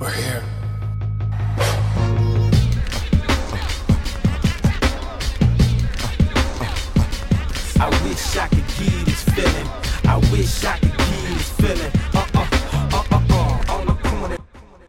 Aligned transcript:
We're 0.00 0.10
here. 0.10 0.44
I 7.80 7.88
wish 8.04 8.36
I 8.36 8.46
could 8.46 8.58
give 8.78 9.04
this 9.06 9.24
feeling. 9.24 9.68
I 10.04 10.18
wish 10.30 10.64
I 10.64 10.78
could 10.78 10.96
give 10.96 11.28
this 11.34 11.50
feeling. 11.50 11.92
Uh 12.14 12.26
uh 12.32 12.46
uh 12.92 13.04
uh 13.10 13.22
uh. 13.30 13.72
On 13.74 13.86
the 13.86 13.94
corner. 13.94 14.47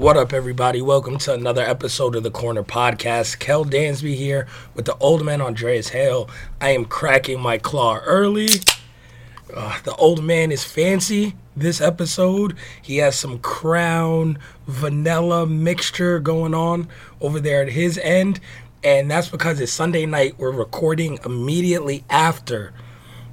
What 0.00 0.16
up, 0.16 0.32
everybody? 0.32 0.80
Welcome 0.80 1.18
to 1.18 1.34
another 1.34 1.60
episode 1.60 2.16
of 2.16 2.22
the 2.22 2.30
Corner 2.30 2.62
Podcast. 2.62 3.38
Kel 3.38 3.66
Dansby 3.66 4.14
here 4.14 4.46
with 4.72 4.86
the 4.86 4.96
old 4.96 5.22
man 5.26 5.42
Andreas 5.42 5.90
Hale. 5.90 6.30
I 6.58 6.70
am 6.70 6.86
cracking 6.86 7.38
my 7.38 7.58
claw 7.58 7.98
early. 7.98 8.48
Uh, 9.54 9.78
the 9.84 9.94
old 9.96 10.24
man 10.24 10.52
is 10.52 10.64
fancy 10.64 11.36
this 11.54 11.82
episode. 11.82 12.56
He 12.80 12.96
has 12.96 13.14
some 13.14 13.40
crown 13.40 14.38
vanilla 14.66 15.46
mixture 15.46 16.18
going 16.18 16.54
on 16.54 16.88
over 17.20 17.38
there 17.38 17.60
at 17.60 17.68
his 17.68 17.98
end. 17.98 18.40
And 18.82 19.10
that's 19.10 19.28
because 19.28 19.60
it's 19.60 19.70
Sunday 19.70 20.06
night. 20.06 20.38
We're 20.38 20.50
recording 20.50 21.18
immediately 21.26 22.04
after 22.08 22.72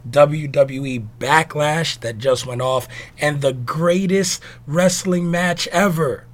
WWE 0.09 1.07
Backlash 1.17 2.01
that 2.01 2.17
just 2.17 2.45
went 2.45 2.61
off 2.61 2.89
and 3.21 3.39
the 3.39 3.53
greatest 3.53 4.43
wrestling 4.65 5.31
match 5.31 5.67
ever 5.69 6.26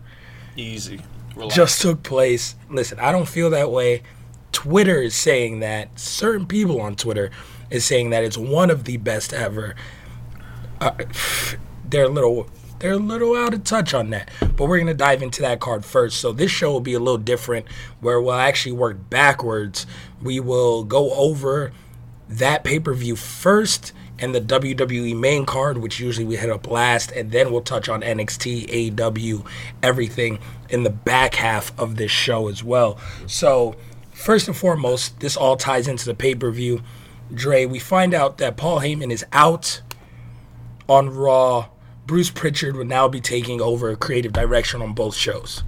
Easy. 0.55 1.01
Relax. 1.35 1.55
just 1.55 1.81
took 1.81 2.03
place. 2.03 2.55
Listen, 2.69 2.99
I 2.99 3.11
don't 3.11 3.27
feel 3.27 3.49
that 3.51 3.71
way. 3.71 4.03
Twitter 4.51 5.01
is 5.01 5.15
saying 5.15 5.61
that. 5.61 5.99
Certain 5.99 6.45
people 6.45 6.79
on 6.79 6.95
Twitter 6.95 7.31
is 7.69 7.83
saying 7.83 8.11
that 8.11 8.23
it's 8.23 8.37
one 8.37 8.69
of 8.69 8.83
the 8.83 8.97
best 8.97 9.33
ever. 9.33 9.75
Uh, 10.79 10.91
they're 11.89 12.05
a 12.05 12.09
little 12.09 12.47
they're 12.79 12.93
a 12.93 12.97
little 12.97 13.35
out 13.35 13.53
of 13.53 13.63
touch 13.63 13.93
on 13.93 14.09
that. 14.11 14.29
But 14.41 14.67
we're 14.67 14.77
gonna 14.77 14.93
dive 14.93 15.23
into 15.23 15.41
that 15.41 15.59
card 15.59 15.85
first. 15.85 16.19
So 16.19 16.31
this 16.31 16.51
show 16.51 16.71
will 16.71 16.81
be 16.81 16.93
a 16.93 16.99
little 16.99 17.17
different 17.17 17.65
where 17.99 18.21
we'll 18.21 18.33
actually 18.33 18.73
work 18.73 19.09
backwards. 19.09 19.87
We 20.21 20.39
will 20.39 20.83
go 20.83 21.13
over 21.13 21.71
that 22.29 22.63
pay-per-view 22.63 23.15
first 23.15 23.93
and 24.19 24.33
the 24.33 24.41
WWE 24.41 25.17
main 25.17 25.45
card, 25.45 25.77
which 25.77 25.99
usually 25.99 26.25
we 26.25 26.35
hit 26.35 26.49
up 26.49 26.69
last, 26.69 27.11
and 27.11 27.31
then 27.31 27.51
we'll 27.51 27.61
touch 27.61 27.89
on 27.89 28.01
NXT, 28.01 28.91
AEW, 28.95 29.45
everything 29.81 30.39
in 30.69 30.83
the 30.83 30.89
back 30.89 31.35
half 31.35 31.77
of 31.79 31.95
this 31.95 32.11
show 32.11 32.47
as 32.47 32.63
well. 32.63 32.97
So, 33.27 33.75
first 34.11 34.47
and 34.47 34.55
foremost, 34.55 35.19
this 35.19 35.35
all 35.35 35.57
ties 35.57 35.87
into 35.87 36.05
the 36.05 36.13
pay-per-view. 36.13 36.81
Dre, 37.33 37.65
we 37.65 37.79
find 37.79 38.13
out 38.13 38.37
that 38.37 38.57
Paul 38.57 38.79
Heyman 38.79 39.11
is 39.11 39.25
out 39.33 39.81
on 40.87 41.09
Raw. 41.09 41.69
Bruce 42.05 42.29
Prichard 42.29 42.75
will 42.75 42.85
now 42.85 43.07
be 43.07 43.21
taking 43.21 43.61
over 43.61 43.95
creative 43.95 44.33
direction 44.33 44.81
on 44.81 44.93
both 44.93 45.15
shows. 45.15 45.63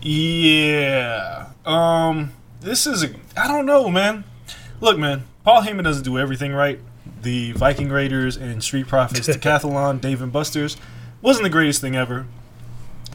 Yeah. 0.00 1.48
Um. 1.66 2.32
This 2.60 2.86
is 2.86 3.02
a. 3.02 3.10
I 3.36 3.48
don't 3.48 3.66
know, 3.66 3.88
man. 3.90 4.24
Look, 4.80 4.98
man. 4.98 5.24
Paul 5.44 5.62
Heyman 5.62 5.84
doesn't 5.84 6.04
do 6.04 6.18
everything 6.18 6.52
right. 6.52 6.80
The 7.22 7.52
Viking 7.52 7.88
Raiders 7.88 8.36
and 8.36 8.62
Street 8.62 8.86
Profits, 8.86 9.26
Decathlon, 9.28 10.00
Dave 10.00 10.22
and 10.22 10.32
Buster's 10.32 10.76
wasn't 11.22 11.44
the 11.44 11.50
greatest 11.50 11.80
thing 11.80 11.96
ever. 11.96 12.26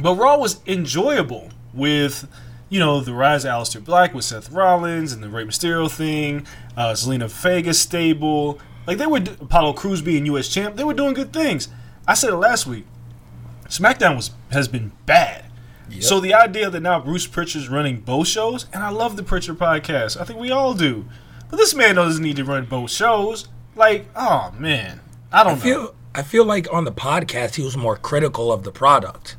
But 0.01 0.15
Raw 0.15 0.37
was 0.37 0.59
enjoyable 0.67 1.49
with, 1.73 2.27
you 2.69 2.79
know, 2.79 2.99
the 2.99 3.13
rise 3.13 3.45
of 3.45 3.51
Aleister 3.51 3.83
Black 3.83 4.13
with 4.13 4.25
Seth 4.25 4.51
Rollins 4.51 5.13
and 5.13 5.23
the 5.23 5.29
Rey 5.29 5.45
Mysterio 5.45 5.89
thing, 5.89 6.45
uh, 6.75 6.91
Zelina 6.91 7.29
Vega 7.29 7.73
stable. 7.73 8.59
Like 8.85 8.97
they 8.97 9.07
were 9.07 9.17
Apollo 9.17 9.73
Crews 9.73 10.01
being 10.01 10.25
U.S. 10.27 10.47
champ. 10.47 10.75
They 10.75 10.83
were 10.83 10.93
doing 10.93 11.13
good 11.13 11.33
things. 11.33 11.69
I 12.07 12.13
said 12.13 12.31
it 12.31 12.37
last 12.37 12.67
week. 12.67 12.85
SmackDown 13.67 14.15
was 14.15 14.31
has 14.51 14.67
been 14.67 14.91
bad. 15.05 15.45
So 16.01 16.19
the 16.19 16.33
idea 16.33 16.69
that 16.69 16.81
now 16.81 16.99
Bruce 16.99 17.27
Prichard's 17.27 17.69
running 17.69 17.99
both 18.01 18.27
shows, 18.27 18.65
and 18.73 18.83
I 18.83 18.89
love 18.89 19.15
the 19.17 19.23
Prichard 19.23 19.57
podcast. 19.57 20.19
I 20.19 20.23
think 20.23 20.39
we 20.39 20.51
all 20.51 20.73
do. 20.73 21.05
But 21.49 21.57
this 21.57 21.73
man 21.75 21.95
doesn't 21.95 22.23
need 22.23 22.35
to 22.37 22.43
run 22.45 22.65
both 22.65 22.91
shows. 22.91 23.47
Like, 23.75 24.05
oh 24.15 24.53
man, 24.57 25.01
I 25.31 25.43
don't 25.43 25.53
I 25.53 25.55
know. 25.55 25.61
feel 25.61 25.95
I 26.13 26.21
feel 26.23 26.45
like 26.45 26.71
on 26.73 26.85
the 26.85 26.91
podcast 26.91 27.55
he 27.55 27.63
was 27.63 27.75
more 27.77 27.97
critical 27.97 28.51
of 28.51 28.63
the 28.63 28.71
product. 28.71 29.35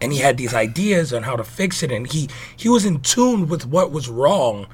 And 0.00 0.12
he 0.12 0.20
had 0.20 0.36
these 0.36 0.54
ideas 0.54 1.12
on 1.12 1.24
how 1.24 1.34
to 1.36 1.42
fix 1.44 1.82
it 1.82 1.90
and 1.90 2.06
he 2.10 2.28
he 2.56 2.68
was 2.68 2.84
in 2.84 3.00
tune 3.00 3.48
with 3.48 3.66
what 3.66 3.90
was 3.90 4.08
wrong 4.08 4.66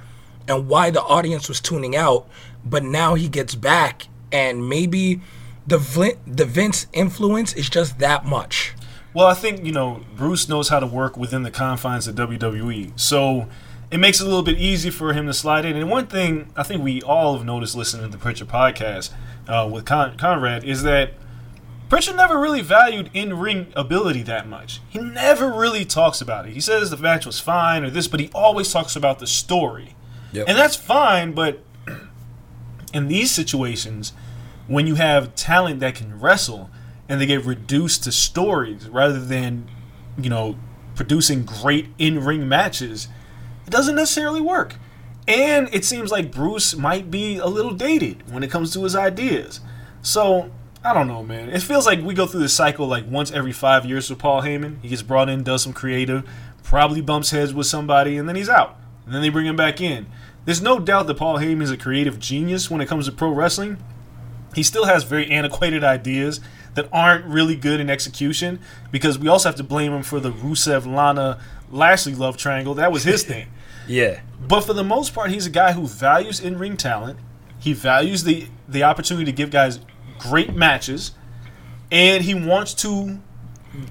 and 0.46 0.69
why 0.69 0.90
the 0.90 1.02
audience 1.02 1.49
was 1.49 1.61
tuning 1.61 1.96
out, 1.96 2.28
but 2.64 2.84
now 2.84 3.14
he 3.14 3.28
gets 3.28 3.55
back 3.55 4.08
and 4.31 4.69
maybe 4.69 5.22
the 5.67 5.78
Vin- 5.78 6.19
the 6.26 6.44
Vince 6.44 6.87
influence 6.93 7.55
is 7.55 7.70
just 7.70 7.99
that 7.99 8.26
much. 8.26 8.75
Well, 9.14 9.26
I 9.26 9.32
think 9.34 9.64
you 9.64 9.72
know 9.72 10.02
Bruce 10.17 10.49
knows 10.49 10.69
how 10.69 10.78
to 10.81 10.87
work 10.87 11.17
within 11.17 11.43
the 11.43 11.50
confines 11.50 12.06
of 12.06 12.14
WWE, 12.17 12.93
so 13.00 13.49
it 13.94 13.99
makes 13.99 14.20
it 14.20 14.25
a 14.25 14.26
little 14.26 14.43
bit 14.43 14.58
easy 14.58 14.91
for 14.91 15.12
him 15.12 15.29
to 15.29 15.32
slide 15.32 15.64
in. 15.64 15.76
And 15.76 15.88
one 15.88 16.08
thing 16.08 16.50
I 16.56 16.64
think 16.64 16.82
we 16.82 17.00
all 17.02 17.37
have 17.37 17.46
noticed 17.46 17.76
listening 17.76 18.05
to 18.05 18.11
the 18.11 18.19
Prichard 18.19 18.49
podcast 18.49 19.12
uh, 19.46 19.70
with 19.73 19.85
Con- 19.85 20.17
Conrad 20.17 20.64
is 20.64 20.82
that 20.82 21.12
Prichard 21.88 22.17
never 22.17 22.41
really 22.41 22.61
valued 22.61 23.08
in 23.14 23.38
ring 23.38 23.73
ability 23.76 24.25
that 24.25 24.49
much. 24.49 24.81
He 24.88 24.99
never 24.99 25.49
really 25.49 25.85
talks 25.85 26.20
about 26.20 26.44
it. 26.44 26.55
He 26.55 26.61
says 26.61 26.91
the 26.91 26.96
match 26.96 27.25
was 27.25 27.38
fine 27.38 27.85
or 27.85 27.91
this, 27.91 28.08
but 28.08 28.19
he 28.19 28.31
always 28.35 28.73
talks 28.73 28.96
about 28.96 29.20
the 29.20 29.29
story. 29.29 29.94
Yep. 30.32 30.49
And 30.49 30.58
that's 30.58 30.75
fine, 30.75 31.31
but 31.31 31.61
in 32.93 33.06
these 33.06 33.31
situations, 33.31 34.12
when 34.67 34.88
you 34.88 34.96
have 34.96 35.37
talent 35.37 35.79
that 35.79 35.94
can 35.94 36.19
wrestle 36.19 36.69
and 37.08 37.20
they 37.20 37.26
get 37.26 37.44
reduced 37.44 38.02
to 38.02 38.11
stories 38.11 38.88
rather 38.88 39.25
than, 39.25 39.70
you 40.19 40.31
know, 40.31 40.58
producing 40.96 41.44
great 41.44 41.91
in 41.96 42.25
ring 42.25 42.49
matches, 42.49 43.06
it 43.66 43.70
doesn't 43.70 43.96
necessarily 43.96 44.40
work. 44.40 44.76
And 45.26 45.69
it 45.72 45.84
seems 45.84 46.11
like 46.11 46.31
Bruce 46.31 46.76
might 46.76 47.11
be 47.11 47.38
a 47.38 47.46
little 47.46 47.72
dated 47.72 48.31
when 48.31 48.43
it 48.43 48.50
comes 48.50 48.72
to 48.75 48.84
his 48.84 48.94
ideas. 48.94 49.61
So, 50.02 50.50
I 50.84 50.93
don't 50.93 51.08
know, 51.08 51.22
man. 51.22 51.49
It 51.49 51.62
feels 51.62 51.87
like 51.87 52.02
we 52.02 52.12
go 52.12 52.26
through 52.26 52.40
this 52.40 52.52
cycle 52.52 52.87
like 52.87 53.06
once 53.08 53.31
every 53.31 53.52
five 53.52 53.87
years 53.87 54.11
with 54.11 54.19
Paul 54.19 54.43
Heyman. 54.43 54.82
He 54.82 54.88
gets 54.88 55.00
brought 55.00 55.31
in, 55.31 55.43
does 55.43 55.62
some 55.62 55.72
creative, 55.72 56.28
probably 56.62 57.00
bumps 57.00 57.31
heads 57.31 57.55
with 57.55 57.66
somebody, 57.66 58.19
and 58.19 58.28
then 58.28 58.37
he's 58.37 58.50
out. 58.50 58.76
And 59.06 59.14
then 59.14 59.22
they 59.22 59.31
bring 59.31 59.46
him 59.46 59.56
back 59.56 59.81
in. 59.81 60.06
There's 60.44 60.60
no 60.60 60.78
doubt 60.78 61.06
that 61.06 61.17
Paul 61.17 61.38
Heyman 61.38 61.62
is 61.62 61.70
a 61.70 61.76
creative 61.78 62.19
genius 62.19 62.70
when 62.70 62.82
it 62.82 62.87
comes 62.87 63.06
to 63.06 63.12
pro 63.12 63.31
wrestling. 63.31 63.78
He 64.55 64.62
still 64.62 64.84
has 64.84 65.05
very 65.05 65.31
antiquated 65.31 65.82
ideas 65.82 66.40
that 66.75 66.88
aren't 66.93 67.25
really 67.25 67.56
good 67.56 67.81
in 67.81 67.88
execution 67.88 68.60
because 68.90 69.19
we 69.19 69.28
also 69.28 69.49
have 69.49 69.56
to 69.56 69.64
blame 69.64 69.93
him 69.93 70.02
for 70.02 70.20
the 70.20 70.31
Rusev 70.31 70.87
Lana 70.87 71.40
Lashley 71.75 72.15
love 72.15 72.37
triangle. 72.37 72.75
That 72.75 72.93
was 72.93 73.03
his 73.05 73.23
thing. 73.32 73.49
Yeah. 73.87 74.21
But 74.41 74.62
for 74.62 74.73
the 74.73 74.85
most 74.85 75.15
part, 75.15 75.31
he's 75.31 75.47
a 75.47 75.50
guy 75.50 75.73
who 75.73 75.87
values 75.87 76.41
in 76.41 76.59
ring 76.59 76.76
talent. 76.76 77.19
He 77.59 77.73
values 77.73 78.25
the 78.25 78.47
the 78.69 78.82
opportunity 78.82 79.26
to 79.26 79.32
give 79.32 79.50
guys 79.50 79.81
great 80.19 80.55
matches, 80.55 81.12
and 81.91 82.25
he 82.25 82.35
wants 82.35 82.75
to 82.75 83.21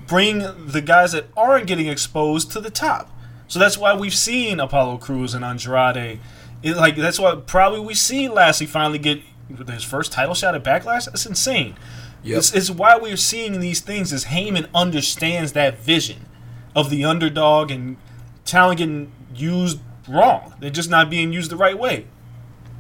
bring 0.08 0.40
the 0.68 0.82
guys 0.82 1.12
that 1.12 1.28
aren't 1.36 1.68
getting 1.68 1.88
exposed 1.88 2.52
to 2.52 2.62
the 2.62 2.70
top. 2.70 3.12
So 3.48 3.60
that's 3.60 3.78
why 3.78 3.94
we've 3.94 4.14
seen 4.14 4.60
Apollo 4.60 4.98
Crews 4.98 5.34
and 5.34 5.44
Andrade. 5.44 6.20
It, 6.64 6.78
like 6.78 6.96
that's 6.96 7.20
why 7.20 7.36
probably 7.36 7.82
we 7.82 7.94
see 7.94 8.30
Lashley 8.30 8.66
finally 8.66 9.00
get 9.00 9.22
his 9.70 9.84
first 9.84 10.12
title 10.12 10.34
shot 10.34 10.56
at 10.56 10.64
Backlash. 10.64 11.06
That's 11.06 11.26
insane. 11.26 11.76
Yep. 12.24 12.38
It's, 12.38 12.56
it's 12.56 12.70
why 12.70 12.96
we're 12.98 13.18
seeing 13.18 13.60
these 13.60 13.82
things 13.82 14.14
Is 14.14 14.26
Heyman 14.26 14.70
understands 14.74 15.52
that 15.54 15.78
vision 15.80 16.26
of 16.76 16.90
the 16.90 17.06
underdog 17.06 17.72
and 17.72 17.98
talent 18.46 18.80
getting 18.80 19.12
used 19.36 19.80
wrong. 20.08 20.54
They're 20.60 20.70
just 20.70 20.90
not 20.90 21.10
being 21.10 21.34
used 21.34 21.52
the 21.52 21.58
right 21.58 21.78
way. 21.78 22.08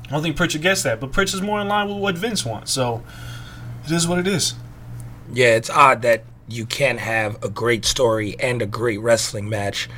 I 0.06 0.10
don't 0.10 0.22
think 0.22 0.36
Prichard 0.36 0.62
gets 0.62 0.84
that, 0.84 1.00
but 1.00 1.12
Prichard's 1.12 1.42
more 1.42 1.60
in 1.62 1.68
line 1.68 1.88
with 1.88 1.98
what 1.98 2.18
Vince 2.18 2.46
wants. 2.46 2.72
So 2.72 3.04
it 3.86 3.92
is 3.92 4.08
what 4.08 4.20
it 4.20 4.28
is. 4.28 4.56
Yeah, 5.32 5.56
it's 5.56 5.70
odd 5.70 6.02
that 6.02 6.26
you 6.48 6.66
can't 6.66 7.00
have 7.00 7.42
a 7.44 7.50
great 7.50 7.86
story 7.86 8.36
and 8.40 8.62
a 8.62 8.66
great 8.66 9.00
wrestling 9.00 9.50
match, 9.50 9.90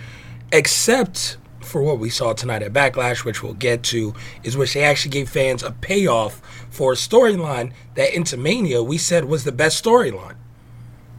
except 0.51 1.37
for 1.61 1.81
what 1.81 1.97
we 1.97 2.09
saw 2.09 2.33
tonight 2.33 2.61
at 2.61 2.71
Backlash, 2.71 3.25
which 3.25 3.41
we'll 3.41 3.55
get 3.55 3.81
to, 3.83 4.13
is 4.43 4.55
which 4.55 4.73
they 4.75 4.83
actually 4.83 5.11
gave 5.11 5.27
fans 5.27 5.63
a 5.63 5.71
payoff 5.71 6.39
for 6.69 6.93
a 6.93 6.95
storyline 6.95 7.73
that 7.95 8.15
into 8.15 8.37
Mania 8.37 8.83
we 8.83 8.99
said 8.99 9.25
was 9.25 9.43
the 9.43 9.51
best 9.51 9.83
storyline, 9.83 10.35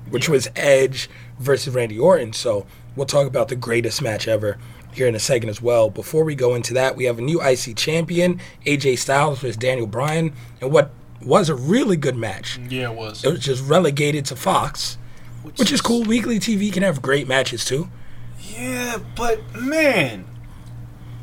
which 0.09 0.29
was 0.29 0.49
Edge 0.55 1.11
versus 1.39 1.75
Randy 1.75 1.99
Orton. 1.99 2.33
So 2.33 2.67
we'll 2.95 3.07
talk 3.07 3.27
about 3.27 3.49
the 3.49 3.57
greatest 3.57 4.03
match 4.03 4.29
ever 4.29 4.59
here 4.93 5.07
in 5.07 5.15
a 5.15 5.21
second 5.21 5.51
as 5.51 5.61
well. 5.61 5.91
Before 5.91 6.25
we 6.25 6.35
go 6.35 6.55
into 6.55 6.73
that, 6.75 6.97
we 6.97 7.05
have 7.05 7.19
a 7.19 7.23
new 7.23 7.41
IC 7.43 7.77
champion, 7.77 8.41
AJ 8.65 8.99
Styles 8.99 9.41
versus 9.41 9.57
Daniel 9.57 9.87
Bryan, 9.87 10.33
and 10.61 10.73
what 10.73 10.91
was 11.23 11.49
a 11.49 11.55
really 11.55 11.97
good 11.97 12.17
match. 12.17 12.59
Yeah, 12.69 12.91
it 12.91 12.97
was. 12.97 13.25
It 13.25 13.31
was 13.31 13.41
just 13.41 13.63
relegated 13.65 14.25
to 14.27 14.37
Fox, 14.37 14.97
which 15.43 15.73
is 15.73 15.81
cool. 15.81 16.03
Weekly 16.03 16.39
TV 16.39 16.73
can 16.73 16.83
have 16.83 17.03
great 17.03 17.29
matches 17.29 17.65
too. 17.65 17.89
Yeah, 18.41 18.99
but 19.15 19.41
man, 19.55 20.25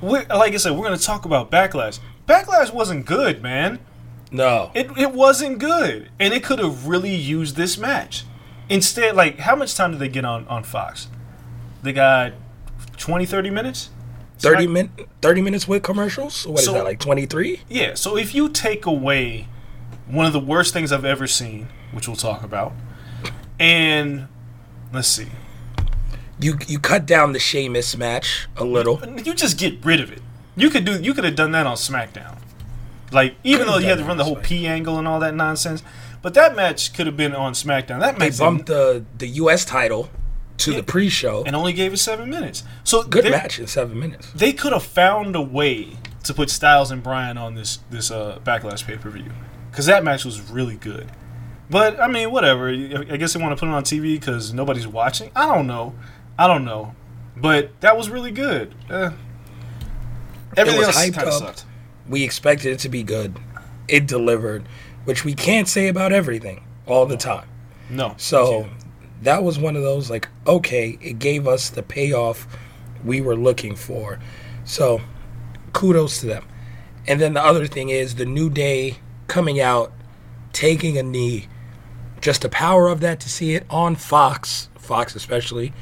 we 0.01 0.19
like 0.25 0.54
I 0.54 0.57
said, 0.57 0.74
we're 0.74 0.83
gonna 0.83 0.98
talk 0.98 1.25
about 1.25 1.50
Backlash. 1.50 2.00
Backlash 2.27 2.74
wasn't 2.74 3.06
good, 3.06 3.42
man. 3.42 3.80
No, 4.31 4.71
It 4.74 4.89
it 4.98 5.13
wasn't 5.13 5.59
good, 5.59 6.09
and 6.19 6.33
it 6.33 6.44
could 6.44 6.59
have 6.59 6.88
really 6.88 7.13
used 7.13 7.56
this 7.56 7.77
match. 7.77 8.25
Instead, 8.69 9.15
like, 9.15 9.39
how 9.39 9.56
much 9.56 9.75
time 9.75 9.92
did 9.92 10.00
they 10.00 10.07
get 10.10 10.25
on 10.25 10.48
on 10.48 10.63
Fox? 10.63 11.07
They 11.81 11.94
got 11.94 12.33
20, 12.98 13.25
30 13.25 13.50
minutes. 13.50 13.89
30 14.39 14.63
Smack- 14.65 14.69
min 14.69 14.89
30 15.21 15.42
minutes 15.42 15.68
with 15.68 15.83
commercials. 15.83 16.45
What 16.48 16.60
is 16.60 16.65
So- 16.65 16.74
that 16.74 16.83
like 16.83 17.00
23? 17.00 17.62
Yeah, 17.69 17.94
so 17.95 18.18
if 18.18 18.33
you 18.36 18.50
take 18.50 18.86
away 18.86 19.48
one 20.07 20.25
of 20.25 20.33
the 20.33 20.39
worst 20.39 20.74
things 20.74 20.92
I've 20.92 21.06
ever 21.06 21.27
seen, 21.27 21.68
which 21.92 22.07
we'll 22.07 22.18
talk 22.18 22.44
about, 22.44 22.74
and 23.60 24.27
let's 24.92 25.07
see, 25.07 25.27
You 26.39 26.57
you 26.68 26.80
cut 26.80 27.06
down 27.06 27.31
the 27.31 27.39
Sheamus 27.39 27.95
match 27.95 28.48
a 28.57 28.63
little. 28.66 29.00
you 29.24 29.33
just 29.33 29.57
get 29.57 29.83
rid 29.86 30.01
of 30.01 30.12
it. 30.12 30.21
You 30.57 30.69
could 30.69 30.83
do. 30.83 31.00
You 31.01 31.13
could 31.13 31.24
have 31.24 31.36
done 31.36 31.51
that 31.51 31.66
on 31.68 31.75
SmackDown. 31.77 32.38
Like 33.12 33.36
even 33.44 33.68
though 33.68 33.77
you 33.77 33.86
had 33.88 34.00
to 34.00 34.04
run 34.04 34.18
the 34.18 34.24
whole 34.25 34.36
P 34.36 34.68
angle 34.68 34.98
and 34.98 35.07
all 35.07 35.19
that 35.19 35.36
nonsense, 35.36 35.83
but 36.23 36.33
that 36.33 36.55
match 36.55 36.93
could 36.95 37.05
have 37.05 37.15
been 37.15 37.35
on 37.35 37.53
SmackDown. 37.53 37.99
That 37.99 38.17
They 38.17 38.31
bumped 38.31 38.65
the 38.65 39.05
the 39.17 39.27
US 39.27 39.63
title 39.65 40.09
to 40.57 40.71
Yeah. 40.71 40.77
the 40.77 40.83
pre-show. 40.83 41.43
and 41.45 41.55
only 41.55 41.73
gave 41.73 41.93
it 41.93 41.97
seven 41.97 42.29
minutes. 42.31 42.63
So 42.83 43.03
Good 43.03 43.25
match 43.29 43.59
in 43.59 43.67
7 43.67 43.97
minutes. 43.99 44.31
They 44.33 44.53
could 44.53 44.71
have 44.73 44.83
found 44.83 45.35
a 45.35 45.41
way 45.41 45.97
to 46.23 46.33
put 46.33 46.49
Styles 46.49 46.89
and 46.91 47.03
Bryan 47.03 47.37
on 47.37 47.53
this 47.55 47.79
this 47.91 48.09
uh, 48.09 48.39
Backlash 48.43 48.85
pay 48.85 48.97
per 48.97 49.09
view 49.11 49.31
because 49.69 49.85
that 49.85 50.03
match 50.03 50.25
was 50.25 50.41
really 50.49 50.75
good. 50.77 51.11
But 51.69 51.99
I 51.99 52.07
mean, 52.07 52.31
whatever. 52.31 52.69
I 52.69 53.17
guess 53.17 53.33
they 53.33 53.41
want 53.41 53.57
to 53.57 53.59
put 53.59 53.67
it 53.69 53.73
on 53.75 53.83
TV 53.83 54.15
because 54.19 54.53
nobody's 54.53 54.87
watching. 54.87 55.31
I 55.35 55.45
don't 55.47 55.67
know. 55.67 55.93
I 56.37 56.47
don't 56.47 56.65
know. 56.65 56.95
But 57.35 57.71
that 57.81 57.97
was 57.97 58.09
really 58.09 58.31
good. 58.31 58.75
Uh, 58.89 59.11
everything 60.55 60.79
was 60.79 60.87
else 60.95 60.97
hyped 61.05 61.13
kind 61.15 61.27
of 61.27 61.33
sucked. 61.33 61.65
We 62.07 62.23
expected 62.23 62.73
it 62.73 62.79
to 62.79 62.89
be 62.89 63.01
good. 63.03 63.39
It 63.87 64.05
delivered, 64.07 64.67
which 65.05 65.25
we 65.25 65.33
can't 65.33 65.67
say 65.67 65.88
about 65.88 66.11
everything 66.11 66.65
all 66.85 67.05
the 67.05 67.17
time. 67.17 67.47
No. 67.89 68.15
So 68.17 68.69
that 69.21 69.44
was 69.44 69.59
one 69.59 69.75
of 69.75 69.83
those 69.83 70.09
like, 70.09 70.27
okay, 70.47 70.97
it 71.01 71.19
gave 71.19 71.47
us 71.47 71.69
the 71.69 71.83
payoff 71.83 72.47
we 73.03 73.21
were 73.21 73.35
looking 73.35 73.75
for. 73.75 74.19
So 74.65 75.01
kudos 75.73 76.19
to 76.21 76.27
them. 76.27 76.45
And 77.07 77.19
then 77.19 77.33
the 77.33 77.44
other 77.44 77.67
thing 77.67 77.89
is 77.89 78.15
the 78.15 78.25
New 78.25 78.50
Day 78.50 78.97
coming 79.27 79.59
out, 79.59 79.91
taking 80.53 80.97
a 80.97 81.03
knee. 81.03 81.47
Just 82.21 82.44
the 82.44 82.49
power 82.49 82.88
of 82.88 83.01
that 83.01 83.19
to 83.21 83.29
see 83.29 83.56
it 83.56 83.65
on 83.69 83.95
Fox, 83.95 84.69
Fox 84.78 85.16
especially, 85.16 85.73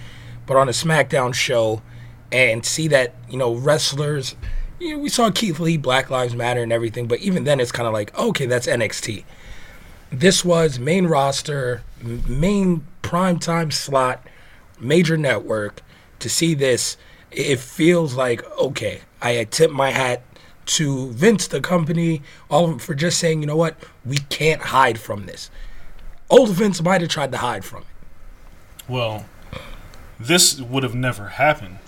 but 0.47 0.57
on 0.57 0.67
a 0.67 0.71
SmackDown 0.71 1.33
show 1.33 1.83
and 2.31 2.65
see 2.65 2.87
that, 2.87 3.13
you 3.29 3.37
know, 3.37 3.53
wrestlers, 3.53 4.35
you 4.81 4.95
know, 4.95 4.99
we 4.99 5.09
saw 5.09 5.31
Keith 5.31 5.59
Lee, 5.59 5.77
Black 5.77 6.09
Lives 6.09 6.35
Matter 6.35 6.61
and 6.61 6.73
everything, 6.73 7.07
but 7.07 7.19
even 7.19 7.43
then 7.43 7.59
it's 7.59 7.71
kind 7.71 7.87
of 7.87 7.93
like, 7.93 8.17
okay, 8.17 8.45
that's 8.45 8.67
NXT 8.67 9.23
this 10.11 10.43
was 10.43 10.77
main 10.77 11.07
roster, 11.07 11.83
main 12.03 12.85
primetime 13.01 13.71
slot, 13.71 14.27
major 14.79 15.17
network. 15.17 15.81
To 16.19 16.29
see 16.29 16.53
this, 16.53 16.97
it 17.31 17.59
feels 17.59 18.13
like 18.13 18.43
okay. 18.59 19.01
I 19.21 19.43
tip 19.45 19.71
my 19.71 19.91
hat 19.91 20.21
to 20.67 21.09
Vince, 21.11 21.47
the 21.47 21.61
company, 21.61 22.21
all 22.49 22.65
of 22.65 22.69
them 22.69 22.79
for 22.79 22.93
just 22.93 23.17
saying, 23.17 23.41
you 23.41 23.47
know 23.47 23.55
what, 23.55 23.75
we 24.05 24.17
can't 24.17 24.61
hide 24.61 24.99
from 24.99 25.25
this. 25.25 25.49
Old 26.29 26.49
Vince 26.49 26.81
might 26.81 27.01
have 27.01 27.09
tried 27.09 27.31
to 27.31 27.39
hide 27.39 27.65
from 27.65 27.81
it. 27.81 27.87
Well, 28.87 29.25
this 30.19 30.59
would 30.59 30.83
have 30.83 30.95
never 30.95 31.29
happened 31.29 31.79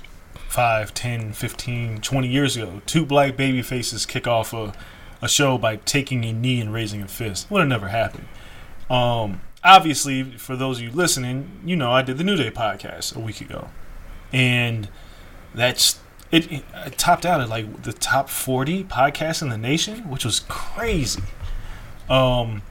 5, 0.53 0.93
10, 0.93 1.33
15, 1.33 1.99
20 1.99 2.27
years 2.27 2.55
ago. 2.55 2.79
Two 2.85 3.07
black 3.07 3.35
baby 3.35 3.63
faces 3.63 4.05
kick 4.05 4.27
off 4.27 4.53
a, 4.53 4.71
a 5.19 5.27
show 5.27 5.57
by 5.57 5.77
taking 5.77 6.23
a 6.25 6.31
knee 6.31 6.61
and 6.61 6.71
raising 6.71 7.01
a 7.01 7.07
fist. 7.07 7.49
Would 7.49 7.61
have 7.61 7.67
never 7.67 7.87
happened. 7.87 8.27
Um, 8.87 9.41
obviously, 9.63 10.21
for 10.21 10.55
those 10.55 10.77
of 10.77 10.83
you 10.83 10.91
listening, 10.91 11.59
you 11.65 11.75
know 11.75 11.91
I 11.91 12.03
did 12.03 12.19
the 12.19 12.23
New 12.23 12.35
Day 12.35 12.51
podcast 12.51 13.15
a 13.15 13.19
week 13.19 13.41
ago. 13.41 13.69
And 14.31 14.89
that's 15.55 15.99
it, 16.31 16.51
it 16.51 16.99
topped 16.99 17.25
out 17.25 17.41
at 17.41 17.49
like 17.49 17.81
the 17.81 17.93
top 17.93 18.29
40 18.29 18.83
podcasts 18.83 19.41
in 19.41 19.49
the 19.49 19.57
nation, 19.57 20.07
which 20.07 20.23
was 20.23 20.41
crazy. 20.41 21.23
Um, 22.07 22.61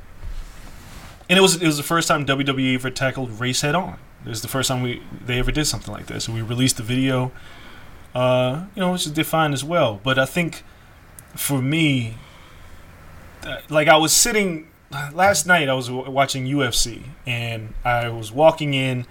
and 1.29 1.37
it 1.37 1.43
was 1.43 1.61
it 1.61 1.67
was 1.67 1.79
the 1.79 1.83
first 1.83 2.07
time 2.07 2.25
WWE 2.27 2.77
ever 2.77 2.91
tackled 2.91 3.41
race 3.41 3.63
head 3.63 3.75
on. 3.75 3.99
It 4.25 4.29
was 4.29 4.41
the 4.41 4.47
first 4.47 4.69
time 4.69 4.83
we 4.83 5.03
they 5.21 5.41
ever 5.41 5.51
did 5.51 5.65
something 5.65 5.93
like 5.93 6.07
this. 6.07 6.27
So 6.27 6.33
we 6.33 6.43
released 6.43 6.77
the 6.77 6.85
video, 6.85 7.33
uh, 8.15 8.65
you 8.75 8.81
know, 8.81 8.93
which 8.93 9.07
is 9.07 9.13
defined 9.13 9.55
as 9.55 9.65
well. 9.65 10.01
But 10.03 10.19
I 10.19 10.25
think 10.25 10.63
for 11.35 11.63
me, 11.63 12.17
uh, 13.45 13.59
like 13.69 13.89
I 13.89 13.97
was 13.97 14.13
sitting 14.13 14.69
last 15.13 15.47
night, 15.47 15.69
I 15.69 15.75
was 15.75 15.91
watching 15.91 16.47
UFC, 16.47 17.05
and 17.27 17.75
I 17.85 18.09
was 18.09 18.31
walking 18.31 18.75
in, 18.75 19.07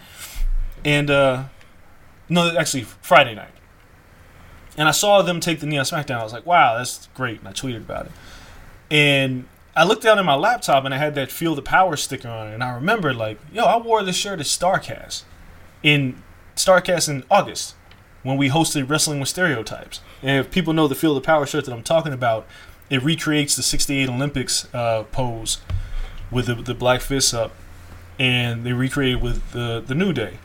and 0.85 1.09
uh, 1.09 1.45
no, 2.29 2.55
actually 2.57 2.83
Friday 2.83 3.35
night, 3.35 3.53
and 4.77 4.87
I 4.87 4.91
saw 4.91 5.21
them 5.21 5.39
take 5.39 5.59
the 5.59 5.65
knee 5.65 5.77
on 5.77 5.85
SmackDown. 5.85 6.19
I 6.19 6.23
was 6.23 6.33
like, 6.33 6.45
wow, 6.45 6.77
that's 6.77 7.07
great, 7.13 7.39
and 7.39 7.47
I 7.47 7.51
tweeted 7.51 7.77
about 7.77 8.07
it. 8.07 8.11
And 8.89 9.45
I 9.75 9.85
looked 9.85 10.03
down 10.03 10.19
at 10.19 10.25
my 10.25 10.35
laptop 10.35 10.83
and 10.83 10.93
I 10.93 10.97
had 10.97 11.15
that 11.15 11.31
Feel 11.31 11.55
the 11.55 11.61
Power 11.61 11.95
sticker 11.95 12.27
on 12.27 12.49
it, 12.49 12.53
and 12.53 12.63
I 12.63 12.73
remembered 12.73 13.15
like, 13.15 13.39
yo, 13.51 13.63
I 13.63 13.77
wore 13.77 14.03
this 14.03 14.15
shirt 14.15 14.39
at 14.39 14.45
Starcast 14.45 15.23
in 15.81 16.21
Starcast 16.55 17.09
in 17.09 17.23
August 17.31 17.75
when 18.23 18.37
we 18.37 18.49
hosted 18.49 18.89
Wrestling 18.89 19.19
with 19.19 19.29
Stereotypes. 19.29 20.01
And 20.21 20.39
if 20.39 20.51
people 20.51 20.73
know 20.73 20.87
the 20.87 20.95
Feel 20.95 21.15
the 21.15 21.21
Power 21.21 21.45
shirt 21.45 21.65
that 21.65 21.73
I'm 21.73 21.83
talking 21.83 22.13
about, 22.13 22.47
it 22.89 23.01
recreates 23.03 23.55
the 23.55 23.63
'68 23.63 24.09
Olympics 24.09 24.67
uh, 24.73 25.03
pose 25.11 25.59
with 26.29 26.47
the, 26.47 26.55
the 26.55 26.73
black 26.73 27.01
fists 27.01 27.33
up, 27.33 27.51
and 28.19 28.65
they 28.65 28.73
recreated 28.73 29.21
with 29.21 29.51
the 29.51 29.83
the 29.85 29.95
New 29.95 30.13
Day. 30.13 30.39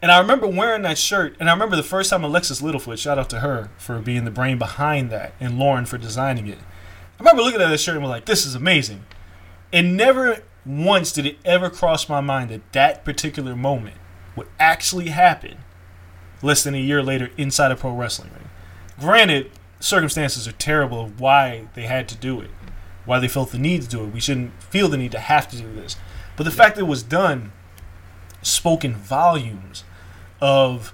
And 0.00 0.12
I 0.12 0.20
remember 0.20 0.46
wearing 0.46 0.82
that 0.82 0.96
shirt, 0.96 1.36
and 1.40 1.50
I 1.50 1.52
remember 1.52 1.74
the 1.74 1.82
first 1.82 2.10
time 2.10 2.22
Alexis 2.22 2.60
Littlefoot, 2.60 2.98
shout 2.98 3.18
out 3.18 3.28
to 3.30 3.40
her 3.40 3.70
for 3.78 3.98
being 3.98 4.24
the 4.24 4.30
brain 4.30 4.56
behind 4.56 5.10
that, 5.10 5.32
and 5.40 5.58
Lauren 5.58 5.86
for 5.86 5.98
designing 5.98 6.46
it. 6.46 6.58
I 7.18 7.24
remember 7.24 7.42
looking 7.42 7.60
at 7.60 7.68
that 7.68 7.80
shirt 7.80 7.96
and 7.96 8.04
was 8.04 8.10
like, 8.10 8.26
"This 8.26 8.46
is 8.46 8.54
amazing," 8.54 9.04
and 9.72 9.96
never 9.96 10.42
once 10.64 11.12
did 11.12 11.26
it 11.26 11.38
ever 11.44 11.68
cross 11.68 12.08
my 12.08 12.20
mind 12.20 12.50
that 12.50 12.72
that 12.72 13.04
particular 13.04 13.56
moment 13.56 13.96
would 14.36 14.46
actually 14.60 15.08
happen 15.08 15.56
less 16.42 16.62
than 16.62 16.74
a 16.74 16.80
year 16.80 17.02
later 17.02 17.30
inside 17.36 17.72
a 17.72 17.76
pro 17.76 17.92
wrestling 17.92 18.30
ring. 18.32 18.48
Granted, 19.00 19.50
circumstances 19.80 20.48
are 20.48 20.52
terrible 20.52 21.02
of 21.02 21.20
why 21.20 21.68
they 21.74 21.82
had 21.82 22.08
to 22.08 22.16
do 22.16 22.40
it, 22.40 22.50
why 23.04 23.18
they 23.18 23.28
felt 23.28 23.52
the 23.52 23.58
need 23.58 23.82
to 23.82 23.88
do 23.88 24.04
it. 24.04 24.12
We 24.12 24.20
shouldn't 24.20 24.62
feel 24.62 24.88
the 24.88 24.96
need 24.96 25.12
to 25.12 25.18
have 25.18 25.48
to 25.48 25.56
do 25.56 25.72
this, 25.72 25.96
but 26.36 26.44
the 26.44 26.50
fact 26.50 26.76
that 26.76 26.82
it 26.82 26.88
was 26.88 27.02
done 27.02 27.52
spoke 28.42 28.84
in 28.84 28.94
volumes 28.94 29.84
of 30.40 30.92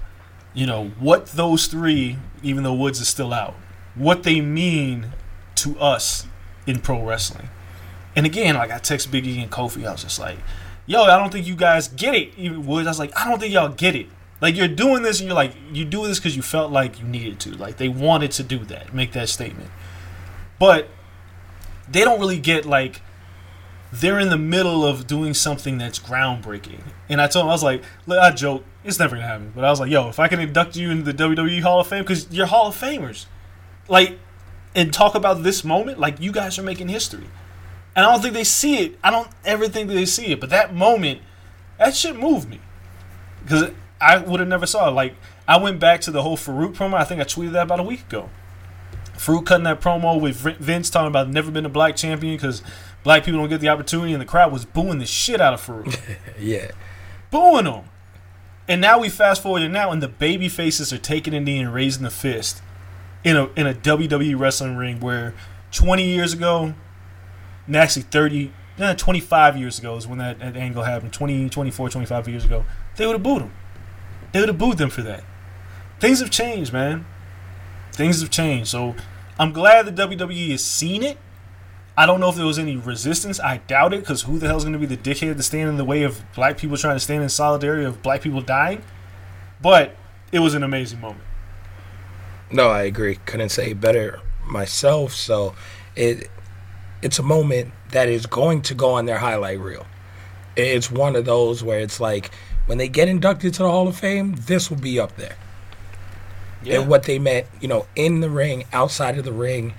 you 0.53 0.65
know 0.65 0.87
what 0.99 1.27
those 1.27 1.67
three, 1.67 2.17
even 2.41 2.63
though 2.63 2.73
Woods 2.73 2.99
is 2.99 3.07
still 3.07 3.33
out, 3.33 3.55
what 3.93 4.23
they 4.23 4.41
mean 4.41 5.13
to 5.55 5.77
us 5.79 6.25
in 6.65 6.79
pro 6.79 7.03
wrestling. 7.03 7.49
And 8.15 8.25
again, 8.25 8.55
like 8.55 8.71
I 8.71 8.77
text 8.77 9.11
Biggie 9.11 9.41
and 9.41 9.51
Kofi, 9.51 9.85
I 9.85 9.91
was 9.91 10.03
just 10.03 10.19
like, 10.19 10.37
"Yo, 10.85 11.03
I 11.03 11.17
don't 11.17 11.31
think 11.31 11.45
you 11.45 11.55
guys 11.55 11.89
get 11.89 12.15
it." 12.15 12.33
Even 12.37 12.65
Woods, 12.65 12.87
I 12.87 12.91
was 12.91 12.99
like, 12.99 13.11
"I 13.19 13.29
don't 13.29 13.39
think 13.39 13.53
y'all 13.53 13.69
get 13.69 13.95
it." 13.95 14.07
Like 14.41 14.55
you're 14.55 14.67
doing 14.67 15.03
this, 15.03 15.19
and 15.19 15.27
you're 15.27 15.35
like, 15.35 15.53
you 15.71 15.85
do 15.85 16.05
this 16.07 16.19
because 16.19 16.35
you 16.35 16.41
felt 16.41 16.71
like 16.71 16.99
you 16.99 17.05
needed 17.05 17.39
to, 17.41 17.51
like 17.55 17.77
they 17.77 17.89
wanted 17.89 18.31
to 18.31 18.43
do 18.43 18.59
that, 18.65 18.93
make 18.93 19.13
that 19.13 19.29
statement. 19.29 19.71
But 20.59 20.89
they 21.89 22.01
don't 22.01 22.19
really 22.19 22.39
get 22.39 22.65
like 22.65 23.01
they're 23.91 24.19
in 24.19 24.29
the 24.29 24.37
middle 24.37 24.85
of 24.85 25.07
doing 25.07 25.33
something 25.33 25.77
that's 25.77 25.99
groundbreaking. 25.99 26.81
And 27.07 27.21
I 27.21 27.27
told 27.27 27.45
him, 27.45 27.49
I 27.49 27.53
was 27.53 27.63
like, 27.63 27.83
I 28.09 28.31
joke, 28.31 28.65
it's 28.83 28.99
never 28.99 29.15
gonna 29.15 29.27
happen. 29.27 29.53
But 29.55 29.63
I 29.63 29.69
was 29.69 29.79
like, 29.79 29.89
yo, 29.89 30.09
if 30.09 30.19
I 30.19 30.27
can 30.27 30.39
induct 30.39 30.75
you 30.75 30.91
into 30.91 31.11
the 31.11 31.13
WWE 31.13 31.61
Hall 31.61 31.79
of 31.79 31.87
Fame, 31.87 32.03
because 32.03 32.31
you're 32.31 32.47
Hall 32.47 32.67
of 32.67 32.75
Famers, 32.75 33.25
like, 33.87 34.19
and 34.73 34.91
talk 34.91 35.15
about 35.15 35.43
this 35.43 35.63
moment, 35.63 35.99
like 35.99 36.19
you 36.19 36.33
guys 36.33 36.59
are 36.59 36.63
making 36.63 36.89
history. 36.89 37.29
And 37.95 38.05
I 38.05 38.11
don't 38.11 38.21
think 38.21 38.33
they 38.33 38.43
see 38.43 38.79
it. 38.79 38.99
I 39.01 39.11
don't 39.11 39.29
ever 39.45 39.69
think 39.69 39.87
that 39.87 39.93
they 39.93 40.05
see 40.05 40.25
it. 40.27 40.41
But 40.41 40.49
that 40.49 40.75
moment, 40.75 41.21
that 41.77 41.95
shit 41.95 42.17
moved 42.17 42.49
me. 42.49 42.59
Because 43.41 43.71
I 43.99 44.17
would 44.17 44.39
have 44.39 44.49
never 44.49 44.65
saw 44.65 44.89
it. 44.89 44.91
Like, 44.91 45.15
I 45.47 45.57
went 45.57 45.79
back 45.79 46.01
to 46.01 46.11
the 46.11 46.21
whole 46.21 46.37
Faarooq 46.37 46.75
promo. 46.75 46.95
I 46.95 47.03
think 47.03 47.21
I 47.21 47.23
tweeted 47.23 47.51
that 47.53 47.63
about 47.63 47.79
a 47.79 47.83
week 47.83 48.01
ago. 48.01 48.29
Faarooq 49.13 49.45
cutting 49.45 49.63
that 49.63 49.81
promo 49.81 50.19
with 50.19 50.37
Vince 50.37 50.89
talking 50.89 51.07
about 51.07 51.29
never 51.29 51.51
been 51.51 51.65
a 51.65 51.69
black 51.69 51.95
champion 51.95 52.35
because 52.35 52.61
black 53.03 53.23
people 53.23 53.39
don't 53.39 53.49
get 53.49 53.61
the 53.61 53.69
opportunity, 53.69 54.13
and 54.13 54.21
the 54.21 54.25
crowd 54.25 54.51
was 54.51 54.65
booing 54.65 54.99
the 54.99 55.05
shit 55.05 55.39
out 55.39 55.53
of 55.53 55.61
Faarooq. 55.65 55.99
yeah. 56.39 56.71
Booing 57.31 57.65
him. 57.65 57.85
And 58.67 58.81
now 58.81 58.99
we 58.99 59.09
fast 59.09 59.43
forward 59.43 59.59
to 59.59 59.69
now, 59.69 59.91
and 59.91 60.01
the 60.01 60.07
baby 60.07 60.49
faces 60.49 60.91
are 60.91 60.97
taking 60.97 61.33
a 61.33 61.39
knee 61.39 61.59
and 61.59 61.73
raising 61.73 62.03
the 62.03 62.09
fist 62.09 62.61
in 63.23 63.37
a 63.37 63.45
in 63.55 63.67
a 63.67 63.73
WWE 63.73 64.37
wrestling 64.37 64.75
ring 64.75 64.99
where 64.99 65.33
20 65.71 66.03
years 66.03 66.33
ago, 66.33 66.73
and 67.67 67.75
actually 67.75 68.03
30, 68.03 68.51
no, 68.79 68.93
25 68.95 69.57
years 69.57 69.77
ago 69.77 69.97
is 69.97 70.07
when 70.07 70.17
that, 70.17 70.39
that 70.39 70.55
angle 70.55 70.83
happened. 70.83 71.13
20, 71.13 71.49
24, 71.49 71.89
25 71.89 72.27
years 72.27 72.45
ago, 72.45 72.65
they 72.95 73.05
would 73.05 73.13
have 73.13 73.23
booed 73.23 73.43
him. 73.43 73.51
They 74.35 74.41
would 74.41 74.49
have 74.49 74.57
booed 74.57 74.77
them 74.77 74.89
for 74.89 75.01
that. 75.01 75.23
Things 76.01 76.19
have 76.19 76.29
changed, 76.29 76.73
man. 76.73 77.05
Things 77.93 78.19
have 78.19 78.29
changed. 78.29 78.67
So 78.67 78.93
I'm 79.39 79.53
glad 79.53 79.85
the 79.85 79.93
WWE 79.93 80.51
has 80.51 80.61
seen 80.61 81.03
it. 81.03 81.17
I 81.95 82.05
don't 82.05 82.19
know 82.19 82.27
if 82.27 82.35
there 82.35 82.45
was 82.45 82.59
any 82.59 82.75
resistance. 82.75 83.39
I 83.39 83.59
doubt 83.59 83.93
it 83.93 84.01
because 84.01 84.23
who 84.23 84.37
the 84.37 84.47
hell's 84.47 84.65
going 84.65 84.73
to 84.73 84.85
be 84.85 84.93
the 84.93 84.97
dickhead 84.97 85.37
to 85.37 85.41
stand 85.41 85.69
in 85.69 85.77
the 85.77 85.85
way 85.85 86.03
of 86.03 86.21
black 86.35 86.57
people 86.57 86.75
trying 86.75 86.97
to 86.97 86.99
stand 86.99 87.23
in 87.23 87.29
solidarity 87.29 87.85
of 87.85 88.03
black 88.03 88.19
people 88.19 88.41
dying? 88.41 88.81
But 89.61 89.95
it 90.33 90.39
was 90.39 90.53
an 90.53 90.63
amazing 90.63 90.99
moment. 90.99 91.23
No, 92.51 92.67
I 92.67 92.81
agree. 92.81 93.15
Couldn't 93.25 93.51
say 93.51 93.71
better 93.71 94.19
myself. 94.45 95.13
So 95.13 95.55
it 95.95 96.29
it's 97.01 97.19
a 97.19 97.23
moment 97.23 97.71
that 97.91 98.09
is 98.09 98.25
going 98.25 98.63
to 98.63 98.73
go 98.73 98.95
on 98.95 99.05
their 99.05 99.19
highlight 99.19 99.61
reel. 99.61 99.87
It's 100.57 100.91
one 100.91 101.15
of 101.15 101.23
those 101.23 101.63
where 101.63 101.79
it's 101.79 102.01
like 102.01 102.31
when 102.65 102.77
they 102.77 102.87
get 102.87 103.07
inducted 103.07 103.53
to 103.55 103.63
the 103.63 103.69
Hall 103.69 103.87
of 103.87 103.95
Fame, 103.95 104.35
this 104.37 104.69
will 104.69 104.77
be 104.77 104.99
up 104.99 105.15
there. 105.15 105.35
Yeah. 106.63 106.79
And 106.79 106.89
what 106.89 107.03
they 107.03 107.19
meant, 107.19 107.45
you 107.61 107.67
know, 107.67 107.85
in 107.95 108.21
the 108.21 108.29
ring, 108.29 108.65
outside 108.73 109.17
of 109.17 109.25
the 109.25 109.33
ring, 109.33 109.73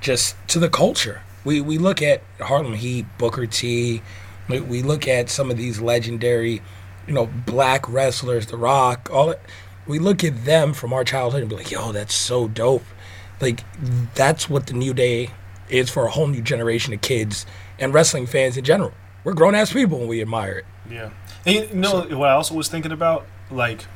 just 0.00 0.36
to 0.48 0.58
the 0.58 0.68
culture. 0.68 1.22
We 1.44 1.60
we 1.60 1.78
look 1.78 2.02
at 2.02 2.22
Harlem 2.38 2.74
Heat, 2.74 3.06
Booker 3.18 3.46
T. 3.46 4.02
We, 4.48 4.60
we 4.60 4.82
look 4.82 5.08
at 5.08 5.28
some 5.30 5.50
of 5.50 5.56
these 5.56 5.80
legendary, 5.80 6.62
you 7.06 7.14
know, 7.14 7.26
black 7.26 7.88
wrestlers, 7.88 8.46
The 8.46 8.56
Rock, 8.56 9.08
all 9.12 9.30
it. 9.30 9.40
We 9.86 9.98
look 9.98 10.22
at 10.22 10.44
them 10.44 10.72
from 10.72 10.92
our 10.92 11.04
childhood 11.04 11.42
and 11.42 11.50
be 11.50 11.56
like, 11.56 11.70
yo, 11.70 11.92
that's 11.92 12.14
so 12.14 12.46
dope. 12.46 12.84
Like 13.40 13.64
that's 14.14 14.48
what 14.48 14.66
the 14.66 14.74
new 14.74 14.94
day 14.94 15.30
is 15.68 15.88
for 15.88 16.04
a 16.04 16.10
whole 16.10 16.26
new 16.26 16.42
generation 16.42 16.92
of 16.92 17.00
kids 17.00 17.46
and 17.78 17.94
wrestling 17.94 18.26
fans 18.26 18.56
in 18.56 18.64
general. 18.64 18.92
We're 19.24 19.34
grown 19.34 19.54
ass 19.54 19.72
people 19.72 20.00
and 20.00 20.08
we 20.08 20.20
admire 20.20 20.58
it. 20.58 20.64
Yeah. 20.90 21.10
And 21.46 21.70
you 21.70 21.74
know 21.74 22.02
what 22.02 22.28
I 22.28 22.32
also 22.32 22.54
was 22.54 22.68
thinking 22.68 22.92
about? 22.92 23.26
Like, 23.50 23.86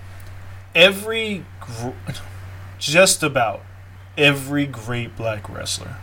every, 0.74 1.44
gr- 1.60 1.90
just 2.78 3.22
about 3.22 3.62
every 4.16 4.66
great 4.66 5.16
black 5.16 5.48
wrestler 5.48 5.96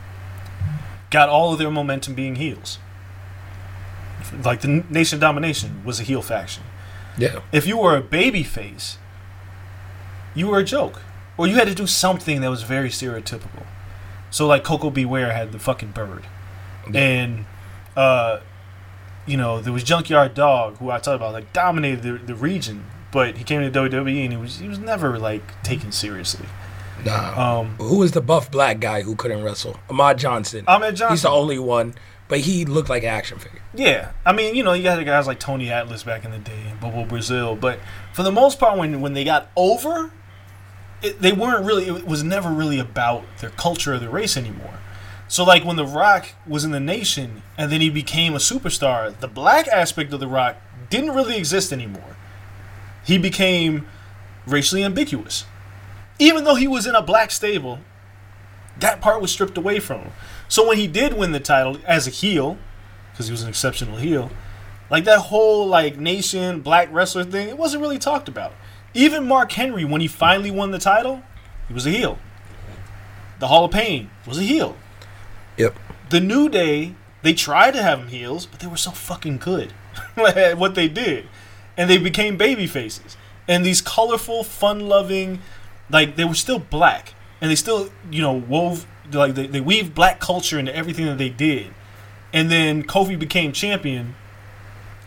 got 1.10 1.30
all 1.30 1.52
of 1.54 1.60
their 1.60 1.72
momentum 1.72 2.14
being 2.14 2.36
heels. 2.36 2.80
Like, 4.44 4.62
the 4.62 4.86
Nation 4.90 5.20
Domination 5.20 5.84
was 5.84 6.00
a 6.00 6.04
heel 6.04 6.22
faction. 6.22 6.64
Yeah. 7.18 7.42
If 7.52 7.68
you 7.68 7.78
were 7.78 7.98
a 7.98 8.02
baby 8.02 8.44
face, 8.44 8.98
you 10.34 10.48
were 10.48 10.60
a 10.60 10.64
joke. 10.64 11.02
Or 11.38 11.48
you 11.48 11.56
had 11.56 11.68
to 11.68 11.76
do 11.76 11.88
something 11.88 12.42
that 12.42 12.50
was 12.50 12.64
very 12.64 12.90
stereotypical. 12.90 13.66
So, 14.30 14.46
like, 14.48 14.64
Koko 14.64 14.90
B. 14.90 15.06
Ware 15.06 15.34
had 15.34 15.52
the 15.52 15.60
fucking 15.60 15.92
bird. 15.92 16.26
And, 16.94 17.46
uh, 17.98 18.40
you 19.32 19.38
know, 19.38 19.62
there 19.62 19.72
was 19.72 19.86
Junkyard 19.86 20.34
Dog, 20.34 20.78
who 20.78 20.92
I 20.92 21.00
talked 21.00 21.16
about, 21.16 21.32
like 21.32 21.54
dominated 21.54 22.04
the, 22.04 22.12
the 22.18 22.36
region, 22.36 22.84
but 23.14 23.38
he 23.38 23.46
came 23.46 23.62
to 23.62 23.80
WWE 23.80 24.24
and 24.24 24.34
he 24.34 24.38
was 24.38 24.60
he 24.60 24.68
was 24.68 24.78
never 24.78 25.18
like 25.18 25.64
taken 25.64 25.94
seriously. 25.94 26.48
Nah. 27.06 27.60
Um, 27.60 27.76
Who 27.78 28.00
was 28.00 28.12
the 28.12 28.22
buff 28.22 28.52
black 28.52 28.80
guy 28.80 29.02
who 29.02 29.16
couldn't 29.16 29.42
wrestle? 29.42 29.80
Ahmed 29.90 30.18
Johnson. 30.18 30.66
Ahmed 30.68 30.96
Johnson. 30.98 31.14
He's 31.14 31.22
the 31.24 31.30
only 31.30 31.58
one, 31.58 31.96
but 32.28 32.42
he 32.42 32.66
looked 32.66 32.90
like 32.90 33.04
an 33.04 33.10
action 33.10 33.40
figure. 33.40 33.62
Yeah, 33.74 34.12
I 34.26 34.34
mean, 34.34 34.54
you 34.54 34.64
know, 34.64 34.74
you 34.74 34.88
had 34.90 35.04
guys 35.06 35.28
like 35.28 35.40
Tony 35.40 35.72
Atlas 35.72 36.04
back 36.04 36.26
in 36.26 36.32
the 36.32 36.38
day 36.38 36.64
and 36.68 36.80
Bobo 36.80 37.06
Brazil, 37.06 37.56
but 37.56 37.80
for 38.14 38.24
the 38.24 38.32
most 38.34 38.60
part, 38.60 38.78
when 38.78 39.00
when 39.00 39.14
they 39.14 39.24
got 39.24 39.50
over, 39.56 40.12
it, 41.02 41.22
they 41.22 41.32
weren't 41.32 41.66
really. 41.66 41.88
It 41.88 42.06
was 42.06 42.22
never 42.22 42.50
really 42.50 42.80
about 42.80 43.24
their 43.40 43.52
culture 43.52 43.94
or 43.94 43.98
their 43.98 44.10
race 44.10 44.36
anymore. 44.36 44.80
So, 45.32 45.46
like 45.46 45.64
when 45.64 45.78
The 45.78 45.86
Rock 45.86 46.34
was 46.46 46.66
in 46.66 46.72
the 46.72 46.80
Nation 46.82 47.42
and 47.58 47.72
then 47.72 47.80
he 47.80 47.90
became 47.90 48.34
a 48.34 48.38
superstar, 48.38 49.18
the 49.18 49.30
black 49.30 49.66
aspect 49.70 50.12
of 50.12 50.20
The 50.20 50.28
Rock 50.28 50.58
didn't 50.90 51.16
really 51.16 51.38
exist 51.38 51.72
anymore. 51.72 52.18
He 53.06 53.18
became 53.18 53.88
racially 54.46 54.84
ambiguous, 54.84 55.46
even 56.20 56.44
though 56.44 56.56
he 56.56 56.68
was 56.68 56.86
in 56.86 56.96
a 56.96 57.02
black 57.02 57.32
stable. 57.32 57.80
That 58.78 59.00
part 59.00 59.22
was 59.22 59.32
stripped 59.32 59.58
away 59.58 59.80
from 59.80 60.02
him. 60.02 60.12
So 60.50 60.68
when 60.68 60.76
he 60.76 60.86
did 60.86 61.14
win 61.14 61.32
the 61.32 61.40
title 61.40 61.78
as 61.88 62.08
a 62.08 62.12
heel, 62.12 62.58
because 63.14 63.28
he 63.28 63.32
was 63.32 63.44
an 63.44 63.48
exceptional 63.48 64.00
heel. 64.00 64.32
Like 64.90 65.06
that 65.06 65.20
whole 65.20 65.66
like 65.66 65.96
nation 65.96 66.60
black 66.60 66.90
wrestler 66.92 67.24
thing, 67.24 67.48
it 67.48 67.58
wasn't 67.58 67.84
really 67.84 68.00
talked 68.00 68.28
about. 68.28 68.52
Even 68.94 69.30
Mark 69.30 69.54
Henry, 69.54 69.86
when 69.86 70.02
he 70.02 70.10
finally 70.10 70.52
won 70.52 70.72
the 70.72 70.78
title, 70.78 71.24
he 71.70 71.74
was 71.74 71.88
a 71.88 71.90
heel. 71.90 72.20
The 73.40 73.48
Hall 73.48 73.64
of 73.64 73.72
Pain 73.72 74.10
was 74.28 74.38
a 74.38 74.44
heel. 74.44 74.76
Yep. 75.58 75.76
The 76.10 76.20
New 76.20 76.50
Day, 76.50 76.96
they 77.22 77.34
tried 77.34 77.72
to 77.72 77.84
have 77.84 78.00
them 78.00 78.08
heels, 78.10 78.46
but 78.46 78.60
they 78.60 78.68
were 78.68 78.78
so 78.78 78.92
fucking 78.92 79.38
good 79.38 79.74
at 80.18 80.58
what 80.58 80.76
they 80.76 80.88
did, 80.88 81.28
and 81.78 81.90
they 81.90 81.98
became 81.98 82.38
baby 82.38 82.68
faces. 82.68 83.18
And 83.48 83.66
these 83.66 83.82
colorful, 83.82 84.44
fun-loving, 84.44 85.40
like 85.90 86.16
they 86.16 86.26
were 86.26 86.36
still 86.36 86.60
black, 86.60 87.14
and 87.40 87.50
they 87.50 87.56
still, 87.56 87.90
you 88.10 88.22
know, 88.22 88.34
wove 88.34 88.86
like 89.12 89.36
they, 89.36 89.48
they 89.48 89.62
weave 89.62 89.94
black 89.94 90.20
culture 90.20 90.58
into 90.58 90.76
everything 90.76 91.06
that 91.06 91.18
they 91.18 91.30
did. 91.30 91.74
And 92.34 92.50
then 92.50 92.84
Kofi 92.84 93.20
became 93.20 93.52
champion, 93.52 94.16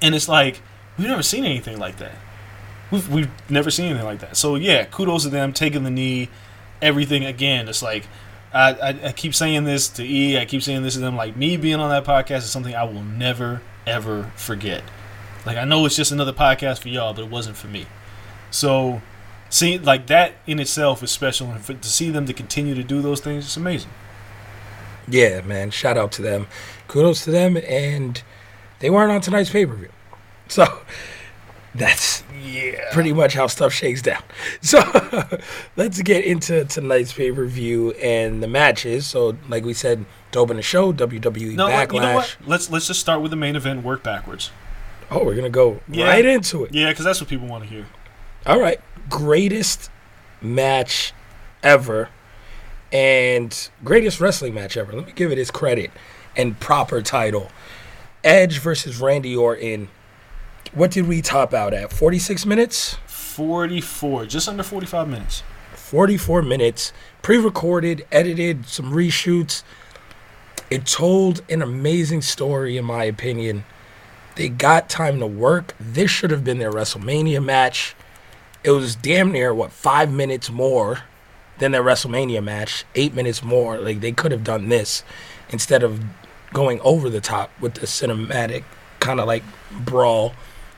and 0.02 0.14
it's 0.14 0.28
like 0.28 0.60
we've 0.98 1.08
never 1.08 1.22
seen 1.22 1.44
anything 1.44 1.78
like 1.78 1.96
that. 1.98 2.16
We've 2.90 3.08
we've 3.10 3.30
never 3.50 3.70
seen 3.70 3.86
anything 3.86 4.04
like 4.04 4.20
that. 4.20 4.36
So 4.36 4.56
yeah, 4.56 4.84
kudos 4.84 5.22
to 5.22 5.30
them 5.30 5.52
taking 5.52 5.84
the 5.84 5.90
knee, 5.90 6.28
everything 6.82 7.24
again. 7.24 7.68
It's 7.68 7.82
like 7.82 8.06
I, 8.54 8.70
I, 8.70 8.88
I 9.06 9.12
keep 9.12 9.34
saying 9.34 9.64
this 9.64 9.88
to 9.90 10.04
E. 10.04 10.38
I 10.38 10.44
keep 10.44 10.62
saying 10.62 10.82
this 10.82 10.94
to 10.94 11.00
them. 11.00 11.16
Like 11.16 11.36
me 11.36 11.56
being 11.56 11.80
on 11.80 11.90
that 11.90 12.04
podcast 12.04 12.38
is 12.38 12.50
something 12.50 12.74
I 12.74 12.84
will 12.84 13.02
never 13.02 13.60
ever 13.86 14.32
forget. 14.36 14.82
Like 15.44 15.56
I 15.56 15.64
know 15.64 15.84
it's 15.84 15.96
just 15.96 16.12
another 16.12 16.32
podcast 16.32 16.80
for 16.80 16.88
y'all, 16.88 17.12
but 17.12 17.24
it 17.24 17.30
wasn't 17.30 17.56
for 17.56 17.66
me. 17.66 17.86
So, 18.50 19.02
see, 19.50 19.78
like 19.78 20.06
that 20.06 20.34
in 20.46 20.60
itself 20.60 21.02
is 21.02 21.10
special, 21.10 21.50
and 21.50 21.60
for, 21.60 21.74
to 21.74 21.88
see 21.88 22.10
them 22.10 22.26
to 22.26 22.32
continue 22.32 22.74
to 22.76 22.84
do 22.84 23.02
those 23.02 23.20
things, 23.20 23.44
it's 23.44 23.56
amazing. 23.56 23.90
Yeah, 25.08 25.40
man. 25.42 25.70
Shout 25.70 25.98
out 25.98 26.12
to 26.12 26.22
them. 26.22 26.46
Kudos 26.88 27.24
to 27.24 27.30
them. 27.30 27.56
And 27.56 28.22
they 28.78 28.90
weren't 28.90 29.10
on 29.10 29.20
tonight's 29.20 29.50
pay 29.50 29.66
per 29.66 29.74
view. 29.74 29.90
So 30.46 30.66
that's 31.74 32.22
Yeah. 32.44 32.92
pretty 32.92 33.12
much 33.12 33.34
how 33.34 33.46
stuff 33.46 33.72
shakes 33.72 34.02
down. 34.02 34.22
So 34.60 34.80
let's 35.76 36.00
get 36.02 36.24
into 36.24 36.64
tonight's 36.64 37.12
pay 37.12 37.32
per 37.32 37.44
view 37.46 37.92
and 37.92 38.42
the 38.42 38.48
matches. 38.48 39.06
So, 39.06 39.36
like 39.48 39.64
we 39.64 39.74
said, 39.74 40.04
to 40.32 40.38
open 40.38 40.56
the 40.56 40.62
show, 40.62 40.92
WWE 40.92 41.54
No, 41.54 41.68
Backlash. 41.68 41.92
you 41.94 42.00
know? 42.00 42.24
Let's 42.46 42.70
let's 42.70 42.86
just 42.86 43.00
start 43.00 43.20
with 43.20 43.30
the 43.30 43.36
main 43.36 43.56
event. 43.56 43.82
Work 43.84 44.02
backwards. 44.02 44.50
Oh, 45.10 45.18
we're 45.24 45.34
going 45.34 45.44
to 45.44 45.50
go 45.50 45.80
Yeah. 45.88 46.08
right 46.08 46.24
into 46.24 46.64
it. 46.64 46.72
Yeah, 46.74 46.88
because 46.88 47.04
that's 47.04 47.20
what 47.20 47.28
people 47.28 47.46
want 47.46 47.64
to 47.64 47.68
hear. 47.70 47.86
All 48.46 48.58
right. 48.60 48.80
Greatest 49.10 49.90
match 50.40 51.12
ever 51.62 52.08
and 52.92 53.68
greatest 53.82 54.20
wrestling 54.20 54.54
match 54.54 54.76
ever. 54.76 54.92
Let 54.92 55.06
me 55.06 55.12
give 55.14 55.30
it 55.32 55.38
its 55.38 55.50
credit 55.50 55.90
and 56.36 56.58
proper 56.58 57.02
title. 57.02 57.50
Edge 58.22 58.58
versus 58.60 58.98
Randy 59.00 59.36
Orton. 59.36 59.88
What 60.74 60.90
did 60.90 61.06
we 61.06 61.22
top 61.22 61.54
out 61.54 61.72
at? 61.72 61.92
46 61.92 62.44
minutes? 62.46 62.98
Forty-four, 63.06 64.26
just 64.26 64.48
under 64.48 64.64
forty-five 64.64 65.08
minutes. 65.08 65.44
44 65.74 66.42
minutes, 66.42 66.92
pre 67.22 67.36
recorded, 67.36 68.04
edited, 68.10 68.66
some 68.66 68.92
reshoots. 68.92 69.62
It 70.70 70.86
told 70.86 71.42
an 71.48 71.62
amazing 71.62 72.22
story, 72.22 72.76
in 72.76 72.84
my 72.84 73.04
opinion. 73.04 73.64
They 74.34 74.48
got 74.48 74.88
time 74.88 75.20
to 75.20 75.26
work. 75.28 75.76
This 75.78 76.10
should 76.10 76.32
have 76.32 76.42
been 76.42 76.58
their 76.58 76.72
WrestleMania 76.72 77.44
match. 77.44 77.94
It 78.64 78.72
was 78.72 78.96
damn 78.96 79.30
near, 79.30 79.54
what, 79.54 79.70
five 79.70 80.12
minutes 80.12 80.50
more 80.50 81.02
than 81.58 81.70
their 81.70 81.84
WrestleMania 81.84 82.42
match, 82.42 82.84
eight 82.96 83.14
minutes 83.14 83.44
more. 83.44 83.78
Like, 83.78 84.00
they 84.00 84.10
could 84.10 84.32
have 84.32 84.42
done 84.42 84.70
this 84.70 85.04
instead 85.50 85.84
of 85.84 86.02
going 86.52 86.80
over 86.80 87.08
the 87.08 87.20
top 87.20 87.52
with 87.60 87.74
the 87.74 87.86
cinematic 87.86 88.64
kind 88.98 89.20
of 89.20 89.26
like 89.28 89.44
brawl 89.70 90.34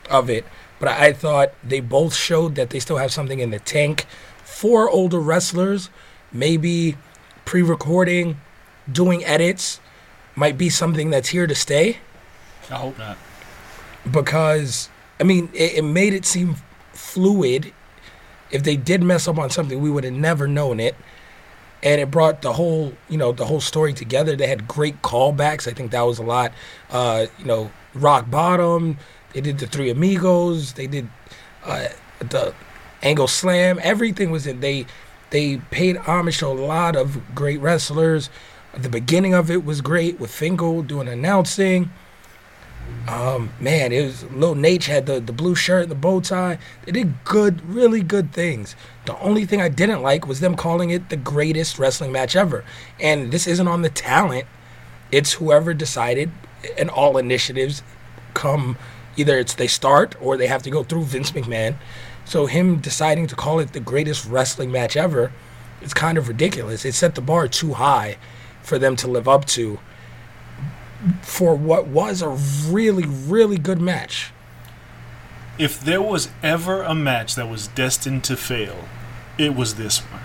of 0.09 0.29
it. 0.29 0.45
But 0.79 0.89
I 0.89 1.13
thought 1.13 1.53
they 1.63 1.79
both 1.79 2.13
showed 2.15 2.55
that 2.55 2.69
they 2.69 2.79
still 2.79 2.97
have 2.97 3.11
something 3.11 3.39
in 3.39 3.49
the 3.49 3.59
tank 3.59 4.05
for 4.43 4.89
older 4.89 5.19
wrestlers. 5.19 5.89
Maybe 6.31 6.97
pre 7.45 7.61
recording, 7.61 8.39
doing 8.91 9.23
edits 9.25 9.79
might 10.35 10.57
be 10.57 10.69
something 10.69 11.09
that's 11.09 11.29
here 11.29 11.47
to 11.47 11.55
stay 11.55 11.97
I 12.69 12.75
hope 12.75 12.97
not. 12.97 13.17
because, 14.09 14.89
I 15.19 15.23
mean, 15.23 15.49
it, 15.53 15.75
it 15.79 15.81
made 15.83 16.13
it 16.13 16.25
seem 16.25 16.55
fluid. 16.93 17.73
If 18.51 18.63
they 18.63 18.75
did 18.77 19.01
mess 19.03 19.27
up 19.27 19.37
on 19.37 19.49
something, 19.49 19.81
we 19.81 19.89
would 19.89 20.03
have 20.03 20.13
never 20.13 20.47
known 20.47 20.79
it. 20.79 20.95
And 21.83 22.01
it 22.01 22.09
brought 22.09 22.41
the 22.41 22.53
whole, 22.53 22.93
you 23.07 23.17
know, 23.17 23.31
the 23.31 23.45
whole 23.45 23.61
story 23.61 23.93
together. 23.93 24.35
They 24.35 24.47
had 24.47 24.67
great 24.67 25.01
callbacks. 25.01 25.67
I 25.67 25.73
think 25.73 25.91
that 25.91 26.01
was 26.01 26.17
a 26.17 26.23
lot. 26.23 26.51
Uh, 26.89 27.27
you 27.37 27.45
know, 27.45 27.71
Rock 27.93 28.29
Bottom. 28.29 28.97
They 29.37 29.41
did 29.41 29.59
the 29.59 29.67
Three 29.67 29.91
Amigos. 29.91 30.73
They 30.73 30.87
did 30.87 31.09
uh, 31.63 31.89
the 32.17 32.55
Angle 33.03 33.27
Slam. 33.27 33.79
Everything 33.83 34.31
was 34.31 34.47
in. 34.47 34.61
They 34.61 34.87
they 35.29 35.57
paid 35.69 35.95
homage 35.95 36.39
to 36.39 36.47
a 36.47 36.57
lot 36.57 36.95
of 36.95 37.35
great 37.35 37.59
wrestlers. 37.59 38.31
The 38.75 38.89
beginning 38.89 39.35
of 39.35 39.51
it 39.51 39.63
was 39.63 39.81
great 39.81 40.19
with 40.19 40.31
Finkel 40.31 40.81
doing 40.81 41.07
announcing. 41.07 41.91
Um, 43.07 43.51
man, 43.59 43.91
it 43.91 44.05
was 44.05 44.23
Lil 44.31 44.55
Naitch 44.55 44.85
had 44.85 45.05
the, 45.05 45.19
the 45.19 45.33
blue 45.33 45.53
shirt 45.53 45.87
the 45.89 45.93
bow 45.93 46.19
tie. 46.19 46.57
They 46.85 46.93
did 46.93 47.23
good, 47.23 47.61
really 47.69 48.01
good 48.01 48.33
things. 48.33 48.75
The 49.05 49.19
only 49.19 49.45
thing 49.45 49.61
I 49.61 49.69
didn't 49.69 50.01
like 50.01 50.25
was 50.25 50.39
them 50.39 50.55
calling 50.55 50.89
it 50.89 51.09
the 51.09 51.15
greatest 51.15 51.77
wrestling 51.77 52.11
match 52.11 52.35
ever. 52.35 52.65
And 52.99 53.31
this 53.31 53.45
isn't 53.45 53.67
on 53.67 53.83
the 53.83 53.91
talent. 53.91 54.45
It's 55.11 55.33
whoever 55.33 55.75
decided 55.75 56.31
and 56.75 56.89
all 56.89 57.19
initiatives 57.19 57.83
come 58.33 58.77
either 59.17 59.37
it's 59.37 59.55
they 59.55 59.67
start 59.67 60.15
or 60.21 60.37
they 60.37 60.47
have 60.47 60.63
to 60.63 60.69
go 60.69 60.83
through 60.83 61.03
Vince 61.03 61.31
McMahon. 61.31 61.75
So 62.23 62.45
him 62.45 62.77
deciding 62.77 63.27
to 63.27 63.35
call 63.35 63.59
it 63.59 63.73
the 63.73 63.79
greatest 63.79 64.25
wrestling 64.25 64.71
match 64.71 64.95
ever, 64.95 65.31
it's 65.81 65.93
kind 65.93 66.17
of 66.17 66.27
ridiculous. 66.27 66.85
It 66.85 66.93
set 66.93 67.15
the 67.15 67.21
bar 67.21 67.47
too 67.47 67.73
high 67.73 68.17
for 68.61 68.77
them 68.77 68.95
to 68.97 69.07
live 69.07 69.27
up 69.27 69.45
to 69.45 69.79
for 71.21 71.55
what 71.55 71.87
was 71.87 72.21
a 72.21 72.29
really, 72.69 73.05
really 73.05 73.57
good 73.57 73.79
match. 73.79 74.31
If 75.57 75.79
there 75.79 76.01
was 76.01 76.29
ever 76.43 76.81
a 76.81 76.93
match 76.93 77.35
that 77.35 77.49
was 77.49 77.67
destined 77.67 78.23
to 78.25 78.37
fail, 78.37 78.87
it 79.37 79.55
was 79.55 79.75
this 79.75 79.99
one. 79.99 80.21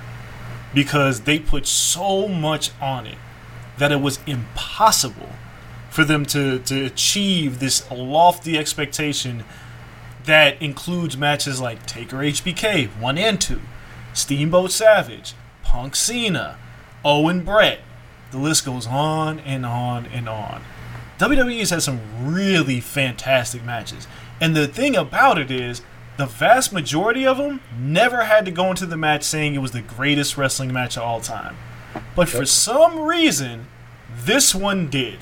Because 0.75 1.21
they 1.21 1.39
put 1.39 1.67
so 1.67 2.29
much 2.29 2.71
on 2.81 3.07
it 3.07 3.19
that 3.79 3.93
it 3.93 4.01
was 4.01 4.19
impossible 4.27 5.29
for 5.93 6.05
them 6.05 6.25
to, 6.25 6.59
to 6.59 6.87
achieve 6.87 7.59
this 7.59 7.89
lofty 7.91 8.57
expectation 8.57 9.45
that 10.25 10.61
includes 10.63 11.19
matches 11.19 11.61
like 11.61 11.85
Taker 11.85 12.17
HBK 12.17 12.89
1 12.99 13.19
and 13.19 13.39
2, 13.39 13.61
Steamboat 14.15 14.73
Savage, 14.73 15.35
Punk 15.63 15.95
Cena, 15.95 16.57
Owen 17.05 17.45
Brett. 17.45 17.81
The 18.31 18.39
list 18.39 18.65
goes 18.65 18.87
on 18.87 19.39
and 19.41 19.67
on 19.67 20.07
and 20.07 20.31
on. 20.31 20.63
WWE 21.19 21.59
has 21.59 21.69
had 21.69 21.83
some 21.83 22.01
really 22.25 22.81
fantastic 22.81 23.63
matches. 23.63 24.07
And 24.41 24.57
the 24.57 24.67
thing 24.67 24.97
about 24.97 25.37
it 25.37 25.51
is, 25.51 25.83
the 26.17 26.25
vast 26.25 26.73
majority 26.73 27.27
of 27.27 27.37
them 27.37 27.61
never 27.79 28.25
had 28.25 28.47
to 28.47 28.51
go 28.51 28.71
into 28.71 28.87
the 28.87 28.97
match 28.97 29.25
saying 29.25 29.55
it 29.55 29.59
was 29.59 29.73
the 29.73 29.83
greatest 29.83 30.39
wrestling 30.39 30.73
match 30.73 30.97
of 30.97 31.03
all 31.03 31.21
time. 31.21 31.59
But 32.17 32.31
for 32.31 32.47
some 32.47 32.99
reason, 32.99 33.67
this 34.25 34.55
one 34.55 34.89
did. 34.89 35.19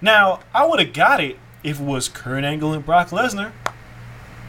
Now, 0.00 0.40
I 0.54 0.66
would 0.66 0.80
have 0.80 0.92
got 0.92 1.20
it 1.20 1.38
if 1.62 1.80
it 1.80 1.84
was 1.84 2.08
Kurt 2.08 2.44
Angle 2.44 2.72
and 2.72 2.84
Brock 2.84 3.08
Lesnar. 3.10 3.52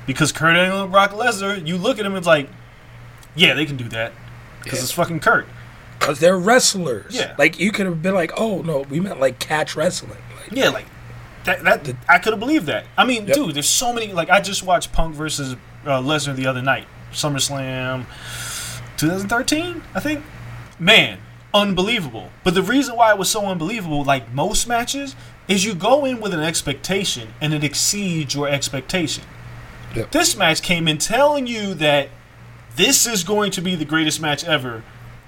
Because 0.07 0.31
Kurt 0.31 0.55
Angle 0.55 0.83
and 0.83 0.91
Brock 0.91 1.11
Lesnar, 1.11 1.65
you 1.65 1.77
look 1.77 1.97
at 1.99 2.03
them, 2.03 2.13
and 2.13 2.17
it's 2.19 2.27
like, 2.27 2.49
yeah, 3.35 3.53
they 3.53 3.65
can 3.65 3.77
do 3.77 3.87
that. 3.89 4.13
Because 4.63 4.81
it's 4.81 4.91
fucking 4.91 5.19
Kurt. 5.19 5.47
Because 5.99 6.19
they're 6.19 6.37
wrestlers. 6.37 7.15
Yeah. 7.15 7.35
Like, 7.37 7.59
you 7.59 7.71
could 7.71 7.85
have 7.85 8.01
been 8.01 8.15
like, 8.15 8.31
oh, 8.37 8.61
no, 8.61 8.79
we 8.81 8.99
meant 8.99 9.19
like 9.19 9.39
catch 9.39 9.75
wrestling. 9.75 10.17
Like, 10.35 10.51
Yeah, 10.51 10.69
like 10.69 10.85
that. 11.43 11.63
That 11.63 11.95
I 12.09 12.17
could 12.17 12.33
have 12.33 12.39
believed 12.39 12.65
that. 12.67 12.85
I 12.97 13.05
mean, 13.05 13.27
Yep. 13.27 13.35
dude, 13.35 13.55
there's 13.55 13.69
so 13.69 13.93
many. 13.93 14.11
Like 14.13 14.29
I 14.29 14.41
just 14.41 14.63
watched 14.63 14.91
Punk 14.91 15.13
versus 15.15 15.53
uh, 15.85 16.01
Lesnar 16.01 16.35
the 16.35 16.47
other 16.47 16.61
night, 16.61 16.87
SummerSlam, 17.11 18.05
2013, 18.97 19.81
I 19.93 19.99
think. 19.99 20.23
Man, 20.79 21.19
unbelievable. 21.53 22.29
But 22.43 22.53
the 22.55 22.63
reason 22.63 22.95
why 22.95 23.11
it 23.11 23.17
was 23.17 23.29
so 23.29 23.45
unbelievable, 23.45 24.03
like 24.03 24.31
most 24.33 24.67
matches, 24.67 25.15
is 25.51 25.65
you 25.65 25.75
go 25.75 26.05
in 26.05 26.21
with 26.21 26.33
an 26.33 26.39
expectation 26.39 27.33
and 27.41 27.53
it 27.53 27.61
exceeds 27.61 28.33
your 28.33 28.47
expectation. 28.47 29.23
Yep. 29.93 30.11
This 30.11 30.37
match 30.37 30.61
came 30.61 30.87
in 30.87 30.97
telling 30.97 31.45
you 31.45 31.73
that 31.73 32.07
this 32.77 33.05
is 33.05 33.25
going 33.25 33.51
to 33.51 33.61
be 33.61 33.75
the 33.75 33.83
greatest 33.83 34.21
match 34.21 34.45
ever, 34.45 34.81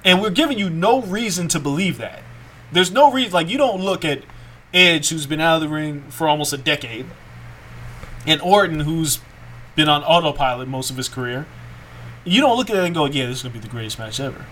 and 0.06 0.22
we're 0.22 0.30
giving 0.30 0.58
you 0.58 0.70
no 0.70 1.02
reason 1.02 1.50
to 1.50 1.60
believe 1.60 1.98
that. 1.98 2.24
There's 2.72 2.90
no 2.90 3.12
reason, 3.12 3.34
like, 3.34 3.50
you 3.50 3.58
don't 3.58 3.82
look 3.82 4.06
at 4.06 4.24
Edge, 4.74 5.10
who's 5.10 5.26
been 5.26 5.42
out 5.42 5.56
of 5.56 5.62
the 5.62 5.68
ring 5.68 6.06
for 6.10 6.30
almost 6.30 6.54
a 6.54 6.58
decade, 6.58 7.06
and 8.26 8.40
Orton, 8.42 8.80
who's 8.80 9.20
been 9.76 9.90
on 9.90 10.04
autopilot 10.04 10.70
most 10.70 10.90
of 10.90 10.96
his 10.96 11.10
career. 11.10 11.46
You 12.24 12.40
don't 12.40 12.56
look 12.56 12.70
at 12.70 12.78
it 12.78 12.86
and 12.86 12.96
go, 12.96 13.06
yeah, 13.06 13.26
this 13.26 13.40
is 13.40 13.44
going 13.44 13.54
to 13.54 13.60
be 13.60 13.64
the 13.64 13.70
greatest 13.70 14.00
match 14.00 14.22
ever. 14.22 14.46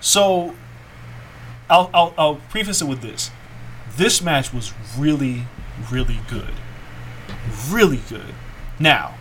So, 0.00 0.54
I'll, 1.68 1.90
I'll, 1.92 2.14
I'll 2.16 2.36
preface 2.36 2.80
it 2.80 2.86
with 2.86 3.00
this. 3.00 3.32
This 3.96 4.22
match 4.22 4.52
was 4.52 4.72
really, 4.96 5.46
really 5.90 6.20
good. 6.28 6.54
Really 7.68 8.00
good. 8.08 8.34
Now, 8.78 9.14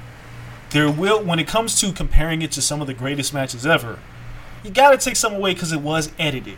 there 0.72 0.90
will 0.90 1.22
when 1.24 1.40
it 1.40 1.48
comes 1.48 1.80
to 1.82 1.92
comparing 1.92 2.42
it 2.42 2.52
to 2.54 2.62
some 2.62 2.82
of 2.82 2.88
the 2.88 2.94
greatest 2.94 3.34
matches 3.34 3.66
ever, 3.66 4.00
you 4.64 4.72
got 4.72 4.92
to 4.92 4.98
take 4.98 5.16
some 5.16 5.36
away 5.36 5.54
because 5.54 5.72
it 5.72 5.82
was 5.82 6.12
edited. 6.18 6.58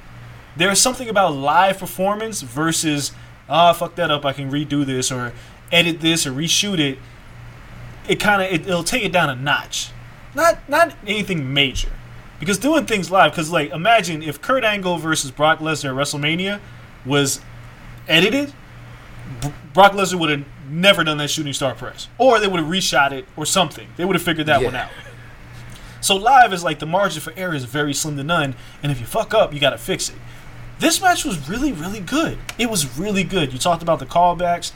There 0.56 0.72
is 0.72 0.80
something 0.80 1.10
about 1.10 1.34
live 1.34 1.80
performance 1.80 2.42
versus 2.42 3.12
ah 3.50 3.74
fuck 3.74 3.96
that 3.96 4.12
up, 4.12 4.26
I 4.26 4.34
can 4.34 4.52
redo 4.52 4.86
this 4.86 5.12
or 5.12 5.34
edit 5.72 6.00
this 6.00 6.28
or 6.28 6.32
reshoot 6.32 6.80
it. 6.80 7.00
It 8.08 8.20
kind 8.20 8.42
of 8.42 8.52
it, 8.52 8.68
it'll 8.68 8.84
take 8.84 9.04
it 9.04 9.12
down 9.12 9.30
a 9.30 9.36
notch. 9.36 9.90
Not 10.36 10.68
not 10.70 10.96
anything 11.08 11.54
major. 11.54 11.92
Because 12.40 12.58
doing 12.58 12.86
things 12.86 13.10
live, 13.10 13.32
because 13.32 13.50
like 13.52 13.72
imagine 13.72 14.22
if 14.22 14.42
Kurt 14.42 14.64
Angle 14.64 14.98
versus 14.98 15.32
Brock 15.32 15.60
Lesnar 15.60 15.90
at 15.90 15.96
WrestleMania 15.96 16.60
was 17.06 17.40
edited, 18.08 18.54
Brock 19.74 19.94
Lesnar 19.94 20.20
would 20.20 20.30
have 20.30 20.46
never 20.70 21.04
done 21.04 21.18
that 21.18 21.30
shooting 21.30 21.54
star 21.54 21.76
press, 21.76 22.08
or 22.18 22.40
they 22.40 22.48
would 22.48 22.60
have 22.60 22.70
reshot 22.70 23.12
it 23.12 23.26
or 23.36 23.46
something. 23.46 23.88
They 23.98 24.06
would 24.06 24.16
have 24.16 24.24
figured 24.24 24.48
that 24.48 24.64
one 24.64 24.76
out. 24.76 24.90
So 26.02 26.16
live 26.16 26.52
is 26.52 26.64
like 26.64 26.80
the 26.80 26.86
margin 26.86 27.22
for 27.22 27.32
error 27.38 27.56
is 27.56 27.64
very 27.64 27.94
slim 27.94 28.18
to 28.18 28.24
none, 28.24 28.56
and 28.82 28.92
if 28.92 29.00
you 29.00 29.06
fuck 29.06 29.34
up, 29.34 29.54
you 29.54 29.60
got 29.60 29.70
to 29.70 29.78
fix 29.78 30.10
it. 30.10 30.16
This 30.80 31.02
match 31.02 31.24
was 31.24 31.48
really, 31.48 31.72
really 31.72 32.02
good. 32.02 32.38
It 32.58 32.70
was 32.70 32.98
really 33.00 33.24
good. 33.24 33.54
You 33.54 33.60
talked 33.60 33.82
about 33.82 34.00
the 34.00 34.06
callbacks. 34.06 34.74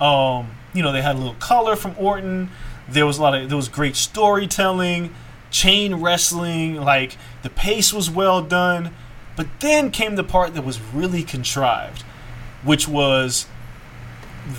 Um, 0.00 0.52
you 0.72 0.82
know, 0.82 0.92
they 0.92 1.02
had 1.02 1.16
a 1.16 1.18
little 1.18 1.34
color 1.34 1.76
from 1.76 1.94
Orton. 1.98 2.50
There 2.88 3.04
was 3.04 3.18
a 3.18 3.22
lot 3.22 3.34
of 3.34 3.48
there 3.48 3.56
was 3.56 3.68
great 3.68 3.94
storytelling, 3.94 5.14
chain 5.50 5.96
wrestling, 5.96 6.76
like 6.76 7.18
the 7.42 7.50
pace 7.50 7.92
was 7.92 8.10
well 8.10 8.42
done. 8.42 8.94
But 9.36 9.48
then 9.60 9.90
came 9.90 10.16
the 10.16 10.24
part 10.24 10.54
that 10.54 10.64
was 10.64 10.80
really 10.80 11.22
contrived, 11.22 12.04
which 12.64 12.86
was 12.88 13.46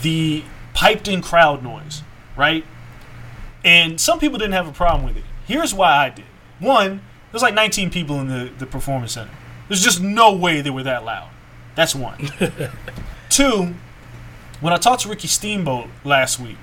the 0.01 0.43
piped 0.73 1.07
in 1.07 1.21
crowd 1.21 1.63
noise, 1.63 2.03
right? 2.37 2.65
And 3.63 3.99
some 3.99 4.19
people 4.19 4.37
didn't 4.39 4.53
have 4.53 4.67
a 4.67 4.71
problem 4.71 5.05
with 5.05 5.17
it. 5.17 5.23
Here's 5.45 5.73
why 5.73 5.91
I 6.05 6.09
did. 6.09 6.25
One, 6.59 7.01
there's 7.31 7.41
like 7.43 7.53
19 7.53 7.89
people 7.91 8.19
in 8.19 8.27
the, 8.27 8.51
the 8.57 8.65
performance 8.65 9.13
center. 9.13 9.31
There's 9.67 9.83
just 9.83 10.01
no 10.01 10.33
way 10.33 10.61
they 10.61 10.69
were 10.69 10.83
that 10.83 11.03
loud. 11.05 11.29
That's 11.75 11.95
one. 11.95 12.29
Two, 13.29 13.75
when 14.59 14.73
I 14.73 14.77
talked 14.77 15.03
to 15.03 15.09
Ricky 15.09 15.27
Steamboat 15.27 15.87
last 16.03 16.39
week, 16.39 16.57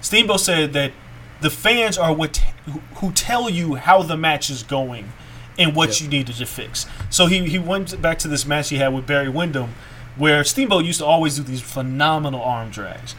Steamboat 0.00 0.40
said 0.40 0.72
that 0.74 0.92
the 1.40 1.50
fans 1.50 1.98
are 1.98 2.14
what 2.14 2.36
who- 2.66 2.80
who 2.96 3.12
tell 3.12 3.50
you 3.50 3.74
how 3.74 4.02
the 4.02 4.16
match 4.16 4.48
is 4.50 4.62
going 4.62 5.12
and 5.58 5.74
what 5.74 6.00
you 6.00 6.08
needed 6.08 6.36
to 6.36 6.46
fix. 6.46 6.86
So 7.10 7.26
he, 7.26 7.48
he 7.48 7.58
went 7.58 8.00
back 8.00 8.18
to 8.20 8.28
this 8.28 8.46
match 8.46 8.68
he 8.68 8.76
had 8.76 8.94
with 8.94 9.06
Barry 9.06 9.28
Windham, 9.28 9.74
where 10.16 10.42
Steamboat 10.44 10.84
used 10.84 10.98
to 11.00 11.06
always 11.06 11.36
do 11.36 11.42
these 11.42 11.60
phenomenal 11.60 12.42
arm 12.42 12.70
drags. 12.70 13.14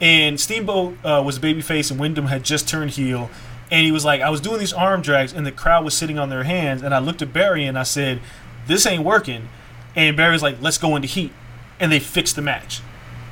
And 0.00 0.38
Steamboat 0.38 0.96
uh, 1.04 1.22
was 1.24 1.38
a 1.38 1.40
babyface, 1.40 1.90
and 1.90 1.98
Windham 1.98 2.26
had 2.26 2.44
just 2.44 2.68
turned 2.68 2.92
heel. 2.92 3.30
And 3.70 3.86
he 3.86 3.92
was 3.92 4.04
like, 4.04 4.20
I 4.20 4.30
was 4.30 4.40
doing 4.40 4.58
these 4.58 4.72
arm 4.72 5.00
drags, 5.00 5.32
and 5.32 5.46
the 5.46 5.52
crowd 5.52 5.84
was 5.84 5.94
sitting 5.94 6.18
on 6.18 6.28
their 6.28 6.44
hands. 6.44 6.82
And 6.82 6.94
I 6.94 6.98
looked 6.98 7.22
at 7.22 7.32
Barry 7.32 7.64
and 7.64 7.78
I 7.78 7.82
said, 7.82 8.20
This 8.66 8.86
ain't 8.86 9.02
working. 9.02 9.48
And 9.96 10.16
Barry 10.16 10.32
was 10.32 10.42
like, 10.42 10.60
Let's 10.60 10.78
go 10.78 10.96
into 10.96 11.08
heat. 11.08 11.32
And 11.80 11.90
they 11.90 12.00
fixed 12.00 12.36
the 12.36 12.42
match. 12.42 12.80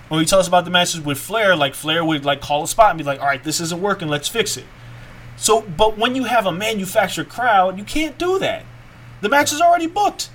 When 0.08 0.20
he 0.20 0.26
tells 0.26 0.42
us 0.42 0.48
about 0.48 0.64
the 0.64 0.70
matches 0.70 1.00
with 1.00 1.18
Flair, 1.18 1.54
like 1.54 1.74
Flair 1.74 2.04
would 2.04 2.24
like 2.24 2.40
call 2.40 2.64
a 2.64 2.68
spot 2.68 2.90
and 2.90 2.98
be 2.98 3.04
like, 3.04 3.20
All 3.20 3.26
right, 3.26 3.42
this 3.42 3.60
isn't 3.60 3.80
working, 3.80 4.08
let's 4.08 4.28
fix 4.28 4.56
it. 4.56 4.64
So, 5.36 5.62
but 5.62 5.98
when 5.98 6.14
you 6.14 6.24
have 6.24 6.46
a 6.46 6.52
manufactured 6.52 7.28
crowd, 7.28 7.78
you 7.78 7.84
can't 7.84 8.16
do 8.16 8.38
that. 8.38 8.64
The 9.20 9.28
match 9.28 9.52
is 9.52 9.60
already 9.60 9.86
booked. 9.86 10.30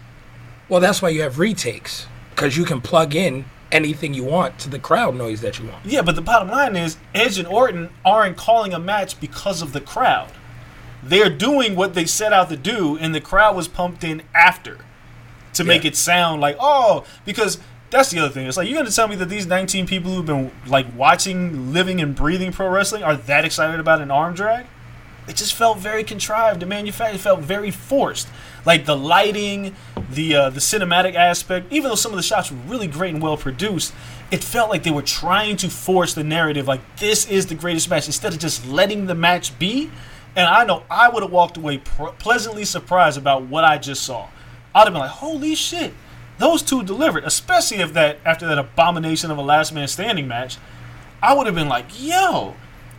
Well, 0.69 0.81
that's 0.81 1.01
why 1.01 1.09
you 1.09 1.21
have 1.21 1.39
retakes 1.39 2.07
because 2.37 2.55
you 2.55 2.63
can 2.65 2.79
plug 2.79 3.15
in 3.15 3.45
anything 3.71 4.13
you 4.13 4.23
want 4.23 4.59
to 4.59 4.69
the 4.69 4.77
crowd 4.77 5.15
noise 5.15 5.41
that 5.41 5.57
you 5.57 5.65
want. 5.67 5.83
Yeah, 5.83 6.03
but 6.03 6.15
the 6.15 6.21
bottom 6.21 6.49
line 6.49 6.75
is 6.75 6.97
Edge 7.15 7.39
and 7.39 7.47
Orton 7.47 7.89
aren't 8.05 8.37
calling 8.37 8.73
a 8.75 8.79
match 8.79 9.19
because 9.19 9.63
of 9.63 9.73
the 9.73 9.81
crowd. 9.81 10.31
They're 11.01 11.31
doing 11.31 11.75
what 11.75 11.95
they 11.95 12.05
set 12.05 12.31
out 12.33 12.49
to 12.49 12.55
do, 12.55 12.95
and 12.99 13.13
the 13.15 13.21
crowd 13.21 13.55
was 13.55 13.67
pumped 13.67 14.03
in 14.03 14.21
after 14.35 14.77
to 15.53 15.63
make 15.63 15.83
Yeah. 15.83 15.89
it 15.89 15.95
sound 15.95 16.39
like, 16.39 16.57
oh, 16.59 17.05
because 17.25 17.57
that's 17.89 18.11
the 18.11 18.19
other 18.19 18.29
thing. 18.29 18.45
It's 18.45 18.55
like, 18.55 18.67
you're 18.67 18.75
going 18.77 18.85
to 18.85 18.95
tell 18.95 19.07
me 19.07 19.15
that 19.15 19.29
these 19.29 19.47
19 19.47 19.87
people 19.87 20.13
who've 20.13 20.25
been 20.25 20.51
like 20.67 20.85
watching, 20.95 21.73
living, 21.73 21.99
and 21.99 22.15
breathing 22.15 22.51
pro 22.51 22.67
wrestling 22.69 23.01
are 23.01 23.15
that 23.17 23.45
excited 23.45 23.79
about 23.79 23.99
an 23.99 24.11
arm 24.11 24.35
drag? 24.35 24.67
It 25.27 25.35
just 25.35 25.53
felt 25.53 25.77
very 25.77 26.03
contrived. 26.03 26.61
The 26.61 26.65
manufacturer 26.65 27.17
felt 27.17 27.41
very 27.41 27.69
forced. 27.71 28.27
Like 28.65 28.85
the 28.85 28.95
lighting, 28.95 29.75
the 30.09 30.35
uh, 30.35 30.49
the 30.49 30.59
cinematic 30.59 31.15
aspect, 31.15 31.71
even 31.71 31.89
though 31.89 31.95
some 31.95 32.11
of 32.11 32.17
the 32.17 32.23
shots 32.23 32.51
were 32.51 32.57
really 32.65 32.87
great 32.87 33.13
and 33.13 33.21
well 33.21 33.37
produced, 33.37 33.93
it 34.31 34.43
felt 34.43 34.69
like 34.69 34.83
they 34.83 34.91
were 34.91 35.01
trying 35.01 35.57
to 35.57 35.69
force 35.69 36.13
the 36.13 36.23
narrative. 36.23 36.67
Like 36.67 36.81
this 36.97 37.27
is 37.29 37.47
the 37.47 37.55
greatest 37.55 37.89
match 37.89 38.07
instead 38.07 38.33
of 38.33 38.39
just 38.39 38.65
letting 38.67 39.05
the 39.07 39.15
match 39.15 39.57
be. 39.59 39.91
And 40.35 40.47
I 40.47 40.65
know 40.65 40.83
I 40.89 41.09
would 41.09 41.23
have 41.23 41.31
walked 41.31 41.57
away 41.57 41.79
pr- 41.79 42.09
pleasantly 42.19 42.63
surprised 42.63 43.17
about 43.17 43.43
what 43.43 43.63
I 43.63 43.77
just 43.77 44.03
saw. 44.03 44.27
I'd 44.73 44.83
have 44.83 44.93
been 44.93 45.01
like, 45.01 45.11
"Holy 45.11 45.55
shit, 45.55 45.93
those 46.37 46.61
two 46.61 46.83
delivered!" 46.83 47.23
Especially 47.25 47.77
if 47.77 47.93
that 47.93 48.19
after 48.23 48.47
that 48.47 48.57
abomination 48.59 49.31
of 49.31 49.37
a 49.37 49.41
last 49.41 49.73
man 49.73 49.87
standing 49.87 50.27
match, 50.27 50.57
I 51.21 51.33
would 51.33 51.47
have 51.47 51.55
been 51.55 51.69
like, 51.69 51.87
"Yo," 51.99 52.53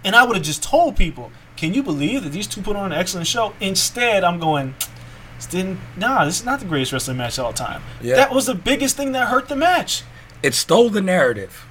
and 0.04 0.16
I 0.16 0.24
would 0.24 0.36
have 0.36 0.44
just 0.44 0.62
told 0.62 0.96
people, 0.96 1.30
"Can 1.58 1.74
you 1.74 1.82
believe 1.82 2.22
that 2.22 2.30
these 2.30 2.46
two 2.46 2.62
put 2.62 2.76
on 2.76 2.92
an 2.92 2.98
excellent 2.98 3.26
show?" 3.26 3.52
Instead, 3.60 4.24
I'm 4.24 4.38
going, 4.38 4.74
"This 5.36 5.46
didn't. 5.46 5.80
Nah, 5.96 6.24
this 6.24 6.40
is 6.40 6.44
not 6.46 6.60
the 6.60 6.66
greatest 6.66 6.92
wrestling 6.92 7.16
match 7.16 7.38
of 7.38 7.44
all 7.46 7.52
time." 7.52 7.82
Yeah. 8.00 8.16
That 8.16 8.32
was 8.32 8.46
the 8.46 8.54
biggest 8.54 8.96
thing 8.96 9.12
that 9.12 9.28
hurt 9.28 9.48
the 9.48 9.56
match. 9.56 10.02
It 10.42 10.54
stole 10.54 10.88
the 10.88 11.00
narrative 11.00 11.66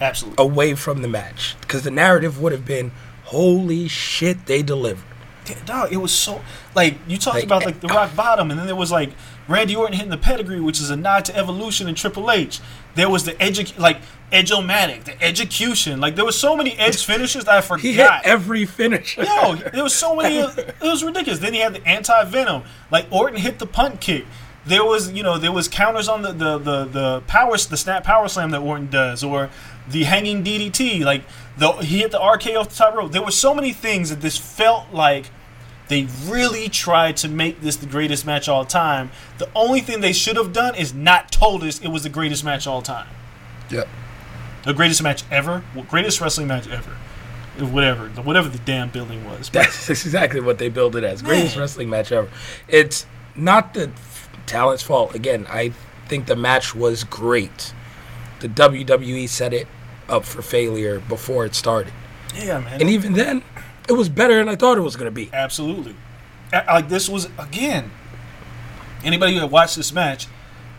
Absolutely. 0.00 0.44
away 0.44 0.74
from 0.74 1.02
the 1.02 1.08
match 1.08 1.54
because 1.60 1.82
the 1.82 1.90
narrative 1.90 2.40
would 2.40 2.52
have 2.52 2.66
been, 2.66 2.90
"Holy 3.26 3.86
shit, 3.88 4.46
they 4.46 4.62
delivered." 4.62 5.04
Yeah, 5.48 5.56
dog, 5.66 5.92
it 5.92 5.98
was 5.98 6.12
so 6.12 6.42
like 6.74 6.98
you 7.06 7.18
talked 7.18 7.36
Like, 7.36 7.44
about 7.44 7.64
like 7.64 7.76
eh, 7.76 7.86
the 7.86 7.88
rock 7.88 8.16
bottom, 8.16 8.50
and 8.50 8.58
then 8.58 8.66
there 8.66 8.76
was 8.76 8.90
like 8.90 9.10
Randy 9.46 9.76
Orton 9.76 9.94
hitting 9.94 10.10
the 10.10 10.16
pedigree, 10.16 10.60
which 10.60 10.80
is 10.80 10.90
a 10.90 10.96
nod 10.96 11.24
to 11.26 11.36
Evolution 11.36 11.86
and 11.86 11.96
Triple 11.96 12.30
H. 12.30 12.60
There 12.94 13.10
was 13.10 13.24
the 13.24 13.32
edu 13.34 13.78
like 13.78 13.98
Edge-O-Matic, 14.34 15.04
the 15.04 15.22
execution. 15.22 16.00
Like 16.00 16.16
there 16.16 16.24
was 16.24 16.38
so 16.38 16.56
many 16.56 16.72
Edge 16.72 17.04
finishes 17.04 17.44
that 17.44 17.54
I 17.54 17.60
forgot. 17.60 17.80
He 17.82 17.92
hit 17.92 18.10
every 18.24 18.64
finish. 18.66 19.16
Yo, 19.16 19.54
there 19.54 19.82
was 19.82 19.94
so 19.94 20.16
many. 20.16 20.38
It 20.38 20.74
was 20.82 21.04
ridiculous. 21.04 21.38
Then 21.38 21.54
he 21.54 21.60
had 21.60 21.74
the 21.74 21.86
anti 21.86 22.24
venom. 22.24 22.64
Like 22.90 23.06
Orton 23.10 23.38
hit 23.38 23.58
the 23.58 23.66
punt 23.66 24.00
kick. 24.00 24.26
There 24.66 24.84
was, 24.84 25.12
you 25.12 25.22
know, 25.22 25.38
there 25.38 25.52
was 25.52 25.68
counters 25.68 26.08
on 26.08 26.22
the 26.22 26.32
the 26.32 26.58
the, 26.58 26.84
the 26.84 27.20
power 27.26 27.52
the 27.52 27.76
snap 27.76 28.02
power 28.02 28.28
slam 28.28 28.50
that 28.50 28.60
Orton 28.60 28.88
does, 28.90 29.22
or 29.22 29.50
the 29.88 30.04
hanging 30.04 30.42
DDT. 30.42 31.04
Like 31.04 31.22
the 31.56 31.72
he 31.74 31.98
hit 31.98 32.10
the 32.10 32.18
RK 32.18 32.56
off 32.56 32.70
the 32.70 32.74
top 32.74 32.94
rope. 32.94 33.12
There 33.12 33.22
were 33.22 33.30
so 33.30 33.54
many 33.54 33.72
things 33.72 34.10
that 34.10 34.20
this 34.20 34.36
felt 34.36 34.92
like 34.92 35.30
they 35.88 36.08
really 36.24 36.68
tried 36.68 37.16
to 37.18 37.28
make 37.28 37.60
this 37.60 37.76
the 37.76 37.86
greatest 37.86 38.26
match 38.26 38.48
all 38.48 38.64
time. 38.64 39.10
The 39.38 39.48
only 39.54 39.80
thing 39.80 40.00
they 40.00 40.14
should 40.14 40.36
have 40.36 40.52
done 40.52 40.74
is 40.74 40.92
not 40.92 41.30
told 41.30 41.62
us 41.62 41.78
it 41.80 41.88
was 41.88 42.02
the 42.02 42.08
greatest 42.08 42.42
match 42.42 42.66
all 42.66 42.82
time 42.82 43.06
Yep. 43.70 43.88
The 44.64 44.74
greatest 44.74 45.02
match 45.02 45.24
ever, 45.30 45.62
greatest 45.88 46.20
wrestling 46.20 46.46
match 46.48 46.68
ever, 46.68 46.90
whatever, 47.66 48.08
the, 48.08 48.22
whatever 48.22 48.48
the 48.48 48.58
damn 48.58 48.90
building 48.90 49.24
was. 49.24 49.48
But 49.50 49.52
That's 49.64 49.90
exactly 49.90 50.40
what 50.40 50.58
they 50.58 50.68
build 50.68 50.96
it 50.96 51.04
as. 51.04 51.22
Greatest 51.22 51.56
wrestling 51.56 51.90
match 51.90 52.12
ever. 52.12 52.28
It's 52.68 53.06
not 53.36 53.74
the 53.74 53.90
talent's 54.46 54.82
fault. 54.82 55.14
Again, 55.14 55.46
I 55.48 55.70
think 56.08 56.26
the 56.26 56.36
match 56.36 56.74
was 56.74 57.04
great. 57.04 57.72
The 58.40 58.48
WWE 58.48 59.28
set 59.28 59.52
it 59.54 59.66
up 60.08 60.24
for 60.24 60.42
failure 60.42 61.00
before 61.00 61.46
it 61.46 61.54
started. 61.54 61.92
yeah, 62.34 62.58
man, 62.60 62.80
And 62.80 62.90
even 62.90 63.14
then, 63.14 63.42
it 63.88 63.92
was 63.92 64.08
better 64.08 64.36
than 64.36 64.48
I 64.48 64.56
thought 64.56 64.76
it 64.76 64.82
was 64.82 64.96
going 64.96 65.06
to 65.06 65.14
be. 65.14 65.30
absolutely. 65.32 65.96
Like 66.52 66.88
this 66.88 67.08
was 67.08 67.28
again. 67.38 67.90
Anybody 69.02 69.34
who 69.34 69.40
had 69.40 69.50
watched 69.50 69.76
this 69.76 69.92
match, 69.92 70.26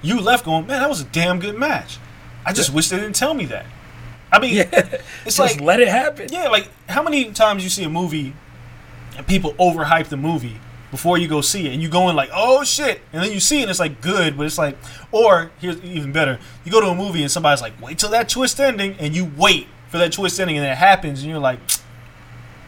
you 0.01 0.19
left 0.19 0.45
going, 0.45 0.65
man, 0.67 0.81
that 0.81 0.89
was 0.89 1.01
a 1.01 1.05
damn 1.05 1.39
good 1.39 1.57
match. 1.57 1.97
I 2.45 2.53
just 2.53 2.71
wish 2.73 2.89
they 2.89 2.97
didn't 2.97 3.15
tell 3.15 3.33
me 3.33 3.45
that. 3.45 3.65
I 4.35 4.39
mean, 4.39 4.55
Yeah. 4.55 4.63
it's 5.25 5.37
Just 5.37 5.39
like 5.39 5.61
let 5.61 5.79
it 5.79 5.87
happen. 5.87 6.27
Yeah, 6.31 6.49
like 6.49 6.69
how 6.89 7.01
many 7.03 7.31
times 7.31 7.63
you 7.63 7.69
see 7.69 7.83
a 7.83 7.89
movie 7.89 8.33
and 9.17 9.25
people 9.25 9.53
overhype 9.53 10.07
the 10.07 10.17
movie 10.17 10.57
before 10.91 11.17
you 11.17 11.27
go 11.27 11.41
see 11.41 11.67
it, 11.67 11.73
and 11.73 11.81
you 11.81 11.89
go 11.89 12.09
in 12.09 12.15
like, 12.15 12.29
oh 12.33 12.63
shit, 12.63 13.01
and 13.11 13.21
then 13.23 13.31
you 13.31 13.39
see 13.39 13.59
it 13.59 13.63
and 13.63 13.71
it's 13.71 13.79
like 13.79 13.99
good, 14.01 14.37
but 14.37 14.45
it's 14.45 14.57
like, 14.57 14.77
or 15.11 15.51
here's 15.59 15.81
even 15.83 16.11
better, 16.13 16.39
you 16.63 16.71
go 16.71 16.79
to 16.79 16.87
a 16.87 16.95
movie 16.95 17.21
and 17.21 17.31
somebody's 17.31 17.61
like, 17.61 17.73
wait 17.81 17.97
till 17.99 18.09
that 18.11 18.29
twist 18.29 18.59
ending, 18.59 18.95
and 18.99 19.13
you 19.15 19.29
wait 19.37 19.67
for 19.89 19.97
that 19.97 20.13
twist 20.13 20.39
ending, 20.39 20.57
and 20.57 20.65
it 20.65 20.77
happens, 20.77 21.21
and 21.21 21.29
you're 21.29 21.39
like, 21.39 21.59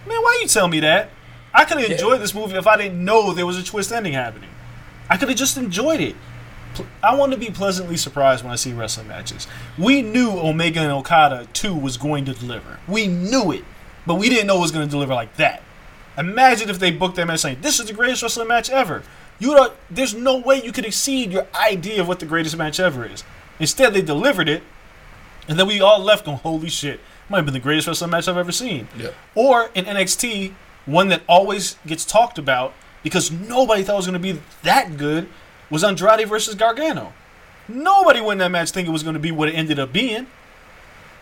man, 0.06 0.22
why 0.22 0.40
you 0.42 0.48
tell 0.48 0.68
me 0.68 0.80
that? 0.82 1.10
I 1.54 1.64
could 1.66 1.80
have 1.80 1.90
enjoyed 1.90 2.20
this 2.22 2.34
movie 2.34 2.56
if 2.56 2.68
I 2.68 2.76
didn't 2.78 3.04
know 3.04 3.34
there 3.34 3.46
was 3.46 3.58
a 3.58 3.64
twist 3.64 3.92
ending 3.92 4.14
happening. 4.14 4.50
I 5.10 5.16
could 5.18 5.30
have 5.30 5.38
just 5.38 5.58
enjoyed 5.58 6.02
it. 6.02 6.16
I 7.04 7.16
want 7.16 7.32
to 7.32 7.38
be 7.38 7.50
pleasantly 7.50 7.98
surprised 7.98 8.44
when 8.44 8.52
I 8.52 8.56
see 8.56 8.74
wrestling 8.74 9.08
matches. 9.08 9.48
We 9.78 10.02
knew 10.02 10.32
Omega 10.32 10.80
and 10.82 10.92
Okada 10.92 11.48
2 11.54 11.76
was 11.76 11.98
going 11.98 12.26
to 12.26 12.34
deliver. 12.34 12.80
We 12.88 13.08
knew 13.08 13.52
it, 13.52 13.64
but 14.06 14.16
we 14.16 14.30
didn't 14.30 14.48
know 14.48 14.58
it 14.58 14.62
was 14.62 14.72
going 14.72 14.86
to 14.86 14.92
deliver 14.92 15.14
like 15.14 15.36
that. 15.38 15.64
Imagine 16.18 16.70
if 16.70 16.80
they 16.80 16.92
booked 16.92 17.16
that 17.18 17.28
match 17.28 17.42
saying, 17.42 17.60
This 17.62 17.80
is 17.80 17.88
the 17.88 17.94
greatest 17.94 18.24
wrestling 18.24 18.48
match 18.48 18.70
ever. 18.70 19.04
You 19.40 19.56
don't, 19.56 19.74
There's 19.90 20.16
no 20.16 20.38
way 20.38 20.64
you 20.64 20.72
could 20.72 20.86
exceed 20.86 21.32
your 21.32 21.48
idea 21.54 22.02
of 22.02 22.08
what 22.08 22.20
the 22.20 22.26
greatest 22.26 22.58
match 22.58 22.80
ever 22.80 23.06
is. 23.06 23.24
Instead, 23.60 23.94
they 23.94 24.02
delivered 24.02 24.50
it, 24.50 24.64
and 25.48 25.60
then 25.60 25.68
we 25.68 25.80
all 25.80 26.00
left 26.00 26.26
going, 26.26 26.38
Holy 26.38 26.70
shit, 26.70 27.00
might 27.30 27.38
have 27.38 27.46
been 27.46 27.54
the 27.54 27.60
greatest 27.60 27.88
wrestling 27.88 28.12
match 28.12 28.28
I've 28.28 28.38
ever 28.38 28.52
seen. 28.52 28.88
Yeah. 28.98 29.12
Or 29.36 29.70
in 29.76 29.86
NXT, 29.86 30.54
one 30.86 31.10
that 31.10 31.22
always 31.28 31.76
gets 31.86 32.06
talked 32.06 32.38
about 32.38 32.74
because 33.04 33.32
nobody 33.32 33.84
thought 33.84 33.94
it 33.94 33.98
was 33.98 34.08
going 34.08 34.22
to 34.22 34.34
be 34.34 34.40
that 34.64 34.98
good 34.98 35.30
was 35.70 35.84
Andrade 35.84 36.28
versus 36.28 36.56
Gargano. 36.56 37.14
Nobody 37.68 38.22
went 38.22 38.34
in 38.34 38.38
that 38.40 38.52
match 38.52 38.72
thinking 38.72 38.92
it 38.92 38.94
was 38.94 39.04
going 39.04 39.16
to 39.16 39.20
be 39.20 39.32
what 39.32 39.50
it 39.50 39.54
ended 39.54 39.80
up 39.80 39.92
being. 39.92 40.28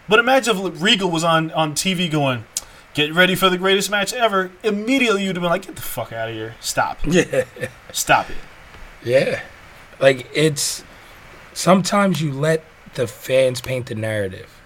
But 0.08 0.20
imagine 0.20 0.58
if 0.58 0.82
Regal 0.82 1.10
was 1.10 1.24
on, 1.24 1.52
on 1.52 1.74
TV 1.74 2.10
going, 2.10 2.46
get 2.94 3.14
ready 3.14 3.36
for 3.36 3.50
the 3.50 3.58
greatest 3.58 3.90
match 3.90 4.14
ever. 4.14 4.52
Immediately 4.64 5.24
you'd 5.24 5.36
have 5.36 5.42
been 5.42 5.50
like, 5.50 5.66
get 5.66 5.76
the 5.76 5.82
fuck 5.82 6.14
out 6.14 6.30
of 6.30 6.36
here. 6.36 6.56
Stop. 6.60 7.00
Yeah. 7.06 7.46
Stop 7.92 8.30
it. 8.30 8.38
Yeah. 9.04 9.42
Like 10.00 10.28
it's 10.34 10.84
sometimes 11.54 12.22
you 12.22 12.32
let 12.32 12.64
the 12.94 13.08
fans 13.08 13.62
paint 13.62 13.88
the 13.88 13.96
narrative. 13.96 14.62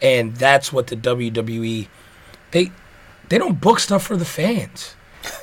And 0.00 0.36
that's 0.36 0.72
what 0.72 0.88
the 0.88 0.96
WWE 0.96 1.88
they 2.50 2.70
they 3.28 3.38
don't 3.38 3.60
book 3.60 3.80
stuff 3.80 4.04
for 4.04 4.16
the 4.16 4.24
fans. 4.24 4.94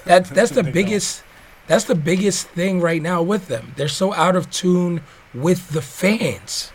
That's 0.06 0.30
that's 0.30 0.52
the 0.52 0.64
biggest 0.80 1.24
That's 1.70 1.84
the 1.84 1.94
biggest 1.94 2.48
thing 2.48 2.82
right 2.82 3.00
now 3.00 3.22
with 3.22 3.48
them. 3.48 3.74
They're 3.76 3.88
so 3.88 4.12
out 4.12 4.36
of 4.36 4.50
tune 4.50 5.02
with 5.36 5.70
the 5.70 5.84
fans. 5.84 6.72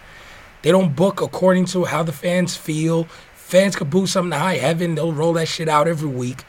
They 0.63 0.71
don't 0.71 0.95
book 0.95 1.21
according 1.21 1.65
to 1.67 1.83
how 1.83 2.05
the 2.05 2.13
fans 2.13 2.57
feel. 2.57 3.09
Fans 3.35 3.75
could 3.75 3.91
boo 3.91 4.07
something 4.07 4.31
to 4.31 4.39
high 4.39 4.55
heaven, 4.55 4.95
they'll 4.95 5.13
roll 5.13 5.33
that 5.33 5.49
shit 5.49 5.69
out 5.69 5.89
every 5.89 6.09
week. 6.09 6.45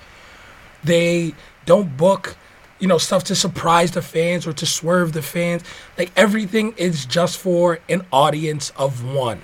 They 0.84 1.34
don't 1.65 1.97
book, 1.97 2.38
you 2.77 2.88
know, 2.88 2.99
stuff 2.99 3.23
to 3.25 3.36
surprise 3.36 3.93
the 3.93 4.03
fans 4.03 4.45
or 4.45 4.53
to 4.53 4.65
swerve 4.67 5.13
the 5.13 5.23
fans. 5.23 5.63
Like 5.97 6.12
everything 6.15 6.75
is 6.77 7.03
just 7.08 7.39
for 7.39 7.79
an 7.89 8.05
audience 8.13 8.71
of 8.77 9.03
one. 9.03 9.41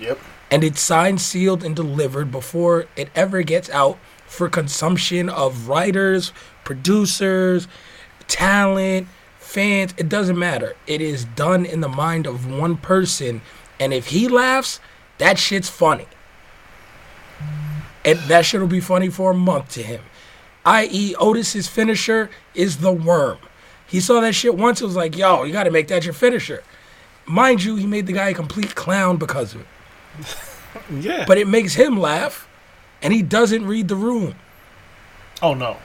Yep. 0.00 0.18
And 0.50 0.64
it's 0.64 0.80
signed, 0.80 1.20
sealed, 1.20 1.62
and 1.62 1.76
delivered 1.76 2.32
before 2.32 2.86
it 2.96 3.08
ever 3.14 3.42
gets 3.42 3.70
out 3.70 3.98
for 4.26 4.48
consumption 4.48 5.28
of 5.28 5.68
writers, 5.68 6.32
producers, 6.64 7.68
talent, 8.28 9.08
fans. 9.38 9.94
It 9.96 10.08
doesn't 10.08 10.38
matter. 10.38 10.76
It 10.86 11.00
is 11.00 11.24
done 11.24 11.64
in 11.66 11.80
the 11.80 11.88
mind 11.88 12.26
of 12.26 12.50
one 12.50 12.76
person. 12.76 13.42
And 13.80 13.92
if 13.92 14.08
he 14.08 14.28
laughs, 14.28 14.80
that 15.18 15.38
shit's 15.38 15.68
funny. 15.68 16.06
And 18.04 18.18
that 18.20 18.44
shit 18.46 18.60
will 18.60 18.68
be 18.68 18.80
funny 18.80 19.08
for 19.08 19.32
a 19.32 19.34
month 19.34 19.70
to 19.72 19.82
him. 19.82 20.02
I.e., 20.64 21.14
Otis's 21.16 21.68
finisher 21.68 22.30
is 22.54 22.78
the 22.78 22.92
worm. 22.92 23.38
He 23.86 24.00
saw 24.00 24.20
that 24.20 24.34
shit 24.34 24.56
once. 24.56 24.80
It 24.80 24.84
was 24.84 24.96
like, 24.96 25.16
yo, 25.16 25.44
you 25.44 25.52
got 25.52 25.64
to 25.64 25.70
make 25.70 25.88
that 25.88 26.04
your 26.04 26.14
finisher. 26.14 26.62
Mind 27.24 27.62
you, 27.62 27.76
he 27.76 27.86
made 27.86 28.06
the 28.06 28.12
guy 28.12 28.28
a 28.30 28.34
complete 28.34 28.74
clown 28.74 29.16
because 29.16 29.54
of 29.54 29.60
it. 29.62 29.66
Yeah. 31.00 31.24
But 31.26 31.38
it 31.38 31.48
makes 31.48 31.72
him 31.74 31.98
laugh, 31.98 32.46
and 33.00 33.12
he 33.12 33.22
doesn't 33.22 33.66
read 33.66 33.88
the 33.88 33.96
room. 33.96 34.34
oh 35.40 35.54
no. 35.54 35.78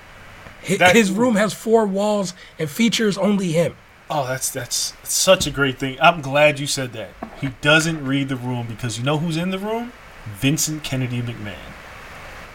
Hi- 0.68 0.78
That- 0.78 0.96
His 0.96 1.12
room 1.12 1.36
has 1.36 1.54
four 1.54 1.86
walls 1.86 2.34
and 2.60 2.70
features 2.70 3.18
only 3.18 3.52
him. 3.52 3.76
Oh, 4.10 4.28
that's 4.28 4.50
that's 4.50 4.94
such 5.04 5.48
a 5.48 5.52
great 5.52 5.80
thing. 5.80 5.98
I'm 6.02 6.22
glad 6.22 6.60
you 6.60 6.68
said 6.68 6.92
that. 6.94 7.12
He 7.40 7.50
doesn't 7.62 8.06
read 8.06 8.28
the 8.30 8.36
room 8.36 8.68
because 8.68 8.98
you 8.98 9.04
know 9.06 9.18
who's 9.18 9.38
in 9.38 9.52
the 9.52 9.60
room? 9.60 9.94
Vincent 10.36 10.84
Kennedy 10.84 11.22
McMahon. 11.22 11.56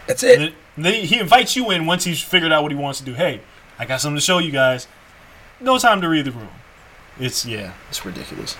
That's 0.05 0.23
And 0.23 0.43
it. 0.43 0.53
then 0.77 1.03
he 1.05 1.19
invites 1.19 1.55
you 1.55 1.71
in 1.71 1.85
once 1.87 2.03
he's 2.03 2.21
figured 2.21 2.51
out 2.51 2.61
what 2.63 2.71
he 2.71 2.77
wants 2.77 2.99
to 2.99 3.05
do. 3.05 3.13
Hey, 3.15 3.41
I 3.79 3.85
got 3.85 4.01
something 4.01 4.17
to 4.17 4.21
show 4.21 4.37
you 4.37 4.51
guys. 4.51 4.87
No 5.59 5.79
time 5.79 5.99
to 6.01 6.07
read 6.07 6.25
the 6.25 6.31
room. 6.31 6.49
It's 7.19 7.43
yeah, 7.45 7.73
it's 7.89 8.05
ridiculous. 8.05 8.55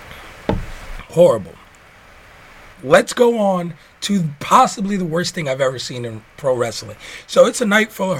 Horrible. 1.10 1.54
Let's 2.82 3.12
go 3.12 3.38
on 3.38 3.74
to 4.02 4.30
possibly 4.40 4.96
the 4.96 5.04
worst 5.04 5.34
thing 5.34 5.48
I've 5.48 5.60
ever 5.60 5.78
seen 5.78 6.04
in 6.04 6.22
pro 6.36 6.54
wrestling. 6.56 6.96
So 7.26 7.46
it's 7.46 7.60
a 7.60 7.66
night 7.66 7.92
full 7.92 8.12
of 8.12 8.18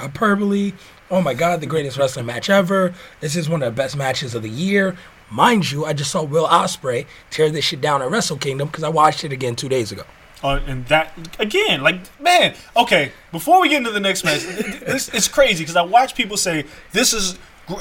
hyperbole. 0.00 0.72
Oh 1.10 1.20
my 1.20 1.34
God, 1.34 1.60
the 1.60 1.66
greatest 1.66 1.98
wrestling 1.98 2.26
match 2.26 2.48
ever. 2.50 2.94
This 3.20 3.36
is 3.36 3.48
one 3.48 3.62
of 3.62 3.74
the 3.74 3.76
best 3.76 3.96
matches 3.96 4.34
of 4.34 4.42
the 4.42 4.50
year. 4.50 4.96
Mind 5.30 5.70
you, 5.70 5.84
I 5.84 5.92
just 5.92 6.10
saw 6.10 6.22
Will 6.22 6.46
Ospreay 6.46 7.06
tear 7.30 7.50
this 7.50 7.64
shit 7.64 7.80
down 7.80 8.02
at 8.02 8.10
Wrestle 8.10 8.36
Kingdom 8.36 8.68
because 8.68 8.82
I 8.84 8.88
watched 8.88 9.22
it 9.24 9.32
again 9.32 9.54
two 9.56 9.68
days 9.68 9.92
ago. 9.92 10.02
Uh, 10.42 10.58
and 10.66 10.86
that 10.86 11.12
again, 11.38 11.82
like 11.82 12.00
man, 12.20 12.54
okay. 12.76 13.12
Before 13.30 13.60
we 13.60 13.68
get 13.68 13.78
into 13.78 13.90
the 13.90 14.00
next 14.00 14.24
match, 14.24 14.42
it- 14.44 14.82
it's, 14.86 15.08
it's 15.10 15.28
crazy 15.28 15.62
because 15.62 15.76
I 15.76 15.82
watch 15.82 16.14
people 16.14 16.36
say 16.36 16.64
this 16.92 17.12
is 17.12 17.38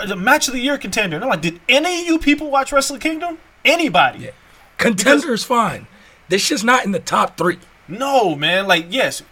the 0.07 0.15
match 0.15 0.47
of 0.47 0.53
the 0.53 0.59
year 0.59 0.77
contender, 0.77 1.15
and 1.15 1.23
I'm 1.23 1.29
like, 1.29 1.41
did 1.41 1.59
any 1.69 2.01
of 2.01 2.07
you 2.07 2.19
people 2.19 2.51
watch 2.51 2.71
Wrestle 2.71 2.97
Kingdom? 2.99 3.37
Anybody? 3.65 4.29
Contender's 4.77 5.43
fine. 5.43 5.87
This 6.27 6.41
shit's 6.43 6.63
not 6.63 6.85
in 6.85 6.91
the 6.91 6.99
top 6.99 7.37
three. 7.37 7.57
No, 7.87 8.35
man. 8.35 8.67
Like, 8.67 8.85
yes. 8.89 9.23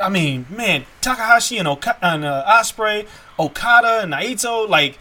I 0.00 0.08
mean, 0.08 0.46
man, 0.50 0.86
Takahashi 1.00 1.58
and, 1.58 1.68
Oka- 1.68 1.98
and 2.02 2.24
uh, 2.24 2.44
Ospreay, 2.46 3.06
Okada 3.38 4.00
and 4.02 4.12
Naito. 4.12 4.68
Like, 4.68 4.98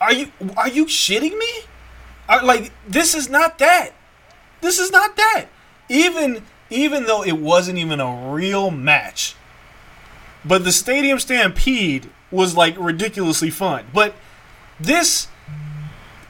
are 0.00 0.12
you 0.12 0.32
are 0.56 0.68
you 0.68 0.86
shitting 0.86 1.36
me? 1.36 1.50
Are, 2.28 2.42
like, 2.44 2.72
this 2.88 3.14
is 3.14 3.28
not 3.28 3.58
that. 3.58 3.90
This 4.60 4.78
is 4.78 4.90
not 4.90 5.16
that. 5.16 5.46
Even 5.88 6.42
even 6.70 7.04
though 7.04 7.22
it 7.22 7.38
wasn't 7.38 7.78
even 7.78 8.00
a 8.00 8.30
real 8.30 8.70
match, 8.70 9.34
but 10.44 10.64
the 10.64 10.72
Stadium 10.72 11.18
Stampede 11.18 12.08
was 12.30 12.56
like 12.56 12.74
ridiculously 12.78 13.50
fun. 13.50 13.86
But 13.92 14.14
this 14.78 15.28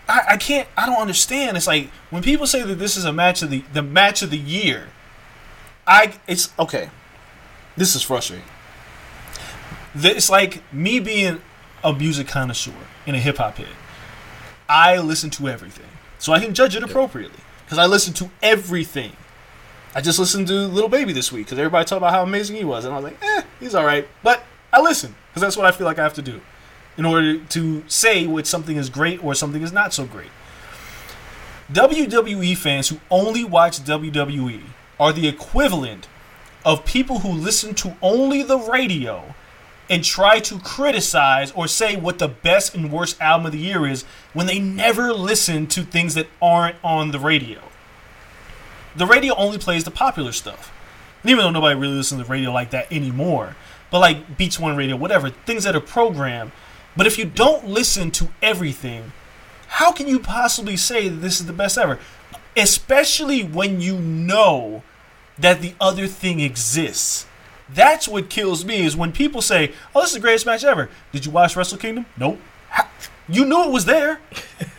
I, 0.09 0.23
I 0.31 0.37
can't 0.37 0.69
I 0.77 0.87
don't 0.87 0.99
understand. 1.01 1.57
It's 1.57 1.67
like 1.67 1.91
when 2.11 2.23
people 2.23 2.47
say 2.47 2.63
that 2.63 2.77
this 2.77 2.97
is 2.97 3.05
a 3.05 3.13
match 3.13 3.43
of 3.43 3.51
the 3.51 3.63
the 3.73 3.83
match 3.83 4.23
of 4.23 4.31
the 4.31 4.39
year. 4.39 4.89
I 5.87 6.15
it's 6.27 6.53
okay. 6.59 6.91
This 7.81 7.97
is 7.97 8.03
frustrating. 8.03 8.45
It's 9.95 10.29
like 10.29 10.63
me 10.71 11.01
being 11.01 11.41
a 11.83 11.95
music 11.95 12.29
connoisseur 12.29 12.75
and 13.07 13.17
a 13.17 13.19
hip 13.19 13.39
hop 13.39 13.57
head. 13.57 13.69
I 14.69 14.99
listen 14.99 15.31
to 15.31 15.49
everything, 15.49 15.89
so 16.19 16.35
I 16.35 16.41
can 16.41 16.53
judge 16.53 16.77
it 16.77 16.83
appropriately 16.83 17.41
because 17.65 17.79
I 17.79 17.87
listen 17.87 18.13
to 18.13 18.31
everything. 18.43 19.13
I 19.95 20.03
just 20.03 20.19
listened 20.19 20.49
to 20.49 20.67
Lil 20.67 20.91
Baby 20.91 21.15
this 21.15 21.33
week 21.33 21.47
because 21.47 21.59
everybody 21.59 21.87
talked 21.87 21.97
about 21.97 22.13
how 22.13 22.23
amazing 22.23 22.57
he 22.57 22.65
was, 22.65 22.85
and 22.85 22.93
I 22.93 22.99
was 22.99 23.05
like, 23.05 23.23
eh, 23.23 23.45
he's 23.61 23.75
all 23.75 23.87
right. 23.87 24.07
But 24.23 24.45
I 24.75 24.83
listen 24.83 25.15
because 25.31 25.41
that's 25.41 25.57
what 25.57 25.65
I 25.65 25.73
feel 25.73 25.87
like 25.87 25.99
I 25.99 26.03
have 26.03 26.13
to 26.15 26.23
do 26.23 26.43
in 26.99 27.07
order 27.07 27.39
to 27.39 27.83
say 27.89 28.27
what 28.27 28.47
something 28.47 28.77
is 28.77 28.91
great 28.91 29.25
or 29.25 29.35
something 29.35 29.63
is 29.63 29.73
not 29.73 29.95
so 29.95 30.05
great. 30.05 30.29
WWE 31.73 32.59
fans 32.59 32.91
who 32.91 33.01
only 33.11 33.43
watch 33.43 33.81
WWE 33.81 34.65
are 35.01 35.15
the 35.15 35.27
equivalent 35.27 36.09
of 36.65 36.85
people 36.85 37.21
who 37.21 37.31
listen 37.31 37.75
to 37.75 37.97
only 38.03 38.43
the 38.43 38.59
radio 38.59 39.35
and 39.89 40.05
try 40.05 40.39
to 40.39 40.59
criticize 40.61 41.51
or 41.53 41.67
say 41.67 41.97
what 41.97 42.19
the 42.19 42.29
best 42.29 42.75
and 42.75 42.93
worst 42.93 43.21
album 43.21 43.47
of 43.47 43.53
the 43.53 43.59
year 43.59 43.87
is 43.87 44.05
when 44.33 44.47
they 44.47 44.61
never 44.61 45.13
listen 45.13 45.67
to 45.67 45.83
things 45.83 46.15
that 46.15 46.29
aren't 46.41 46.77
on 46.85 47.11
the 47.11 47.19
radio. 47.19 47.61
The 48.95 49.07
radio 49.07 49.35
only 49.35 49.59
plays 49.59 49.85
the 49.85 49.91
popular 49.91 50.33
stuff. 50.33 50.73
And 51.23 51.31
even 51.31 51.45
though 51.45 51.51
nobody 51.51 51.79
really 51.79 51.95
listens 51.95 52.21
to 52.21 52.25
the 52.25 52.31
radio 52.31 52.53
like 52.53 52.71
that 52.71 52.91
anymore, 52.93 53.57
but 53.91 53.99
like 53.99 54.37
Beats 54.37 54.59
One 54.59 54.77
Radio, 54.77 54.97
whatever, 54.97 55.31
things 55.31 55.65
that 55.65 55.75
are 55.75 55.81
programmed. 55.81 56.53
But 56.97 57.07
if 57.07 57.19
you 57.19 57.25
don't 57.25 57.67
listen 57.67 58.11
to 58.13 58.29
everything, 58.41 59.13
how 59.67 59.93
can 59.93 60.07
you 60.07 60.21
possibly 60.21 60.77
say 60.77 61.09
that 61.09 61.17
this 61.17 61.41
is 61.41 61.47
the 61.47 61.53
best 61.53 61.77
ever? 61.77 61.99
Especially 62.57 63.43
when 63.43 63.81
you 63.81 63.99
know 63.99 64.83
that 65.41 65.61
the 65.61 65.75
other 65.81 66.07
thing 66.07 66.41
exists. 66.41 67.27
That's 67.69 68.09
what 68.09 68.29
kills 68.29 68.65
me 68.65 68.85
is 68.85 68.97
when 68.97 69.13
people 69.13 69.43
say, 69.43 69.73
"Oh, 69.95 70.01
this 70.01 70.11
is 70.11 70.15
the 70.15 70.21
greatest 70.21 70.47
match 70.47 70.65
ever." 70.65 70.91
Did 71.13 71.25
you 71.25 71.31
watch 71.31 71.55
Wrestle 71.57 71.79
Kingdom? 71.79 72.07
Nope. 72.17 72.41
How, 72.69 72.89
you 73.29 73.45
knew 73.45 73.65
it 73.65 73.71
was 73.71 73.85
there. 73.85 74.21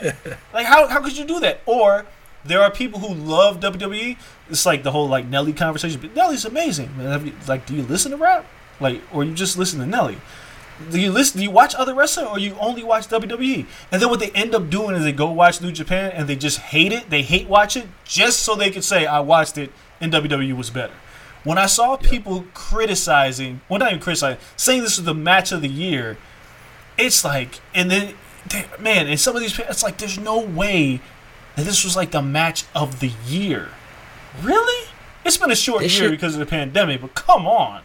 like 0.53 0.65
how 0.65 0.87
how 0.87 1.01
could 1.01 1.17
you 1.17 1.25
do 1.25 1.39
that? 1.39 1.61
Or 1.65 2.05
there 2.43 2.61
are 2.61 2.71
people 2.71 2.99
who 2.99 3.13
love 3.13 3.59
WWE. 3.59 4.17
It's 4.49 4.65
like 4.65 4.83
the 4.83 4.91
whole 4.91 5.07
like 5.07 5.25
Nelly 5.27 5.53
conversation. 5.53 6.01
But 6.01 6.15
Nelly's 6.15 6.45
amazing. 6.45 6.95
Man, 6.97 7.25
you, 7.25 7.33
like, 7.47 7.65
do 7.65 7.75
you 7.75 7.83
listen 7.83 8.11
to 8.11 8.17
rap? 8.17 8.45
Like, 8.79 9.01
or 9.13 9.23
you 9.23 9.33
just 9.33 9.57
listen 9.57 9.79
to 9.79 9.85
Nelly? 9.85 10.17
Do 10.89 10.99
you 10.99 11.11
listen? 11.11 11.37
Do 11.37 11.43
you 11.43 11.51
watch 11.51 11.75
other 11.75 11.93
wrestling, 11.93 12.25
or 12.25 12.39
you 12.39 12.55
only 12.59 12.83
watch 12.83 13.07
WWE? 13.07 13.65
And 13.91 14.01
then 14.01 14.09
what 14.09 14.19
they 14.19 14.31
end 14.31 14.55
up 14.55 14.69
doing 14.69 14.95
is 14.95 15.03
they 15.03 15.11
go 15.11 15.31
watch 15.31 15.61
New 15.61 15.71
Japan, 15.71 16.11
and 16.11 16.27
they 16.27 16.35
just 16.35 16.57
hate 16.57 16.91
it. 16.91 17.09
They 17.09 17.21
hate 17.21 17.47
watch 17.47 17.77
it 17.77 17.87
just 18.03 18.39
so 18.39 18.55
they 18.55 18.71
could 18.71 18.83
say 18.83 19.05
I 19.05 19.19
watched 19.19 19.59
it, 19.59 19.71
and 20.01 20.11
WWE 20.11 20.55
was 20.57 20.69
better. 20.69 20.93
When 21.43 21.57
I 21.57 21.65
saw 21.65 21.95
people 21.95 22.45
criticizing, 22.53 23.61
well, 23.69 23.79
not 23.79 23.89
even 23.91 24.01
criticizing, 24.01 24.39
saying 24.57 24.81
this 24.81 24.97
was 24.97 25.05
the 25.05 25.13
match 25.13 25.51
of 25.51 25.61
the 25.61 25.69
year, 25.69 26.17
it's 26.97 27.23
like, 27.23 27.59
and 27.73 27.89
then, 27.89 28.13
man, 28.79 29.07
and 29.07 29.19
some 29.19 29.35
of 29.35 29.41
these, 29.41 29.57
it's 29.57 29.81
like, 29.83 29.97
there's 29.97 30.19
no 30.19 30.39
way 30.39 30.99
that 31.55 31.63
this 31.65 31.83
was 31.83 31.95
like 31.95 32.11
the 32.11 32.21
match 32.21 32.65
of 32.75 32.99
the 32.99 33.11
year. 33.25 33.69
Really? 34.41 34.89
It's 35.25 35.37
been 35.37 35.51
a 35.51 35.55
short 35.55 35.81
This 35.83 35.93
year 35.99 36.09
shit- 36.09 36.11
because 36.11 36.33
of 36.35 36.39
the 36.39 36.45
pandemic, 36.45 37.01
but 37.01 37.15
come 37.15 37.47
on. 37.47 37.81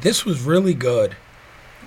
This 0.00 0.24
was 0.24 0.42
really 0.42 0.74
good. 0.74 1.16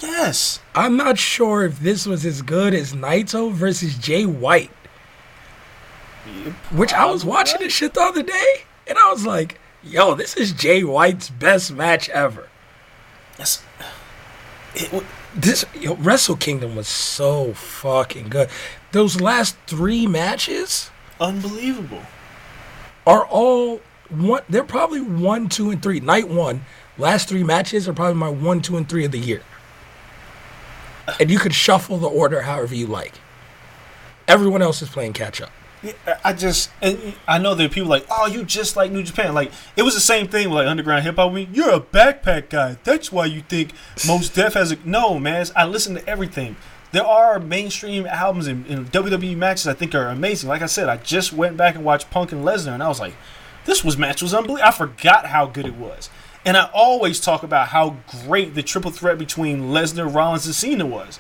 Yes. 0.02 0.60
I'm 0.76 0.98
not 0.98 1.18
sure 1.18 1.64
if 1.64 1.80
this 1.80 2.06
was 2.06 2.26
as 2.26 2.42
good 2.42 2.74
as 2.74 2.94
Naito 2.94 3.52
versus 3.52 3.98
Jay 3.98 4.26
White. 4.26 4.72
Which 6.72 6.94
I 6.94 7.06
was 7.06 7.26
watching 7.26 7.60
this 7.60 7.74
shit 7.74 7.94
the 7.94 8.02
other 8.02 8.24
day, 8.24 8.64
and 8.88 8.98
I 8.98 9.12
was 9.12 9.26
like, 9.26 9.60
yo, 9.84 10.16
this 10.16 10.36
is 10.36 10.52
Jay 10.52 10.84
White's 10.84 11.30
best 11.30 11.72
match 11.72 12.10
ever. 12.10 12.50
It, 14.76 15.04
This 15.36 15.66
yo, 15.80 15.96
Wrestle 15.96 16.36
Kingdom 16.36 16.76
was 16.76 16.88
so 16.88 17.54
fucking 17.54 18.30
good. 18.30 18.50
Those 18.92 19.22
last 19.22 19.56
three 19.68 20.06
matches 20.06 20.90
unbelievable. 21.20 22.02
are 23.08 23.26
all 23.26 23.80
one. 24.10 24.42
They're 24.50 24.64
probably 24.64 25.02
one, 25.02 25.48
two, 25.50 25.72
and 25.72 25.82
three. 25.82 26.00
Night 26.02 26.28
one, 26.28 26.66
last 26.98 27.30
three 27.30 27.44
matches 27.44 27.88
are 27.88 27.94
probably 27.94 28.16
my 28.16 28.30
one, 28.30 28.62
two, 28.62 28.76
and 28.76 28.88
three 28.88 29.06
of 29.06 29.12
the 29.12 29.20
year. 29.20 29.42
And 31.20 31.32
you 31.32 31.40
could 31.40 31.54
shuffle 31.54 31.98
the 31.98 32.08
order 32.08 32.42
however 32.42 32.76
you 32.76 32.88
like. 32.88 33.14
Everyone 34.28 34.62
else 34.62 34.82
is 34.82 34.90
playing 34.90 35.14
catch 35.14 35.42
up. 35.42 35.52
I 36.24 36.34
just, 36.34 36.70
and 36.82 37.16
I 37.28 37.40
know 37.40 37.56
there 37.56 37.66
are 37.66 37.70
people 37.70 37.90
like, 37.90 38.06
oh, 38.12 38.28
you 38.28 38.44
just 38.44 38.76
like 38.76 38.92
New 38.92 39.02
Japan. 39.04 39.34
Like, 39.34 39.52
it 39.76 39.82
was 39.82 39.96
the 39.96 40.00
same 40.00 40.28
thing 40.28 40.50
with 40.50 40.58
like 40.58 40.68
Underground 40.68 41.04
Hip 41.04 41.16
Hop. 41.16 41.32
Week. 41.32 41.50
You're 41.52 41.74
a 41.74 41.80
backpack 41.80 42.50
guy. 42.50 42.78
That's 42.84 43.12
why 43.12 43.26
you 43.26 43.42
think 43.42 43.72
Mos 44.06 44.30
Def 44.34 44.54
has 44.54 44.72
a. 44.72 44.78
No, 44.86 45.18
man. 45.20 45.46
I 45.56 45.66
listen 45.66 45.96
to 45.96 46.08
everything. 46.08 46.56
there 46.92 47.06
are 47.06 47.40
mainstream 47.40 48.06
albums 48.06 48.48
and, 48.48 48.66
and 48.68 48.92
WWE 48.92 49.36
matches 49.38 49.68
I 49.68 49.74
think 49.74 49.96
are 49.96 50.08
amazing. 50.08 50.50
Like 50.50 50.62
I 50.62 50.68
said, 50.68 50.90
I 50.90 50.98
just 50.98 51.34
went 51.34 51.58
back 51.58 51.76
and 51.76 51.84
watched 51.84 52.12
Punk 52.12 52.32
and 52.32 52.44
Lesnar, 52.46 52.74
and 52.74 52.84
I 52.84 52.88
was 52.88 53.00
like, 53.00 53.16
this 53.66 53.84
was 53.84 53.98
match 53.98 54.22
was 54.22 54.34
unbelievable. 54.34 54.68
I 54.68 54.72
forgot 54.72 55.28
how 55.28 55.46
good 55.46 55.66
it 55.66 55.76
was. 55.76 56.10
And 56.44 56.58
I 56.58 56.70
always 56.74 57.20
talk 57.20 57.44
about 57.44 57.70
how 57.70 57.98
great 58.26 58.56
the 58.56 58.64
triple 58.64 58.92
threat 58.92 59.18
between 59.20 59.70
Lesnar, 59.70 60.14
Rollins, 60.14 60.46
and 60.48 60.56
Cena 60.56 60.86
was. 60.86 61.20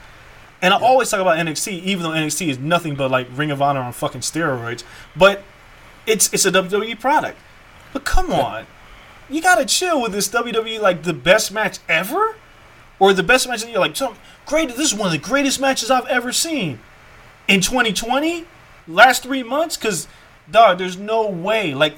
And 0.61 0.73
I 0.73 0.79
always 0.79 1.09
talk 1.09 1.19
about 1.19 1.37
NXT, 1.37 1.81
even 1.83 2.03
though 2.03 2.11
NXT 2.11 2.47
is 2.49 2.59
nothing 2.59 2.95
but 2.95 3.09
like 3.09 3.27
Ring 3.33 3.49
of 3.49 3.61
Honor 3.61 3.79
on 3.79 3.93
fucking 3.93 4.21
steroids. 4.21 4.83
But 5.15 5.43
it's 6.05 6.31
it's 6.33 6.45
a 6.45 6.51
WWE 6.51 6.99
product. 6.99 7.37
But 7.93 8.05
come 8.05 8.31
on, 8.31 8.67
you 9.29 9.41
gotta 9.41 9.65
chill 9.65 10.01
with 10.01 10.11
this 10.11 10.29
WWE 10.29 10.79
like 10.79 11.03
the 11.03 11.13
best 11.13 11.51
match 11.51 11.79
ever, 11.89 12.35
or 12.99 13.13
the 13.13 13.23
best 13.23 13.47
match. 13.47 13.61
that 13.61 13.71
You're 13.71 13.79
like, 13.79 13.95
some 13.95 14.15
great. 14.45 14.69
This 14.69 14.91
is 14.91 14.93
one 14.93 15.07
of 15.07 15.11
the 15.11 15.17
greatest 15.17 15.59
matches 15.59 15.89
I've 15.89 16.07
ever 16.07 16.31
seen 16.31 16.79
in 17.47 17.61
2020, 17.61 18.45
last 18.87 19.23
three 19.23 19.43
months. 19.43 19.77
Because 19.77 20.07
dog, 20.49 20.77
there's 20.77 20.97
no 20.97 21.27
way. 21.27 21.73
Like, 21.73 21.95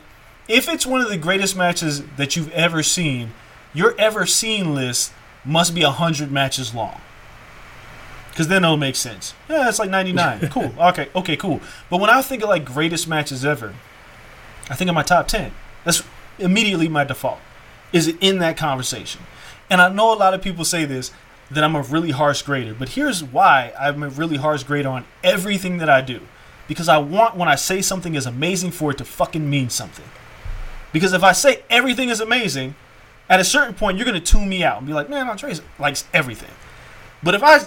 if 0.47 0.69
it's 0.69 0.85
one 0.85 1.01
of 1.01 1.09
the 1.09 1.17
greatest 1.17 1.57
matches 1.57 2.03
that 2.17 2.35
you've 2.35 2.51
ever 2.51 2.81
seen, 2.81 3.33
your 3.73 3.93
ever 3.99 4.25
seen 4.25 4.73
list 4.73 5.11
must 5.43 5.75
be 5.75 5.81
hundred 5.81 6.31
matches 6.31 6.73
long. 6.73 7.01
Because 8.33 8.47
then 8.47 8.63
it'll 8.63 8.77
make 8.77 8.95
sense. 8.95 9.35
Yeah, 9.47 9.69
it's 9.69 9.77
like 9.77 9.91
99. 9.91 10.49
cool. 10.51 10.73
Okay, 10.79 11.07
okay, 11.15 11.37
cool. 11.37 11.61
But 11.91 11.99
when 11.99 12.09
I 12.09 12.23
think 12.23 12.41
of 12.41 12.49
like 12.49 12.65
greatest 12.65 13.07
matches 13.07 13.45
ever, 13.45 13.75
I 14.71 14.75
think 14.75 14.89
of 14.89 14.95
my 14.95 15.03
top 15.03 15.27
10. 15.27 15.51
That's 15.83 16.01
immediately 16.39 16.87
my 16.87 17.03
default. 17.03 17.37
Is 17.91 18.07
it 18.07 18.17
in 18.21 18.39
that 18.39 18.57
conversation? 18.57 19.21
And 19.69 19.79
I 19.79 19.89
know 19.89 20.11
a 20.11 20.17
lot 20.17 20.33
of 20.33 20.41
people 20.41 20.65
say 20.65 20.83
this 20.83 21.11
that 21.51 21.63
I'm 21.63 21.75
a 21.75 21.83
really 21.83 22.09
harsh 22.09 22.41
grader, 22.41 22.73
but 22.73 22.89
here's 22.89 23.23
why 23.23 23.71
I'm 23.79 24.01
a 24.01 24.09
really 24.09 24.37
harsh 24.37 24.63
grader 24.63 24.89
on 24.89 25.05
everything 25.23 25.77
that 25.77 25.89
I 25.89 26.01
do. 26.01 26.21
Because 26.67 26.89
I 26.89 26.97
want 26.97 27.35
when 27.35 27.47
I 27.47 27.53
say 27.53 27.83
something 27.83 28.15
is 28.15 28.25
amazing 28.25 28.71
for 28.71 28.89
it 28.89 28.97
to 28.97 29.05
fucking 29.05 29.47
mean 29.47 29.69
something. 29.69 30.05
Because 30.91 31.13
if 31.13 31.23
I 31.23 31.33
say 31.33 31.61
everything 31.69 32.09
is 32.09 32.19
amazing, 32.19 32.73
at 33.29 33.39
a 33.39 33.43
certain 33.43 33.75
point 33.75 33.97
you're 33.97 34.05
gonna 34.07 34.19
tune 34.19 34.49
me 34.49 34.63
out 34.63 34.79
and 34.79 34.87
be 34.87 34.93
like, 34.93 35.07
man, 35.07 35.29
Andreas 35.29 35.61
likes 35.77 36.05
everything. 36.13 36.49
But 37.21 37.35
if 37.35 37.43
I 37.43 37.59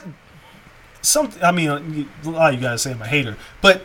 something 1.07 1.43
I 1.43 1.53
mean 1.53 1.69
uh, 1.69 2.29
a 2.29 2.31
lot 2.31 2.55
of 2.55 2.61
you 2.61 2.67
guys 2.67 2.83
say 2.83 2.93
I'm 2.93 3.03
a 3.03 3.07
hater, 3.07 3.37
but 3.61 3.83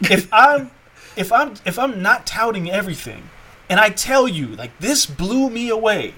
if 0.00 0.28
I'm 0.32 0.70
if 1.16 1.32
I'm 1.32 1.54
if 1.64 1.78
I'm 1.78 2.02
not 2.02 2.26
touting 2.26 2.70
everything 2.70 3.30
and 3.68 3.80
I 3.80 3.90
tell 3.90 4.28
you 4.28 4.48
like 4.48 4.78
this 4.78 5.06
blew 5.06 5.50
me 5.50 5.68
away, 5.68 6.14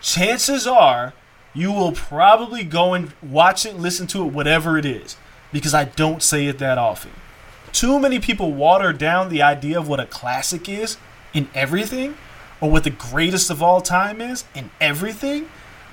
chances 0.00 0.66
are 0.66 1.12
you 1.56 1.72
will 1.72 1.92
probably 1.92 2.62
go 2.64 2.92
and 2.92 3.12
watch 3.22 3.64
it, 3.64 3.76
listen 3.76 4.06
to 4.08 4.22
it, 4.24 4.32
whatever 4.32 4.76
it 4.76 4.84
is, 4.84 5.16
because 5.52 5.72
I 5.72 5.84
don't 5.84 6.22
say 6.22 6.46
it 6.46 6.58
that 6.58 6.76
often. 6.76 7.12
Too 7.72 7.98
many 7.98 8.18
people 8.20 8.52
water 8.52 8.92
down 8.92 9.30
the 9.30 9.42
idea 9.42 9.78
of 9.78 9.88
what 9.88 9.98
a 9.98 10.06
classic 10.06 10.68
is 10.68 10.98
in 11.32 11.48
everything, 11.54 12.16
or 12.60 12.70
what 12.70 12.84
the 12.84 12.90
greatest 12.90 13.50
of 13.50 13.62
all 13.62 13.80
time 13.80 14.20
is 14.20 14.44
in 14.54 14.70
everything, 14.80 15.48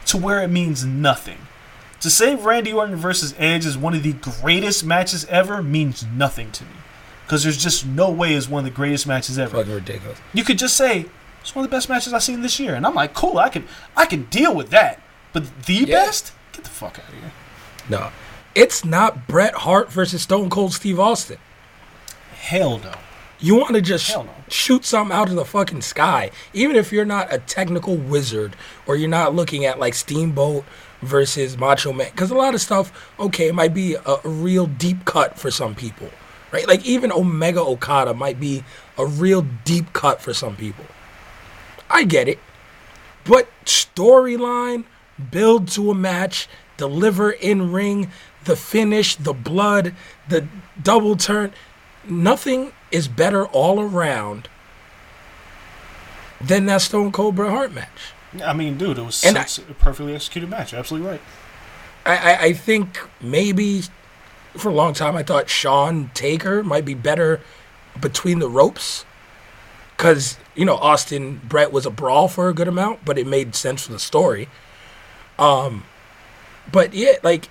to 0.06 0.18
where 0.18 0.42
it 0.42 0.50
means 0.50 0.86
nothing. 0.86 1.40
To 2.04 2.10
say 2.10 2.36
Randy 2.36 2.74
Orton 2.74 2.98
versus 2.98 3.34
Edge 3.38 3.66
is 3.66 3.78
one 3.78 3.94
of 3.94 4.04
the 4.04 4.12
greatest 4.12 4.84
matches 4.84 5.24
ever 5.28 5.64
means 5.64 6.06
nothing 6.06 6.52
to 6.52 6.66
me. 6.66 6.72
Because 7.26 7.44
there's 7.44 7.56
just 7.56 7.86
no 7.86 8.12
way 8.12 8.34
it's 8.34 8.50
one 8.50 8.60
of 8.60 8.66
the 8.66 8.76
greatest 8.76 9.08
matches 9.08 9.40
ever. 9.40 9.56
Fucking 9.60 9.74
ridiculous. 9.74 10.20
You 10.34 10.44
could 10.44 10.58
just 10.60 10.76
say 10.76 11.06
it's 11.40 11.56
one 11.56 11.64
of 11.64 11.72
the 11.72 11.74
best 11.78 11.88
matches 11.88 12.12
I've 12.12 12.22
seen 12.22 12.42
this 12.42 12.60
year, 12.60 12.76
and 12.76 12.86
I'm 12.86 12.94
like, 12.94 13.14
cool, 13.14 13.38
I 13.38 13.48
can 13.48 13.66
I 13.96 14.06
can 14.06 14.24
deal 14.26 14.54
with 14.54 14.70
that. 14.72 15.02
But 15.32 15.46
the 15.66 15.76
Yeah. 15.76 15.86
best? 16.04 16.34
Get 16.52 16.66
the 16.66 16.70
fuck 16.70 17.00
out 17.00 17.08
of 17.08 17.14
here. 17.14 17.32
No, 17.88 18.10
it's 18.54 18.84
not 18.84 19.26
Bret 19.26 19.54
Hart 19.54 19.90
versus 19.90 20.24
Stone 20.24 20.50
Cold 20.50 20.74
Steve 20.74 21.00
Austin. 21.00 21.38
Hell 22.36 22.80
no. 22.80 22.92
You 23.40 23.56
want 23.56 23.76
to 23.76 23.82
just 23.82 24.10
no. 24.10 24.28
shoot 24.50 24.84
something 24.84 25.16
out 25.16 25.30
of 25.30 25.36
the 25.36 25.46
fucking 25.46 25.84
sky, 25.84 26.32
even 26.52 26.76
if 26.76 26.92
you're 26.92 27.06
not 27.06 27.34
a 27.34 27.38
technical 27.38 27.96
wizard 27.96 28.58
or 28.86 28.98
you're 28.98 29.08
not 29.10 29.34
looking 29.34 29.64
at 29.64 29.80
like 29.80 29.94
Steamboat 29.94 30.66
versus 31.04 31.58
Macho 31.58 31.94
Man. 31.94 32.12
Because 32.12 32.32
a 32.32 32.36
lot 32.36 32.54
of 32.54 32.62
stuff, 32.62 33.12
okay, 33.20 33.48
it 33.48 33.56
might 33.56 33.74
be 33.74 33.96
a, 33.96 34.16
a 34.24 34.30
real 34.30 34.68
deep 34.68 35.06
cut 35.06 35.38
for 35.38 35.52
some 35.52 35.76
people, 35.76 36.10
right? 36.52 36.68
Like 36.68 36.86
even 36.86 37.12
Omega 37.12 37.62
Okada 37.62 38.14
might 38.14 38.40
be 38.40 38.64
a 38.98 39.06
real 39.06 39.42
deep 39.64 39.94
cut 39.94 40.22
for 40.22 40.34
some 40.34 40.56
people. 40.56 40.86
I 41.90 42.04
get 42.04 42.28
it. 42.28 42.40
But 43.26 43.48
storyline, 43.66 44.86
build 45.32 45.68
to 45.70 45.92
a 45.92 45.96
match, 45.96 46.48
deliver 46.78 47.32
in 47.32 47.72
ring, 47.72 48.12
the 48.46 48.56
finish, 48.56 49.16
the 49.16 49.34
blood, 49.34 49.96
the 50.28 50.48
double 50.82 51.16
turn, 51.16 51.54
nothing 52.08 52.74
is 52.92 53.08
better 53.08 53.46
all 53.48 53.80
around 53.80 54.50
than 56.42 56.66
that 56.66 56.82
Stone 56.82 57.12
Cold 57.12 57.36
Bret 57.36 57.52
Hart 57.52 57.72
match. 57.72 58.14
I 58.44 58.54
mean, 58.54 58.78
dude, 58.78 58.98
it 58.98 59.04
was 59.04 59.24
And 59.24 59.38
such 59.38 59.60
a 59.70 59.74
perfectly 59.74 60.16
executed 60.16 60.50
match. 60.50 60.72
You're 60.72 60.80
absolutely 60.80 61.10
right. 61.10 61.22
I, 62.06 62.18
I, 62.18 62.42
I 62.46 62.54
think 62.54 63.00
maybe 63.22 63.84
for 64.58 64.70
a 64.70 64.74
long 64.74 64.94
time 64.94 65.16
I 65.16 65.24
thought 65.24 65.50
Shawn 65.50 66.12
Taker 66.14 66.64
might 66.64 66.86
be 66.86 66.94
better 66.94 67.42
between 68.00 68.40
the 68.40 68.50
ropes 68.50 69.06
because 69.96 70.38
you 70.56 70.66
know 70.66 70.76
Austin 70.76 71.42
Bret 71.48 71.72
was 71.72 71.86
a 71.86 71.92
brawl 71.92 72.28
for 72.28 72.50
a 72.50 72.54
good 72.54 72.68
amount, 72.68 73.06
but 73.06 73.18
it 73.18 73.28
made 73.28 73.56
sense 73.56 73.86
for 73.86 73.92
the 73.92 74.00
story. 74.00 74.50
Um, 75.40 75.84
but 76.72 76.94
yeah, 76.94 77.14
like 77.24 77.50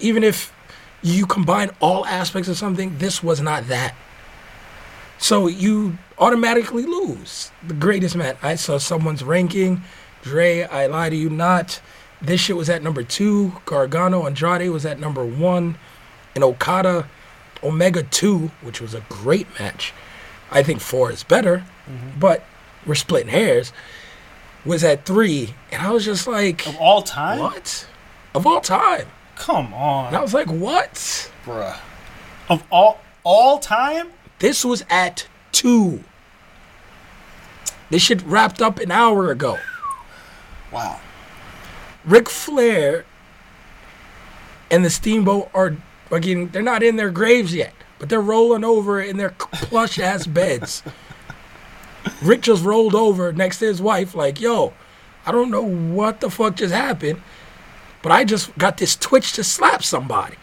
even 0.00 0.24
if 0.24 0.52
you 1.02 1.26
combine 1.26 1.70
all 1.80 2.06
aspects 2.06 2.48
of 2.48 2.56
something, 2.56 2.98
this 2.98 3.22
was 3.22 3.40
not 3.40 3.68
that. 3.68 3.94
So 5.18 5.46
you 5.46 5.98
automatically 6.22 6.84
lose 6.84 7.50
the 7.66 7.74
greatest 7.74 8.14
match. 8.14 8.36
I 8.42 8.54
saw 8.54 8.78
someone's 8.78 9.24
ranking. 9.24 9.82
Dre, 10.22 10.62
I 10.62 10.86
lie 10.86 11.10
to 11.10 11.16
you 11.16 11.28
not. 11.28 11.80
This 12.20 12.40
shit 12.40 12.56
was 12.56 12.70
at 12.70 12.82
number 12.82 13.02
two. 13.02 13.60
Gargano 13.64 14.24
Andrade 14.26 14.70
was 14.70 14.86
at 14.86 15.00
number 15.00 15.24
one. 15.26 15.76
And 16.34 16.44
Okada 16.44 17.08
Omega 17.62 18.02
2, 18.02 18.50
which 18.62 18.80
was 18.80 18.94
a 18.94 19.04
great 19.08 19.46
match. 19.58 19.92
I 20.50 20.62
think 20.62 20.80
four 20.80 21.10
is 21.10 21.22
better, 21.22 21.64
mm-hmm. 21.88 22.18
but 22.18 22.44
we're 22.86 22.94
splitting 22.94 23.30
hairs. 23.30 23.72
Was 24.64 24.84
at 24.84 25.04
three. 25.04 25.54
And 25.72 25.82
I 25.82 25.90
was 25.90 26.04
just 26.04 26.26
like, 26.26 26.66
Of 26.66 26.76
all 26.76 27.02
time? 27.02 27.38
what? 27.40 27.86
Of 28.34 28.46
all 28.46 28.60
time. 28.60 29.06
Come 29.36 29.74
on, 29.74 30.08
And 30.08 30.16
I 30.16 30.20
was 30.22 30.34
like, 30.34 30.46
what? 30.48 30.94
bruh. 31.44 31.76
Of 32.48 32.62
all 32.70 33.00
all 33.24 33.58
time? 33.58 34.10
This 34.38 34.64
was 34.64 34.84
at 34.88 35.26
two. 35.52 36.04
This 37.92 38.00
shit 38.00 38.22
wrapped 38.22 38.62
up 38.62 38.78
an 38.78 38.90
hour 38.90 39.30
ago. 39.30 39.58
Wow. 40.72 40.98
Ric 42.06 42.30
Flair 42.30 43.04
and 44.70 44.82
the 44.82 44.88
Steamboat 44.88 45.50
are 45.52 45.76
again, 46.10 46.48
they're 46.52 46.62
not 46.62 46.82
in 46.82 46.96
their 46.96 47.10
graves 47.10 47.54
yet, 47.54 47.74
but 47.98 48.08
they're 48.08 48.22
rolling 48.22 48.64
over 48.64 48.98
in 48.98 49.18
their 49.18 49.32
plush 49.32 49.98
ass 49.98 50.26
beds. 50.26 50.82
Ric 52.22 52.40
just 52.40 52.64
rolled 52.64 52.94
over 52.94 53.30
next 53.30 53.58
to 53.58 53.66
his 53.66 53.82
wife, 53.82 54.14
like, 54.14 54.40
yo, 54.40 54.72
I 55.26 55.30
don't 55.30 55.50
know 55.50 55.62
what 55.62 56.20
the 56.20 56.30
fuck 56.30 56.56
just 56.56 56.72
happened, 56.72 57.20
but 58.00 58.10
I 58.10 58.24
just 58.24 58.56
got 58.56 58.78
this 58.78 58.96
twitch 58.96 59.34
to 59.34 59.44
slap 59.44 59.84
somebody. 59.84 60.36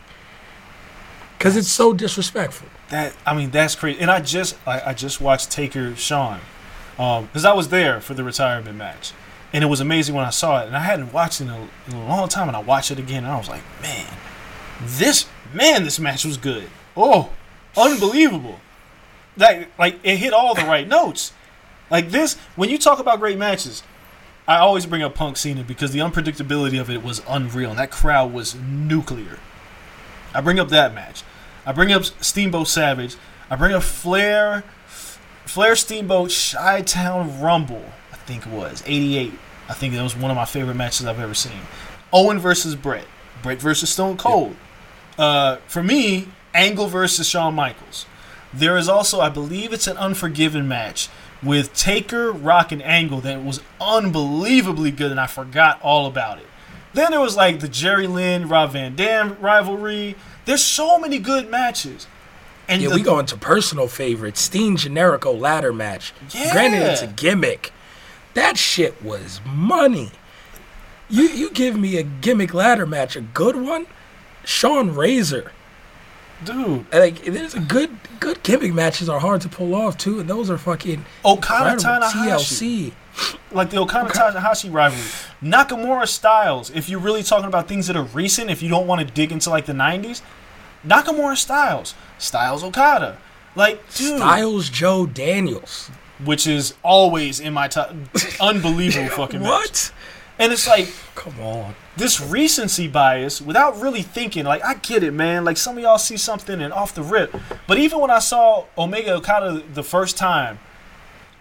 Cause 1.40 1.58
it's 1.58 1.68
so 1.68 1.94
disrespectful. 1.94 2.68
That 2.90 3.16
I 3.26 3.34
mean, 3.34 3.50
that's 3.50 3.74
crazy. 3.74 4.00
And 4.00 4.12
I 4.12 4.20
just 4.20 4.56
I, 4.68 4.92
I 4.92 4.94
just 4.94 5.20
watched 5.20 5.50
Taker 5.50 5.96
Shawn, 5.96 6.42
um, 7.00 7.26
because 7.26 7.46
I 7.46 7.54
was 7.54 7.70
there 7.70 8.02
for 8.02 8.14
the 8.14 8.24
retirement 8.24 8.78
match, 8.78 9.14
and 9.54 9.64
it 9.64 9.68
was 9.68 9.80
amazing 9.80 10.14
when 10.14 10.26
I 10.26 10.30
saw 10.30 10.62
it. 10.62 10.68
And 10.68 10.76
I 10.76 10.82
hadn't 10.82 11.14
watched 11.14 11.42
it 11.42 11.46
in 11.46 11.50
a, 11.50 11.68
in 11.88 11.94
a 11.94 12.08
long 12.08 12.28
time, 12.28 12.48
and 12.48 12.58
I 12.58 12.62
watched 12.62 12.92
it 12.92 13.00
again, 13.00 13.24
and 13.24 13.32
I 13.32 13.38
was 13.38 13.50
like, 13.50 13.64
man, 13.82 14.06
this 14.84 15.26
man, 15.54 15.84
this 15.84 16.00
match 16.00 16.26
was 16.26 16.38
good. 16.38 16.70
Oh, 16.96 17.32
unbelievable! 17.76 18.60
Like 19.38 19.70
like 19.80 20.00
it 20.04 20.18
hit 20.18 20.34
all 20.34 20.54
the 20.54 20.64
right 20.64 20.88
notes. 20.88 21.34
Like 21.90 22.10
this, 22.12 22.36
when 22.56 22.70
you 22.70 22.78
talk 22.78 23.00
about 23.00 23.20
great 23.20 23.38
matches, 23.38 23.82
I 24.48 24.58
always 24.58 24.86
bring 24.86 25.02
up 25.02 25.16
Punk 25.16 25.38
Cena 25.38 25.64
because 25.64 25.92
the 25.92 26.00
unpredictability 26.00 26.80
of 26.80 26.90
it 26.90 27.04
was 27.04 27.22
unreal, 27.28 27.72
and 27.72 27.80
that 27.80 27.92
crowd 27.92 28.34
was 28.34 28.56
nuclear. 28.56 29.40
I 30.34 30.42
bring 30.42 30.60
up 30.60 30.70
that 30.70 30.94
match. 30.94 31.24
I 31.66 31.72
bring 31.72 31.92
up 31.92 32.04
Steamboat 32.04 32.68
Savage. 32.68 33.16
I 33.50 33.56
bring 33.56 33.74
up 33.74 33.84
Flair, 33.84 34.64
Flair 35.50 35.76
Steamboat 35.76 36.30
Chi 36.30 36.84
Town 36.84 37.42
Rumble. 37.42 37.84
I 38.14 38.18
think 38.18 38.46
it 38.46 38.52
was 38.52 38.84
'88. 38.86 39.34
I 39.68 39.74
think 39.74 39.96
that 39.96 40.04
was 40.04 40.16
one 40.16 40.30
of 40.30 40.38
my 40.38 40.46
favorite 40.46 40.76
matches 40.76 41.08
I've 41.08 41.20
ever 41.20 41.34
seen. 41.34 41.62
Owen 42.14 42.38
versus 42.38 42.76
Bret. 42.76 43.06
Bret 43.42 43.60
versus 43.60 43.90
Stone 43.90 44.18
Cold. 44.18 44.56
Uh, 45.18 45.56
for 45.66 45.82
me, 45.82 46.28
Angle 46.54 46.86
versus 46.86 47.28
Shawn 47.28 47.56
Michaels. 47.56 48.06
There 48.54 48.78
is 48.78 48.88
also, 48.88 49.22
I 49.22 49.30
believe, 49.30 49.74
it's 49.74 49.88
an 49.88 49.98
Unforgiven 49.98 50.68
match 50.68 51.10
with 51.42 51.74
Taker, 51.74 52.32
Rock, 52.32 52.72
and 52.72 52.84
Angle 52.84 53.22
that 53.22 53.44
was 53.44 53.60
unbelievably 53.82 54.92
good, 54.92 55.10
and 55.10 55.20
I 55.20 55.26
forgot 55.26 55.82
all 55.82 56.06
about 56.06 56.38
it. 56.38 56.46
Then 56.94 57.10
there 57.10 57.20
was 57.20 57.36
like 57.36 57.60
the 57.60 57.68
Jerry 57.68 58.06
Lynn, 58.06 58.48
Rob 58.48 58.74
Van 58.74 58.96
Dam 58.96 59.36
rivalry. 59.42 60.16
There's 60.46 60.64
so 60.64 61.00
many 61.00 61.18
good 61.18 61.50
matches. 61.50 62.06
And 62.70 62.82
Yeah, 62.82 62.90
the- 62.90 62.96
we 62.96 63.02
go 63.02 63.20
into 63.20 63.36
personal 63.36 63.88
favorites. 63.88 64.40
Steen 64.42 64.78
Generico 64.78 65.38
ladder 65.38 65.74
match. 65.74 66.14
Yeah. 66.32 66.52
Granted, 66.54 66.84
it's 66.84 67.02
a 67.02 67.08
gimmick. 67.08 67.74
That 68.36 68.58
shit 68.58 69.04
was 69.04 69.42
money. 69.46 70.12
You 71.10 71.24
you 71.28 71.50
give 71.50 71.76
me 71.78 71.98
a 71.98 72.04
gimmick 72.04 72.54
ladder 72.54 72.86
match, 72.86 73.16
a 73.16 73.22
good 73.22 73.56
one. 73.56 73.88
Shawn 74.46 74.94
Razor. 74.96 75.52
dude, 76.46 76.86
Like 76.94 77.26
there's 77.26 77.54
a 77.56 77.60
good 77.60 77.90
good 78.20 78.42
gimmick 78.44 78.74
matches 78.74 79.10
are 79.10 79.20
hard 79.20 79.42
to 79.42 79.50
pull 79.50 79.74
off 79.76 79.98
too, 79.98 80.20
and 80.20 80.30
those 80.30 80.50
are 80.50 80.58
fucking 80.58 81.06
Okada. 81.26 81.76
Tanahashi. 81.82 82.12
TLC. 82.12 82.92
like 83.52 83.72
the 83.72 83.78
Okada 83.78 84.10
Tanahashi 84.12 84.72
rivalry, 84.74 85.04
Nakamura 85.44 86.08
Styles. 86.08 86.70
If 86.70 86.88
you're 86.88 87.00
really 87.02 87.24
talking 87.24 87.48
about 87.48 87.68
things 87.68 87.88
that 87.88 87.96
are 87.98 88.04
recent, 88.04 88.50
if 88.52 88.62
you 88.62 88.70
don't 88.70 88.88
want 88.88 89.06
to 89.06 89.14
dig 89.14 89.32
into 89.32 89.50
like 89.50 89.66
the 89.66 89.74
'90s, 89.74 90.22
Nakamura 90.86 91.36
Styles, 91.38 91.94
Styles 92.18 92.64
Okada, 92.64 93.18
like 93.56 93.78
dude, 93.96 94.18
Styles 94.18 94.70
Joe 94.70 95.06
Daniels. 95.06 95.90
which 96.24 96.48
is 96.48 96.74
always 96.84 97.40
in 97.40 97.54
my 97.54 97.68
top. 97.68 97.94
Unbelievable 98.40 99.10
fucking 99.16 99.42
match. 99.42 99.50
What? 99.50 99.94
And 100.38 100.54
it's 100.54 100.68
like 100.68 100.88
Come 101.16 101.38
on. 101.42 101.76
this 101.98 102.22
recency 102.22 102.88
bias 102.88 103.42
without 103.42 103.80
really 103.82 104.02
thinking. 104.04 104.46
Like 104.46 104.64
I 104.64 104.76
get 104.76 105.04
it, 105.04 105.12
man. 105.12 105.44
Like 105.44 105.58
some 105.58 105.78
of 105.78 105.84
y'all 105.84 105.98
see 105.98 106.16
something 106.16 106.62
and 106.62 106.72
off 106.74 106.96
the 106.96 107.04
rip, 107.04 107.36
but 107.68 107.78
even 107.78 108.00
when 108.00 108.10
I 108.10 108.20
saw 108.20 108.66
Omega 108.78 109.16
Okada 109.16 109.62
the 109.74 109.84
first 109.84 110.18
time. 110.18 110.60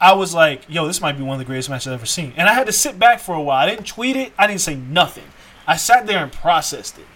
I 0.01 0.13
was 0.13 0.33
like, 0.33 0.63
yo, 0.69 0.87
this 0.87 1.01
might 1.01 1.19
be 1.19 1.25
one 1.25 1.35
of 1.35 1.39
the 1.41 1.45
greatest 1.45 1.69
matches 1.69 1.89
I've 1.89 1.95
ever 1.95 2.07
seen. 2.07 2.33
And 2.37 2.49
I 2.49 2.53
had 2.55 2.67
to 2.69 2.73
sit 2.73 3.01
back 3.01 3.19
for 3.19 3.35
a 3.35 3.43
while. 3.43 3.67
I 3.67 3.69
didn't 3.69 3.85
tweet 3.89 4.15
it. 4.15 4.33
I 4.39 4.47
didn't 4.47 4.61
say 4.61 4.77
nothing. 4.77 5.25
I 5.67 5.75
sat 5.77 6.07
there 6.07 6.23
and 6.23 6.31
processed 6.33 6.99
it 7.01 7.07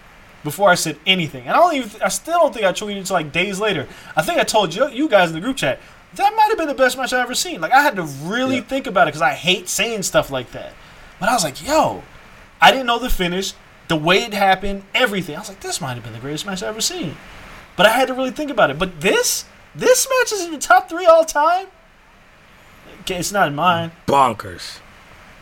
before 0.43 0.69
I 0.69 0.75
said 0.75 0.97
anything. 1.05 1.47
And 1.47 1.51
I 1.51 1.59
don't 1.59 1.75
even 1.75 2.01
I 2.01 2.09
still 2.09 2.39
don't 2.39 2.53
think 2.53 2.65
I 2.65 2.71
tweeted 2.71 2.97
until 2.97 3.15
like 3.15 3.31
days 3.31 3.59
later. 3.59 3.87
I 4.15 4.21
think 4.21 4.39
I 4.39 4.43
told 4.43 4.75
you 4.75 4.89
you 4.89 5.09
guys 5.09 5.29
in 5.29 5.35
the 5.35 5.41
group 5.41 5.57
chat, 5.57 5.79
that 6.15 6.33
might 6.35 6.49
have 6.49 6.57
been 6.57 6.67
the 6.67 6.73
best 6.73 6.97
match 6.97 7.13
I've 7.13 7.23
ever 7.23 7.35
seen. 7.35 7.61
Like 7.61 7.71
I 7.71 7.81
had 7.81 7.95
to 7.95 8.03
really 8.03 8.61
think 8.61 8.87
about 8.87 9.07
it 9.07 9.11
because 9.11 9.21
I 9.21 9.33
hate 9.33 9.69
saying 9.69 10.03
stuff 10.03 10.29
like 10.29 10.51
that. 10.51 10.73
But 11.19 11.29
I 11.29 11.33
was 11.33 11.43
like, 11.43 11.65
yo, 11.65 12.03
I 12.61 12.71
didn't 12.71 12.87
know 12.87 12.99
the 12.99 13.09
finish, 13.09 13.53
the 13.87 13.95
way 13.95 14.23
it 14.23 14.33
happened, 14.33 14.83
everything. 14.93 15.35
I 15.35 15.39
was 15.39 15.49
like, 15.49 15.61
this 15.61 15.79
might 15.81 15.93
have 15.93 16.03
been 16.03 16.13
the 16.13 16.19
greatest 16.19 16.45
match 16.45 16.61
I've 16.61 16.69
ever 16.69 16.81
seen. 16.81 17.15
But 17.75 17.85
I 17.85 17.89
had 17.89 18.07
to 18.07 18.13
really 18.13 18.31
think 18.31 18.51
about 18.51 18.69
it. 18.69 18.77
But 18.77 19.01
this, 19.01 19.45
this 19.73 20.07
match 20.09 20.31
is 20.31 20.45
in 20.45 20.51
the 20.51 20.59
top 20.59 20.89
three 20.89 21.05
all 21.05 21.25
time. 21.25 21.67
Okay, 23.01 23.17
it's 23.17 23.31
not 23.31 23.47
in 23.47 23.55
mine. 23.55 23.91
Bonkers. 24.07 24.79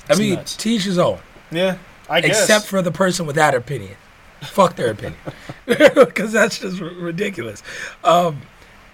I 0.10 0.16
mean, 0.16 0.36
nuts. 0.36 0.56
teach 0.56 0.84
his 0.84 0.98
own. 0.98 1.20
Yeah, 1.52 1.78
I 2.10 2.22
guess. 2.22 2.42
except 2.42 2.66
for 2.66 2.82
the 2.82 2.92
person 2.92 3.26
with 3.26 3.36
that 3.36 3.54
opinion. 3.54 3.96
Fuck 4.42 4.76
their 4.76 4.92
opinion, 4.92 5.20
because 5.66 6.32
that's 6.32 6.60
just 6.60 6.82
r- 6.82 6.90
ridiculous. 6.90 7.62
Um, 8.04 8.42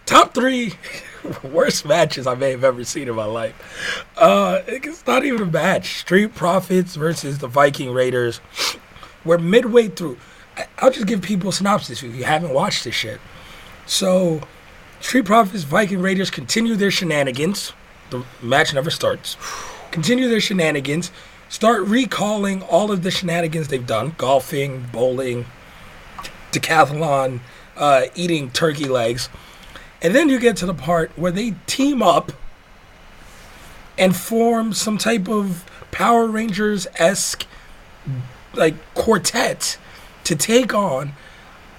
top 0.05 0.33
three 0.33 0.73
worst 1.43 1.85
matches 1.85 2.27
I 2.27 2.35
may 2.35 2.51
have 2.51 2.63
ever 2.63 2.83
seen 2.83 3.07
in 3.07 3.15
my 3.15 3.25
life. 3.25 4.05
Uh, 4.17 4.61
it's 4.67 5.05
not 5.07 5.23
even 5.23 5.41
a 5.43 5.45
match. 5.45 5.99
Street 5.99 6.35
Profits 6.35 6.95
versus 6.95 7.37
the 7.37 7.47
Viking 7.47 7.91
Raiders. 7.91 8.41
We're 9.23 9.37
midway 9.37 9.87
through. 9.87 10.17
I'll 10.79 10.91
just 10.91 11.07
give 11.07 11.21
people 11.21 11.49
a 11.49 11.53
synopsis 11.53 12.03
if 12.03 12.15
you 12.15 12.23
haven't 12.23 12.53
watched 12.53 12.83
this 12.83 12.95
shit. 12.95 13.21
So, 13.85 14.41
Street 14.99 15.25
Profits, 15.25 15.63
Viking 15.63 16.01
Raiders 16.01 16.29
continue 16.29 16.75
their 16.75 16.91
shenanigans. 16.91 17.73
The 18.09 18.23
match 18.41 18.73
never 18.73 18.89
starts. 18.89 19.37
Continue 19.91 20.27
their 20.27 20.41
shenanigans. 20.41 21.11
Start 21.49 21.83
recalling 21.83 22.61
all 22.63 22.91
of 22.91 23.03
the 23.03 23.11
shenanigans 23.11 23.69
they've 23.69 23.85
done 23.85 24.13
golfing, 24.17 24.87
bowling, 24.91 25.45
decathlon, 26.51 27.39
uh, 27.77 28.03
eating 28.15 28.51
turkey 28.51 28.85
legs. 28.85 29.29
And 30.01 30.13
then 30.13 30.29
you 30.29 30.39
get 30.39 30.57
to 30.57 30.65
the 30.65 30.73
part 30.73 31.11
where 31.15 31.31
they 31.31 31.55
team 31.65 32.01
up 32.01 32.33
and 33.97 34.15
form 34.15 34.73
some 34.73 34.97
type 34.97 35.27
of 35.29 35.65
Power 35.91 36.27
Rangers 36.27 36.85
esque 36.95 37.47
like 38.53 38.75
quartet 38.93 39.77
to 40.25 40.35
take 40.35 40.73
on 40.73 41.13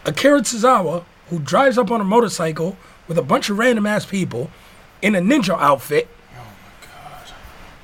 Akira 0.04 0.40
Tozawa, 0.40 1.04
who 1.28 1.38
drives 1.38 1.76
up 1.76 1.90
on 1.90 2.00
a 2.00 2.04
motorcycle 2.04 2.76
with 3.06 3.18
a 3.18 3.22
bunch 3.22 3.50
of 3.50 3.58
random 3.58 3.86
ass 3.86 4.06
people 4.06 4.50
in 5.02 5.14
a 5.14 5.20
ninja 5.20 5.56
outfit. 5.60 6.08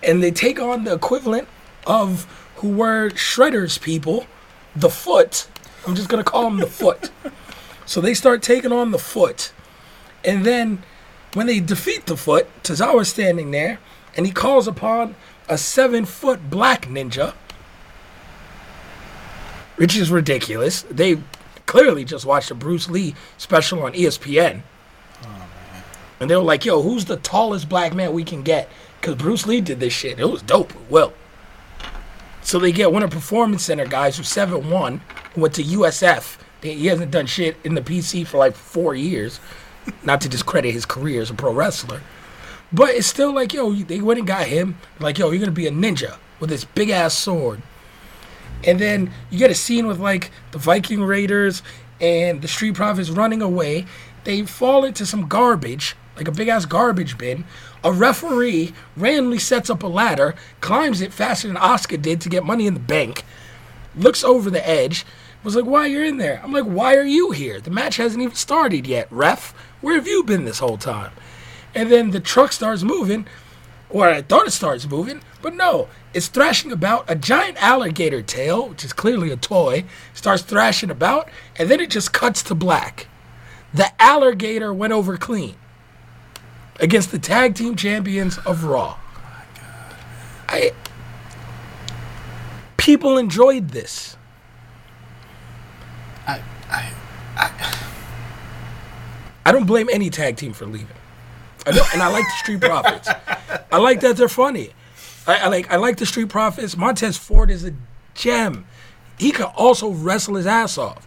And 0.02 0.22
they 0.22 0.30
take 0.30 0.58
on 0.58 0.84
the 0.84 0.94
equivalent 0.94 1.48
of 1.86 2.24
who 2.56 2.70
were 2.70 3.10
Shredder's 3.10 3.78
people, 3.78 4.26
the 4.74 4.90
Foot. 4.90 5.48
I'm 5.86 5.94
just 5.94 6.08
gonna 6.08 6.24
call 6.24 6.44
them 6.44 6.58
the 6.58 6.66
Foot. 6.66 7.10
so 7.86 8.00
they 8.00 8.14
start 8.14 8.42
taking 8.42 8.72
on 8.72 8.90
the 8.90 8.98
Foot, 8.98 9.52
and 10.24 10.44
then 10.44 10.82
when 11.34 11.46
they 11.46 11.60
defeat 11.60 12.06
the 12.06 12.16
Foot, 12.16 12.48
Tozawa's 12.62 13.08
standing 13.08 13.50
there, 13.50 13.78
and 14.16 14.26
he 14.26 14.32
calls 14.32 14.68
upon 14.68 15.14
a 15.48 15.58
seven 15.58 16.04
foot 16.04 16.48
black 16.48 16.86
ninja 16.86 17.34
which 19.76 19.96
is 19.96 20.10
ridiculous. 20.10 20.82
They 20.82 21.18
clearly 21.66 22.04
just 22.04 22.24
watched 22.24 22.50
a 22.50 22.54
Bruce 22.54 22.88
Lee 22.88 23.14
special 23.38 23.82
on 23.82 23.92
ESPN. 23.92 24.62
Oh, 25.22 25.46
and 26.20 26.30
they 26.30 26.36
were 26.36 26.42
like, 26.42 26.64
yo, 26.64 26.82
who's 26.82 27.04
the 27.04 27.16
tallest 27.16 27.68
black 27.68 27.94
man 27.94 28.12
we 28.12 28.24
can 28.24 28.42
get? 28.42 28.68
Because 29.00 29.16
Bruce 29.16 29.46
Lee 29.46 29.60
did 29.60 29.80
this 29.80 29.92
shit. 29.92 30.18
It 30.18 30.28
was 30.28 30.42
dope. 30.42 30.72
Well, 30.88 31.12
so 32.44 32.58
they 32.58 32.72
get 32.72 32.92
one 32.92 33.02
of 33.02 33.10
Performance 33.10 33.64
Center 33.64 33.86
guys 33.86 34.18
who's 34.18 34.28
7'1, 34.28 35.00
who 35.32 35.40
went 35.40 35.54
to 35.54 35.62
USF. 35.62 36.36
He 36.62 36.86
hasn't 36.86 37.10
done 37.10 37.26
shit 37.26 37.56
in 37.64 37.74
the 37.74 37.80
PC 37.80 38.26
for 38.26 38.36
like 38.36 38.54
four 38.54 38.94
years. 38.94 39.40
Not 40.02 40.20
to 40.20 40.28
discredit 40.28 40.72
his 40.72 40.86
career 40.86 41.22
as 41.22 41.30
a 41.30 41.34
pro 41.34 41.52
wrestler. 41.52 42.02
But 42.70 42.90
it's 42.90 43.06
still 43.06 43.34
like, 43.34 43.54
yo, 43.54 43.72
they 43.72 44.00
went 44.00 44.18
and 44.18 44.28
got 44.28 44.46
him. 44.46 44.78
Like, 45.00 45.18
yo, 45.18 45.30
you're 45.30 45.46
to 45.46 45.52
be 45.52 45.66
a 45.66 45.70
ninja 45.70 46.18
with 46.38 46.50
this 46.50 46.64
big 46.64 46.90
ass 46.90 47.14
sword. 47.14 47.62
And 48.62 48.78
then 48.78 49.10
you 49.30 49.38
get 49.38 49.50
a 49.50 49.54
scene 49.54 49.86
with 49.86 49.98
like 49.98 50.30
the 50.52 50.58
Viking 50.58 51.02
Raiders 51.02 51.62
and 52.00 52.42
the 52.42 52.48
Street 52.48 52.74
Profits 52.74 53.10
running 53.10 53.40
away. 53.40 53.86
They 54.24 54.42
fall 54.42 54.84
into 54.84 55.06
some 55.06 55.28
garbage, 55.28 55.96
like 56.16 56.28
a 56.28 56.32
big 56.32 56.48
ass 56.48 56.66
garbage 56.66 57.16
bin. 57.16 57.44
A 57.84 57.92
referee 57.92 58.72
randomly 58.96 59.38
sets 59.38 59.68
up 59.68 59.82
a 59.82 59.86
ladder, 59.86 60.34
climbs 60.62 61.02
it 61.02 61.12
faster 61.12 61.48
than 61.48 61.58
Asuka 61.58 62.00
did 62.00 62.18
to 62.22 62.30
get 62.30 62.42
money 62.42 62.66
in 62.66 62.72
the 62.72 62.80
bank, 62.80 63.24
looks 63.94 64.24
over 64.24 64.48
the 64.48 64.66
edge, 64.66 65.04
was 65.42 65.54
like, 65.54 65.66
Why 65.66 65.80
are 65.80 65.86
you're 65.88 66.04
in 66.04 66.16
there? 66.16 66.40
I'm 66.42 66.50
like, 66.50 66.64
Why 66.64 66.96
are 66.96 67.04
you 67.04 67.32
here? 67.32 67.60
The 67.60 67.70
match 67.70 67.98
hasn't 67.98 68.22
even 68.22 68.34
started 68.34 68.86
yet, 68.86 69.06
ref. 69.10 69.54
Where 69.82 69.96
have 69.96 70.08
you 70.08 70.24
been 70.24 70.46
this 70.46 70.60
whole 70.60 70.78
time? 70.78 71.12
And 71.74 71.92
then 71.92 72.10
the 72.10 72.20
truck 72.20 72.52
starts 72.52 72.82
moving, 72.82 73.26
or 73.90 74.08
I 74.08 74.22
thought 74.22 74.46
it 74.46 74.52
starts 74.52 74.88
moving, 74.88 75.20
but 75.42 75.54
no, 75.54 75.88
it's 76.14 76.28
thrashing 76.28 76.72
about. 76.72 77.04
A 77.10 77.14
giant 77.14 77.62
alligator 77.62 78.22
tail, 78.22 78.70
which 78.70 78.82
is 78.82 78.94
clearly 78.94 79.30
a 79.30 79.36
toy, 79.36 79.84
starts 80.14 80.42
thrashing 80.42 80.90
about, 80.90 81.28
and 81.56 81.70
then 81.70 81.80
it 81.80 81.90
just 81.90 82.14
cuts 82.14 82.42
to 82.44 82.54
black. 82.54 83.08
The 83.74 83.90
alligator 84.02 84.72
went 84.72 84.94
over 84.94 85.18
clean 85.18 85.56
against 86.80 87.10
the 87.10 87.18
tag 87.18 87.54
team 87.54 87.76
champions 87.76 88.38
of 88.38 88.64
Raw. 88.64 88.98
I 90.48 90.72
people 92.76 93.16
enjoyed 93.18 93.70
this. 93.70 94.16
I, 96.26 96.42
I, 96.70 96.92
I 97.36 97.74
I 99.46 99.52
don't 99.52 99.66
blame 99.66 99.88
any 99.92 100.10
tag 100.10 100.36
team 100.36 100.52
for 100.52 100.66
leaving. 100.66 100.88
I 101.66 101.72
don't, 101.72 101.94
and 101.94 102.02
I 102.02 102.08
like 102.08 102.24
the 102.24 102.36
Street 102.38 102.60
Profits. 102.60 103.08
I 103.72 103.78
like 103.78 104.00
that 104.00 104.16
they're 104.16 104.28
funny. 104.28 104.70
I, 105.26 105.36
I 105.36 105.48
like 105.48 105.70
I 105.70 105.76
like 105.76 105.96
the 105.96 106.06
Street 106.06 106.28
Profits. 106.28 106.76
Montez 106.76 107.16
Ford 107.16 107.50
is 107.50 107.64
a 107.64 107.74
gem. 108.14 108.66
He 109.18 109.30
can 109.30 109.46
also 109.56 109.90
wrestle 109.90 110.34
his 110.34 110.46
ass 110.46 110.76
off. 110.76 111.06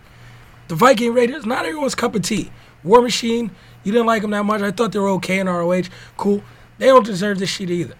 The 0.67 0.75
Viking 0.75 1.13
Raiders, 1.13 1.45
not 1.45 1.65
everyone's 1.65 1.95
cup 1.95 2.15
of 2.15 2.21
tea. 2.23 2.51
War 2.83 3.01
Machine, 3.01 3.51
you 3.87 3.93
didn't 3.93 4.05
like 4.05 4.21
them 4.21 4.31
that 4.31 4.43
much. 4.43 4.61
I 4.61 4.71
thought 4.71 4.91
they 4.91 4.99
were 4.99 5.07
okay 5.11 5.39
in 5.39 5.47
ROH. 5.47 5.83
Cool. 6.17 6.43
They 6.77 6.87
don't 6.87 7.05
deserve 7.05 7.39
this 7.39 7.49
shit 7.49 7.69
either. 7.69 7.95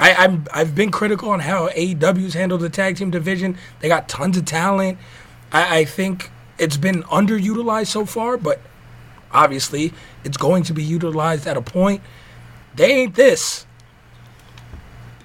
I, 0.00 0.14
I'm 0.14 0.46
I've 0.54 0.74
been 0.74 0.90
critical 0.90 1.28
on 1.28 1.40
how 1.40 1.68
AEW's 1.68 2.32
handled 2.32 2.62
the 2.62 2.70
tag 2.70 2.96
team 2.96 3.10
division. 3.10 3.58
They 3.80 3.88
got 3.88 4.08
tons 4.08 4.38
of 4.38 4.46
talent. 4.46 4.96
I, 5.52 5.80
I 5.80 5.84
think 5.84 6.30
it's 6.58 6.78
been 6.78 7.02
underutilized 7.02 7.88
so 7.88 8.06
far, 8.06 8.38
but 8.38 8.62
obviously 9.32 9.92
it's 10.24 10.38
going 10.38 10.62
to 10.62 10.72
be 10.72 10.82
utilized 10.82 11.46
at 11.46 11.58
a 11.58 11.62
point. 11.62 12.00
They 12.74 12.92
ain't 12.92 13.16
this. 13.16 13.66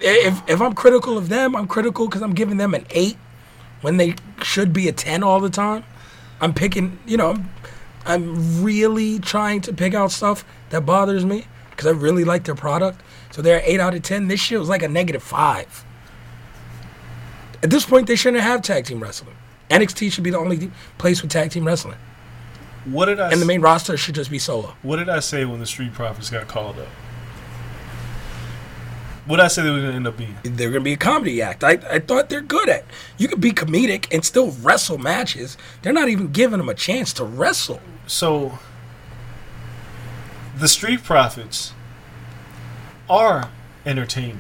If 0.02 0.50
if 0.50 0.62
I'm 0.62 0.74
critical 0.74 1.18
of 1.18 1.30
them, 1.30 1.56
I'm 1.56 1.68
critical 1.68 2.08
because 2.08 2.22
I'm 2.22 2.34
giving 2.34 2.58
them 2.58 2.74
an 2.74 2.86
eight 2.90 3.16
when 3.80 3.96
they 3.96 4.16
should 4.44 4.74
be 4.74 4.90
a 4.90 4.92
ten 4.92 5.24
all 5.24 5.40
the 5.40 5.50
time. 5.50 5.86
I'm 6.42 6.54
picking, 6.54 7.00
you 7.06 7.16
know, 7.16 7.38
I'm 8.06 8.64
really 8.64 9.20
trying 9.20 9.62
to 9.62 9.74
pick 9.74 9.94
out 9.94 10.12
stuff 10.12 10.44
that 10.70 10.86
bothers 10.86 11.24
me 11.26 11.46
because 11.72 11.88
I 11.88 11.92
really 11.92 12.24
like 12.24 12.44
their 12.46 12.56
product. 12.56 13.02
So 13.32 13.42
they're 13.42 13.62
eight 13.66 13.80
out 13.80 13.94
of 13.94 14.02
ten. 14.04 14.28
This 14.28 14.40
shit 14.40 14.60
was 14.60 14.70
like 14.70 14.84
a 14.84 14.88
negative 14.88 15.24
five. 15.24 15.86
At 17.64 17.70
this 17.70 17.86
point, 17.86 18.08
they 18.08 18.16
shouldn't 18.16 18.42
have 18.44 18.62
tag 18.62 18.86
team 18.86 19.00
wrestling. 19.02 19.36
NXT 19.70 20.12
should 20.12 20.24
be 20.24 20.32
the 20.32 20.40
only 20.40 20.72
place 20.98 21.22
with 21.22 21.32
tag 21.32 21.52
team 21.52 21.66
wrestling, 21.66 21.98
What 22.86 23.06
did 23.06 23.20
I? 23.20 23.26
and 23.32 23.38
the 23.40 23.46
s- 23.46 23.48
main 23.48 23.62
roster 23.62 23.96
should 23.96 24.16
just 24.16 24.30
be 24.32 24.40
solo. 24.40 24.76
What 24.82 24.98
did 24.98 25.08
I 25.10 25.20
say 25.20 25.46
when 25.46 25.60
the 25.60 25.66
Street 25.66 25.94
Profits 25.94 26.30
got 26.30 26.48
called 26.48 26.78
up? 26.80 26.88
What 29.26 29.38
did 29.38 29.46
I 29.46 29.48
say 29.50 29.62
they 29.62 29.70
were 29.70 29.80
going 29.80 29.92
to 29.92 29.96
end 29.96 30.08
up 30.08 30.18
being? 30.18 30.36
They're 30.44 30.72
gonna 30.72 30.84
be 30.84 30.94
a 30.94 30.98
comedy 30.98 31.42
act. 31.42 31.64
I, 31.64 31.80
I 31.90 32.00
thought 32.00 32.30
they're 32.30 32.42
good 32.42 32.70
at. 32.70 32.86
You 33.18 33.28
could 33.28 33.40
be 33.40 33.52
comedic 33.52 34.08
and 34.12 34.26
still 34.26 34.52
wrestle 34.52 34.98
matches. 34.98 35.58
They're 35.82 35.94
not 35.94 36.10
even 36.10 36.32
giving 36.32 36.58
them 36.58 36.70
a 36.70 36.74
chance 36.74 37.14
to 37.14 37.24
wrestle. 37.24 37.80
So, 38.08 38.58
the 40.58 40.68
Street 40.68 41.04
Profits 41.04 41.74
are 43.10 43.50
entertaining, 43.86 44.40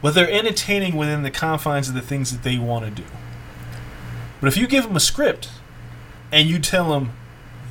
but 0.00 0.14
they're 0.14 0.30
entertaining 0.30 0.96
within 0.96 1.22
the 1.22 1.30
confines 1.30 1.88
of 1.88 1.94
the 1.94 2.00
things 2.00 2.32
that 2.32 2.42
they 2.42 2.58
want 2.58 2.84
to 2.86 2.90
do. 2.90 3.08
But 4.40 4.48
if 4.48 4.56
you 4.56 4.66
give 4.66 4.84
them 4.84 4.96
a 4.96 5.00
script 5.00 5.50
and 6.32 6.48
you 6.48 6.58
tell 6.58 6.90
them, 6.90 7.12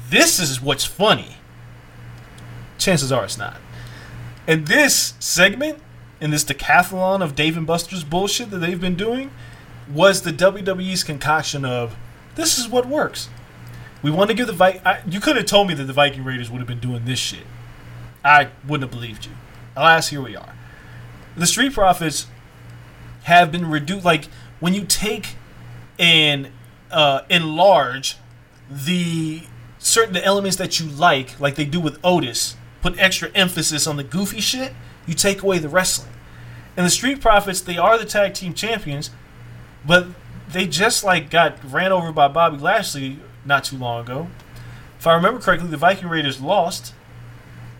this 0.09 0.39
is 0.39 0.61
what's 0.61 0.85
funny, 0.85 1.37
chances 2.77 3.11
are 3.11 3.25
it's 3.25 3.37
not. 3.37 3.57
And 4.47 4.67
this 4.67 5.13
segment, 5.19 5.79
in 6.25 6.31
this 6.31 6.43
decathlon 6.43 7.21
of 7.21 7.35
Dave 7.35 7.55
and 7.55 7.67
Buster's 7.67 8.03
bullshit 8.03 8.49
that 8.49 8.57
they've 8.57 8.81
been 8.81 8.95
doing, 8.95 9.29
was 9.87 10.23
the 10.23 10.31
WWE's 10.31 11.03
concoction 11.03 11.63
of 11.63 11.95
this 12.33 12.57
is 12.57 12.67
what 12.67 12.87
works. 12.87 13.29
We 14.01 14.09
want 14.09 14.31
to 14.31 14.35
give 14.35 14.47
the 14.47 14.53
Vi 14.53 15.03
You 15.07 15.19
could 15.19 15.35
have 15.35 15.45
told 15.45 15.67
me 15.67 15.75
that 15.75 15.83
the 15.83 15.93
Viking 15.93 16.23
Raiders 16.23 16.49
would 16.49 16.57
have 16.57 16.67
been 16.67 16.79
doing 16.79 17.05
this 17.05 17.19
shit. 17.19 17.45
I 18.23 18.49
wouldn't 18.67 18.89
have 18.89 18.99
believed 18.99 19.27
you. 19.27 19.33
Alas, 19.75 20.07
here 20.07 20.19
we 20.19 20.35
are. 20.35 20.55
The 21.37 21.45
Street 21.45 21.73
Profits 21.73 22.25
have 23.25 23.51
been 23.51 23.69
reduced. 23.69 24.03
Like 24.03 24.25
when 24.59 24.73
you 24.73 24.83
take 24.83 25.35
and 25.99 26.49
uh, 26.89 27.21
enlarge 27.29 28.17
the 28.67 29.43
certain 29.77 30.15
the 30.15 30.25
elements 30.25 30.57
that 30.57 30.79
you 30.79 30.87
like, 30.87 31.39
like 31.39 31.53
they 31.53 31.65
do 31.65 31.79
with 31.79 31.99
Otis, 32.03 32.57
put 32.81 32.97
extra 32.97 33.29
emphasis 33.35 33.85
on 33.85 33.97
the 33.97 34.03
goofy 34.03 34.41
shit. 34.41 34.73
You 35.05 35.13
take 35.13 35.43
away 35.43 35.59
the 35.59 35.69
wrestling. 35.69 36.14
And 36.77 36.85
the 36.85 36.89
Street 36.89 37.21
Profits, 37.21 37.61
they 37.61 37.77
are 37.77 37.97
the 37.97 38.05
tag 38.05 38.33
team 38.33 38.53
champions, 38.53 39.09
but 39.85 40.07
they 40.49 40.67
just 40.67 41.03
like 41.03 41.29
got 41.29 41.57
ran 41.71 41.91
over 41.91 42.11
by 42.11 42.27
Bobby 42.27 42.57
Lashley 42.57 43.19
not 43.45 43.63
too 43.63 43.77
long 43.77 44.03
ago. 44.03 44.27
If 44.99 45.07
I 45.07 45.13
remember 45.13 45.39
correctly, 45.39 45.69
the 45.69 45.77
Viking 45.77 46.07
Raiders 46.09 46.41
lost, 46.41 46.93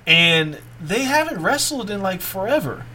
and 0.06 0.60
they 0.80 1.04
haven't 1.04 1.42
wrestled 1.42 1.90
in 1.90 2.02
like 2.02 2.22
forever. 2.22 2.86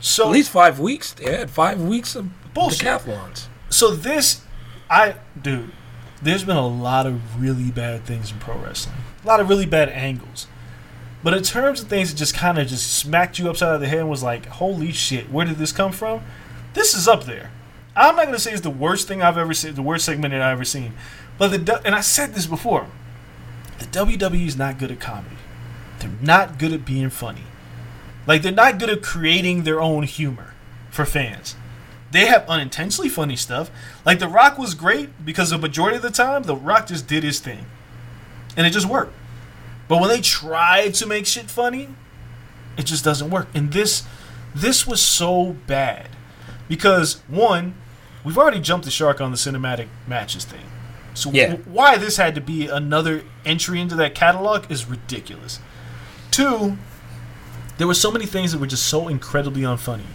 So 0.00 0.26
At 0.26 0.32
least 0.32 0.50
five 0.50 0.78
weeks. 0.78 1.12
They 1.12 1.32
had 1.32 1.50
five 1.50 1.80
weeks 1.80 2.14
of 2.14 2.28
Bullshit. 2.52 2.86
decathlons. 2.86 3.46
so 3.70 3.94
this, 3.94 4.42
I 4.90 5.16
dude, 5.40 5.70
there's 6.22 6.44
been 6.44 6.56
a 6.56 6.66
lot 6.66 7.06
of 7.06 7.40
really 7.40 7.70
bad 7.70 8.04
things 8.04 8.30
in 8.30 8.38
pro 8.38 8.58
wrestling, 8.58 8.96
a 9.22 9.26
lot 9.26 9.40
of 9.40 9.48
really 9.48 9.66
bad 9.66 9.88
angles. 9.88 10.46
But 11.24 11.34
in 11.34 11.42
terms 11.42 11.80
of 11.80 11.88
things 11.88 12.12
that 12.12 12.18
just 12.18 12.34
kind 12.34 12.58
of 12.58 12.68
just 12.68 12.98
smacked 12.98 13.38
you 13.38 13.48
upside 13.48 13.74
of 13.74 13.80
the 13.80 13.88
head 13.88 14.00
and 14.00 14.10
was 14.10 14.22
like, 14.22 14.46
holy 14.46 14.92
shit, 14.92 15.30
where 15.30 15.46
did 15.46 15.56
this 15.56 15.72
come 15.72 15.90
from? 15.90 16.22
This 16.74 16.94
is 16.94 17.08
up 17.08 17.24
there. 17.24 17.50
I'm 17.96 18.14
not 18.14 18.26
gonna 18.26 18.38
say 18.38 18.52
it's 18.52 18.60
the 18.60 18.70
worst 18.70 19.08
thing 19.08 19.22
I've 19.22 19.38
ever 19.38 19.54
seen, 19.54 19.74
the 19.74 19.82
worst 19.82 20.04
segment 20.04 20.32
that 20.32 20.42
I've 20.42 20.52
ever 20.52 20.64
seen, 20.64 20.92
but 21.38 21.48
the 21.48 21.80
and 21.84 21.94
I 21.94 22.00
said 22.00 22.34
this 22.34 22.46
before, 22.46 22.88
the 23.78 23.86
WWE 23.86 24.46
is 24.46 24.56
not 24.56 24.78
good 24.78 24.90
at 24.90 25.00
comedy. 25.00 25.36
They're 26.00 26.10
not 26.20 26.58
good 26.58 26.72
at 26.72 26.84
being 26.84 27.10
funny. 27.10 27.44
Like 28.26 28.42
they're 28.42 28.52
not 28.52 28.78
good 28.78 28.90
at 28.90 29.02
creating 29.02 29.62
their 29.62 29.80
own 29.80 30.02
humor 30.02 30.54
for 30.90 31.06
fans. 31.06 31.56
They 32.10 32.26
have 32.26 32.48
unintentionally 32.48 33.08
funny 33.08 33.36
stuff. 33.36 33.70
Like 34.04 34.18
The 34.18 34.28
Rock 34.28 34.58
was 34.58 34.74
great 34.74 35.24
because 35.24 35.50
the 35.50 35.58
majority 35.58 35.96
of 35.96 36.02
the 36.02 36.10
time 36.10 36.44
The 36.44 36.54
Rock 36.54 36.86
just 36.86 37.06
did 37.06 37.24
his 37.24 37.40
thing. 37.40 37.66
And 38.56 38.66
it 38.66 38.70
just 38.70 38.86
worked. 38.86 39.14
But 39.88 40.00
when 40.00 40.08
they 40.08 40.20
try 40.20 40.88
to 40.90 41.06
make 41.06 41.26
shit 41.26 41.50
funny, 41.50 41.88
it 42.76 42.84
just 42.86 43.04
doesn't 43.04 43.30
work. 43.30 43.48
And 43.54 43.72
this 43.72 44.02
this 44.54 44.86
was 44.86 45.00
so 45.00 45.56
bad. 45.66 46.08
Because 46.68 47.20
one, 47.28 47.74
we've 48.24 48.38
already 48.38 48.60
jumped 48.60 48.84
the 48.84 48.90
shark 48.90 49.20
on 49.20 49.30
the 49.30 49.36
cinematic 49.36 49.88
matches 50.06 50.44
thing. 50.44 50.64
So 51.12 51.30
Yeah. 51.30 51.48
w- 51.48 51.64
why 51.70 51.96
this 51.98 52.16
had 52.16 52.34
to 52.36 52.40
be 52.40 52.66
another 52.68 53.22
entry 53.44 53.80
into 53.80 53.94
that 53.96 54.14
catalog 54.14 54.70
is 54.70 54.86
ridiculous. 54.86 55.60
Two, 56.30 56.78
there 57.78 57.86
were 57.86 57.94
so 57.94 58.10
many 58.10 58.26
things 58.26 58.52
that 58.52 58.58
were 58.58 58.66
just 58.66 58.86
so 58.86 59.08
incredibly 59.08 59.62
unfunny. 59.62 60.06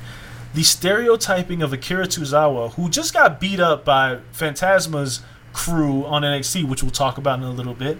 The 0.54 0.64
stereotyping 0.64 1.62
of 1.62 1.72
Akira 1.72 2.08
Tozawa, 2.08 2.74
who 2.74 2.90
just 2.90 3.14
got 3.14 3.40
beat 3.40 3.60
up 3.60 3.86
by 3.86 4.20
Fantasma's 4.32 5.22
crew 5.54 6.06
on 6.06 6.24
NXT, 6.24 6.64
which 6.64 6.82
we'll 6.82 6.92
talk 6.92 7.18
about 7.18 7.40
in 7.40 7.46
a 7.46 7.52
little 7.52 7.74
bit. 7.76 7.98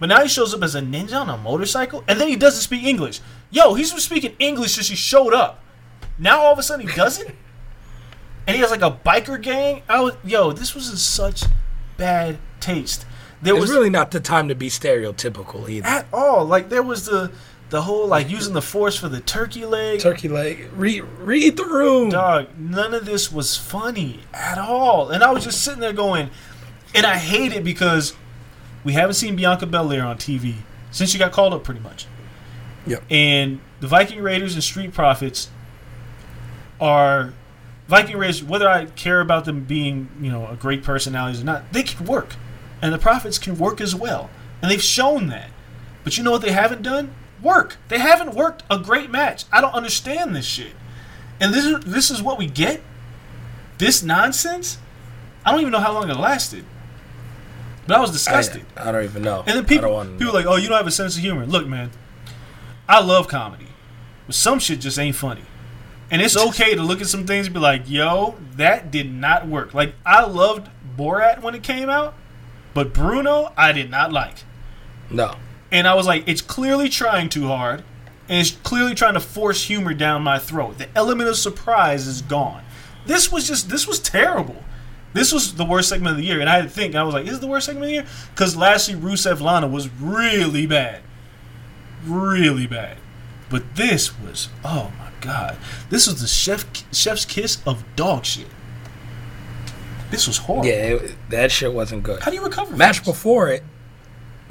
But 0.00 0.08
now 0.08 0.22
he 0.22 0.28
shows 0.28 0.52
up 0.54 0.62
as 0.62 0.74
a 0.74 0.80
ninja 0.80 1.20
on 1.20 1.28
a 1.28 1.36
motorcycle, 1.36 2.02
and 2.08 2.18
then 2.20 2.26
he 2.28 2.34
doesn't 2.34 2.62
speak 2.62 2.82
English. 2.84 3.20
Yo, 3.50 3.74
he's 3.74 3.92
been 3.92 4.00
speaking 4.00 4.34
English 4.38 4.72
since 4.74 4.88
he 4.88 4.96
showed 4.96 5.34
up. 5.34 5.62
Now 6.18 6.40
all 6.40 6.52
of 6.52 6.58
a 6.58 6.62
sudden 6.62 6.88
he 6.88 6.94
doesn't, 6.96 7.28
and 8.46 8.56
he 8.56 8.62
has 8.62 8.70
like 8.70 8.82
a 8.82 8.90
biker 8.90 9.40
gang. 9.40 9.82
I 9.88 10.00
was, 10.00 10.16
yo, 10.24 10.52
this 10.52 10.74
was 10.74 10.90
in 10.90 10.96
such 10.96 11.44
bad 11.96 12.38
taste. 12.60 13.04
There 13.42 13.54
It's 13.54 13.60
was 13.60 13.70
really 13.70 13.90
not 13.90 14.10
the 14.10 14.20
time 14.20 14.48
to 14.48 14.54
be 14.54 14.68
stereotypical 14.68 15.68
either. 15.68 15.86
at 15.86 16.06
all. 16.12 16.44
Like 16.44 16.68
there 16.70 16.82
was 16.82 17.06
the 17.06 17.30
the 17.70 17.82
whole 17.82 18.06
like 18.06 18.28
using 18.28 18.52
the 18.52 18.60
force 18.62 18.96
for 18.98 19.08
the 19.08 19.20
turkey 19.20 19.64
leg. 19.64 20.00
Turkey 20.00 20.28
leg. 20.28 20.68
Read, 20.74 21.02
read 21.20 21.56
the 21.56 21.64
room. 21.64 22.10
Dog, 22.10 22.48
none 22.58 22.92
of 22.94 23.04
this 23.06 23.30
was 23.30 23.56
funny 23.56 24.20
at 24.34 24.58
all. 24.58 25.10
And 25.10 25.22
I 25.22 25.30
was 25.30 25.44
just 25.44 25.62
sitting 25.62 25.80
there 25.80 25.92
going, 25.92 26.30
and 26.94 27.06
I 27.06 27.16
hate 27.16 27.52
it 27.52 27.62
because 27.64 28.14
we 28.84 28.92
haven't 28.94 29.14
seen 29.14 29.36
Bianca 29.36 29.66
Belair 29.66 30.04
on 30.04 30.16
TV 30.16 30.56
since 30.90 31.10
she 31.10 31.18
got 31.18 31.32
called 31.32 31.52
up 31.52 31.64
pretty 31.64 31.80
much. 31.80 32.06
Yep. 32.86 33.02
And 33.10 33.60
the 33.80 33.86
Viking 33.86 34.22
Raiders 34.22 34.54
and 34.54 34.62
Street 34.62 34.92
Profits 34.92 35.50
are 36.80 37.34
Viking 37.88 38.16
Raiders, 38.16 38.42
whether 38.42 38.68
I 38.68 38.86
care 38.86 39.20
about 39.20 39.44
them 39.44 39.64
being, 39.64 40.08
you 40.20 40.30
know, 40.30 40.46
a 40.46 40.56
great 40.56 40.82
personalities 40.82 41.42
or 41.42 41.44
not, 41.44 41.72
they 41.72 41.82
can 41.82 42.06
work. 42.06 42.36
And 42.80 42.92
the 42.92 42.98
Profits 42.98 43.38
can 43.38 43.58
work 43.58 43.80
as 43.80 43.94
well. 43.94 44.30
And 44.62 44.70
they've 44.70 44.82
shown 44.82 45.28
that. 45.28 45.50
But 46.04 46.16
you 46.16 46.24
know 46.24 46.30
what 46.30 46.42
they 46.42 46.52
haven't 46.52 46.82
done? 46.82 47.14
Work. 47.42 47.76
They 47.88 47.98
haven't 47.98 48.34
worked 48.34 48.62
a 48.70 48.78
great 48.78 49.10
match. 49.10 49.44
I 49.52 49.60
don't 49.60 49.74
understand 49.74 50.34
this 50.34 50.46
shit. 50.46 50.72
And 51.40 51.54
this 51.54 51.64
is 51.64 51.80
this 51.84 52.10
is 52.10 52.22
what 52.22 52.38
we 52.38 52.46
get? 52.46 52.82
This 53.78 54.02
nonsense? 54.02 54.78
I 55.44 55.50
don't 55.50 55.60
even 55.60 55.72
know 55.72 55.80
how 55.80 55.92
long 55.92 56.10
it 56.10 56.16
lasted. 56.16 56.64
But 57.90 57.98
I 57.98 58.00
was 58.02 58.10
I, 58.10 58.12
disgusted. 58.12 58.66
I 58.76 58.92
don't 58.92 59.02
even 59.02 59.22
know. 59.22 59.40
And 59.40 59.48
then 59.48 59.64
I 59.64 59.66
people, 59.66 60.04
people 60.16 60.32
like, 60.32 60.46
oh, 60.46 60.54
you 60.54 60.68
don't 60.68 60.76
have 60.76 60.86
a 60.86 60.92
sense 60.92 61.16
of 61.16 61.22
humor. 61.22 61.44
Look, 61.44 61.66
man, 61.66 61.90
I 62.88 63.00
love 63.00 63.26
comedy, 63.26 63.66
but 64.26 64.36
some 64.36 64.60
shit 64.60 64.78
just 64.78 64.96
ain't 64.96 65.16
funny. 65.16 65.42
And 66.08 66.22
it's 66.22 66.36
okay 66.36 66.76
to 66.76 66.82
look 66.82 67.00
at 67.00 67.08
some 67.08 67.26
things 67.26 67.46
and 67.46 67.54
be 67.54 67.58
like, 67.60 67.90
yo, 67.90 68.36
that 68.54 68.92
did 68.92 69.12
not 69.12 69.48
work. 69.48 69.74
Like 69.74 69.94
I 70.06 70.24
loved 70.24 70.68
Borat 70.96 71.42
when 71.42 71.56
it 71.56 71.64
came 71.64 71.90
out, 71.90 72.14
but 72.74 72.94
Bruno, 72.94 73.52
I 73.56 73.72
did 73.72 73.90
not 73.90 74.12
like. 74.12 74.44
no. 75.10 75.34
And 75.72 75.86
I 75.88 75.94
was 75.94 76.06
like, 76.06 76.26
it's 76.26 76.42
clearly 76.42 76.88
trying 76.88 77.28
too 77.28 77.46
hard, 77.46 77.84
and 78.28 78.40
it's 78.40 78.50
clearly 78.50 78.94
trying 78.94 79.14
to 79.14 79.20
force 79.20 79.64
humor 79.64 79.94
down 79.94 80.22
my 80.22 80.38
throat. 80.38 80.78
The 80.78 80.88
element 80.96 81.28
of 81.28 81.36
surprise 81.36 82.06
is 82.08 82.22
gone. 82.22 82.62
This 83.06 83.30
was 83.30 83.46
just, 83.46 83.68
this 83.68 83.86
was 83.86 83.98
terrible. 84.00 84.62
This 85.12 85.32
was 85.32 85.54
the 85.54 85.64
worst 85.64 85.88
segment 85.88 86.12
of 86.12 86.18
the 86.18 86.24
year, 86.24 86.40
and 86.40 86.48
I 86.48 86.56
had 86.56 86.64
to 86.64 86.70
think. 86.70 86.94
I 86.94 87.02
was 87.02 87.14
like, 87.14 87.26
"Is 87.26 87.38
it 87.38 87.40
the 87.40 87.46
worst 87.46 87.66
segment 87.66 87.84
of 87.84 87.88
the 87.88 87.94
year?" 87.94 88.06
Because 88.34 88.56
lastly, 88.56 88.94
Rusev 88.94 89.40
Lana 89.40 89.66
was 89.66 89.88
really 90.00 90.66
bad, 90.66 91.02
really 92.04 92.66
bad. 92.66 92.98
But 93.48 93.74
this 93.74 94.18
was, 94.20 94.48
oh 94.64 94.92
my 94.98 95.10
god, 95.20 95.56
this 95.88 96.06
was 96.06 96.20
the 96.20 96.28
chef 96.28 96.64
chef's 96.92 97.24
kiss 97.24 97.58
of 97.66 97.84
dog 97.96 98.24
shit. 98.24 98.46
This 100.10 100.26
was 100.26 100.38
horrible. 100.38 100.66
Yeah, 100.66 100.94
it, 100.94 101.16
that 101.30 101.50
shit 101.50 101.72
wasn't 101.72 102.02
good. 102.02 102.22
How 102.22 102.30
do 102.30 102.36
you 102.36 102.44
recover? 102.44 102.70
from 102.70 102.78
Match 102.78 103.04
before 103.04 103.48
it 103.48 103.64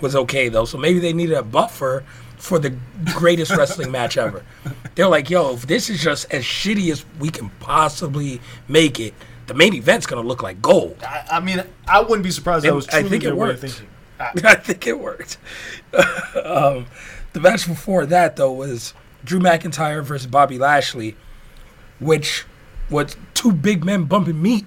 was 0.02 0.16
okay 0.16 0.50
though, 0.50 0.66
so 0.66 0.78
maybe 0.78 1.00
they 1.00 1.14
needed 1.14 1.36
a 1.36 1.44
buffer 1.44 2.04
for 2.38 2.58
the 2.58 2.76
greatest 3.06 3.56
wrestling 3.56 3.92
match 3.92 4.18
ever. 4.18 4.44
They're 4.96 5.10
like, 5.10 5.30
yo, 5.30 5.54
if 5.54 5.68
this 5.68 5.90
is 5.90 6.02
just 6.02 6.32
as 6.34 6.44
shitty 6.44 6.92
as 6.92 7.06
we 7.20 7.30
can 7.30 7.50
possibly 7.60 8.40
make 8.68 9.00
it, 9.00 9.14
the 9.50 9.54
main 9.56 9.74
event's 9.74 10.06
gonna 10.06 10.22
look 10.26 10.42
like 10.44 10.62
gold. 10.62 10.98
I, 11.06 11.26
I 11.32 11.40
mean, 11.42 11.62
I 11.88 12.00
wouldn't 12.02 12.24
be 12.24 12.32
surprised. 12.32 12.64
if 12.64 12.70
That 12.70 12.76
was 12.76 12.88
I 12.90 13.02
think 13.04 13.24
it 13.24 13.28
their 13.28 13.36
way 13.36 13.50
of 13.50 13.62
worked. 13.62 13.74
thinking. 13.76 13.88
I- 14.20 14.32
I 14.52 14.56
think 14.56 14.88
it 14.88 14.98
worked. 15.00 15.38
um, 16.44 16.86
the 17.34 17.40
match 17.40 17.68
before 17.68 18.06
that, 18.06 18.36
though, 18.36 18.52
was 18.54 18.94
Drew 19.26 19.40
McIntyre 19.40 20.04
versus 20.04 20.28
Bobby 20.28 20.58
Lashley, 20.58 21.16
which 22.00 22.46
was 22.90 23.18
two 23.34 23.52
big 23.52 23.84
men 23.84 24.04
bumping 24.06 24.42
meat. 24.42 24.66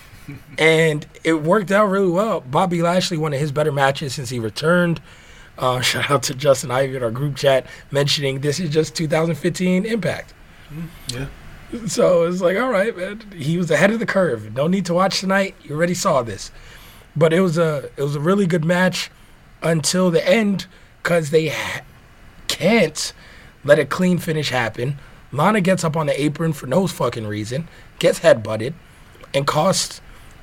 and 0.58 1.06
it 1.24 1.42
worked 1.42 1.70
out 1.70 1.86
really 1.86 2.10
well. 2.10 2.40
Bobby 2.40 2.82
Lashley, 2.82 3.16
one 3.16 3.32
of 3.32 3.40
his 3.40 3.50
better 3.50 3.72
matches 3.72 4.14
since 4.14 4.28
he 4.28 4.38
returned. 4.38 5.00
Uh, 5.56 5.80
shout 5.80 6.10
out 6.10 6.22
to 6.24 6.34
Justin 6.34 6.70
Ivy 6.70 6.96
in 6.96 7.02
our 7.02 7.10
group 7.10 7.34
chat 7.36 7.66
mentioning 7.90 8.40
this 8.40 8.60
is 8.60 8.70
just 8.70 8.94
2015 8.94 9.86
Impact. 9.86 10.34
Yeah. 11.12 11.26
So 11.86 12.24
it's 12.24 12.40
like, 12.40 12.56
all 12.56 12.70
right, 12.70 12.96
man. 12.96 13.20
He 13.36 13.58
was 13.58 13.70
ahead 13.70 13.90
of 13.90 13.98
the 13.98 14.06
curve. 14.06 14.54
No 14.54 14.66
need 14.66 14.86
to 14.86 14.94
watch 14.94 15.20
tonight. 15.20 15.54
You 15.62 15.76
already 15.76 15.94
saw 15.94 16.22
this. 16.22 16.50
But 17.14 17.32
it 17.32 17.40
was 17.40 17.58
a 17.58 17.90
it 17.96 18.02
was 18.02 18.16
a 18.16 18.20
really 18.20 18.46
good 18.46 18.64
match 18.64 19.10
until 19.62 20.10
the 20.10 20.26
end 20.26 20.66
because 21.02 21.30
they 21.30 21.48
ha- 21.48 21.82
can't 22.46 23.12
let 23.64 23.78
a 23.78 23.84
clean 23.84 24.18
finish 24.18 24.50
happen. 24.50 24.98
Lana 25.30 25.60
gets 25.60 25.84
up 25.84 25.96
on 25.96 26.06
the 26.06 26.20
apron 26.20 26.52
for 26.52 26.66
no 26.66 26.86
fucking 26.86 27.26
reason, 27.26 27.68
gets 27.98 28.20
headbutted, 28.20 28.72
and 29.34 29.46
costs 29.46 30.00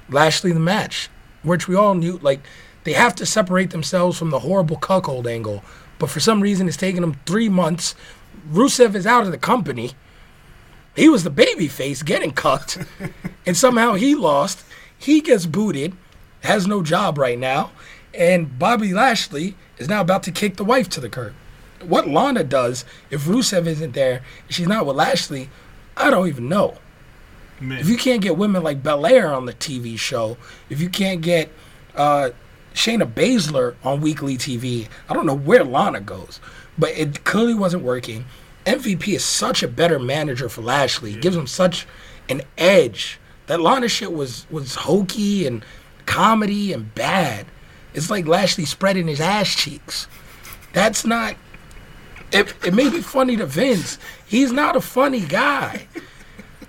Lashley 0.10 0.52
the 0.52 0.60
match, 0.60 1.10
which 1.42 1.68
we 1.68 1.76
all 1.76 1.96
knew. 1.96 2.20
Like 2.22 2.42
they 2.84 2.94
have 2.94 3.16
to 3.16 3.26
separate 3.26 3.72
themselves 3.72 4.18
from 4.18 4.30
the 4.30 4.40
horrible 4.40 4.78
cuckold 4.78 5.26
angle, 5.26 5.64
but 5.98 6.10
for 6.10 6.20
some 6.20 6.42
reason 6.42 6.68
it's 6.68 6.78
taking 6.78 7.02
them 7.02 7.20
three 7.26 7.50
months. 7.50 7.96
Rusev 8.52 8.94
is 8.94 9.08
out 9.08 9.24
of 9.24 9.32
the 9.32 9.40
company. 9.40 9.94
He 10.96 11.10
was 11.10 11.24
the 11.24 11.30
baby 11.30 11.68
face 11.68 12.04
getting 12.04 12.32
cucked, 12.32 12.78
and 13.46 13.58
somehow 13.58 13.94
he 13.94 14.16
lost. 14.16 14.64
He 14.98 15.22
gets 15.22 15.46
booted, 15.46 15.94
has 16.42 16.66
no 16.66 16.82
job 16.82 17.18
right 17.18 17.38
now, 17.38 17.72
and 18.14 18.58
Bobby 18.58 18.94
Lashley 18.94 19.56
is 19.78 19.90
now 19.90 20.02
about 20.02 20.24
to 20.24 20.32
kick 20.32 20.56
the 20.56 20.64
wife 20.64 20.88
to 20.90 21.02
the 21.02 21.10
curb. 21.10 21.34
What 21.82 22.08
Lana 22.08 22.44
does 22.44 22.86
if 23.10 23.26
Rusev 23.26 23.68
isn't 23.68 23.94
there, 23.94 24.24
she's 24.50 24.68
not 24.68 24.86
with 24.86 24.96
Lashley, 24.96 25.50
I 25.98 26.10
don't 26.10 26.28
even 26.28 26.50
know. 26.50 26.78
Man. 27.60 27.80
If 27.80 27.90
you 27.90 27.98
can't 27.98 28.22
get 28.22 28.38
women 28.38 28.64
like 28.64 28.84
Belair 28.84 29.34
on 29.34 29.46
the 29.46 29.54
TV 29.54 29.98
show, 29.98 30.38
if 30.70 30.82
you 30.82 30.90
can't 30.90 31.22
get 31.22 31.50
uh, 31.96 32.32
Shayna 32.74 33.12
Baszler 33.12 33.76
on 33.84 34.02
weekly 34.02 34.38
TV, 34.38 34.88
I 35.10 35.14
don't 35.14 35.26
know 35.26 35.38
where 35.38 35.64
Lana 35.64 36.02
goes. 36.02 36.40
But 36.78 36.92
it 36.92 37.24
clearly 37.24 37.54
wasn't 37.54 37.84
working. 37.84 38.26
MVP 38.66 39.16
is 39.16 39.24
such 39.24 39.64
a 39.64 39.68
better 39.68 40.00
manager 40.00 40.50
for 40.50 40.62
Lashley. 40.62 41.12
He 41.12 41.20
gives 41.20 41.36
him 41.36 41.48
such 41.48 41.88
an 42.30 42.42
edge. 42.58 43.20
That 43.48 43.62
Lana 43.62 43.88
shit 43.88 44.12
was 44.12 44.48
was 44.50 44.76
hokey 44.76 45.46
and 45.46 45.64
comedy 46.06 46.74
and 46.74 46.94
bad. 46.96 47.46
It's 47.94 48.10
like 48.10 48.28
Lashley 48.28 48.66
spreading 48.66 49.08
his 49.08 49.22
ass 49.22 49.56
cheeks. 49.56 50.08
That's 50.74 51.06
not. 51.06 51.36
It, 52.32 52.54
it 52.66 52.74
may 52.74 52.90
be 52.90 53.02
funny 53.02 53.38
to 53.38 53.46
Vince. 53.46 53.98
He's 54.26 54.52
not 54.52 54.76
a 54.76 54.82
funny 54.82 55.22
guy. 55.22 55.88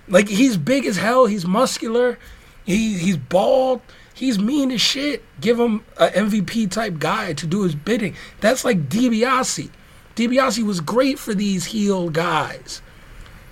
Like 0.07 0.29
he's 0.29 0.57
big 0.57 0.87
as 0.87 0.97
hell. 0.97 1.27
He's 1.27 1.47
muscular. 1.47 2.19
He 2.65 2.99
he's 2.99 3.17
bald. 3.17 3.81
He's 4.15 4.39
mean 4.39 4.71
as 4.71 4.81
shit. 4.81 5.25
Give 5.41 5.59
him 5.59 5.85
a 5.97 6.09
MVP 6.09 6.71
type 6.71 6.99
guy 6.99 7.33
to 7.35 7.47
do 7.47 7.63
his 7.65 7.75
bidding. 7.75 8.15
That's 8.41 8.65
like 8.65 8.89
DiBiase. 8.89 9.71
DiBiase 10.17 10.65
was 10.65 10.81
great 10.81 11.19
for 11.19 11.35
these 11.35 11.67
heel 11.67 12.09
guys. 12.09 12.83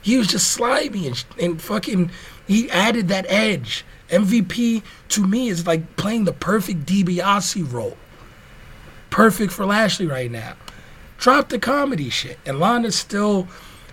He 0.02 0.16
was 0.16 0.26
just 0.26 0.48
slimy 0.48 1.06
and, 1.06 1.24
and 1.40 1.62
fucking. 1.62 2.10
He 2.46 2.70
added 2.70 3.08
that 3.08 3.26
edge. 3.28 3.84
MVP 4.10 4.82
to 5.08 5.26
me 5.26 5.48
is 5.48 5.66
like 5.66 5.96
playing 5.96 6.24
the 6.24 6.32
perfect 6.32 6.86
DiBiase 6.86 7.72
role. 7.72 7.96
Perfect 9.10 9.52
for 9.52 9.64
Lashley 9.64 10.06
right 10.06 10.30
now. 10.30 10.54
Drop 11.18 11.48
the 11.48 11.58
comedy 11.58 12.10
shit, 12.10 12.38
and 12.44 12.58
Lana's 12.58 12.96
still, 12.96 13.48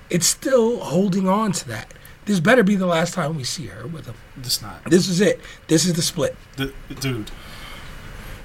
it's 0.09 0.25
still 0.25 0.79
holding 0.79 1.29
on 1.29 1.51
to 1.53 1.67
that. 1.69 1.93
This 2.25 2.39
better 2.39 2.63
be 2.63 2.75
the 2.75 2.85
last 2.85 3.13
time 3.13 3.35
we 3.35 3.43
see 3.43 3.67
her 3.67 3.87
with 3.87 4.05
him. 4.05 4.15
It's 4.37 4.61
not. 4.61 4.83
This 4.85 5.07
is 5.07 5.21
it. 5.21 5.39
This 5.67 5.85
is 5.85 5.93
the 5.93 6.01
split. 6.01 6.35
The, 6.57 6.73
dude, 6.99 7.31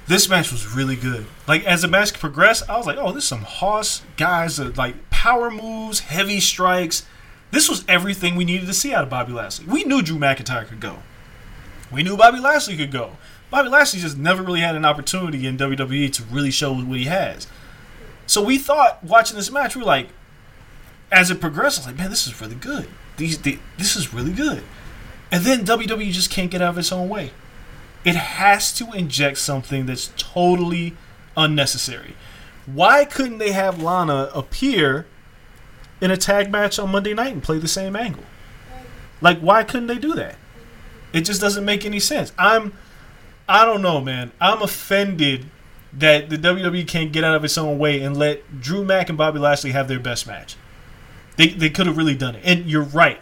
this 0.07 0.29
match 0.29 0.51
was 0.51 0.73
really 0.73 0.95
good. 0.95 1.25
Like 1.47 1.63
as 1.65 1.81
the 1.81 1.87
match 1.87 2.13
progressed, 2.13 2.69
I 2.69 2.77
was 2.77 2.85
like, 2.85 2.97
"Oh, 2.97 3.11
this 3.11 3.23
is 3.23 3.29
some 3.29 3.43
hoss 3.43 4.01
guys 4.15 4.57
that 4.57 4.77
like 4.77 5.09
power 5.09 5.51
moves, 5.51 5.99
heavy 5.99 6.39
strikes." 6.39 7.05
This 7.51 7.69
was 7.69 7.85
everything 7.87 8.35
we 8.35 8.43
needed 8.45 8.67
to 8.67 8.73
see 8.73 8.93
out 8.93 9.03
of 9.03 9.09
Bobby 9.09 9.31
Lashley. 9.31 9.65
We 9.65 9.85
knew 9.85 10.01
Drew 10.01 10.17
McIntyre 10.17 10.67
could 10.67 10.81
go. 10.81 10.97
We 11.91 12.03
knew 12.03 12.17
Bobby 12.17 12.39
Lashley 12.39 12.75
could 12.75 12.91
go. 12.91 13.11
Bobby 13.49 13.69
Lashley 13.69 14.01
just 14.01 14.17
never 14.17 14.43
really 14.43 14.59
had 14.59 14.75
an 14.75 14.83
opportunity 14.83 15.47
in 15.47 15.57
WWE 15.57 16.11
to 16.13 16.23
really 16.23 16.51
show 16.51 16.73
what 16.73 16.97
he 16.97 17.05
has. 17.05 17.47
So 18.25 18.43
we 18.43 18.57
thought 18.57 19.01
watching 19.03 19.37
this 19.37 19.49
match, 19.49 19.75
we 19.75 19.81
were 19.81 19.87
like, 19.87 20.09
as 21.11 21.31
it 21.31 21.39
progressed, 21.39 21.79
I 21.79 21.81
was 21.81 21.87
like, 21.87 21.97
man, 21.97 22.09
this 22.09 22.27
is 22.27 22.41
really 22.41 22.55
good. 22.55 22.89
These, 23.15 23.41
the, 23.41 23.57
this 23.77 23.95
is 23.95 24.13
really 24.13 24.33
good. 24.33 24.63
And 25.31 25.45
then 25.45 25.65
WWE 25.65 26.11
just 26.11 26.29
can't 26.29 26.51
get 26.51 26.61
out 26.61 26.71
of 26.71 26.77
its 26.77 26.91
own 26.91 27.07
way. 27.07 27.31
It 28.07 28.15
has 28.15 28.71
to 28.75 28.93
inject 28.93 29.37
something 29.37 29.85
that's 29.85 30.13
totally 30.15 30.95
unnecessary. 31.35 32.15
Why 32.65 33.03
couldn't 33.03 33.39
they 33.39 33.51
have 33.51 33.83
Lana 33.83 34.31
appear 34.33 35.05
in 35.99 36.09
a 36.09 36.15
tag 36.15 36.49
match 36.49 36.79
on 36.79 36.89
Monday 36.89 37.13
night 37.13 37.33
and 37.33 37.43
play 37.43 37.59
the 37.59 37.67
same 37.67 37.97
angle? 37.97 38.23
Like, 39.19 39.39
why 39.39 39.65
couldn't 39.65 39.87
they 39.87 39.97
do 39.97 40.13
that? 40.13 40.35
It 41.11 41.25
just 41.25 41.41
doesn't 41.41 41.65
make 41.65 41.83
any 41.83 41.99
sense. 41.99 42.31
I'm, 42.37 42.71
I 43.45 43.65
don't 43.65 43.81
know, 43.81 43.99
man. 43.99 44.31
I'm 44.39 44.61
offended 44.61 45.47
that 45.91 46.29
the 46.29 46.37
WWE 46.37 46.87
can't 46.87 47.11
get 47.11 47.25
out 47.25 47.35
of 47.35 47.43
its 47.43 47.57
own 47.57 47.77
way 47.77 48.01
and 48.01 48.15
let 48.15 48.61
Drew 48.61 48.85
Mack 48.85 49.09
and 49.09 49.17
Bobby 49.17 49.39
Lashley 49.39 49.71
have 49.71 49.89
their 49.89 49.99
best 49.99 50.25
match. 50.25 50.55
They, 51.35 51.49
they 51.49 51.69
could 51.69 51.87
have 51.87 51.97
really 51.97 52.15
done 52.15 52.35
it. 52.35 52.41
And 52.45 52.67
you're 52.67 52.83
right. 52.83 53.19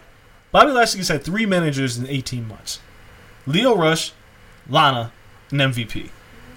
Bobby 0.52 0.70
Lashley's 0.70 1.08
had 1.08 1.24
three 1.24 1.44
managers 1.44 1.98
in 1.98 2.06
18 2.06 2.46
months 2.46 2.78
Lio 3.46 3.76
Rush, 3.76 4.12
Lana, 4.68 5.12
an 5.50 5.58
MVP. 5.58 6.10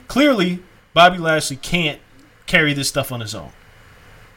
Clearly, 0.08 0.60
Bobby 0.94 1.18
Lashley 1.18 1.58
can't 1.58 2.00
carry 2.46 2.74
this 2.74 2.90
stuff 2.90 3.12
on 3.12 3.20
his 3.20 3.36
own. 3.36 3.52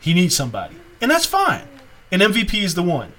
He 0.01 0.15
needs 0.15 0.37
somebody. 0.37 0.77
And 1.01 1.11
that's 1.11 1.27
fine. 1.27 1.67
An 2.11 2.21
MVP 2.21 2.63
is 2.63 2.75
the 2.75 2.83
one. 2.83 3.13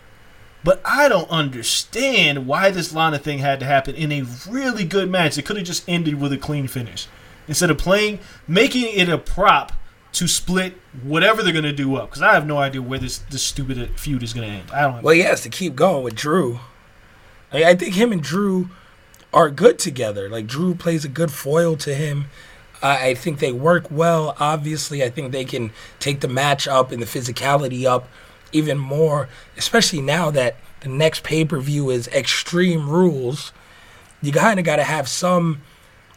But 0.63 0.81
I 0.85 1.09
don't 1.09 1.29
understand 1.29 2.47
why 2.47 2.71
this 2.71 2.93
Lana 2.93 3.19
thing 3.19 3.39
had 3.39 3.59
to 3.59 3.65
happen 3.65 3.95
in 3.95 4.11
a 4.11 4.25
really 4.49 4.85
good 4.85 5.09
match. 5.09 5.37
It 5.37 5.45
could 5.45 5.57
have 5.57 5.65
just 5.65 5.87
ended 5.89 6.21
with 6.21 6.31
a 6.31 6.37
clean 6.37 6.67
finish. 6.67 7.07
Instead 7.47 7.69
of 7.69 7.77
playing, 7.77 8.19
making 8.47 8.85
it 8.97 9.09
a 9.09 9.17
prop 9.17 9.73
to 10.13 10.27
split 10.27 10.75
whatever 11.01 11.41
they're 11.43 11.51
going 11.51 11.63
to 11.63 11.73
do 11.73 11.95
up. 11.95 12.09
Because 12.09 12.21
I 12.21 12.33
have 12.33 12.45
no 12.45 12.59
idea 12.59 12.81
where 12.81 12.99
this, 12.99 13.17
this 13.17 13.43
stupid 13.43 13.99
feud 13.99 14.23
is 14.23 14.33
going 14.33 14.47
to 14.47 14.53
end. 14.53 14.71
I 14.71 14.81
don't 14.81 15.03
Well, 15.03 15.15
he 15.15 15.21
has 15.21 15.41
to 15.41 15.49
keep 15.49 15.75
going 15.75 16.03
with 16.03 16.15
Drew. 16.15 16.59
I, 17.51 17.63
I 17.65 17.75
think 17.75 17.95
him 17.95 18.11
and 18.11 18.21
Drew 18.21 18.69
are 19.33 19.49
good 19.49 19.79
together. 19.79 20.29
Like 20.29 20.47
Drew 20.47 20.75
plays 20.75 21.03
a 21.03 21.09
good 21.09 21.31
foil 21.31 21.75
to 21.77 21.93
him. 21.93 22.25
I, 22.81 23.13
think 23.13 23.39
they 23.39 23.53
work 23.53 23.89
well. 23.89 24.35
Obviously, 24.41 25.03
I 25.03 25.09
think 25.09 25.31
they 25.31 25.45
can 25.45 25.71
take 25.99 26.19
the 26.19 26.27
match 26.27 26.67
up 26.67 26.91
and 26.91 27.01
the 27.01 27.05
physicality 27.05 27.85
up 27.85 28.09
even 28.51 28.77
more, 28.77 29.29
especially 29.57 30.01
now 30.01 30.29
that 30.31 30.57
the 30.81 30.89
next 30.89 31.23
pay 31.23 31.45
per 31.45 31.59
view 31.59 31.89
is 31.89 32.09
Extreme 32.09 32.89
Rules. 32.89 33.53
You 34.21 34.33
kind 34.33 34.59
of 34.59 34.65
got 34.65 34.75
to 34.77 34.83
have 34.83 35.07
some 35.07 35.61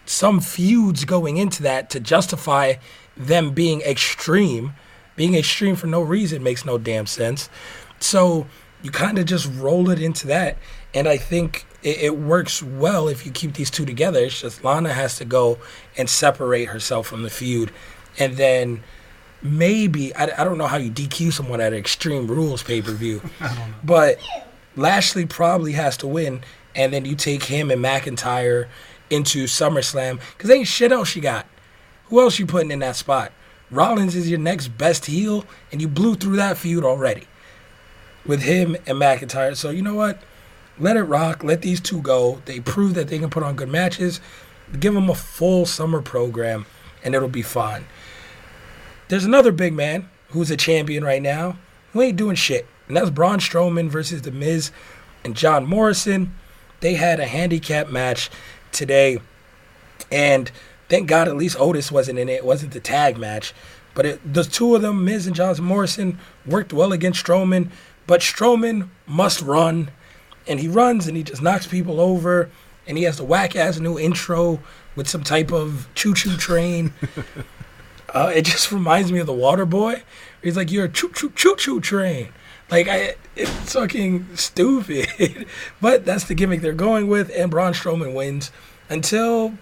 some 0.06 0.40
feuds 0.40 1.04
going 1.04 1.36
into 1.36 1.62
that 1.62 1.90
to 1.90 2.00
justify 2.00 2.74
them 3.16 3.52
being 3.52 3.80
extreme. 3.82 4.74
Being 5.16 5.34
extreme 5.34 5.76
for 5.76 5.86
no 5.86 6.02
reason 6.02 6.42
makes 6.42 6.64
no 6.64 6.78
damn 6.78 7.06
sense. 7.06 7.48
So 7.98 8.46
you 8.82 8.90
kind 8.90 9.18
of 9.18 9.26
just 9.26 9.50
roll 9.54 9.90
it 9.90 10.00
into 10.00 10.26
that. 10.28 10.58
And 10.94 11.08
I 11.08 11.16
think 11.16 11.64
it, 11.86 12.02
it, 12.02 12.18
works 12.18 12.64
well 12.64 13.06
if 13.06 13.24
you 13.24 13.30
keep 13.30 13.54
these 13.54 13.70
two 13.70 13.86
together. 13.86 14.18
It's 14.18 14.40
just 14.40 14.64
Lana 14.64 14.92
has 14.92 15.18
to 15.18 15.24
go 15.24 15.58
and 15.96 16.10
separate 16.10 16.64
herself 16.64 17.06
from 17.06 17.22
the 17.22 17.30
feud. 17.30 17.70
And 18.18 18.36
then 18.36 18.82
maybe, 19.40 20.12
I, 20.16 20.24
I 20.36 20.44
don't 20.44 20.58
know 20.58 20.66
how 20.66 20.78
you 20.78 20.90
DQ 20.90 21.32
someone 21.32 21.60
at 21.60 21.72
Extreme 21.72 22.26
Rules 22.26 22.64
pay 22.64 22.82
per 22.82 22.90
view. 22.90 23.22
but 23.84 24.18
Lashley 24.74 25.26
probably 25.26 25.72
has 25.72 25.96
to 25.98 26.08
win. 26.08 26.42
And 26.74 26.92
then 26.92 27.04
you 27.04 27.14
take 27.14 27.44
him 27.44 27.70
and 27.70 27.82
McIntyre 27.82 28.66
into 29.08 29.44
SummerSlam 29.44 30.20
because 30.36 30.50
ain't 30.50 30.66
shit 30.66 30.90
else 30.90 31.14
you 31.14 31.22
got. 31.22 31.46
Who 32.06 32.20
else 32.20 32.40
you 32.40 32.46
putting 32.46 32.72
in 32.72 32.80
that 32.80 32.96
spot? 32.96 33.30
Rollins 33.70 34.16
is 34.16 34.28
your 34.28 34.38
next 34.38 34.68
best 34.68 35.06
heel, 35.06 35.44
and 35.72 35.80
you 35.80 35.88
blew 35.88 36.14
through 36.14 36.36
that 36.36 36.56
feud 36.56 36.84
already 36.84 37.26
with 38.24 38.42
him 38.42 38.76
and 38.86 38.98
McIntyre. 39.00 39.56
So 39.56 39.70
you 39.70 39.82
know 39.82 39.94
what? 39.94 40.20
Let 40.78 40.96
it 40.96 41.04
rock. 41.04 41.42
Let 41.42 41.62
these 41.62 41.80
two 41.80 42.02
go. 42.02 42.42
They 42.44 42.60
prove 42.60 42.94
that 42.94 43.08
they 43.08 43.18
can 43.18 43.30
put 43.30 43.42
on 43.42 43.56
good 43.56 43.68
matches. 43.68 44.20
Give 44.78 44.94
them 44.94 45.08
a 45.08 45.14
full 45.14 45.64
summer 45.64 46.02
program, 46.02 46.66
and 47.02 47.14
it'll 47.14 47.28
be 47.28 47.42
fine. 47.42 47.86
There's 49.08 49.24
another 49.24 49.52
big 49.52 49.72
man 49.72 50.08
who's 50.30 50.50
a 50.50 50.56
champion 50.56 51.04
right 51.04 51.22
now 51.22 51.56
who 51.92 52.02
ain't 52.02 52.16
doing 52.16 52.36
shit, 52.36 52.66
and 52.88 52.96
that's 52.96 53.10
Braun 53.10 53.38
Strowman 53.38 53.88
versus 53.88 54.22
The 54.22 54.32
Miz 54.32 54.70
and 55.24 55.36
John 55.36 55.66
Morrison. 55.66 56.34
They 56.80 56.94
had 56.94 57.20
a 57.20 57.26
handicap 57.26 57.88
match 57.88 58.30
today, 58.72 59.20
and 60.10 60.50
thank 60.88 61.08
God 61.08 61.28
at 61.28 61.36
least 61.36 61.58
Otis 61.58 61.90
wasn't 61.90 62.18
in 62.18 62.28
it. 62.28 62.34
It 62.34 62.44
wasn't 62.44 62.72
the 62.72 62.80
tag 62.80 63.16
match. 63.16 63.54
But 63.94 64.06
it, 64.06 64.34
the 64.34 64.44
two 64.44 64.74
of 64.74 64.82
them, 64.82 65.04
Miz 65.04 65.26
and 65.26 65.34
John 65.34 65.56
Morrison, 65.62 66.18
worked 66.44 66.72
well 66.72 66.92
against 66.92 67.24
Strowman. 67.24 67.70
But 68.06 68.20
Strowman 68.20 68.88
must 69.06 69.40
run. 69.40 69.90
And 70.48 70.60
he 70.60 70.68
runs 70.68 71.06
and 71.06 71.16
he 71.16 71.22
just 71.22 71.42
knocks 71.42 71.66
people 71.66 72.00
over. 72.00 72.50
And 72.86 72.96
he 72.96 73.04
has 73.04 73.16
the 73.16 73.24
whack 73.24 73.56
ass 73.56 73.78
new 73.78 73.98
intro 73.98 74.60
with 74.94 75.08
some 75.08 75.24
type 75.24 75.52
of 75.52 75.88
choo 75.94 76.14
choo 76.14 76.36
train. 76.36 76.92
uh, 78.14 78.32
it 78.34 78.44
just 78.44 78.70
reminds 78.70 79.10
me 79.10 79.18
of 79.18 79.26
the 79.26 79.32
Water 79.32 79.66
Boy. 79.66 80.02
He's 80.42 80.56
like, 80.56 80.70
You're 80.70 80.84
a 80.84 80.88
choo 80.88 81.10
choo 81.12 81.30
choo 81.30 81.56
choo 81.56 81.80
train. 81.80 82.28
Like 82.70 82.88
I, 82.88 83.14
it's 83.36 83.72
fucking 83.72 84.36
stupid. 84.36 85.46
but 85.80 86.04
that's 86.04 86.24
the 86.24 86.34
gimmick 86.34 86.62
they're 86.62 86.72
going 86.72 87.08
with, 87.08 87.30
and 87.36 87.50
Braun 87.50 87.72
Strowman 87.72 88.14
wins 88.14 88.50
until 88.88 89.54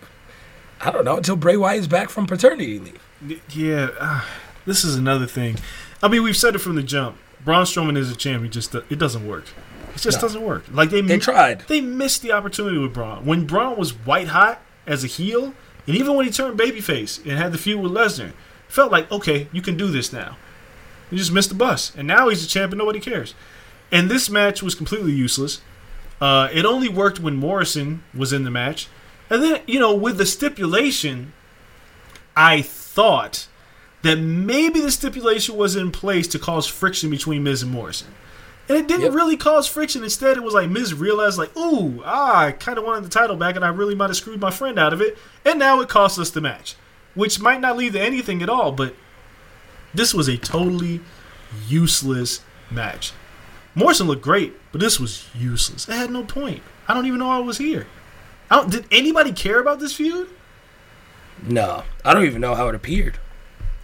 I 0.81 0.91
don't 0.91 1.05
know 1.05 1.17
until 1.17 1.37
Bray 1.37 1.57
Wyatt 1.57 1.81
is 1.81 1.89
back 1.89 2.09
from 2.09 2.27
paternity 2.27 2.79
leave. 2.79 3.41
Yeah, 3.51 3.91
uh, 3.99 4.25
this 4.65 4.85
is 4.85 4.97
another 4.97 5.27
thing. 5.27 5.57
I 6.03 6.09
mean, 6.09 6.23
we've 6.23 6.37
said 6.37 6.55
it 6.55 6.59
from 6.59 6.77
the 6.77 6.83
jump. 6.83 7.17
Braun 7.45 7.65
Strowman 7.65 7.97
is 7.97 8.11
a 8.11 8.17
champion. 8.17 8.51
Just 8.51 8.75
it 8.75 8.99
doesn't 8.99 9.27
work. 9.27 9.45
It 9.95 10.01
just 10.01 10.19
No. 10.19 10.23
doesn't 10.23 10.43
work. 10.43 10.65
Like 10.73 10.91
they 10.91 11.01
They 11.01 11.19
tried. 11.19 11.65
They 11.69 11.81
missed 11.81 12.23
the 12.23 12.33
opportunity 12.33 12.79
with 12.79 12.93
Braun 12.93 13.25
when 13.25 13.47
Braun 13.47 13.77
was 13.77 13.91
white 13.93 14.29
hot 14.29 14.61
as 14.87 15.05
a 15.05 15.07
heel, 15.07 15.55
and 15.87 15.97
even 15.97 16.15
when 16.15 16.27
he 16.27 16.33
turned 16.33 16.59
babyface 16.59 17.21
and 17.25 17.33
had 17.39 17.53
the 17.53 17.59
feud 17.59 17.81
with 17.81 17.93
Lesnar, 17.93 18.33
felt 18.69 18.91
like 18.91 19.11
okay, 19.13 19.49
you 19.53 19.63
can 19.63 19.77
do 19.77 19.89
this 19.89 20.13
now. 20.13 20.37
He 21.11 21.17
just 21.17 21.33
missed 21.33 21.51
the 21.51 21.55
bus, 21.55 21.93
and 21.97 22.09
now 22.09 22.29
he's 22.29 22.45
a 22.45 22.49
champion. 22.49 22.79
Nobody 22.79 22.99
cares. 23.01 23.35
And 23.93 24.11
this 24.11 24.29
match 24.29 24.63
was 24.63 24.75
completely 24.75 25.13
useless. 25.13 25.61
Uh, 26.21 26.49
it 26.53 26.65
only 26.65 26.89
worked 26.89 27.21
when 27.21 27.37
Morrison 27.37 28.03
was 28.15 28.33
in 28.33 28.45
the 28.45 28.51
match, 28.51 28.89
and 29.31 29.43
then 29.43 29.61
you 29.67 29.79
know 29.79 29.95
with 29.95 30.19
the 30.19 30.27
stipulation, 30.27 31.33
I 32.37 32.63
thought 32.63 33.47
that 34.03 34.17
maybe 34.19 34.81
the 34.81 34.91
stipulation 34.91 35.57
was 35.57 35.77
in 35.77 35.91
place 35.91 36.27
to 36.29 36.39
cause 36.39 36.67
friction 36.67 37.11
between 37.11 37.43
Miz 37.43 37.63
and 37.63 37.71
Morrison. 37.73 38.09
And 38.69 38.79
it 38.79 38.89
didn't 38.89 39.03
Yep. 39.07 39.13
really 39.15 39.37
cause 39.37 39.67
friction. 39.67 40.03
Instead, 40.03 40.37
it 40.39 40.43
was 40.43 40.55
like 40.55 40.71
Miz 40.71 40.95
realized, 40.95 41.37
like, 41.39 41.55
ooh, 41.57 42.03
ah, 42.05 42.45
I 42.47 42.53
kind 42.53 42.79
of 42.79 42.85
wanted 42.85 43.05
the 43.05 43.11
title 43.11 43.37
back, 43.37 43.57
and 43.57 43.65
I 43.65 43.69
really 43.69 43.95
might 43.95 44.09
have 44.09 44.17
screwed 44.17 44.41
my 44.41 44.51
friend 44.51 44.79
out 44.79 44.93
of 44.95 45.01
it. 45.03 45.19
And 45.45 45.59
now 45.59 45.81
it 45.81 45.89
cost 45.91 46.19
us 46.19 46.31
the 46.31 46.41
match, 46.41 46.75
which 47.15 47.39
might 47.41 47.61
not 47.61 47.77
lead 47.77 47.93
to 47.93 48.01
anything 48.01 48.43
at 48.43 48.49
all. 48.49 48.73
But 48.73 48.95
this 49.93 50.15
was 50.15 50.29
a 50.29 50.39
totally 50.39 51.01
useless 51.69 52.41
match. 52.71 53.13
Morrison 53.75 54.07
looked 54.07 54.23
great, 54.23 54.55
but 54.73 54.81
this 54.81 54.99
was 54.99 55.27
useless. 55.39 55.89
It 55.89 55.95
had 55.95 56.11
no 56.11 56.23
point. 56.25 56.63
I 56.89 56.95
don't 56.95 57.07
even 57.07 57.19
know 57.19 57.31
I 57.31 57.39
was 57.41 57.59
here. 57.59 57.87
I 58.51 58.57
don't, 58.57 58.71
did 58.71 58.87
anybody 58.91 59.33
care 59.33 59.59
about 59.61 59.81
this 59.81 59.95
feud? 59.95 60.29
No, 61.43 61.83
I 62.05 62.15
don't 62.15 62.25
even 62.25 62.41
know 62.41 62.55
how 62.55 62.69
it 62.69 62.75
appeared. 62.75 63.19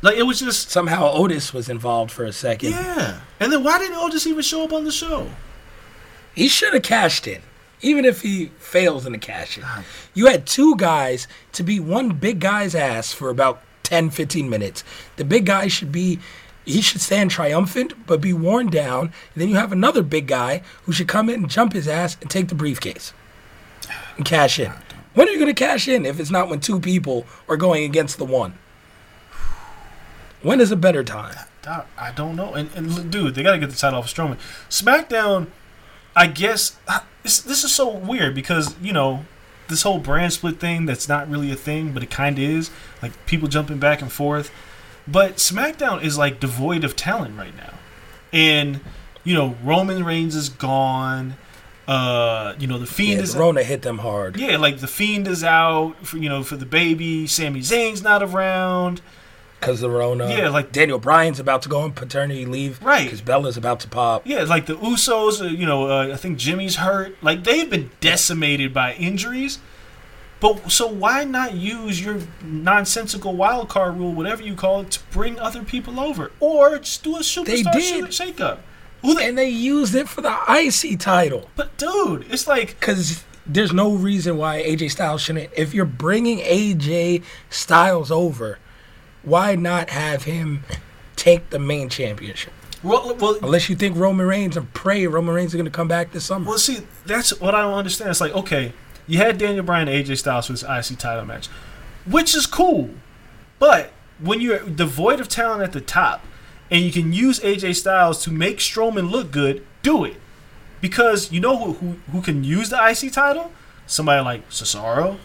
Like 0.03 0.16
it 0.16 0.22
was 0.22 0.40
just 0.40 0.70
Somehow 0.70 1.11
Otis 1.12 1.53
was 1.53 1.68
involved 1.68 2.11
for 2.11 2.24
a 2.24 2.32
second. 2.32 2.70
yeah. 2.70 3.20
And 3.38 3.53
then 3.53 3.62
why 3.62 3.78
didn't 3.78 3.96
Otis 3.98 4.26
even 4.26 4.42
show 4.42 4.64
up 4.64 4.72
on 4.72 4.84
the 4.84 4.92
show? 4.92 5.28
He 6.34 6.48
should 6.48 6.72
have 6.74 6.82
cashed 6.82 7.26
in, 7.26 7.42
even 7.82 8.05
if 8.05 8.22
he 8.22 8.46
fails 8.59 9.05
in 9.05 9.12
the 9.12 9.18
cash 9.18 9.59
in. 9.59 9.64
Ah. 9.66 9.84
You 10.14 10.26
had 10.26 10.46
two 10.46 10.76
guys 10.76 11.26
to 11.53 11.62
be 11.62 11.80
one 11.80 12.11
big 12.11 12.40
guy's 12.40 12.74
ass 12.74 13.12
for 13.12 13.28
about 13.30 13.61
10, 13.82 14.11
15 14.11 14.48
minutes. 14.48 14.84
The 15.16 15.24
big 15.24 15.44
guy 15.46 15.66
should 15.66 15.90
be, 15.90 16.20
he 16.64 16.80
should 16.80 17.01
stand 17.01 17.30
triumphant, 17.30 18.07
but 18.07 18.20
be 18.20 18.32
worn 18.32 18.68
down. 18.68 19.07
And 19.07 19.12
then 19.42 19.48
you 19.48 19.57
have 19.57 19.72
another 19.72 20.03
big 20.03 20.28
guy 20.28 20.62
who 20.84 20.92
should 20.92 21.09
come 21.09 21.28
in 21.28 21.40
and 21.42 21.51
jump 21.51 21.72
his 21.72 21.88
ass 21.88 22.16
and 22.20 22.30
take 22.30 22.48
the 22.48 22.55
briefcase 22.55 23.12
and 24.16 24.24
cash 24.24 24.59
in. 24.59 24.70
Ah, 24.70 24.80
when 25.14 25.28
are 25.28 25.32
you 25.32 25.38
going 25.38 25.53
to 25.53 25.64
cash 25.64 25.88
in 25.88 26.07
if 26.07 26.20
it's 26.20 26.30
not 26.30 26.48
when 26.48 26.61
two 26.61 26.78
people 26.78 27.26
are 27.48 27.57
going 27.57 27.82
against 27.84 28.16
the 28.18 28.24
one? 28.24 28.55
When 30.43 30.61
is 30.61 30.70
a 30.70 30.76
better 30.76 31.05
time? 31.05 31.36
I, 31.66 31.84
I 31.99 32.12
don't 32.12 32.36
know. 32.36 32.55
And, 32.55 32.70
and 32.74 33.11
dude, 33.11 33.34
they 33.34 33.43
got 33.43 33.53
to 33.53 33.59
get 33.59 33.70
the 33.70 33.76
title 33.76 33.99
off 33.99 34.12
Strowman. 34.12 34.38
SmackDown, 34.68 35.49
I 36.16 36.26
guess 36.26 36.78
this, 37.22 37.41
this 37.41 37.64
is 37.64 37.74
so 37.74 37.88
weird 37.88 38.34
because 38.34 38.74
you 38.80 38.93
know 38.93 39.24
this 39.68 39.82
whole 39.82 39.99
brand 39.99 40.32
split 40.32 40.59
thing 40.59 40.86
that's 40.86 41.09
not 41.09 41.28
really 41.30 41.51
a 41.51 41.57
thing, 41.57 41.93
but 41.93 42.03
it 42.03 42.11
kind 42.11 42.38
of 42.38 42.45
is. 42.45 42.70
Like 43.03 43.12
people 43.26 43.49
jumping 43.49 43.78
back 43.78 44.03
and 44.03 44.11
forth. 44.11 44.51
But 45.07 45.36
SmackDown 45.36 46.03
is 46.03 46.18
like 46.18 46.41
devoid 46.41 46.84
of 46.84 46.97
talent 46.97 47.36
right 47.38 47.57
now, 47.57 47.74
and 48.32 48.80
you 49.24 49.34
know 49.34 49.57
Roman 49.62 50.05
Reigns 50.05 50.34
is 50.34 50.49
gone. 50.49 51.36
Uh, 51.88 52.55
you 52.59 52.66
know 52.66 52.78
the 52.78 52.86
Fiend 52.86 53.18
Yeah, 53.18 53.24
is 53.24 53.36
Rona 53.36 53.62
hit 53.62 53.82
them 53.82 53.99
hard. 53.99 54.36
Yeah, 54.36 54.57
like 54.57 54.78
the 54.78 54.86
Fiend 54.86 55.26
is 55.26 55.43
out 55.43 56.07
for 56.07 56.18
you 56.18 56.28
know 56.28 56.43
for 56.43 56.57
the 56.57 56.66
baby. 56.66 57.26
Sami 57.26 57.61
Zayn's 57.61 58.03
not 58.03 58.22
around. 58.22 59.01
Because 59.61 59.80
the 59.80 59.90
Rona. 59.90 60.30
Yeah, 60.30 60.48
like- 60.48 60.72
Daniel 60.72 60.98
Bryan's 60.98 61.38
about 61.38 61.62
to 61.62 61.68
go 61.68 61.80
on 61.80 61.92
paternity 61.92 62.46
leave. 62.46 62.82
Right. 62.82 63.04
Because 63.04 63.20
Bella's 63.20 63.56
about 63.58 63.80
to 63.80 63.88
pop. 63.88 64.22
Yeah, 64.26 64.42
like 64.44 64.66
the 64.66 64.76
Usos. 64.76 65.40
Uh, 65.40 65.44
you 65.44 65.66
know, 65.66 65.90
uh, 65.90 66.08
I 66.12 66.16
think 66.16 66.38
Jimmy's 66.38 66.76
hurt. 66.76 67.16
Like 67.22 67.44
they've 67.44 67.68
been 67.68 67.90
decimated 68.00 68.72
by 68.72 68.94
injuries. 68.94 69.58
But 70.40 70.72
so 70.72 70.86
why 70.86 71.24
not 71.24 71.52
use 71.54 72.02
your 72.02 72.20
nonsensical 72.42 73.34
wild 73.36 73.68
card 73.68 73.98
rule, 73.98 74.14
whatever 74.14 74.42
you 74.42 74.54
call 74.54 74.80
it, 74.80 74.90
to 74.92 75.00
bring 75.11 75.38
other 75.38 75.62
people 75.62 76.00
over, 76.00 76.32
or 76.40 76.78
just 76.78 77.02
do 77.04 77.16
a 77.16 77.20
superstar 77.20 77.74
shake- 78.11 78.36
shakeup? 78.36 78.58
Who 79.02 79.14
they, 79.14 79.28
And 79.28 79.36
they 79.36 79.48
used 79.48 79.94
it 79.94 80.08
for 80.08 80.20
the 80.22 80.34
IC 80.48 80.98
title. 80.98 81.50
but 81.56 81.76
dude, 81.76 82.26
it's 82.30 82.46
like 82.46 82.78
Because 82.80 83.24
there's 83.46 83.72
no 83.72 83.92
reason 83.92 84.36
why 84.36 84.62
AJ 84.62 84.90
Styles 84.92 85.20
shouldn't. 85.22 85.50
If 85.56 85.74
you're 85.74 85.84
bringing 85.86 86.38
AJ 86.38 87.22
Styles 87.50 88.11
over, 88.11 88.58
why 89.23 89.55
not 89.55 89.91
have 89.91 90.25
him 90.25 90.64
take 91.16 91.51
the 91.51 91.59
main 91.59 91.89
championship? 91.89 92.53
well, 92.83 93.14
well, 93.16 93.39
Unless 93.43 93.68
you 93.68 93.77
think 93.77 93.97
Roman 93.97 94.27
Reigns 94.27 94.57
and 94.57 94.73
pray 94.73 95.07
Roman 95.07 95.35
Reigns 95.35 95.51
is 95.51 95.55
going 95.55 95.66
to 95.66 95.71
come 95.71 95.89
back 95.89 96.12
this 96.12 96.25
summer. 96.25 96.49
Well, 96.49 96.59
see, 96.59 96.79
that's 97.05 97.39
what 97.41 97.55
I 97.55 97.62
don't 97.62 97.75
understand. 97.75 98.11
It's 98.11 98.21
like, 98.21 98.35
okay, 98.35 98.73
you 99.07 99.18
had 99.18 99.39
Daniel 99.39 99.64
Bryan 99.64 99.89
and 99.89 100.07
AJ 100.07 100.18
Styles 100.18 100.47
for 100.47 100.53
this 100.53 100.62
IC 100.62 100.99
title 100.99 101.25
match, 101.25 101.49
which 102.07 102.35
is 102.35 102.47
cool. 102.47 102.91
But 103.59 103.93
when 104.18 104.41
you're 104.41 104.61
devoid 104.61 105.21
of 105.21 105.29
talent 105.29 105.62
at 105.62 105.73
the 105.73 105.81
top 105.81 106.25
and 106.71 106.83
you 106.83 106.93
can 106.93 107.12
use 107.12 107.41
AJ 107.41 107.77
Styles 107.77 108.23
to 108.25 108.31
make 108.31 108.59
Strowman 108.59 109.11
look 109.11 109.31
good, 109.31 109.66
do 109.83 110.05
it. 110.05 110.16
Because 110.81 111.31
you 111.31 111.41
know 111.41 111.59
who, 111.59 111.73
who, 111.75 111.97
who 112.12 112.23
can 112.23 112.43
use 112.45 112.71
the 112.71 112.77
IC 112.83 113.12
title? 113.12 113.53
Somebody 113.87 114.25
like 114.25 114.49
Cesaro, 114.49 115.18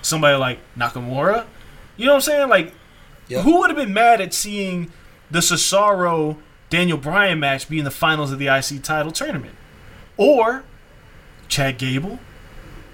somebody 0.00 0.38
like 0.38 0.58
Nakamura. 0.76 1.44
You 1.96 2.06
know 2.06 2.12
what 2.12 2.16
I'm 2.16 2.20
saying? 2.22 2.48
Like, 2.48 2.72
Yep. 3.28 3.44
who 3.44 3.58
would 3.60 3.70
have 3.70 3.76
been 3.76 3.94
mad 3.94 4.20
at 4.20 4.34
seeing 4.34 4.90
the 5.30 5.38
Cesaro 5.40 6.36
Daniel 6.70 6.98
Bryan 6.98 7.38
match 7.40 7.68
be 7.68 7.78
in 7.78 7.84
the 7.84 7.90
finals 7.90 8.32
of 8.32 8.38
the 8.38 8.48
IC 8.48 8.82
title 8.82 9.12
tournament? 9.12 9.54
Or 10.16 10.64
Chad 11.48 11.78
Gable, 11.78 12.18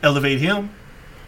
elevate 0.02 0.38
him, 0.40 0.70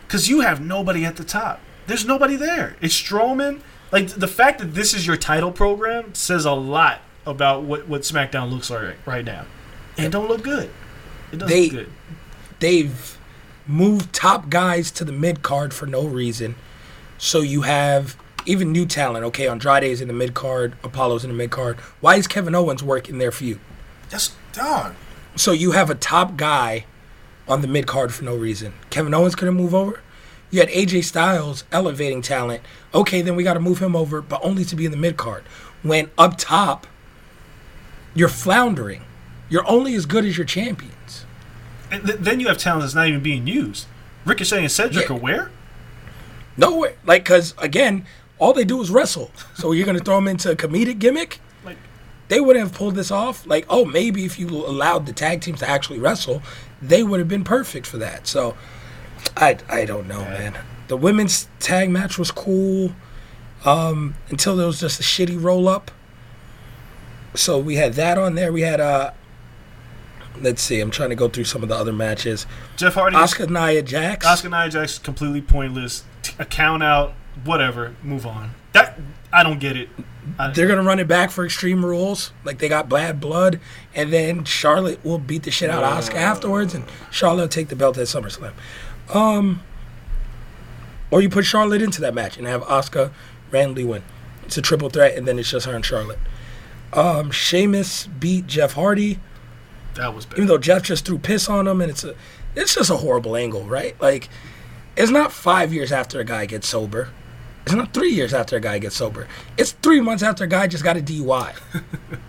because 0.06 0.28
you 0.28 0.40
have 0.40 0.60
nobody 0.60 1.04
at 1.04 1.16
the 1.16 1.24
top. 1.24 1.60
There's 1.86 2.04
nobody 2.04 2.36
there. 2.36 2.76
It's 2.80 2.94
Strowman. 3.00 3.60
Like 3.92 4.08
the 4.08 4.28
fact 4.28 4.60
that 4.60 4.74
this 4.74 4.94
is 4.94 5.06
your 5.06 5.16
title 5.16 5.50
program 5.50 6.14
says 6.14 6.44
a 6.44 6.52
lot 6.52 7.00
about 7.26 7.62
what, 7.64 7.88
what 7.88 8.02
SmackDown 8.02 8.50
looks 8.50 8.70
like 8.70 9.04
right 9.06 9.24
now. 9.24 9.46
And 9.96 10.06
it 10.06 10.10
don't 10.10 10.28
look 10.28 10.42
good. 10.42 10.70
It 11.32 11.38
doesn't 11.38 11.48
They- 11.48 11.62
look 11.70 11.72
good. 11.86 11.92
they've 12.60 13.18
moved 13.66 14.12
top 14.12 14.48
guys 14.48 14.90
to 14.92 15.04
the 15.04 15.12
mid 15.12 15.42
card 15.42 15.72
for 15.74 15.86
no 15.86 16.04
reason. 16.04 16.54
So 17.18 17.40
you 17.40 17.62
have 17.62 18.16
even 18.46 18.72
new 18.72 18.86
talent. 18.86 19.24
Okay, 19.26 19.48
Andrade's 19.48 20.00
in 20.00 20.08
the 20.08 20.14
mid 20.14 20.34
card, 20.34 20.74
Apollo's 20.84 21.24
in 21.24 21.30
the 21.30 21.36
mid 21.36 21.50
card. 21.50 21.78
Why 22.00 22.16
is 22.16 22.26
Kevin 22.26 22.54
Owens 22.54 22.82
working 22.82 23.18
there 23.18 23.30
for 23.32 23.44
you? 23.44 23.60
That's 24.08 24.34
dog. 24.52 24.94
So 25.36 25.52
you 25.52 25.72
have 25.72 25.90
a 25.90 25.94
top 25.94 26.36
guy 26.36 26.84
on 27.48 27.60
the 27.62 27.68
mid 27.68 27.86
card 27.86 28.12
for 28.12 28.24
no 28.24 28.34
reason. 28.36 28.72
Kevin 28.90 29.14
Owens 29.14 29.34
couldn't 29.34 29.54
move 29.54 29.74
over. 29.74 30.00
You 30.50 30.60
had 30.60 30.68
AJ 30.70 31.04
Styles 31.04 31.64
elevating 31.70 32.22
talent. 32.22 32.62
Okay, 32.92 33.22
then 33.22 33.36
we 33.36 33.44
got 33.44 33.54
to 33.54 33.60
move 33.60 33.78
him 33.78 33.94
over, 33.94 34.20
but 34.20 34.40
only 34.44 34.64
to 34.64 34.74
be 34.76 34.84
in 34.84 34.90
the 34.90 34.96
mid 34.96 35.16
card. 35.16 35.44
When 35.82 36.10
up 36.18 36.36
top, 36.36 36.86
you're 38.14 38.28
floundering. 38.28 39.02
You're 39.48 39.68
only 39.68 39.94
as 39.94 40.06
good 40.06 40.24
as 40.24 40.36
your 40.36 40.46
champions. 40.46 41.24
And 41.90 42.04
th- 42.06 42.18
then 42.20 42.40
you 42.40 42.48
have 42.48 42.58
talent 42.58 42.82
that's 42.82 42.94
not 42.94 43.06
even 43.08 43.22
being 43.22 43.46
used. 43.46 43.86
Ricochet 44.24 44.58
and 44.60 44.70
Cedric 44.70 45.08
Yeah. 45.08 45.14
are 45.16 45.18
where? 45.18 45.50
Nowhere. 46.56 46.94
Like, 47.04 47.24
because, 47.24 47.54
again, 47.58 48.04
all 48.40 48.52
they 48.52 48.64
do 48.64 48.80
is 48.82 48.90
wrestle. 48.90 49.30
So 49.54 49.70
you're 49.70 49.86
going 49.86 49.98
to 49.98 50.02
throw 50.04 50.16
them 50.16 50.26
into 50.26 50.50
a 50.50 50.56
comedic 50.56 50.98
gimmick? 50.98 51.40
Like, 51.64 51.76
They 52.28 52.40
wouldn't 52.40 52.66
have 52.66 52.74
pulled 52.76 52.96
this 52.96 53.12
off. 53.12 53.46
Like, 53.46 53.66
oh, 53.68 53.84
maybe 53.84 54.24
if 54.24 54.38
you 54.40 54.48
allowed 54.48 55.06
the 55.06 55.12
tag 55.12 55.40
teams 55.42 55.60
to 55.60 55.68
actually 55.68 56.00
wrestle, 56.00 56.42
they 56.82 57.02
would 57.04 57.20
have 57.20 57.28
been 57.28 57.44
perfect 57.44 57.86
for 57.86 57.98
that. 57.98 58.26
So, 58.26 58.56
I, 59.36 59.58
I 59.68 59.84
don't 59.84 60.08
know, 60.08 60.20
man. 60.22 60.56
The 60.88 60.96
women's 60.96 61.48
tag 61.60 61.88
match 61.90 62.18
was 62.18 62.32
cool 62.32 62.92
um, 63.64 64.16
until 64.30 64.56
there 64.56 64.66
was 64.66 64.80
just 64.80 64.98
a 64.98 65.02
shitty 65.04 65.40
roll 65.40 65.68
up. 65.68 65.90
So 67.34 67.58
we 67.58 67.76
had 67.76 67.92
that 67.94 68.18
on 68.18 68.34
there. 68.34 68.52
We 68.52 68.62
had, 68.62 68.80
uh, 68.80 69.12
let's 70.40 70.62
see, 70.62 70.80
I'm 70.80 70.90
trying 70.90 71.10
to 71.10 71.14
go 71.14 71.28
through 71.28 71.44
some 71.44 71.62
of 71.62 71.68
the 71.68 71.76
other 71.76 71.92
matches. 71.92 72.46
Jeff 72.76 72.94
Hardy. 72.94 73.16
Asuka 73.16 73.48
Nia 73.48 73.82
Jax. 73.82 74.26
Asuka 74.26 74.50
Nia 74.50 74.68
Jax 74.70 74.98
completely 74.98 75.42
pointless. 75.42 76.02
T- 76.22 76.32
A 76.40 76.44
count 76.44 76.82
out, 76.82 77.12
whatever. 77.44 77.94
Move 78.02 78.26
on. 78.26 78.52
That 78.72 78.98
I 79.32 79.42
don't 79.42 79.58
get 79.60 79.76
it. 79.76 79.88
I, 80.38 80.50
They're 80.50 80.68
gonna 80.68 80.82
run 80.82 80.98
it 81.00 81.08
back 81.08 81.30
for 81.30 81.44
Extreme 81.44 81.84
Rules, 81.84 82.32
like 82.44 82.58
they 82.58 82.68
got 82.68 82.88
bad 82.88 83.20
blood, 83.20 83.58
and 83.94 84.12
then 84.12 84.44
Charlotte 84.44 85.02
will 85.04 85.18
beat 85.18 85.42
the 85.44 85.50
shit 85.50 85.70
out 85.70 85.82
of 85.82 85.92
Asuka 86.04 86.16
afterwards, 86.16 86.74
and 86.74 86.84
Charlotte 87.10 87.42
will 87.42 87.48
take 87.48 87.68
the 87.68 87.76
belt 87.76 87.96
at 87.98 88.06
SummerSlam. 88.06 88.52
Um, 89.14 89.62
or 91.10 91.20
you 91.20 91.28
put 91.28 91.44
Charlotte 91.44 91.82
into 91.82 92.00
that 92.02 92.14
match 92.14 92.36
and 92.36 92.46
have 92.46 92.62
Asuka 92.62 93.12
randomly 93.50 93.84
win. 93.84 94.02
It's 94.44 94.58
a 94.58 94.62
triple 94.62 94.90
threat, 94.90 95.16
and 95.16 95.26
then 95.26 95.38
it's 95.38 95.50
just 95.50 95.66
her 95.66 95.74
and 95.74 95.84
Charlotte. 95.84 96.18
Um, 96.92 97.30
Sheamus 97.30 98.06
beat 98.06 98.46
Jeff 98.46 98.72
Hardy, 98.74 99.18
That 99.94 100.14
was 100.14 100.26
bad. 100.26 100.36
even 100.38 100.48
though 100.48 100.58
Jeff 100.58 100.82
just 100.82 101.04
threw 101.06 101.18
piss 101.18 101.48
on 101.48 101.66
him, 101.66 101.80
and 101.80 101.90
it's 101.90 102.04
a, 102.04 102.14
it's 102.54 102.74
just 102.74 102.90
a 102.90 102.96
horrible 102.96 103.36
angle, 103.36 103.64
right? 103.64 104.00
Like, 104.00 104.28
it's 104.96 105.10
not 105.10 105.32
five 105.32 105.72
years 105.72 105.92
after 105.92 106.20
a 106.20 106.24
guy 106.24 106.46
gets 106.46 106.68
sober. 106.68 107.10
It's 107.70 107.76
not 107.76 107.94
three 107.94 108.10
years 108.10 108.34
after 108.34 108.56
a 108.56 108.60
guy 108.60 108.78
gets 108.80 108.96
sober. 108.96 109.28
It's 109.56 109.72
three 109.72 110.00
months 110.00 110.22
after 110.22 110.44
a 110.44 110.46
guy 110.48 110.66
just 110.66 110.82
got 110.82 110.96
a 110.96 111.00
DUI. 111.00 111.54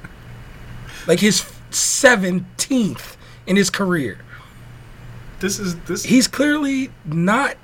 like 1.08 1.20
his 1.20 1.44
seventeenth 1.72 3.18
in 3.48 3.56
his 3.56 3.70
career. 3.70 4.20
this 5.40 5.58
is 5.60 5.76
this. 5.82 6.04
He's 6.04 6.28
clearly 6.28 6.92
not. 7.06 7.56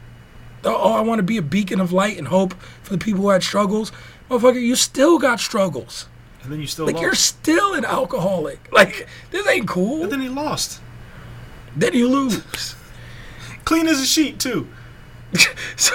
Oh, 0.63 0.93
I 0.93 1.01
want 1.01 1.19
to 1.19 1.23
be 1.23 1.38
a 1.38 1.41
beacon 1.41 1.80
of 1.80 1.93
light 1.93 2.17
and 2.17 2.28
hope 2.28 2.53
for 2.82 2.91
the 2.93 2.97
people 2.97 3.21
who 3.21 3.30
had 3.30 3.43
struggles. 3.43 3.91
Motherfucker, 4.30 4.61
you 4.61 4.75
still 4.75 5.19
got 5.19 5.39
struggles. 5.39 6.07
and 6.43 6.51
then 6.51 6.59
you 6.59 6.67
still 6.67 6.86
Like 6.86 6.95
lost. 6.95 7.03
you're 7.03 7.15
still 7.15 7.73
an 7.75 7.86
alcoholic. 7.86 8.71
Like 8.73 9.07
this 9.32 9.47
ain't 9.47 9.67
cool. 9.67 10.03
and 10.03 10.11
then 10.11 10.19
he 10.21 10.30
lost. 10.30 10.82
Then 11.75 11.93
you 11.93 12.09
lose. 12.09 12.75
Clean 13.65 13.88
as 13.88 14.01
a 14.01 14.05
sheet 14.05 14.39
too. 14.39 14.67
so 15.75 15.93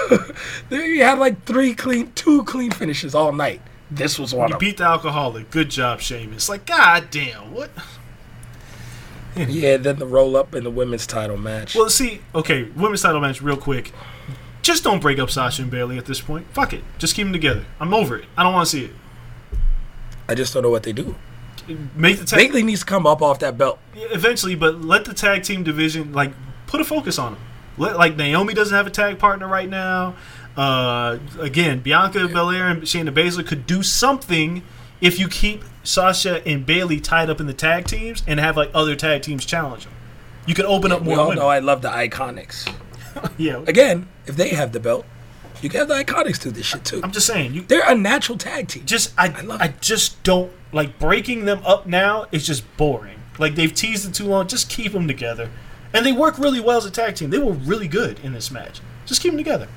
you 0.70 1.02
had 1.02 1.18
like 1.18 1.44
three 1.44 1.74
clean, 1.74 2.12
two 2.14 2.44
clean 2.44 2.70
finishes 2.70 3.14
all 3.14 3.32
night. 3.32 3.60
This 3.90 4.18
was 4.18 4.34
one 4.34 4.48
You 4.48 4.54
of 4.54 4.60
them. 4.60 4.68
beat 4.68 4.76
the 4.78 4.84
alcoholic. 4.84 5.50
Good 5.50 5.70
job, 5.70 6.00
Sheamus. 6.00 6.48
Like, 6.48 6.64
god 6.66 7.08
damn, 7.10 7.52
what? 7.54 7.70
Yeah, 9.34 9.78
then 9.78 9.98
the 9.98 10.04
roll 10.06 10.36
up 10.36 10.54
in 10.54 10.62
the 10.62 10.70
women's 10.70 11.06
title 11.06 11.38
match. 11.38 11.74
Well, 11.74 11.88
see, 11.88 12.20
okay, 12.34 12.64
women's 12.76 13.00
title 13.00 13.18
match, 13.18 13.40
real 13.40 13.56
quick. 13.56 13.90
Just 14.60 14.84
don't 14.84 15.00
break 15.00 15.18
up 15.18 15.30
Sasha 15.30 15.62
and 15.62 15.70
Bayley 15.70 15.96
at 15.96 16.04
this 16.04 16.20
point. 16.20 16.46
Fuck 16.52 16.74
it. 16.74 16.84
Just 16.98 17.14
keep 17.14 17.24
them 17.24 17.32
together. 17.32 17.64
I'm 17.80 17.94
over 17.94 18.18
it. 18.18 18.26
I 18.36 18.42
don't 18.42 18.52
want 18.52 18.68
to 18.68 18.70
see 18.70 18.84
it. 18.84 18.90
I 20.28 20.34
just 20.34 20.52
don't 20.52 20.62
know 20.62 20.68
what 20.70 20.82
they 20.82 20.92
do. 20.92 21.14
Make 21.96 22.18
the 22.18 22.26
tag 22.26 22.38
Bayley 22.50 22.62
needs 22.62 22.80
to 22.80 22.86
come 22.86 23.06
up 23.06 23.22
off 23.22 23.38
that 23.38 23.56
belt. 23.56 23.78
eventually, 23.94 24.54
but 24.54 24.82
let 24.82 25.06
the 25.06 25.14
tag 25.14 25.44
team 25.44 25.62
division 25.62 26.12
like 26.12 26.32
put 26.66 26.82
a 26.82 26.84
focus 26.84 27.18
on 27.18 27.32
them. 27.32 27.42
Like 27.78 28.16
Naomi 28.16 28.54
doesn't 28.54 28.74
have 28.76 28.86
a 28.86 28.90
tag 28.90 29.18
partner 29.18 29.46
right 29.48 29.68
now. 29.68 30.14
Uh, 30.56 31.18
again, 31.40 31.80
Bianca 31.80 32.28
Belair 32.28 32.68
and 32.68 32.82
Shayna 32.82 33.10
Baszler 33.10 33.46
could 33.46 33.66
do 33.66 33.82
something 33.82 34.62
if 35.00 35.18
you 35.18 35.26
keep 35.28 35.64
Sasha 35.82 36.46
and 36.46 36.64
Bayley 36.66 37.00
tied 37.00 37.30
up 37.30 37.40
in 37.40 37.46
the 37.46 37.54
tag 37.54 37.86
teams 37.86 38.22
and 38.26 38.38
have 38.38 38.56
like 38.56 38.70
other 38.74 38.94
tag 38.94 39.22
teams 39.22 39.44
challenge 39.46 39.84
them. 39.84 39.94
You 40.46 40.54
could 40.54 40.66
open 40.66 40.92
up 40.92 41.00
We 41.00 41.08
more 41.08 41.18
all 41.18 41.28
women. 41.28 41.38
know 41.42 41.48
I 41.48 41.60
love 41.60 41.82
the 41.82 41.88
Iconics. 41.88 42.72
yeah, 43.38 43.62
Again, 43.66 44.08
if 44.26 44.36
they 44.36 44.50
have 44.50 44.72
the 44.72 44.80
belt, 44.80 45.06
you 45.62 45.68
can 45.68 45.78
have 45.80 45.88
the 45.88 45.94
Iconics 45.94 46.40
do 46.42 46.50
this 46.50 46.66
shit 46.66 46.84
too. 46.84 47.00
I'm 47.02 47.12
just 47.12 47.26
saying. 47.26 47.54
You 47.54 47.62
They're 47.62 47.88
a 47.88 47.94
natural 47.94 48.36
tag 48.36 48.68
team. 48.68 48.84
just 48.84 49.12
I 49.18 49.28
I, 49.28 49.40
love 49.42 49.60
it. 49.62 49.80
just 49.80 50.22
don't 50.24 50.52
like 50.72 50.98
breaking 50.98 51.44
them 51.46 51.60
up 51.64 51.86
now 51.86 52.26
is 52.32 52.46
just 52.46 52.64
boring. 52.76 53.18
Like 53.38 53.54
they've 53.54 53.72
teased 53.72 54.08
it 54.08 54.14
too 54.14 54.26
long. 54.26 54.46
Just 54.48 54.68
keep 54.68 54.92
them 54.92 55.06
together, 55.08 55.50
and 55.94 56.04
they 56.06 56.12
work 56.12 56.38
really 56.38 56.60
well 56.60 56.78
as 56.78 56.84
a 56.84 56.90
tag 56.90 57.16
team. 57.16 57.30
They 57.30 57.38
were 57.38 57.52
really 57.52 57.88
good 57.88 58.18
in 58.20 58.32
this 58.32 58.50
match. 58.50 58.80
Just 59.06 59.20
keep 59.22 59.32
them 59.32 59.38
together. 59.38 59.68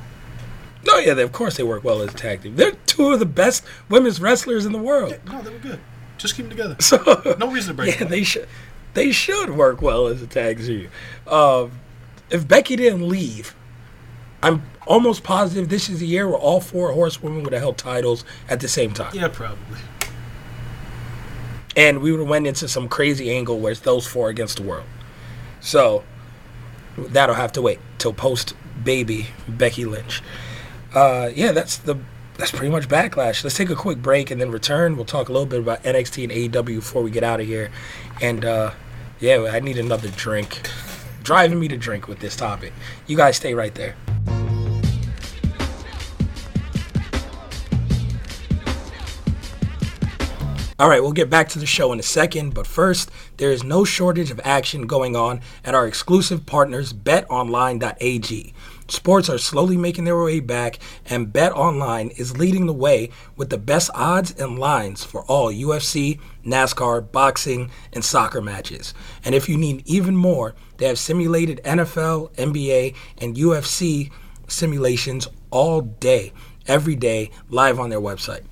No, 0.85 0.97
yeah, 0.99 1.13
they, 1.15 1.23
of 1.23 1.31
course 1.31 1.57
they 1.57 1.63
work 1.63 1.83
well 1.83 2.01
as 2.01 2.13
a 2.13 2.17
tag 2.17 2.43
team. 2.43 2.55
They're 2.55 2.73
two 2.85 3.11
of 3.11 3.19
the 3.19 3.25
best 3.25 3.63
women's 3.89 4.21
wrestlers 4.21 4.65
in 4.65 4.71
the 4.71 4.77
world. 4.77 5.11
Yeah, 5.11 5.31
No, 5.33 5.41
they 5.41 5.49
were 5.51 5.57
good. 5.59 5.79
Just 6.17 6.35
keep 6.35 6.45
them 6.47 6.51
together. 6.55 6.75
So 6.79 7.35
No 7.39 7.51
reason 7.51 7.69
to 7.69 7.73
break 7.75 7.93
yeah, 7.93 7.99
them. 7.99 8.09
they 8.09 8.23
should 8.23 8.47
they 8.93 9.11
should 9.11 9.49
work 9.49 9.81
well 9.81 10.07
as 10.07 10.21
a 10.21 10.27
tag 10.27 10.59
team. 10.59 10.89
Um, 11.27 11.71
if 12.29 12.47
Becky 12.47 12.75
didn't 12.77 13.07
leave, 13.09 13.53
I'm 14.41 14.63
almost 14.87 15.23
positive 15.23 15.67
this 15.69 15.89
is 15.89 15.99
the 15.99 16.07
year 16.07 16.27
where 16.27 16.37
all 16.37 16.61
four 16.61 16.91
horsewomen 16.93 17.43
would 17.43 17.51
have 17.53 17.61
held 17.61 17.77
titles 17.77 18.23
at 18.47 18.59
the 18.61 18.67
same 18.69 18.93
time, 18.93 19.11
Yeah, 19.13 19.27
probably. 19.27 19.79
and 21.75 21.99
we 22.01 22.11
would 22.11 22.19
have 22.21 22.29
went 22.29 22.47
into 22.47 22.67
some 22.67 22.87
crazy 22.87 23.31
angle 23.31 23.59
where 23.59 23.71
it's 23.71 23.81
those 23.81 24.07
four 24.07 24.29
against 24.29 24.57
the 24.57 24.63
world. 24.63 24.85
So 25.65 26.03
that'll 26.95 27.35
have 27.35 27.51
to 27.53 27.61
wait 27.61 27.79
till 27.97 28.13
post 28.13 28.53
baby 28.83 29.27
Becky 29.47 29.83
Lynch. 29.83 30.21
Uh, 30.93 31.31
yeah, 31.33 31.51
that's 31.51 31.77
the 31.77 31.97
that's 32.37 32.51
pretty 32.51 32.69
much 32.69 32.87
backlash. 32.87 33.43
Let's 33.43 33.57
take 33.57 33.71
a 33.71 33.75
quick 33.75 33.97
break 33.97 34.29
and 34.29 34.39
then 34.39 34.51
return. 34.51 34.95
We'll 34.95 35.05
talk 35.05 35.27
a 35.27 35.31
little 35.31 35.47
bit 35.47 35.59
about 35.59 35.81
NXT 35.83 36.23
and 36.23 36.53
AEW 36.53 36.75
before 36.75 37.01
we 37.01 37.09
get 37.09 37.23
out 37.23 37.39
of 37.39 37.47
here. 37.47 37.71
And 38.21 38.45
uh, 38.45 38.71
yeah, 39.19 39.49
I 39.51 39.59
need 39.59 39.79
another 39.79 40.09
drink. 40.09 40.69
Driving 41.23 41.59
me 41.59 41.67
to 41.69 41.77
drink 41.77 42.07
with 42.07 42.19
this 42.19 42.35
topic. 42.35 42.71
You 43.07 43.17
guys 43.17 43.37
stay 43.37 43.55
right 43.55 43.73
there. 43.73 43.95
All 50.77 50.89
right, 50.89 51.01
we'll 51.01 51.13
get 51.13 51.29
back 51.29 51.47
to 51.49 51.59
the 51.59 51.65
show 51.65 51.93
in 51.93 52.01
a 52.01 52.03
second, 52.03 52.53
but 52.53 52.67
first, 52.67 53.09
there 53.37 53.49
is 53.49 53.63
no 53.63 53.85
shortage 53.85 54.29
of 54.29 54.41
action 54.43 54.87
going 54.87 55.15
on 55.15 55.39
at 55.63 55.73
our 55.73 55.87
exclusive 55.87 56.45
partners, 56.45 56.91
betonline.ag. 56.91 58.53
Sports 58.89 59.29
are 59.29 59.37
slowly 59.37 59.77
making 59.77 60.03
their 60.03 60.21
way 60.21 60.41
back, 60.41 60.79
and 61.05 61.31
BetOnline 61.31 62.19
is 62.19 62.37
leading 62.37 62.65
the 62.65 62.73
way 62.73 63.09
with 63.37 63.51
the 63.51 63.57
best 63.57 63.89
odds 63.95 64.35
and 64.37 64.59
lines 64.59 65.01
for 65.01 65.23
all 65.27 65.49
UFC, 65.49 66.19
NASCAR, 66.45 67.09
boxing, 67.09 67.71
and 67.93 68.03
soccer 68.03 68.41
matches. 68.41 68.93
And 69.23 69.33
if 69.33 69.47
you 69.47 69.55
need 69.55 69.81
even 69.85 70.17
more, 70.17 70.55
they 70.75 70.87
have 70.87 70.99
simulated 70.99 71.61
NFL, 71.63 72.35
NBA, 72.35 72.95
and 73.19 73.37
UFC 73.37 74.11
simulations 74.49 75.29
all 75.51 75.79
day, 75.79 76.33
every 76.67 76.97
day, 76.97 77.31
live 77.49 77.79
on 77.79 77.89
their 77.89 78.01
website. 78.01 78.43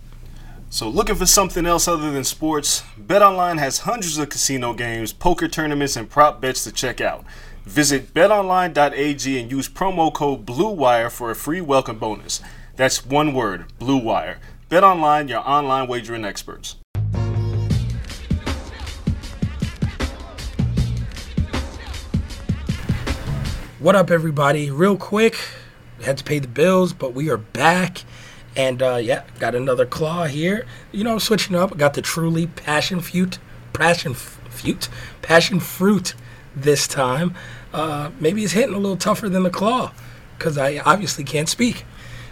So, 0.74 0.90
looking 0.90 1.14
for 1.14 1.28
something 1.28 1.68
else 1.68 1.88
other 1.88 2.12
than 2.12 2.24
sports? 2.24 2.82
BetOnline 3.00 3.60
has 3.60 3.78
hundreds 3.78 4.18
of 4.18 4.30
casino 4.30 4.74
games, 4.74 5.14
poker 5.14 5.48
tournaments, 5.48 5.96
and 5.96 6.10
prop 6.10 6.42
bets 6.42 6.64
to 6.64 6.72
check 6.72 7.00
out. 7.00 7.24
Visit 7.64 8.12
betonline.ag 8.16 9.40
and 9.40 9.52
use 9.52 9.70
promo 9.70 10.12
code 10.12 10.48
BLUEWIRE 10.48 11.12
for 11.12 11.30
a 11.30 11.36
free 11.36 11.62
welcome 11.62 12.00
bonus. 12.00 12.42
That's 12.76 13.06
one 13.06 13.36
word, 13.36 13.66
BLUEWIRE. 13.78 14.38
BetOnline, 14.72 15.30
your 15.30 15.48
online 15.48 15.88
wagering 15.88 16.26
experts. 16.26 16.78
What 23.78 23.96
up, 23.96 24.10
everybody? 24.10 24.72
Real 24.72 24.98
quick, 24.98 25.38
had 26.04 26.18
to 26.18 26.24
pay 26.24 26.40
the 26.40 26.48
bills, 26.48 26.94
but 26.94 27.14
we 27.14 27.30
are 27.30 27.38
back. 27.38 28.06
And 28.56 28.82
uh, 28.82 28.98
yeah, 29.02 29.24
got 29.40 29.56
another 29.56 29.86
claw 29.86 30.26
here. 30.26 30.66
You 30.92 31.04
know, 31.04 31.18
switching 31.18 31.56
up. 31.56 31.78
Got 31.78 31.94
the 31.94 32.02
truly 32.02 32.48
passion 32.48 33.00
fruit, 33.00 33.40
passion 33.74 34.14
fruit, 34.14 34.90
passion 35.22 35.60
fruit 35.60 36.14
this 36.56 36.88
time. 36.88 37.34
Uh, 37.74 38.12
maybe 38.20 38.44
it's 38.44 38.54
hitting 38.54 38.76
a 38.76 38.80
little 38.80 38.98
tougher 38.98 39.28
than 39.30 39.44
the 39.44 39.50
claw 39.50 39.92
because 40.38 40.58
I 40.58 40.78
obviously 40.80 41.24
can't 41.24 41.50
speak. 41.50 41.86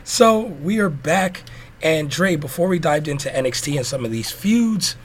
So 0.04 0.40
we 0.40 0.80
are 0.80 0.90
back. 0.90 1.44
And 1.82 2.12
Dre, 2.12 2.36
before 2.36 2.68
we 2.68 2.78
dived 2.78 3.08
into 3.08 3.30
NXT 3.30 3.78
and 3.78 3.86
some 3.86 4.06
of 4.06 4.12
these 4.12 4.30
feuds, 4.30 4.96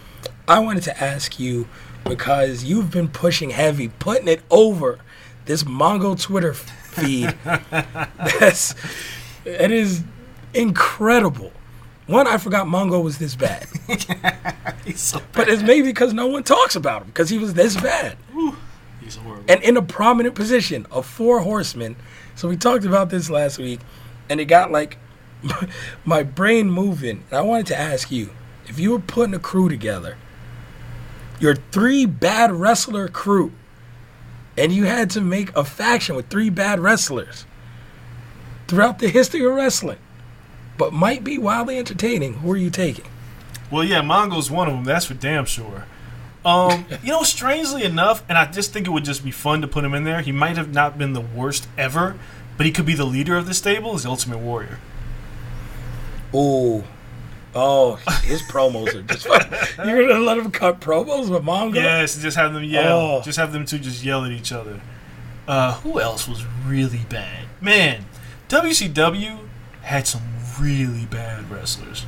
I 0.46 0.58
wanted 0.58 0.82
to 0.84 1.02
ask 1.02 1.40
you 1.40 1.68
because 2.04 2.64
you've 2.64 2.90
been 2.90 3.08
pushing 3.08 3.50
heavy, 3.50 3.88
putting 3.88 4.28
it 4.28 4.42
over 4.50 4.98
this 5.46 5.64
Mongo 5.64 6.20
Twitter 6.20 6.52
feed. 6.52 7.34
That's 7.44 8.74
it 9.44 9.70
is 9.70 10.02
incredible. 10.57 11.52
One, 12.07 12.26
I 12.26 12.38
forgot 12.38 12.66
Mongo 12.66 13.02
was 13.02 13.18
this 13.18 13.34
bad, 13.34 13.66
so 14.94 15.20
but 15.32 15.48
it's 15.48 15.62
maybe 15.62 15.88
because 15.88 16.12
no 16.12 16.28
one 16.28 16.44
talks 16.44 16.76
about 16.76 17.02
him 17.02 17.09
because 17.09 17.30
he 17.30 17.38
was 17.38 17.54
this 17.54 17.74
bad 17.80 18.16
he's 19.07 19.16
horrible. 19.16 19.44
and 19.48 19.62
in 19.62 19.76
a 19.76 19.82
prominent 19.82 20.34
position 20.34 20.86
of 20.90 21.07
four 21.07 21.40
horsemen. 21.40 21.96
So 22.34 22.48
we 22.48 22.57
talked 22.57 22.84
about 22.84 23.09
this 23.09 23.30
last 23.30 23.59
week, 23.59 23.80
and 24.28 24.40
it 24.40 24.44
got 24.44 24.70
like 24.70 24.98
my 26.04 26.22
brain 26.22 26.70
moving. 26.70 27.24
And 27.30 27.38
I 27.38 27.40
wanted 27.40 27.66
to 27.68 27.78
ask 27.78 28.11
you 28.11 28.30
if 28.66 28.78
you 28.78 28.90
were 28.90 28.98
putting 28.98 29.34
a 29.34 29.38
crew 29.38 29.68
together, 29.68 30.16
your 31.40 31.54
three 31.54 32.04
bad 32.04 32.52
wrestler 32.52 33.09
crew, 33.09 33.52
and 34.59 34.72
you 34.72 34.84
had 34.84 35.11
to 35.11 35.20
make 35.20 35.54
a 35.57 35.64
faction 35.64 36.16
with 36.16 36.28
three 36.28 36.50
bad 36.50 36.80
wrestlers 36.80 37.46
throughout 38.68 38.98
the 38.98 39.09
history 39.09 39.44
of 39.44 39.54
wrestling, 39.54 39.98
but 40.79 40.93
might 40.93 41.24
be 41.24 41.39
wildly 41.39 41.79
entertaining, 41.79 42.35
who 42.35 42.53
are 42.53 42.57
you 42.57 42.70
taking? 42.70 43.07
Well, 43.70 43.85
yeah, 43.85 44.03
Mongo's 44.03 44.51
one 44.51 44.68
of 44.68 44.74
them. 44.74 44.85
That's 44.85 45.07
for 45.07 45.14
damn 45.14 45.45
sure. 45.45 45.87
Um, 46.45 46.87
you 47.03 47.11
know, 47.11 47.22
strangely 47.22 47.83
enough, 47.83 48.22
and 48.29 48.39
I 48.39 48.47
just 48.47 48.72
think 48.72 48.87
it 48.87 48.91
would 48.91 49.05
just 49.05 49.24
be 49.24 49.31
fun 49.31 49.61
to 49.62 49.68
put 49.68 49.85
him 49.85 49.95
in 49.95 50.05
there. 50.05 50.20
He 50.20 50.33
might 50.33 50.57
have 50.57 50.72
not 50.72 50.99
been 50.99 51.12
the 51.12 51.20
worst 51.20 51.68
ever, 51.77 52.16
but 52.57 52.66
he 52.66 52.72
could 52.72 52.87
be 52.87 52.95
the 52.95 53.05
leader 53.05 53.37
of 53.37 53.47
the 53.47 53.55
stable. 53.55 53.95
Is 53.95 54.05
the 54.05 54.11
Ultimate 54.11 54.39
Warrior. 54.39 54.79
Oh, 56.33 56.85
Oh, 57.59 57.95
his 58.22 58.43
promos 58.43 58.95
are 58.95 59.01
just 59.01 59.27
fun. 59.27 59.41
You're 59.89 60.07
gonna 60.07 60.20
let 60.22 60.37
him 60.37 60.51
cut 60.51 60.79
promos 60.79 61.31
with 61.31 61.43
Mongo? 61.43 61.77
Yes, 61.77 62.18
just 62.20 62.37
have 62.37 62.53
them 62.53 62.64
yell. 62.64 62.99
Oh. 62.99 63.22
Just 63.22 63.39
have 63.39 63.51
them 63.55 63.64
two 63.64 63.79
just 63.79 64.05
yell 64.05 64.27
at 64.27 64.31
each 64.31 64.53
other. 64.53 64.79
Uh, 65.49 65.72
who 65.81 65.99
else 65.99 66.29
was 66.29 66.45
really 66.66 67.01
bad? 67.09 67.47
Man, 67.62 68.05
WCW 68.51 69.39
had 69.81 70.07
some 70.07 70.20
really 70.61 71.07
bad 71.07 71.50
wrestlers. 71.50 72.07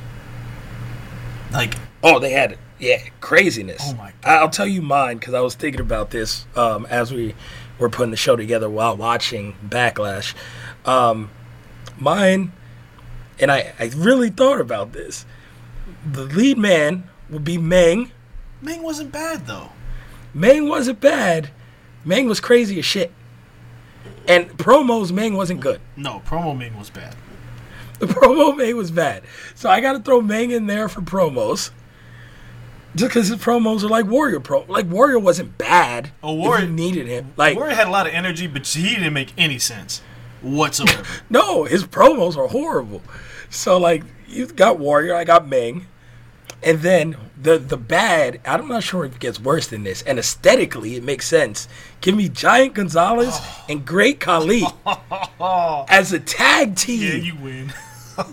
Like, 1.51 1.75
Oh, 2.01 2.19
they 2.19 2.31
had 2.31 2.57
Yeah, 2.79 3.01
craziness. 3.19 3.81
Oh 3.85 3.93
my 3.95 4.13
I- 4.23 4.37
I'll 4.37 4.49
tell 4.49 4.65
you 4.67 4.81
mine 4.81 5.17
because 5.17 5.33
I 5.33 5.41
was 5.41 5.53
thinking 5.55 5.81
about 5.81 6.11
this 6.11 6.45
um, 6.55 6.85
as 6.89 7.11
we 7.11 7.35
were 7.77 7.89
putting 7.89 8.11
the 8.11 8.17
show 8.17 8.35
together 8.37 8.69
while 8.69 8.95
watching 8.95 9.55
Backlash. 9.67 10.33
Um, 10.85 11.29
mine, 11.97 12.53
and 13.37 13.51
I, 13.51 13.73
I 13.79 13.91
really 13.95 14.29
thought 14.29 14.61
about 14.61 14.93
this. 14.93 15.25
The 16.09 16.21
lead 16.23 16.57
man 16.57 17.09
would 17.29 17.43
be 17.43 17.57
Meng. 17.57 18.11
Meng 18.61 18.81
wasn't 18.81 19.11
bad 19.11 19.45
though. 19.45 19.71
Meng 20.33 20.69
wasn't 20.69 21.01
bad. 21.01 21.49
Meng 22.05 22.27
was 22.29 22.39
crazy 22.39 22.79
as 22.79 22.85
shit. 22.85 23.11
And 24.25 24.47
promos, 24.57 25.11
Meng 25.11 25.35
wasn't 25.35 25.59
good. 25.59 25.81
No, 25.97 26.21
promo 26.25 26.57
Meng 26.57 26.77
was 26.77 26.89
bad. 26.89 27.15
The 27.99 28.05
promo 28.07 28.55
May 28.57 28.73
was 28.73 28.91
bad. 28.91 29.23
So 29.55 29.69
I 29.69 29.81
got 29.81 29.93
to 29.93 29.99
throw 29.99 30.21
Meng 30.21 30.51
in 30.51 30.67
there 30.67 30.89
for 30.89 31.01
promos. 31.01 31.71
Just 32.95 33.09
because 33.11 33.27
his 33.27 33.37
promos 33.37 33.83
are 33.83 33.87
like 33.89 34.05
Warrior 34.07 34.39
pro. 34.39 34.61
Like 34.67 34.87
Warrior 34.87 35.19
wasn't 35.19 35.57
bad. 35.57 36.11
Oh, 36.23 36.33
Warrior- 36.33 36.65
you 36.65 36.71
needed 36.71 37.07
him. 37.07 37.33
Like 37.37 37.55
Warrior 37.55 37.75
had 37.75 37.87
a 37.87 37.91
lot 37.91 38.07
of 38.07 38.13
energy, 38.13 38.47
but 38.47 38.65
he 38.65 38.95
didn't 38.95 39.13
make 39.13 39.31
any 39.37 39.59
sense 39.59 40.01
whatsoever. 40.41 41.03
no, 41.29 41.65
his 41.65 41.83
promos 41.83 42.35
are 42.35 42.47
horrible. 42.47 43.01
So 43.49 43.77
like 43.77 44.03
you 44.27 44.47
got 44.47 44.79
Warrior, 44.79 45.13
I 45.15 45.23
got 45.23 45.47
Meng, 45.47 45.85
and 46.63 46.79
then 46.79 47.15
the 47.39 47.59
the 47.59 47.77
bad. 47.77 48.41
I'm 48.43 48.67
not 48.67 48.83
sure 48.83 49.05
if 49.05 49.15
it 49.15 49.19
gets 49.19 49.39
worse 49.39 49.67
than 49.67 49.83
this. 49.83 50.01
And 50.01 50.17
aesthetically, 50.17 50.95
it 50.95 51.03
makes 51.03 51.27
sense. 51.27 51.67
Give 52.01 52.15
me 52.15 52.27
Giant 52.27 52.73
Gonzalez 52.73 53.39
and 53.69 53.85
Great 53.85 54.19
Khali 54.19 54.63
as 55.89 56.11
a 56.11 56.19
tag 56.19 56.75
team. 56.75 57.01
yeah, 57.01 57.13
you 57.13 57.35
win. 57.35 57.71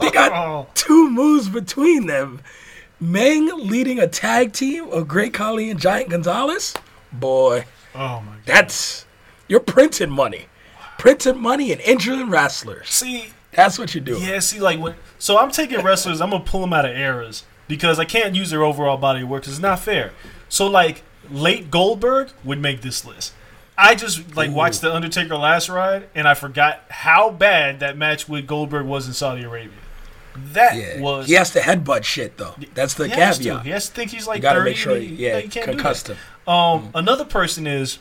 They 0.01 0.11
got 0.11 0.33
oh. 0.33 0.67
two 0.75 1.11
moves 1.11 1.49
between 1.49 2.07
them. 2.07 2.41
Meng 3.01 3.47
leading 3.69 3.99
a 3.99 4.07
tag 4.07 4.53
team 4.53 4.89
of 4.91 5.07
Great 5.07 5.35
Khali 5.35 5.71
and 5.71 5.79
Giant 5.81 6.11
Gonzalez. 6.11 6.75
Boy, 7.13 7.65
Oh 7.95 8.21
my 8.21 8.33
god. 8.33 8.43
that's 8.47 9.05
you're 9.49 9.61
printing 9.61 10.11
money, 10.11 10.47
printing 10.99 11.39
money 11.41 11.73
and 11.73 11.81
injuring 11.83 12.31
wrestlers. 12.31 12.89
See, 12.89 13.29
That's 13.53 13.79
what 13.79 13.95
you're 13.95 14.03
doing. 14.05 14.23
yeah, 14.23 14.39
see, 14.41 14.61
like 14.61 14.79
when. 14.81 14.95
So 15.19 15.39
I'm 15.39 15.51
taking 15.51 15.83
wrestlers. 15.83 16.21
I'm 16.21 16.31
gonna 16.31 16.45
pull 16.45 16.61
them 16.63 16.73
out 16.73 16.85
of 16.85 16.97
eras 16.97 17.45
because 17.69 17.99
I 17.99 18.05
can't 18.05 18.35
use 18.35 18.51
their 18.51 18.63
overall 18.65 18.97
body 18.97 19.23
of 19.23 19.29
work 19.29 19.43
because 19.43 19.55
it's 19.55 19.63
not 19.63 19.79
fair. 19.81 20.13
So 20.49 20.67
like 20.67 21.03
late 21.31 21.71
Goldberg 21.71 22.31
would 22.45 22.61
make 22.61 22.81
this 22.83 23.05
list. 23.05 23.33
I 23.79 23.95
just 23.95 24.35
like 24.37 24.51
watched 24.51 24.81
the 24.81 24.95
Undertaker 24.95 25.37
last 25.37 25.69
ride 25.69 26.09
and 26.15 26.27
I 26.27 26.35
forgot 26.35 26.81
how 26.89 27.31
bad 27.31 27.81
that 27.81 27.97
match 27.99 28.29
with 28.29 28.47
Goldberg 28.47 28.87
was 28.87 29.07
in 29.07 29.13
Saudi 29.13 29.43
Arabia. 29.45 29.73
That 30.35 30.77
Yeah. 30.77 31.01
was 31.01 31.27
he 31.29 31.35
has 31.35 31.51
to 31.51 31.61
headbutt 31.61 32.05
shit 32.05 32.37
though. 32.39 32.55
That's 32.75 32.95
the 32.95 33.09
He 33.09 33.15
caveat. 33.15 33.65
He 33.65 33.71
has 33.71 33.89
to 33.89 33.93
think 33.95 34.11
he's 34.11 34.27
like 34.27 34.37
You 34.39 34.43
gotta 34.43 34.59
30. 34.61 34.71
make 34.71 34.77
sure, 34.79 34.97
he- 34.97 35.07
yeah, 35.07 35.39
you 35.39 35.49
can't 35.49 35.67
concussed 35.67 36.09
him. 36.09 36.17
Um, 36.47 36.91
another 36.95 37.25
person 37.25 37.67
is. 37.67 37.99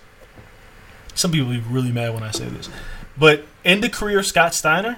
Some 1.14 1.32
people 1.32 1.48
will 1.48 1.56
be 1.56 1.64
really 1.70 1.92
mad 1.94 2.14
when 2.14 2.24
I 2.24 2.32
say 2.32 2.46
this, 2.46 2.70
but 3.18 3.46
in 3.64 3.80
the 3.82 3.88
career 3.90 4.22
Scott 4.22 4.54
Steiner 4.54 4.98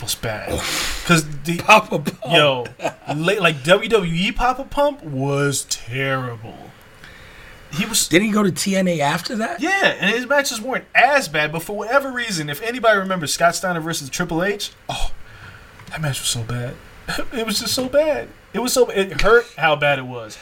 was 0.00 0.14
bad 0.14 0.48
because 1.02 1.26
the 1.44 1.58
Papa 1.58 1.98
Pump. 1.98 2.18
yo 2.26 2.64
like 3.14 3.62
WWE 3.62 4.34
Papa 4.34 4.64
Pump 4.64 5.02
was 5.02 5.64
terrible. 5.68 6.70
He 7.76 7.84
was 7.86 8.08
Didn't 8.08 8.26
he 8.28 8.32
go 8.32 8.42
to 8.42 8.52
TNA 8.52 9.00
after 9.00 9.36
that? 9.36 9.60
yeah, 9.60 9.96
and 10.00 10.14
his 10.14 10.26
matches 10.26 10.60
weren't 10.60 10.84
as 10.94 11.28
bad, 11.28 11.52
but 11.52 11.62
for 11.62 11.76
whatever 11.76 12.10
reason, 12.10 12.48
if 12.48 12.62
anybody 12.62 12.98
remembers 12.98 13.32
Scott 13.34 13.54
Steiner 13.54 13.80
versus 13.80 14.08
Triple 14.10 14.42
H, 14.42 14.70
oh, 14.88 15.10
that 15.90 16.00
match 16.00 16.20
was 16.20 16.28
so 16.28 16.42
bad. 16.42 16.74
It 17.32 17.44
was 17.46 17.60
just 17.60 17.74
so 17.74 17.88
bad. 17.88 18.28
It 18.52 18.60
was 18.60 18.72
so 18.72 18.88
it 18.88 19.20
hurt 19.20 19.44
how 19.58 19.76
bad 19.76 19.98
it 19.98 20.06
was. 20.06 20.38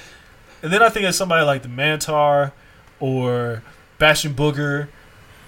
And 0.62 0.72
then 0.72 0.80
I 0.82 0.90
think 0.90 1.06
of 1.06 1.14
somebody 1.14 1.44
like 1.44 1.62
the 1.62 1.68
Mantaur 1.68 2.52
or 3.00 3.62
Bastion 3.98 4.32
Booger, 4.34 4.88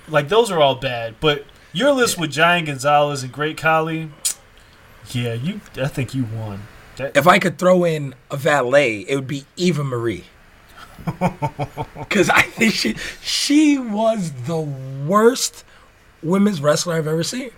like 0.09 0.29
those 0.29 0.51
are 0.51 0.61
all 0.61 0.75
bad. 0.75 1.15
But 1.21 1.45
your 1.73 1.93
list 1.93 2.19
with 2.19 2.33
Giant 2.33 2.67
Gonzalez 2.67 3.23
and 3.23 3.31
Great 3.33 3.57
Khali, 3.57 4.11
yeah, 5.13 5.35
you. 5.35 5.61
I 5.77 5.87
think 5.87 6.15
you 6.15 6.25
won. 6.25 6.63
That, 6.97 7.17
If 7.17 7.27
I 7.29 7.39
could 7.39 7.59
throw 7.59 7.85
in 7.85 8.15
a 8.31 8.37
valet, 8.37 9.01
it 9.01 9.15
would 9.15 9.29
be 9.29 9.45
Eva 9.57 9.85
Marie. 9.85 10.25
Because 11.99 12.31
I 12.31 12.43
think 12.43 12.73
she 12.75 12.95
she 13.23 13.79
was 13.79 14.31
the 14.47 14.61
worst 14.61 15.65
women's 16.23 16.61
wrestler 16.61 16.95
I've 16.95 17.07
ever 17.07 17.23
seen, 17.23 17.51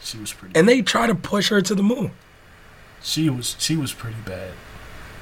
she 0.00 0.18
was 0.18 0.32
pretty. 0.32 0.58
and 0.58 0.68
they 0.68 0.82
try 0.82 1.06
to 1.06 1.14
push 1.14 1.48
her 1.50 1.60
to 1.62 1.74
the 1.74 1.82
moon. 1.82 2.12
She 3.02 3.30
was. 3.30 3.56
She 3.58 3.76
was 3.76 3.92
pretty 3.94 4.20
bad. 4.26 4.52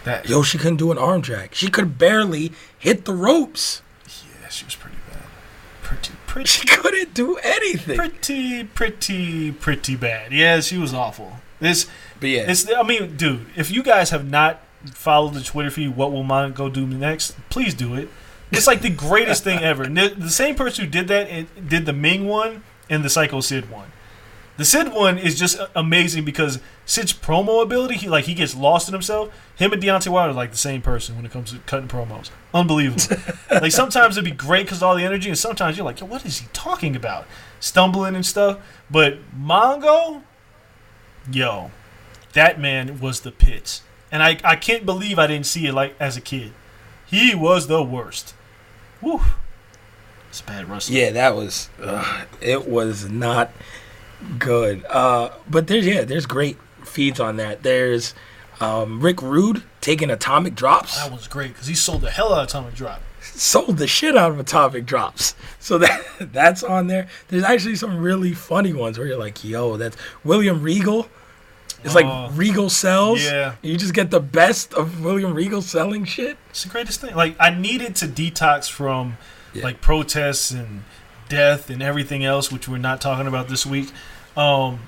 That 0.05 0.29
Yo, 0.29 0.43
she 0.43 0.59
couldn't 0.59 0.79
do 0.79 0.91
an 0.91 0.99
arm 0.99 1.21
drag. 1.21 1.55
She 1.55 1.69
could 1.69 1.99
barely 1.99 2.53
hit 2.79 3.05
the 3.05 3.13
ropes. 3.15 3.83
yeah, 4.43 4.49
she 4.49 4.65
was 4.65 4.75
pretty 4.75 4.97
bad. 5.11 5.23
Pretty, 5.83 6.13
pretty. 6.27 6.49
She 6.49 6.67
couldn't 6.67 7.15
do 7.15 7.37
anything. 7.37 7.97
pretty, 7.97 8.65
pretty, 8.65 9.53
pretty 9.53 9.97
bad. 9.97 10.33
Yeah, 10.33 10.61
she 10.61 10.79
was 10.79 10.95
awful. 10.95 11.39
This, 11.61 11.87
But 12.21 12.31
yeah, 12.31 12.51
it's. 12.51 12.71
I 12.73 12.83
mean, 12.83 13.17
dude, 13.17 13.47
if 13.57 13.71
you 13.71 13.83
guys 13.83 14.11
have 14.11 14.29
not 14.29 14.61
followed 14.87 15.35
the 15.35 15.43
Twitter 15.43 15.71
feed, 15.71 15.97
what 15.97 16.13
will 16.13 16.25
Mongo 16.25 16.73
do 16.73 16.87
next? 16.87 17.37
Please 17.51 17.75
do 17.75 17.95
it. 17.95 18.09
It's 18.51 18.67
like 18.67 18.81
the 18.81 18.91
greatest 18.91 19.45
thing 19.45 19.61
ever. 19.61 19.87
The, 19.87 20.31
same 20.31 20.55
person 20.55 20.85
who 20.85 20.91
did 20.91 21.09
that 21.09 21.29
it, 21.31 21.69
did 21.69 21.87
the 21.87 21.93
Ming 21.93 22.27
one 22.27 22.63
and 22.89 23.05
the 23.05 23.11
Psycho 23.11 23.41
Sid 23.41 23.71
one. 23.71 23.93
The 24.57 24.65
Sid 24.65 24.93
one 24.93 25.19
is 25.19 25.39
just 25.39 25.61
amazing 25.77 26.25
because 26.25 26.59
Sid's 26.85 27.13
promo 27.13 27.63
ability, 27.63 27.97
he 27.97 28.09
like 28.09 28.25
he 28.25 28.35
gets 28.35 28.57
lost 28.57 28.89
in 28.89 28.93
himself. 28.93 29.33
Him 29.55 29.73
and 29.73 29.81
Deontay 29.81 30.09
Wilder 30.09 30.31
are 30.31 30.35
like 30.35 30.51
the 30.51 30.57
same 30.57 30.83
person 30.83 31.15
when 31.15 31.25
it 31.25 31.31
comes 31.31 31.53
to 31.53 31.59
cutting 31.61 31.87
promos. 31.87 32.31
Unbelievable. 32.53 33.03
like 33.51 33.71
sometimes 33.71 34.17
it'd 34.17 34.25
be 34.25 34.37
great 34.37 34.65
because 34.65 34.83
all 34.83 34.97
the 34.97 35.05
energy, 35.05 35.29
and 35.29 35.39
sometimes 35.39 35.77
you're 35.77 35.85
like, 35.85 36.01
Yo, 36.01 36.07
what 36.07 36.27
is 36.27 36.39
he 36.39 36.49
talking 36.53 36.97
about? 36.97 37.27
Stumbling 37.61 38.17
and 38.17 38.27
stuff. 38.27 38.59
But 38.91 39.19
Mongo, 39.39 40.23
yo, 41.31 41.71
that 42.33 42.59
man 42.59 42.99
was 42.99 43.21
the 43.21 43.31
pits, 43.31 43.83
and 44.11 44.23
I 44.23 44.39
I 44.45 44.57
can't 44.57 44.85
believe 44.87 45.19
I 45.19 45.27
didn't 45.27 45.47
see 45.47 45.67
it 45.67 45.75
like 45.75 45.95
as 46.01 46.17
a 46.17 46.21
kid. 46.21 46.53
He 47.07 47.35
was 47.35 47.67
the 47.69 47.83
worst. 47.83 48.35
Woo. 49.01 49.21
It's 50.29 50.43
bad 50.43 50.69
wrestling. 50.69 50.99
yeah, 50.99 51.11
that 51.13 51.35
was. 51.35 51.71
Uh, 51.83 52.25
it 52.41 52.69
was 52.69 53.09
not 53.09 53.51
good. 54.39 54.85
Uh, 54.87 55.31
but 55.49 55.67
there's 55.69 55.87
yeah, 55.87 56.05
there's 56.05 56.27
great 56.27 56.59
feeds 56.85 57.19
on 57.19 57.37
that. 57.37 57.63
There's 57.63 58.15
um, 58.61 59.01
Rick 59.01 59.23
Rude 59.23 59.63
taking 59.81 60.11
atomic 60.11 60.55
drops. 60.55 61.03
That 61.03 61.13
was 61.13 61.29
great 61.29 61.53
because 61.53 61.67
he 61.67 61.75
sold 61.75 62.03
the 62.03 62.11
hell 62.11 62.33
out 62.35 62.43
of 62.43 62.49
Atomic 62.49 62.75
Drop. 62.75 63.01
sold 63.23 63.79
the 63.79 63.87
shit 63.87 64.17
out 64.17 64.31
of 64.33 64.39
atomic 64.39 64.85
drops. 64.87 65.35
So 65.61 65.77
that 65.79 66.03
that's 66.33 66.63
on 66.63 66.87
there. 66.87 67.09
There's 67.29 67.43
actually 67.43 67.77
some 67.77 67.99
really 67.99 68.33
funny 68.33 68.73
ones 68.73 68.97
where 68.97 69.07
you're 69.07 69.19
like, 69.19 69.45
yo, 69.45 69.77
that's 69.77 69.99
William 70.25 70.63
Regal. 70.63 71.09
It's 71.85 71.95
Oh. 71.95 72.01
like 72.01 72.31
Regal 72.37 72.69
sells. 72.69 73.23
Yeah. 73.23 73.55
You 73.63 73.77
just 73.77 73.95
get 73.95 74.11
the 74.11 74.21
best 74.21 74.75
of 74.75 75.03
William 75.03 75.33
Regal 75.35 75.63
selling 75.63 76.05
shit. 76.05 76.37
It's 76.51 76.65
the 76.65 76.69
greatest 76.71 77.01
thing. 77.01 77.15
Like 77.15 77.37
I 77.39 77.51
needed 77.51 77.95
to 77.97 78.07
detox 78.07 78.69
from 78.69 79.17
Yeah. 79.55 79.63
like 79.65 79.81
protests 79.81 80.51
and 80.51 80.85
death 81.29 81.71
and 81.71 81.83
everything 81.83 82.25
else, 82.25 82.51
which 82.51 82.69
we're 82.69 82.79
not 82.79 83.01
talking 83.01 83.27
about 83.27 83.49
this 83.49 83.65
week. 83.67 83.91
Um, 84.37 84.81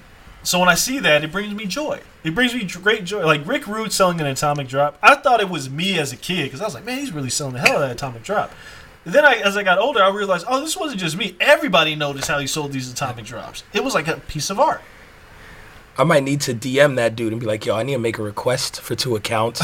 so 0.42 0.58
when 0.58 0.68
I 0.68 0.74
see 0.74 0.98
that, 1.00 1.22
it 1.22 1.30
brings 1.30 1.54
me 1.54 1.66
joy. 1.66 2.00
It 2.24 2.34
brings 2.34 2.54
me 2.54 2.64
great 2.64 3.04
joy. 3.04 3.24
Like 3.26 3.46
Rick 3.46 3.66
Rude 3.66 3.92
selling 3.92 4.20
an 4.20 4.26
atomic 4.26 4.68
drop. 4.68 4.98
I 5.02 5.14
thought 5.16 5.40
it 5.40 5.48
was 5.50 5.68
me 5.70 5.98
as 5.98 6.12
a 6.12 6.16
kid 6.16 6.44
because 6.44 6.60
I 6.60 6.64
was 6.64 6.74
like, 6.74 6.84
man, 6.84 6.98
he's 6.98 7.12
really 7.12 7.30
selling 7.30 7.52
the 7.54 7.60
hell 7.60 7.76
out 7.76 7.82
of 7.82 7.88
that 7.88 7.92
atomic 7.92 8.22
drop. 8.22 8.52
Then 9.04 9.24
I, 9.24 9.34
as 9.36 9.56
I 9.56 9.62
got 9.62 9.78
older, 9.78 10.02
I 10.02 10.10
realized, 10.10 10.44
oh, 10.48 10.60
this 10.60 10.76
wasn't 10.76 11.00
just 11.00 11.16
me. 11.16 11.34
Everybody 11.40 11.94
noticed 11.94 12.28
how 12.28 12.38
he 12.38 12.46
sold 12.46 12.72
these 12.72 12.90
atomic 12.92 13.24
drops. 13.24 13.62
It 13.72 13.82
was 13.84 13.94
like 13.94 14.08
a 14.08 14.16
piece 14.18 14.50
of 14.50 14.58
art. 14.60 14.82
I 16.00 16.04
might 16.04 16.22
need 16.22 16.40
to 16.42 16.54
DM 16.54 16.96
that 16.96 17.14
dude 17.14 17.32
and 17.32 17.40
be 17.40 17.46
like, 17.46 17.66
yo, 17.66 17.76
I 17.76 17.82
need 17.82 17.92
to 17.92 17.98
make 17.98 18.16
a 18.18 18.22
request 18.22 18.80
for 18.80 18.94
two 18.94 19.16
accounts. 19.16 19.60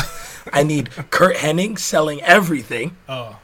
I 0.52 0.62
need 0.64 0.90
Curt 1.10 1.36
Hennig 1.36 1.78
selling 1.78 2.20
everything. 2.22 2.94
Oh. 3.08 3.38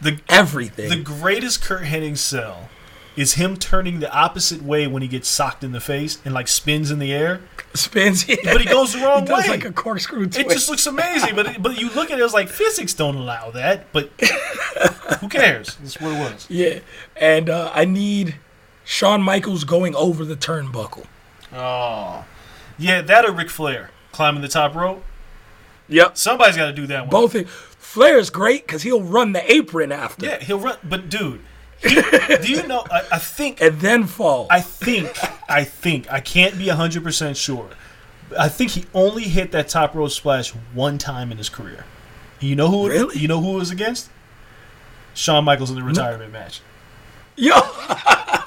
The 0.00 0.18
Everything. 0.28 0.88
The 0.88 0.96
greatest 1.02 1.62
Curt 1.62 1.82
Hennig 1.82 2.16
sell 2.16 2.70
is 3.14 3.34
him 3.34 3.56
turning 3.58 4.00
the 4.00 4.10
opposite 4.10 4.62
way 4.62 4.86
when 4.86 5.02
he 5.02 5.08
gets 5.08 5.28
socked 5.28 5.62
in 5.64 5.72
the 5.72 5.80
face 5.80 6.18
and 6.24 6.32
like 6.32 6.48
spins 6.48 6.90
in 6.90 6.98
the 6.98 7.12
air. 7.12 7.40
Spins. 7.74 8.24
But 8.24 8.60
he 8.62 8.66
goes 8.66 8.94
the 8.94 9.00
wrong 9.04 9.22
he 9.22 9.26
does 9.26 9.44
way. 9.44 9.50
like 9.50 9.64
a 9.66 9.72
corkscrew 9.72 10.26
twist. 10.28 10.38
It 10.38 10.48
just 10.48 10.70
looks 10.70 10.86
amazing, 10.86 11.34
but 11.34 11.46
it, 11.46 11.62
but 11.62 11.78
you 11.78 11.90
look 11.90 12.10
at 12.10 12.18
it, 12.18 12.22
it's 12.22 12.32
like 12.32 12.48
physics 12.48 12.94
don't 12.94 13.16
allow 13.16 13.50
that. 13.50 13.92
But 13.92 14.10
who 15.20 15.28
cares? 15.28 15.76
That's 15.76 16.00
what 16.00 16.12
it 16.12 16.18
was. 16.32 16.46
yeah. 16.48 16.78
And 17.16 17.50
uh, 17.50 17.70
I 17.74 17.84
need 17.84 18.36
Shawn 18.84 19.20
Michaels 19.20 19.64
going 19.64 19.94
over 19.94 20.24
the 20.24 20.36
turnbuckle. 20.36 21.04
Oh, 21.52 22.24
yeah, 22.78 23.00
that 23.00 23.24
or 23.24 23.32
Ric 23.32 23.50
Flair 23.50 23.90
climbing 24.12 24.42
the 24.42 24.48
top 24.48 24.74
rope. 24.74 25.04
Yep. 25.88 26.16
Somebody's 26.16 26.56
got 26.56 26.66
to 26.66 26.72
do 26.72 26.86
that 26.88 27.02
one. 27.02 27.10
Both. 27.10 27.32
things. 27.32 27.50
Flair's 27.50 28.30
great 28.30 28.66
because 28.66 28.82
he'll 28.82 29.02
run 29.02 29.32
the 29.32 29.50
apron 29.50 29.92
after 29.92 30.26
Yeah, 30.26 30.38
he'll 30.40 30.60
run. 30.60 30.76
But 30.84 31.08
dude, 31.08 31.40
he, 31.80 31.94
do 32.42 32.52
you 32.52 32.66
know? 32.66 32.84
I, 32.90 33.02
I 33.12 33.18
think 33.18 33.62
and 33.62 33.80
then 33.80 34.04
fall. 34.04 34.46
I 34.50 34.60
think, 34.60 35.10
I 35.48 35.64
think, 35.64 36.10
I 36.12 36.20
can't 36.20 36.58
be 36.58 36.66
100% 36.66 37.36
sure. 37.36 37.70
I 38.38 38.48
think 38.48 38.72
he 38.72 38.84
only 38.92 39.22
hit 39.24 39.52
that 39.52 39.68
top 39.68 39.94
rope 39.94 40.10
splash 40.10 40.50
one 40.50 40.98
time 40.98 41.32
in 41.32 41.38
his 41.38 41.48
career. 41.48 41.86
You 42.40 42.56
know 42.56 42.68
who? 42.68 42.88
Really? 42.88 43.18
You 43.18 43.26
know 43.26 43.40
who 43.40 43.54
it 43.54 43.60
was 43.60 43.70
against? 43.70 44.10
Shawn 45.14 45.44
Michaels 45.44 45.70
in 45.70 45.76
the 45.76 45.82
retirement 45.82 46.30
match. 46.32 46.60
Yo, 47.36 47.54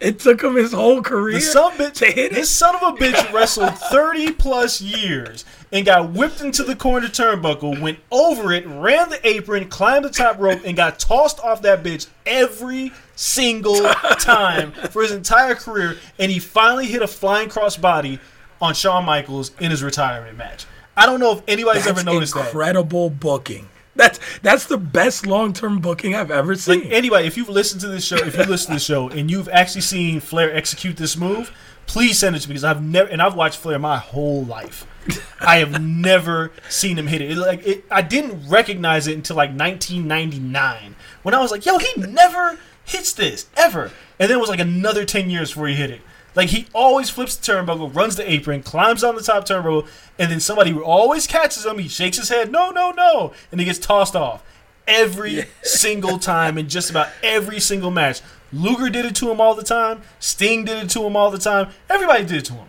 it 0.00 0.18
took 0.18 0.42
him 0.42 0.54
his 0.56 0.72
whole 0.72 1.02
career. 1.02 1.40
Son, 1.40 1.72
bitch, 1.72 1.94
to 1.94 2.06
hit 2.06 2.32
this 2.32 2.48
it. 2.50 2.52
son 2.54 2.74
of 2.76 2.82
a 2.82 2.92
bitch 2.96 3.32
wrestled 3.32 3.74
30 3.78 4.32
plus 4.32 4.80
years 4.80 5.44
and 5.72 5.84
got 5.84 6.12
whipped 6.12 6.40
into 6.40 6.62
the 6.62 6.76
corner 6.76 7.08
turnbuckle, 7.08 7.80
went 7.80 7.98
over 8.10 8.52
it, 8.52 8.66
ran 8.66 9.08
the 9.10 9.26
apron, 9.26 9.68
climbed 9.68 10.04
the 10.04 10.10
top 10.10 10.38
rope, 10.38 10.60
and 10.64 10.76
got 10.76 10.98
tossed 10.98 11.40
off 11.40 11.62
that 11.62 11.82
bitch 11.82 12.06
every 12.24 12.92
single 13.16 13.74
time 14.20 14.72
for 14.90 15.02
his 15.02 15.10
entire 15.12 15.54
career. 15.54 15.96
And 16.18 16.30
he 16.30 16.38
finally 16.38 16.86
hit 16.86 17.02
a 17.02 17.06
flying 17.08 17.48
crossbody 17.48 18.18
on 18.60 18.74
Shawn 18.74 19.04
Michaels 19.04 19.50
in 19.60 19.70
his 19.70 19.82
retirement 19.82 20.36
match. 20.38 20.66
I 20.96 21.04
don't 21.04 21.20
know 21.20 21.32
if 21.32 21.42
anybody's 21.46 21.84
That's 21.84 21.98
ever 21.98 22.10
noticed 22.10 22.34
that. 22.34 22.46
incredible 22.46 23.10
booking. 23.10 23.68
That's 23.96 24.20
that's 24.40 24.66
the 24.66 24.76
best 24.76 25.26
long 25.26 25.52
term 25.52 25.80
booking 25.80 26.14
I've 26.14 26.30
ever 26.30 26.54
seen. 26.54 26.82
Like 26.82 26.92
anybody, 26.92 27.26
if 27.26 27.36
you've 27.36 27.48
listened 27.48 27.80
to 27.80 27.88
this 27.88 28.04
show, 28.04 28.16
if 28.16 28.36
you 28.36 28.44
listen 28.44 28.68
to 28.68 28.74
the 28.74 28.80
show 28.80 29.08
and 29.08 29.30
you've 29.30 29.48
actually 29.48 29.80
seen 29.80 30.20
Flair 30.20 30.54
execute 30.54 30.96
this 30.96 31.16
move, 31.16 31.50
please 31.86 32.18
send 32.18 32.36
it 32.36 32.40
to 32.40 32.48
me 32.48 32.52
because 32.52 32.64
I've 32.64 32.82
never 32.82 33.08
and 33.08 33.22
I've 33.22 33.34
watched 33.34 33.58
Flair 33.58 33.78
my 33.78 33.96
whole 33.96 34.44
life. 34.44 34.86
I 35.40 35.58
have 35.58 35.80
never 35.80 36.52
seen 36.68 36.98
him 36.98 37.06
hit 37.06 37.22
it. 37.22 37.30
It, 37.32 37.36
like 37.38 37.66
it, 37.66 37.84
I 37.90 38.02
didn't 38.02 38.48
recognize 38.48 39.06
it 39.06 39.14
until 39.14 39.36
like 39.36 39.50
1999 39.50 40.96
when 41.22 41.34
I 41.34 41.40
was 41.40 41.50
like, 41.50 41.64
"Yo, 41.64 41.78
he 41.78 41.88
never 41.96 42.58
hits 42.84 43.12
this 43.12 43.46
ever." 43.56 43.90
And 44.18 44.30
then 44.30 44.38
it 44.38 44.40
was 44.40 44.48
like 44.50 44.60
another 44.60 45.04
10 45.04 45.30
years 45.30 45.50
before 45.50 45.68
he 45.68 45.74
hit 45.74 45.90
it. 45.90 46.00
Like 46.36 46.50
he 46.50 46.66
always 46.74 47.08
flips 47.10 47.34
the 47.34 47.50
turnbuckle, 47.50 47.92
runs 47.96 48.14
the 48.14 48.30
apron, 48.30 48.62
climbs 48.62 49.02
on 49.02 49.16
the 49.16 49.22
top 49.22 49.46
turnbuckle, 49.46 49.88
and 50.18 50.30
then 50.30 50.38
somebody 50.38 50.72
always 50.72 51.26
catches 51.26 51.64
him. 51.64 51.78
He 51.78 51.88
shakes 51.88 52.18
his 52.18 52.28
head, 52.28 52.52
no, 52.52 52.70
no, 52.70 52.90
no, 52.90 53.32
and 53.50 53.58
he 53.58 53.64
gets 53.64 53.78
tossed 53.78 54.14
off 54.14 54.44
every 54.86 55.46
single 55.62 56.18
time 56.18 56.58
in 56.58 56.68
just 56.68 56.90
about 56.90 57.08
every 57.22 57.58
single 57.58 57.90
match. 57.90 58.20
Luger 58.52 58.90
did 58.90 59.04
it 59.04 59.16
to 59.16 59.30
him 59.30 59.40
all 59.40 59.54
the 59.54 59.64
time. 59.64 60.02
Sting 60.20 60.64
did 60.64 60.84
it 60.84 60.90
to 60.90 61.04
him 61.04 61.16
all 61.16 61.30
the 61.30 61.38
time. 61.38 61.70
Everybody 61.90 62.24
did 62.24 62.38
it 62.38 62.44
to 62.46 62.52
him. 62.52 62.68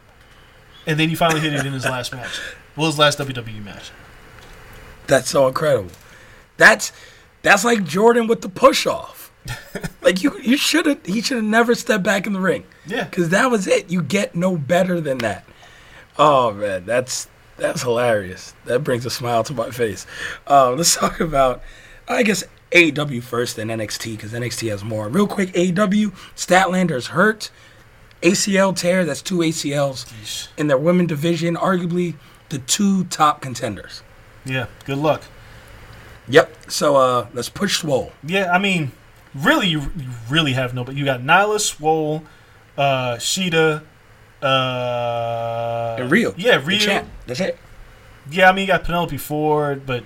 And 0.88 1.00
then 1.00 1.10
he 1.10 1.16
finally 1.16 1.42
hit 1.42 1.54
it 1.54 1.66
in 1.66 1.74
his 1.74 1.86
last 1.86 2.14
match. 2.14 2.40
Well, 2.76 2.88
his 2.88 2.98
last 2.98 3.20
WWE 3.20 3.64
match. 3.64 3.92
That's 5.08 5.30
so 5.30 5.48
incredible. 5.48 5.92
That's 6.58 6.92
that's 7.42 7.64
like 7.64 7.84
Jordan 7.84 8.28
with 8.28 8.42
the 8.42 8.50
push 8.50 8.88
off. 8.88 9.17
like 10.02 10.24
you 10.24 10.40
you 10.42 10.58
should 10.58 10.86
have 10.86 11.06
he 11.06 11.22
should 11.22 11.38
have 11.38 11.46
never 11.46 11.76
stepped 11.76 12.04
back 12.04 12.28
in 12.28 12.34
the 12.34 12.40
ring. 12.40 12.64
Yeah. 12.86 13.06
Cuz 13.06 13.30
that 13.30 13.50
was 13.52 13.68
it. 13.68 13.90
You 13.90 14.02
get 14.02 14.36
no 14.36 14.58
better 14.58 15.02
than 15.02 15.20
that. 15.20 15.46
Oh 16.18 16.52
man, 16.52 16.86
that's 16.86 17.28
that's 17.58 17.82
hilarious. 17.84 18.54
That 18.66 18.84
brings 18.84 19.06
a 19.06 19.10
smile 19.10 19.44
to 19.46 19.54
my 19.54 19.72
face. 19.72 20.06
Uh, 20.48 20.72
let's 20.72 20.96
talk 21.04 21.20
about 21.20 21.62
I 22.08 22.24
guess 22.24 22.44
AEW 22.72 23.24
first 23.24 23.58
and 23.58 23.72
NXT 23.72 24.20
cuz 24.20 24.34
NXT 24.34 24.70
has 24.70 24.84
more. 24.84 25.10
Real 25.10 25.28
quick, 25.28 25.54
AEW 25.54 26.12
Statlander's 26.36 27.08
hurt. 27.08 27.50
ACL 28.24 28.76
tear, 28.76 29.06
that's 29.06 29.22
two 29.22 29.38
ACLs 29.38 30.48
in 30.58 30.68
their 30.68 30.78
women 30.78 31.06
division, 31.06 31.56
arguably 31.56 32.16
the 32.50 32.58
two 32.58 33.04
top 33.06 33.42
contenders. 33.42 34.02
Yeah, 34.44 34.66
good 34.86 34.98
luck. 34.98 35.22
Yep. 36.28 36.72
So 36.72 36.96
uh 36.96 37.28
let's 37.34 37.50
push 37.50 37.80
Swole. 37.80 38.12
Yeah, 38.24 38.52
I 38.52 38.58
mean, 38.58 38.92
really, 39.38 39.68
you, 39.68 39.82
you 39.82 40.10
really 40.30 40.54
have 40.54 40.74
no. 40.74 40.84
But 40.84 40.96
you 40.96 41.06
got 41.06 41.22
Nyla, 41.22 41.60
Swole, 41.60 42.24
uh, 42.78 43.16
Shida, 43.16 43.84
uh, 44.42 45.96
And 46.00 46.12
Riho. 46.12 46.34
Yeah, 46.38 46.62
champ. 46.78 47.08
That's 47.26 47.40
it. 47.40 47.58
Yeah, 48.30 48.50
I 48.50 48.54
mean, 48.54 48.64
you 48.64 48.68
got 48.68 48.84
Penelope 48.84 49.18
Ford, 49.18 49.86
but 49.86 50.04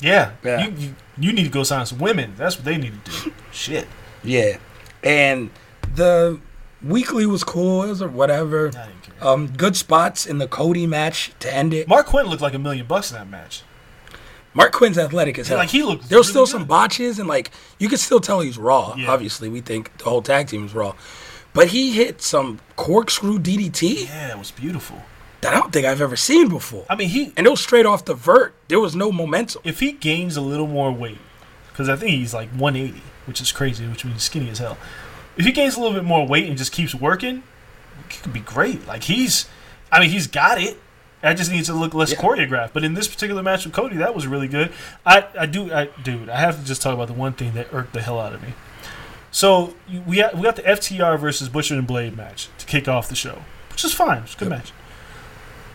yeah, 0.00 0.32
Yeah. 0.42 0.66
You, 0.66 0.72
you 0.76 0.94
you 1.20 1.32
need 1.32 1.44
to 1.44 1.50
go 1.50 1.62
sign 1.64 1.84
some 1.86 1.98
women. 1.98 2.34
That's 2.36 2.56
what 2.56 2.64
they 2.64 2.76
need 2.78 3.04
to 3.04 3.10
do. 3.10 3.32
Shit. 3.52 3.86
Yeah. 4.22 4.58
And 5.02 5.50
the 5.94 6.40
weekly 6.82 7.26
was 7.26 7.42
cool. 7.42 7.82
It 7.82 7.88
was 7.88 8.00
a 8.00 8.08
whatever. 8.08 8.68
I 8.68 8.86
didn't 8.86 9.02
care. 9.02 9.14
Um, 9.28 9.48
good 9.48 9.76
spots 9.76 10.26
in 10.26 10.38
the 10.38 10.46
Cody 10.46 10.86
match 10.86 11.32
to 11.40 11.52
end 11.52 11.74
it. 11.74 11.88
Marq 11.88 12.06
Quen 12.06 12.26
looked 12.26 12.42
like 12.42 12.54
a 12.54 12.58
million 12.58 12.86
bucks 12.86 13.10
in 13.10 13.16
that 13.18 13.28
match. 13.28 13.62
Marq 14.54 14.72
Quen's 14.72 14.98
athletic 14.98 15.38
as 15.38 15.48
hell. 15.48 15.58
Like, 15.58 15.68
he 15.70 15.82
looked 15.82 16.08
There 16.08 16.18
was 16.18 16.28
really 16.28 16.32
still 16.32 16.44
good. 16.44 16.50
some 16.50 16.64
botches 16.64 17.18
and 17.18 17.28
like 17.28 17.50
you 17.78 17.88
could 17.88 18.00
still 18.00 18.20
tell 18.20 18.40
he's 18.40 18.58
raw. 18.58 18.94
Yeah. 18.96 19.10
Obviously, 19.10 19.48
we 19.48 19.60
think 19.60 19.96
the 19.98 20.04
whole 20.04 20.22
tag 20.22 20.48
team 20.48 20.64
is 20.66 20.74
raw, 20.74 20.94
but 21.52 21.68
he 21.68 21.92
hit 21.92 22.22
some 22.22 22.58
corkscrew 22.76 23.38
DDT 23.38 24.06
Yeah, 24.06 24.30
it 24.32 24.38
was 24.38 24.50
beautiful. 24.50 25.02
that 25.42 25.54
I 25.54 25.58
don't 25.60 25.72
think 25.72 25.86
I've 25.86 26.00
ever 26.00 26.16
seen 26.16 26.48
before. 26.48 26.84
I 26.90 26.96
mean, 26.96 27.08
he 27.10 27.32
and 27.36 27.46
it 27.46 27.50
was 27.50 27.60
straight 27.60 27.86
off 27.86 28.04
the 28.04 28.14
vert. 28.14 28.54
There 28.68 28.80
was 28.80 28.96
no 28.96 29.12
momentum. 29.12 29.62
if 29.64 29.80
he 29.80 29.92
gains 29.92 30.36
a 30.36 30.40
little 30.40 30.66
more 30.66 30.90
weight, 30.92 31.18
because 31.70 31.88
I 31.88 31.96
think 31.96 32.10
he's 32.12 32.34
like 32.34 32.48
180, 32.50 33.00
which 33.26 33.40
is 33.40 33.52
crazy, 33.52 33.86
which 33.86 34.04
means 34.04 34.22
skinny 34.22 34.50
as 34.50 34.58
hell. 34.58 34.78
If 35.36 35.44
he 35.44 35.52
gains 35.52 35.76
a 35.76 35.80
little 35.80 35.94
bit 35.94 36.04
more 36.04 36.26
weight 36.26 36.48
and 36.48 36.58
just 36.58 36.72
keeps 36.72 36.94
working, 36.94 37.44
it 38.10 38.22
could 38.22 38.32
be 38.32 38.40
great. 38.40 38.86
Like 38.88 39.04
he's, 39.04 39.46
I 39.92 40.00
mean, 40.00 40.10
he's 40.10 40.26
got 40.26 40.60
it. 40.60 40.80
I 41.22 41.34
just 41.34 41.50
need 41.50 41.64
to 41.64 41.72
look 41.72 41.94
less 41.94 42.12
Yeah. 42.12 42.18
choreographed. 42.18 42.72
But 42.72 42.84
in 42.84 42.94
this 42.94 43.08
particular 43.08 43.42
match 43.42 43.64
with 43.64 43.74
Cody, 43.74 43.96
that 43.96 44.14
was 44.14 44.26
really 44.26 44.48
good. 44.48 44.72
I, 45.04 45.26
I 45.38 45.46
do, 45.46 45.72
I, 45.72 45.86
dude, 46.02 46.28
I 46.28 46.38
have 46.38 46.58
to 46.60 46.64
just 46.64 46.80
talk 46.82 46.94
about 46.94 47.08
the 47.08 47.12
one 47.14 47.32
thing 47.32 47.54
that 47.54 47.68
irked 47.72 47.92
the 47.92 48.00
hell 48.02 48.20
out 48.20 48.32
of 48.34 48.42
me. 48.42 48.54
So 49.30 49.74
we 50.06 50.16
got, 50.16 50.36
we 50.36 50.42
got 50.42 50.56
the 50.56 50.62
FTR 50.62 51.18
versus 51.18 51.48
Butcher 51.48 51.74
and 51.74 51.86
Blade 51.86 52.16
match 52.16 52.48
to 52.58 52.66
kick 52.66 52.88
off 52.88 53.08
the 53.08 53.16
show, 53.16 53.42
which 53.70 53.84
is 53.84 53.92
fine. 53.92 54.22
It's 54.22 54.34
a 54.34 54.38
good 54.38 54.48
match. 54.48 54.72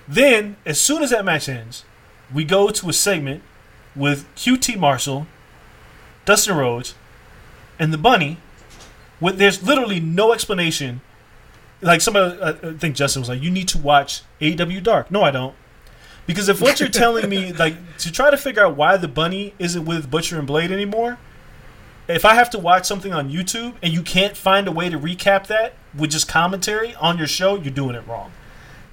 Then, 0.08 0.58
as 0.66 0.80
soon 0.80 1.04
as 1.04 1.12
that 1.12 1.24
match 1.24 1.48
ends, 1.48 1.86
we 2.34 2.44
go 2.44 2.70
to 2.70 2.90
a 2.90 2.94
segment 2.94 3.44
with 3.96 4.26
QT 4.36 4.78
Marshall, 4.78 5.28
Dustin 6.26 6.56
Rhodes, 6.58 6.96
and 7.80 7.94
the 7.94 7.98
Bunny. 7.98 8.38
With 9.20 9.38
there's 9.38 9.62
literally 9.64 10.00
no 10.00 10.34
explanation. 10.34 11.02
Like 11.84 12.02
somebody, 12.02 12.42
I 12.42 12.50
I 12.50 12.74
think 12.74 12.96
Justin 12.96 13.22
was 13.22 13.30
like, 13.30 13.42
"You 13.42 13.52
need 13.52 13.68
to 13.70 13.78
watch 13.78 14.22
AEW 14.42 14.82
Dark." 14.82 15.12
No, 15.12 15.22
I 15.22 15.32
don't, 15.32 15.56
because 16.26 16.50
if 16.50 16.62
what 16.62 16.80
you're 16.80 16.90
telling 17.04 17.30
me, 17.30 17.54
like, 17.54 17.98
to 18.00 18.12
try 18.12 18.32
to 18.32 18.38
figure 18.38 18.66
out 18.66 18.76
why 18.76 18.98
the 18.98 19.08
Bunny 19.08 19.54
isn't 19.60 19.86
with 19.86 20.10
Butcher 20.10 20.38
and 20.38 20.48
Blade 20.48 20.72
anymore, 20.72 21.18
if 22.08 22.26
I 22.26 22.36
have 22.36 22.50
to 22.52 22.60
watch 22.60 22.86
something 22.86 23.14
on 23.14 23.30
YouTube 23.30 23.76
and 23.82 23.94
you 23.94 24.02
can't 24.02 24.36
find 24.36 24.68
a 24.68 24.72
way 24.72 24.90
to 24.90 25.00
recap 25.00 25.48
that 25.48 25.74
with 25.98 26.12
just 26.12 26.28
commentary 26.28 26.96
on 26.96 27.18
your 27.18 27.28
show, 27.28 27.56
you're 27.56 27.74
doing 27.74 27.96
it 27.96 28.06
wrong. 28.08 28.32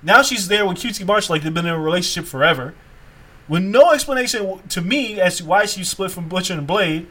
Now 0.03 0.23
she's 0.23 0.49
there 0.49 0.65
with 0.67 0.79
QT 0.79 1.05
Marshall 1.07 1.35
like 1.35 1.43
they've 1.43 1.53
been 1.53 1.67
in 1.67 1.73
a 1.73 1.79
relationship 1.79 2.29
forever, 2.29 2.75
with 3.49 3.63
no 3.63 3.91
explanation 3.91 4.61
to 4.69 4.81
me 4.81 5.21
as 5.21 5.39
to 5.39 5.45
why 5.45 5.67
she 5.67 5.83
split 5.85 6.11
from 6.11 6.29
Butcher 6.29 6.55
and 6.55 6.67
Blade. 6.67 7.07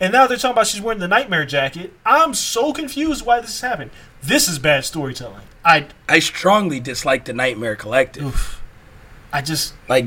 And 0.00 0.12
now 0.12 0.26
they're 0.26 0.36
talking 0.36 0.52
about 0.52 0.66
she's 0.68 0.80
wearing 0.80 1.00
the 1.00 1.08
nightmare 1.08 1.44
jacket. 1.44 1.92
I'm 2.06 2.32
so 2.34 2.72
confused 2.72 3.26
why 3.26 3.40
this 3.40 3.60
has 3.60 3.68
happened. 3.68 3.90
This 4.22 4.48
is 4.48 4.58
bad 4.58 4.84
storytelling. 4.84 5.42
I, 5.64 5.86
I 6.08 6.20
strongly 6.20 6.78
dislike 6.80 7.24
the 7.24 7.32
Nightmare 7.32 7.76
Collective. 7.76 8.24
oof. 8.26 8.62
I 9.32 9.42
just 9.42 9.74
Like 9.88 10.06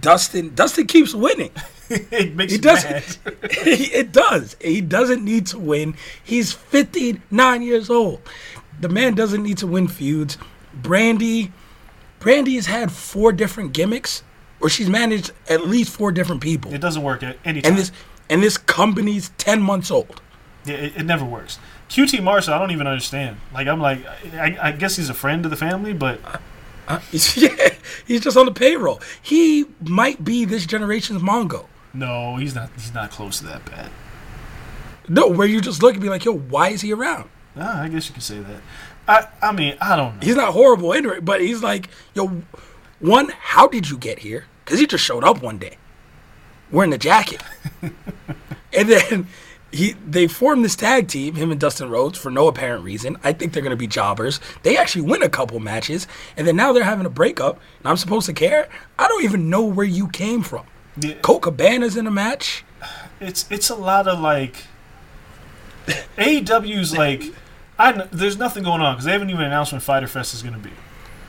Dustin, 0.00 0.54
Dustin 0.54 0.86
keeps 0.86 1.14
winning. 1.14 1.50
it 1.90 2.34
makes 2.34 2.52
He 2.52 2.58
me 2.58 2.62
does. 2.62 2.84
mad. 2.84 3.04
it 3.52 4.10
does. 4.12 4.56
He 4.60 4.80
doesn't 4.80 5.24
need 5.24 5.46
to 5.48 5.58
win. 5.58 5.94
He's 6.24 6.52
59 6.52 7.62
years 7.62 7.90
old. 7.90 8.20
The 8.80 8.88
man 8.88 9.14
doesn't 9.14 9.42
need 9.42 9.58
to 9.58 9.66
win 9.66 9.86
feuds. 9.88 10.38
Brandi, 10.82 11.50
Brandi 12.20 12.54
has 12.56 12.66
had 12.66 12.90
four 12.90 13.32
different 13.32 13.72
gimmicks, 13.72 14.22
or 14.60 14.68
she's 14.68 14.88
managed 14.88 15.30
at 15.48 15.66
least 15.66 15.94
four 15.94 16.10
different 16.12 16.40
people. 16.42 16.72
It 16.74 16.80
doesn't 16.80 17.02
work 17.02 17.22
at 17.22 17.38
any 17.44 17.62
time. 17.62 17.72
And 17.72 17.78
this 17.78 17.92
and 18.28 18.42
this 18.42 18.56
company's 18.58 19.30
10 19.38 19.60
months 19.62 19.90
old. 19.90 20.20
Yeah, 20.64 20.74
it, 20.76 20.96
it 20.96 21.02
never 21.04 21.24
works. 21.24 21.58
QT 21.88 22.22
Marshall, 22.22 22.54
I 22.54 22.58
don't 22.58 22.72
even 22.72 22.86
understand. 22.86 23.36
Like, 23.54 23.68
I'm 23.68 23.80
like, 23.80 24.04
I, 24.34 24.56
I 24.60 24.72
guess 24.72 24.96
he's 24.96 25.08
a 25.08 25.14
friend 25.14 25.44
of 25.44 25.50
the 25.50 25.56
family, 25.56 25.92
but 25.92 26.20
Uh, 26.88 27.00
yeah, 27.12 27.74
he's 28.06 28.20
just 28.20 28.36
on 28.36 28.46
the 28.46 28.52
payroll. 28.52 29.00
He 29.22 29.66
might 29.80 30.24
be 30.24 30.44
this 30.44 30.66
generation's 30.66 31.22
Mongo. 31.22 31.66
no, 31.94 32.36
he's 32.36 32.54
not. 32.54 32.70
He's 32.74 32.94
not 32.94 33.10
close 33.10 33.38
to 33.38 33.44
that 33.46 33.64
bad. 33.64 33.90
No, 35.08 35.28
where 35.28 35.46
you 35.46 35.60
just 35.60 35.82
look 35.82 35.94
and 35.94 36.02
be 36.02 36.08
like, 36.08 36.24
yo, 36.24 36.32
why 36.36 36.70
is 36.70 36.80
he 36.80 36.92
around? 36.92 37.28
Ah, 37.56 37.82
I 37.82 37.88
guess 37.88 38.08
you 38.08 38.14
could 38.14 38.22
say 38.24 38.40
that. 38.40 38.60
I, 39.08 39.28
I 39.40 39.52
mean, 39.52 39.76
I 39.80 39.94
don't 39.96 40.14
know. 40.16 40.20
He's 40.26 40.36
not 40.36 40.52
horrible 40.52 40.92
but 41.22 41.40
he's 41.40 41.62
like, 41.62 41.88
yo, 42.14 42.42
one, 42.98 43.28
how 43.38 43.68
did 43.68 43.88
you 43.88 43.96
get 43.96 44.18
here? 44.20 44.46
Because 44.64 44.80
he 44.80 44.86
just 44.86 45.04
showed 45.04 45.22
up 45.22 45.42
one 45.42 45.58
day 45.58 45.76
wearing 46.70 46.90
the 46.90 46.98
jacket. 46.98 47.42
and 48.72 48.88
then 48.88 49.26
he 49.72 49.92
they 50.06 50.26
formed 50.26 50.64
this 50.64 50.76
tag 50.76 51.08
team, 51.08 51.34
him 51.34 51.50
and 51.50 51.60
Dustin 51.60 51.90
Rhodes, 51.90 52.18
for 52.18 52.30
no 52.30 52.48
apparent 52.48 52.84
reason. 52.84 53.16
I 53.22 53.32
think 53.32 53.52
they're 53.52 53.62
going 53.62 53.70
to 53.70 53.76
be 53.76 53.86
jobbers. 53.86 54.40
They 54.62 54.76
actually 54.76 55.02
win 55.02 55.22
a 55.22 55.28
couple 55.28 55.58
matches, 55.60 56.06
and 56.36 56.46
then 56.46 56.56
now 56.56 56.72
they're 56.72 56.84
having 56.84 57.06
a 57.06 57.10
breakup, 57.10 57.60
and 57.78 57.88
I'm 57.88 57.96
supposed 57.96 58.26
to 58.26 58.32
care? 58.32 58.68
I 58.98 59.08
don't 59.08 59.24
even 59.24 59.50
know 59.50 59.64
where 59.64 59.86
you 59.86 60.08
came 60.08 60.42
from. 60.42 60.66
Yeah, 60.98 61.14
Colt 61.14 61.42
Cabana's 61.42 61.96
in 61.96 62.06
a 62.06 62.10
match. 62.10 62.64
it's 63.20 63.50
it's 63.50 63.70
a 63.70 63.76
lot 63.76 64.08
of 64.08 64.20
like. 64.20 64.64
AEW's 66.18 66.96
like, 66.96 67.22
I 67.78 67.92
there's 68.10 68.36
nothing 68.36 68.64
going 68.64 68.80
on 68.80 68.94
because 68.94 69.04
they 69.04 69.12
haven't 69.12 69.30
even 69.30 69.44
announced 69.44 69.72
when 69.72 69.80
Fyter 69.80 70.08
Fest 70.08 70.34
is 70.34 70.42
going 70.42 70.54
to 70.54 70.60
be. 70.60 70.72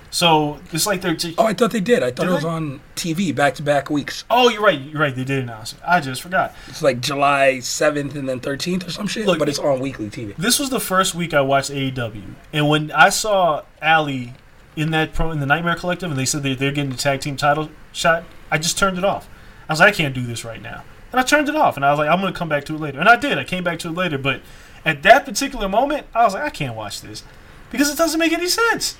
So 0.09 0.59
it's 0.71 0.85
like 0.85 1.01
they're. 1.01 1.15
T- 1.15 1.35
Oh, 1.37 1.45
I 1.45 1.53
thought 1.53 1.71
they 1.71 1.79
did. 1.81 2.01
I 2.01 2.11
thought 2.11 2.23
Did 2.23 2.29
it 2.31 2.33
was 2.35 2.43
they? 2.43 2.49
on 2.49 2.81
TV 2.95 3.35
back 3.35 3.55
to 3.55 3.63
back 3.63 3.89
weeks. 3.89 4.23
oh, 4.29 4.49
you're 4.49 4.61
right. 4.61 4.79
You're 4.79 5.01
right. 5.01 5.15
They 5.15 5.23
did 5.25 5.43
announce 5.43 5.73
it. 5.73 5.79
I 5.85 5.99
just 5.99 6.21
forgot. 6.21 6.55
It's 6.67 6.81
like 6.81 7.01
July 7.01 7.57
7th 7.59 8.15
and 8.15 8.27
then 8.27 8.39
13th 8.39 8.87
or 8.87 8.91
some 8.91 9.07
shit, 9.07 9.25
Look, 9.25 9.37
but 9.39 9.49
it's 9.49 9.59
on 9.59 9.79
weekly 9.79 10.09
TV. 10.09 10.35
This 10.37 10.59
was 10.59 10.69
the 10.69 10.79
first 10.79 11.13
week 11.13 11.33
I 11.33 11.41
watched 11.41 11.71
AEW, 11.71 12.23
and 12.53 12.69
when 12.69 12.91
I 12.91 13.09
saw 13.09 13.63
Ali 13.81 14.33
in 14.75 14.91
that 14.91 15.13
pro 15.13 15.31
in 15.31 15.39
the 15.39 15.45
Nightmare 15.45 15.75
Collective, 15.75 16.09
and 16.09 16.19
they 16.19 16.25
said 16.25 16.43
that 16.43 16.57
they're 16.59 16.71
getting 16.71 16.91
the 16.91 16.97
tag 16.97 17.19
team 17.19 17.35
title 17.35 17.69
shot, 17.91 18.23
I 18.49 18.57
just 18.59 18.77
turned 18.77 18.97
it 18.97 19.03
off. 19.03 19.27
I 19.67 19.73
was 19.73 19.79
like, 19.81 19.93
I 19.93 19.97
can't 19.97 20.15
do 20.15 20.25
this 20.25 20.45
right 20.45 20.61
now, 20.61 20.83
and 21.11 21.19
I 21.19 21.23
turned 21.23 21.49
it 21.49 21.55
off, 21.55 21.75
and 21.75 21.83
I 21.85 21.89
was 21.91 21.99
like, 21.99 22.09
I'm 22.09 22.19
gonna 22.21 22.31
come 22.31 22.47
back 22.49 22.63
to 22.65 22.75
it 22.75 22.79
later, 22.79 22.99
and 22.99 23.09
I 23.09 23.17
did. 23.17 23.37
I 23.37 23.43
came 23.43 23.63
back 23.63 23.79
to 23.79 23.89
it 23.89 23.95
later, 23.95 24.17
but 24.17 24.41
at 24.85 25.03
that 25.03 25.25
particular 25.25 25.67
moment, 25.67 26.07
I 26.15 26.23
was 26.23 26.33
like, 26.33 26.43
I 26.43 26.49
can't 26.49 26.75
watch 26.75 27.01
this 27.01 27.23
because 27.71 27.89
it 27.89 27.97
doesn't 27.97 28.19
make 28.19 28.31
any 28.31 28.47
sense. 28.47 28.97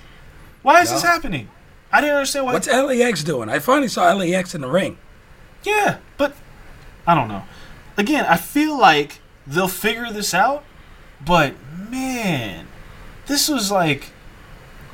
Why 0.62 0.82
is 0.82 0.90
this 0.92 1.04
happening? 1.04 1.50
I 1.92 2.02
didn't 2.02 2.16
understand 2.18 2.46
why. 2.46 2.54
What's 2.54 2.68
LAX 2.68 3.24
doing? 3.24 3.50
I 3.50 3.60
finally 3.60 3.88
saw 3.88 4.12
LAX 4.14 4.54
in 4.54 4.62
the 4.62 4.68
ring. 4.70 4.98
Yeah, 5.64 5.98
but 6.18 6.36
I 7.06 7.16
don't 7.16 7.28
know. 7.30 7.44
Again, 7.98 8.26
I 8.26 8.38
feel 8.38 8.78
like 8.78 9.20
they'll 9.46 9.68
figure 9.68 10.12
this 10.12 10.34
out, 10.34 10.64
but 11.26 11.54
man, 11.90 12.68
this 13.28 13.48
was 13.50 13.72
like, 13.72 14.12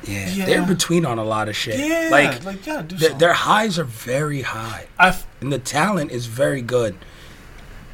Yeah, 0.04 0.28
Yeah. 0.30 0.44
they're 0.46 0.62
between 0.66 1.04
on 1.06 1.18
a 1.18 1.24
lot 1.24 1.48
of 1.48 1.56
shit. 1.56 1.78
yeah, 1.78 2.08
like, 2.10 2.44
like, 2.44 2.64
gotta 2.64 2.82
do 2.84 2.96
their, 2.96 3.14
their 3.14 3.32
highs 3.32 3.78
are 3.78 3.84
very 3.84 4.42
high, 4.42 4.86
I 4.98 5.08
f- 5.08 5.26
and 5.40 5.50
the 5.52 5.58
talent 5.58 6.10
is 6.12 6.26
very 6.26 6.60
good. 6.62 6.94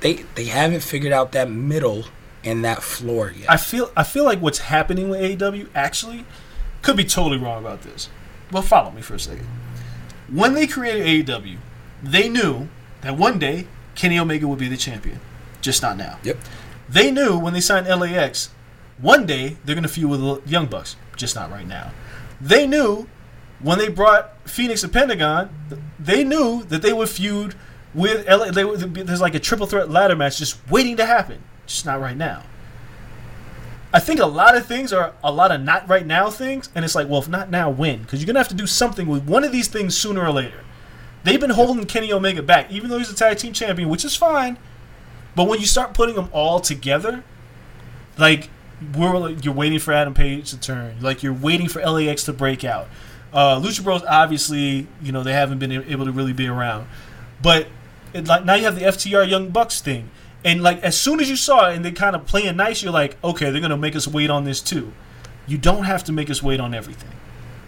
They 0.01 0.25
they 0.35 0.47
haven't 0.47 0.83
figured 0.83 1.13
out 1.13 1.33
that 1.33 1.49
middle 1.51 2.07
and 2.43 2.65
that 2.65 2.83
floor 2.83 3.33
yet. 3.37 3.49
I 3.51 3.57
feel 3.57 3.93
I 3.97 4.03
feel 4.03 4.25
like 4.25 4.41
what's 4.41 4.59
happening 4.59 5.09
with 5.09 5.21
AEW 5.21 5.69
actually 5.75 6.25
could 6.83 6.97
be 6.97 7.05
totally 7.05 7.39
wrong 7.39 7.63
about 7.65 7.83
this. 7.83 8.09
But 8.51 8.63
follow 8.63 8.91
me 8.91 9.03
for 9.03 9.15
a 9.15 9.21
second. 9.21 9.47
When 10.29 10.55
they 10.55 10.67
created 10.67 11.27
AEW, 11.27 11.59
they 12.03 12.29
knew 12.29 12.69
that 13.03 13.17
one 13.17 13.39
day 13.39 13.67
Kenny 13.95 14.19
Omega 14.19 14.47
would 14.47 14.59
be 14.59 14.69
the 14.69 14.77
champion, 14.77 15.21
just 15.61 15.83
not 15.83 15.97
now. 15.97 16.19
yep. 16.23 16.39
They 16.89 17.11
knew 17.11 17.39
when 17.39 17.53
they 17.53 17.61
signed 17.61 17.87
LAX, 17.87 18.51
one 18.99 19.27
day 19.27 19.57
they're 19.65 19.75
going 19.75 19.83
to 19.85 19.89
feud 19.89 20.11
with 20.11 20.21
the 20.21 20.51
Young 20.51 20.67
Bucks, 20.67 20.97
just 21.17 21.37
not 21.37 21.51
right 21.51 21.67
now. 21.67 21.93
They 22.41 22.67
knew 22.67 23.09
when 23.61 23.79
they 23.79 23.89
brought 23.89 24.49
Fenix 24.49 24.83
and 24.83 24.93
Pentagon, 24.93 25.51
they 25.99 26.25
knew 26.25 26.65
that 26.65 26.83
they 26.83 26.93
would 26.93 27.09
feud 27.09 27.55
with 27.95 28.27
LA. 28.29 28.51
They 28.51 28.65
would, 28.65 28.81
there's 28.95 29.21
like 29.21 29.35
a 29.35 29.39
triple 29.41 29.67
threat 29.67 29.91
ladder 29.91 30.17
match 30.17 30.39
just 30.39 30.59
waiting 30.71 30.97
to 30.97 31.07
happen, 31.07 31.43
just 31.67 31.87
not 31.87 32.01
right 32.01 32.17
now. 32.17 32.43
I 33.93 33.99
think 33.99 34.21
a 34.21 34.27
lot 34.27 34.57
of 34.57 34.67
things 34.67 34.93
are 34.93 35.15
a 35.23 35.33
lot 35.33 35.51
of 35.51 35.61
not 35.63 35.89
right 35.89 36.07
now 36.07 36.31
things, 36.31 36.69
and 36.75 36.85
it's 36.85 36.95
like, 36.95 37.09
well, 37.09 37.21
if 37.21 37.29
not 37.29 37.51
now, 37.51 37.71
when? 37.71 38.03
Because 38.03 38.21
you're 38.21 38.27
gonna 38.27 38.39
have 38.39 38.49
to 38.49 38.55
do 38.55 38.67
something 38.67 39.09
with 39.09 39.25
one 39.25 39.43
of 39.43 39.51
these 39.51 39.69
things 39.69 39.97
sooner 39.97 40.25
or 40.25 40.31
later. 40.31 40.65
They've 41.25 41.41
been 41.41 41.51
holding 41.51 41.85
Kenny 41.85 42.13
Omega 42.13 42.43
back, 42.43 42.71
even 42.71 42.89
though 42.89 42.99
he's 42.99 43.11
a 43.11 43.15
tag 43.15 43.39
team 43.39 43.53
champion, 43.53 43.89
which 43.89 44.05
is 44.05 44.17
fine. 44.17 44.59
But 45.35 45.49
when 45.49 45.61
you 45.61 45.67
start 45.67 45.93
putting 45.93 46.15
them 46.15 46.29
all 46.33 46.61
together, 46.61 47.25
like 48.17 48.49
we're 48.97 49.31
you're 49.31 49.55
waiting 49.55 49.79
for 49.79 49.93
Adam 49.93 50.15
Page 50.15 50.51
to 50.51 50.61
turn, 50.61 50.97
like 51.01 51.23
you're 51.23 51.33
waiting 51.33 51.69
for 51.69 51.83
LAX 51.83 52.25
to 52.25 52.33
break 52.33 52.65
out. 52.65 52.89
Uh, 53.33 53.61
Lucha 53.61 53.85
Bros 53.85 54.03
obviously, 54.05 54.87
you 55.03 55.13
know, 55.13 55.23
they 55.23 55.33
haven't 55.33 55.59
been 55.59 55.73
able 55.73 56.05
to 56.05 56.13
really 56.13 56.33
be 56.33 56.49
around, 56.49 56.87
but 57.43 57.69
it, 58.13 58.27
like 58.27 58.45
now 58.45 58.55
you 58.55 58.65
have 58.65 58.77
the 58.77 58.83
FTR 58.83 59.29
Young 59.29 59.51
Bucks 59.51 59.81
thing, 59.81 60.11
and 60.45 60.63
like 60.63 60.83
as 60.83 60.99
soon 60.99 61.21
as 61.21 61.29
you 61.29 61.37
saw 61.37 61.69
it 61.69 61.77
and 61.77 61.85
they 61.85 61.93
kind 61.93 62.17
of 62.17 62.27
playing 62.27 62.57
nice, 62.57 62.83
you're 62.83 62.93
like, 62.93 63.17
okay, 63.23 63.51
they're 63.51 63.61
gonna 63.61 63.77
make 63.77 63.97
us 63.97 64.07
wait 64.07 64.31
on 64.31 64.45
this 64.45 64.61
too. 64.61 64.93
You 65.47 65.59
don't 65.59 65.85
have 65.85 66.05
to 66.05 66.13
make 66.13 66.31
us 66.31 66.43
wait 66.43 66.61
on 66.61 66.75
everything. 66.75 67.13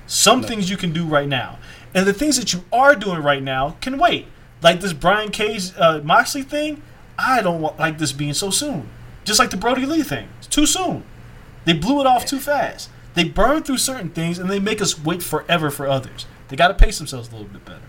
Some 0.07 0.43
things 0.43 0.71
you 0.71 0.77
can 0.77 0.93
do 0.93 1.07
right 1.07 1.29
now, 1.29 1.59
and 1.95 2.07
the 2.07 2.13
things 2.13 2.39
that 2.39 2.53
you 2.53 2.65
are 2.73 2.95
doing 2.95 3.23
right 3.23 3.43
now 3.43 3.77
can 3.81 3.99
wait. 3.99 4.27
Like 4.63 4.81
this 4.81 4.93
Brian 4.93 5.31
Cage 5.31 5.73
uh, 5.77 6.01
Moxley 6.05 6.43
thing, 6.43 6.83
I 7.19 7.43
don't 7.43 7.61
want, 7.61 7.79
like 7.79 7.99
this 7.99 8.13
being 8.13 8.35
so 8.35 8.51
soon. 8.51 8.89
Just 9.25 9.39
like 9.39 9.51
the 9.51 9.57
Brodie 9.57 9.87
Lee 9.87 10.03
thing, 10.03 10.29
it's 10.39 10.47
too 10.47 10.67
soon. 10.67 11.05
They 11.65 11.73
blew 11.73 12.01
it 12.01 12.07
off 12.07 12.27
too 12.27 12.41
fast. 12.41 12.91
They 13.15 13.25
burn 13.25 13.63
through 13.63 13.79
certain 13.79 14.11
things 14.11 14.39
and 14.39 14.51
they 14.51 14.59
make 14.59 14.81
us 14.81 14.99
wait 14.99 15.23
forever 15.23 15.71
for 15.71 15.87
others. 15.87 16.27
They 16.49 16.57
got 16.57 16.69
to 16.69 16.75
pace 16.75 16.99
themselves 16.99 17.29
a 17.29 17.33
little 17.33 17.49
bit 17.49 17.65
better. 17.65 17.81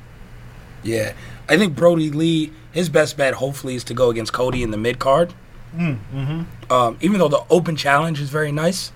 Yeah, 0.84 1.14
I 1.48 1.58
think 1.58 1.76
Brodie 1.76 2.12
Lee, 2.12 2.52
his 2.74 2.90
best 2.90 3.16
bet 3.16 3.36
hopefully 3.36 3.76
is 3.76 3.84
to 3.86 3.94
go 3.94 4.10
against 4.10 4.34
Cody 4.34 4.64
in 4.64 4.72
the 4.72 4.78
mid 4.78 5.00
card. 5.00 5.34
Mm, 5.76 6.00
mm-hmm. 6.14 6.72
Um, 6.72 6.98
even 7.02 7.20
though 7.20 7.30
the 7.30 7.44
open 7.50 7.76
challenge 7.76 8.20
is 8.20 8.30
very 8.30 8.52
nice, 8.52 8.92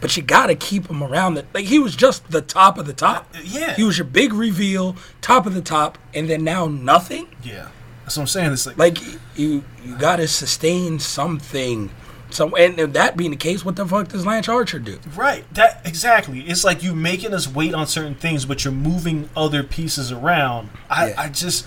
but 0.00 0.16
you 0.16 0.22
got 0.22 0.48
to 0.48 0.54
keep 0.54 0.88
him 0.88 1.02
around. 1.02 1.34
The, 1.34 1.46
like 1.54 1.66
he 1.66 1.78
was 1.78 1.94
just 1.94 2.30
the 2.30 2.42
top 2.42 2.76
of 2.76 2.86
the 2.86 2.92
top. 2.92 3.32
yeah. 3.44 3.74
he 3.74 3.84
was 3.84 3.98
your 3.98 4.06
big 4.06 4.32
reveal, 4.32 4.96
top 5.20 5.46
of 5.46 5.54
the 5.54 5.62
top, 5.62 5.96
and 6.12 6.28
then 6.28 6.42
now 6.42 6.66
nothing. 6.66 7.28
Yeah, 7.42 7.68
that's 8.04 8.16
what 8.16 8.24
I'm 8.24 8.26
saying. 8.26 8.52
It's 8.52 8.66
like, 8.66 8.78
Like 8.78 8.98
you, 9.36 9.62
you 9.84 9.96
got 9.98 10.16
to 10.16 10.26
sustain 10.26 10.98
something. 10.98 11.90
Some, 12.30 12.54
and 12.58 12.78
if 12.78 12.94
that 12.94 13.16
being 13.16 13.30
the 13.30 13.36
case, 13.36 13.62
what 13.62 13.76
the 13.76 13.86
fuck 13.86 14.08
does 14.08 14.24
Lance 14.24 14.48
Archer 14.48 14.78
do? 14.78 14.98
right, 15.14 15.44
that 15.54 15.82
exactly. 15.84 16.40
It's 16.40 16.64
like 16.64 16.82
you 16.82 16.94
making 16.94 17.34
us 17.34 17.46
wait 17.46 17.74
on 17.74 17.86
certain 17.86 18.14
things, 18.14 18.46
but 18.46 18.64
you're 18.64 18.72
moving 18.72 19.28
other 19.36 19.62
pieces 19.62 20.10
around. 20.10 20.70
I, 20.88 21.10
Yeah. 21.10 21.20
I 21.20 21.28
just, 21.28 21.66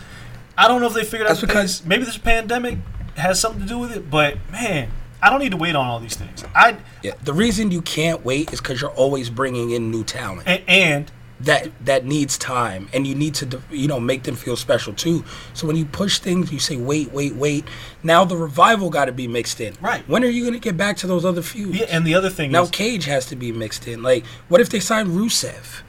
I 0.58 0.68
don't 0.68 0.82
know 0.82 0.88
if 0.88 0.94
they 0.94 1.04
figured 1.04 1.30
That's 1.30 1.44
out 1.44 1.48
because- 1.48 1.86
maybe 1.86 2.04
this 2.06 2.18
pandemic 2.18 2.78
has 3.16 3.40
something 3.40 3.62
to 3.62 3.68
do 3.68 3.78
with 3.80 3.96
it. 3.96 4.10
But 4.10 4.38
man, 4.52 4.90
I 5.22 5.30
don't 5.30 5.40
need 5.40 5.52
to 5.52 5.58
wait 5.58 5.76
on 5.76 5.86
all 5.86 6.00
these 6.00 6.16
things. 6.16 6.44
I 6.56 6.78
Yeah, 7.04 7.14
the 7.24 7.34
reason 7.34 7.72
you 7.72 7.82
can't 7.82 8.24
wait 8.26 8.52
is 8.54 8.60
because 8.60 8.82
you're 8.82 8.92
always 8.92 9.30
bringing 9.30 9.72
in 9.72 9.90
new 9.92 10.04
talent. 10.04 10.44
and, 10.48 10.62
and 10.68 11.12
that 11.38 11.68
that 11.86 12.06
needs 12.06 12.38
time 12.38 12.88
and 12.94 13.06
you 13.06 13.14
need 13.14 13.34
to 13.36 13.62
you 13.70 13.90
know 13.90 14.00
make 14.00 14.24
them 14.24 14.38
feel 14.38 14.56
special 14.56 14.94
too 14.94 15.22
so 15.54 15.68
when 15.68 15.76
you 15.76 15.84
push 15.84 16.20
things 16.20 16.50
you 16.50 16.60
say 16.60 16.78
wait 16.78 17.12
wait 17.12 17.36
wait 17.36 17.66
now 18.04 18.24
the 18.24 18.38
revival 18.38 18.90
got 18.90 19.06
to 19.06 19.12
be 19.12 19.28
mixed 19.28 19.60
in 19.60 19.74
Right. 19.82 20.08
when 20.08 20.24
are 20.24 20.30
you 20.30 20.44
going 20.44 20.54
to 20.54 20.62
get 20.62 20.78
back 20.78 20.96
to 20.98 21.08
those 21.08 21.26
other 21.26 21.42
feuds 21.42 21.78
yeah, 21.78 21.88
and 21.90 22.08
the 22.08 22.16
other 22.16 22.30
thing 22.30 22.54
now 22.54 22.64
is, 22.64 22.70
cage 22.70 23.04
has 23.04 23.26
to 23.26 23.36
be 23.36 23.52
mixed 23.52 23.86
in 23.86 24.02
like 24.02 24.26
what 24.48 24.62
if 24.62 24.70
they 24.70 24.80
sign 24.80 25.08
rusev 25.08 25.82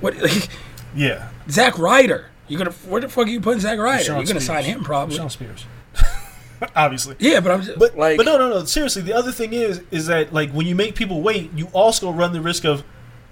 what 0.00 0.14
like, 0.20 0.50
yeah, 0.94 1.30
Zack 1.48 1.78
Ryder 1.78 2.26
you're 2.48 2.58
gonna 2.58 2.72
where 2.88 3.00
the 3.00 3.08
fuck 3.08 3.26
are 3.26 3.30
you 3.30 3.40
putting 3.40 3.60
Zack 3.60 3.78
Ryder? 3.78 4.04
Sean 4.04 4.16
you're 4.16 4.26
gonna 4.26 4.40
sign 4.40 4.64
him 4.64 4.82
probably. 4.84 5.16
Shawn 5.16 5.30
Spears, 5.30 5.64
obviously. 6.76 7.16
yeah 7.18 7.40
but 7.40 7.50
i'm 7.52 7.62
just 7.62 7.78
But 7.78 7.96
like 7.96 8.16
but 8.16 8.26
no 8.26 8.36
no 8.38 8.48
no 8.48 8.64
seriously 8.64 9.02
the 9.02 9.12
other 9.12 9.32
thing 9.32 9.52
is 9.52 9.82
is 9.90 10.06
that 10.06 10.32
like 10.32 10.50
when 10.52 10.66
you 10.66 10.74
make 10.74 10.94
people 10.94 11.20
wait 11.22 11.52
you 11.54 11.66
also 11.72 12.10
run 12.10 12.32
the 12.32 12.40
risk 12.40 12.64
of 12.64 12.82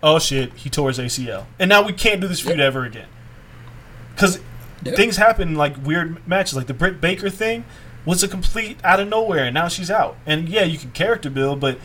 oh 0.02 0.18
shit 0.18 0.52
he 0.55 0.68
tore 0.68 0.89
his 0.89 0.98
ACL 0.98 1.47
and 1.59 1.68
now 1.68 1.82
we 1.82 1.93
can't 1.93 2.20
do 2.20 2.26
this 2.28 2.40
feud 2.40 2.59
ever 2.60 2.84
again. 2.84 3.06
Because 4.14 4.40
Yeah. 4.82 4.94
things 4.97 5.16
happen 5.16 5.55
like 5.55 5.76
weird 5.84 6.26
matches 6.26 6.56
like 6.56 6.66
the 6.66 6.74
Britt 6.74 7.01
Baker 7.01 7.30
thing 7.30 7.64
was 8.05 8.22
a 8.22 8.28
complete 8.28 8.78
out 8.82 8.98
of 8.98 9.09
nowhere 9.09 9.44
and 9.44 9.55
now 9.55 9.68
she's 9.68 9.90
out. 9.90 10.16
And 10.26 10.48
yeah 10.48 10.64
you 10.64 10.76
can 10.78 10.90
character 10.90 11.30
build 11.30 11.60
but 11.60 11.78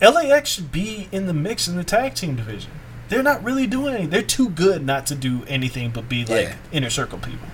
LAX 0.00 0.50
should 0.50 0.72
be 0.72 1.08
in 1.12 1.26
the 1.26 1.32
mix 1.32 1.68
in 1.68 1.76
the 1.76 1.84
tag 1.84 2.14
team 2.14 2.34
division 2.34 2.72
they're 3.08 3.22
not 3.22 3.42
really 3.44 3.66
doing 3.66 3.94
anything 3.94 4.10
they're 4.10 4.22
too 4.22 4.48
good 4.50 4.84
not 4.84 5.06
to 5.06 5.14
do 5.14 5.42
anything 5.46 5.90
but 5.90 6.08
be 6.08 6.20
like 6.24 6.46
Yeah. 6.48 6.54
inner 6.72 6.90
circle 6.90 7.18
people 7.18 7.48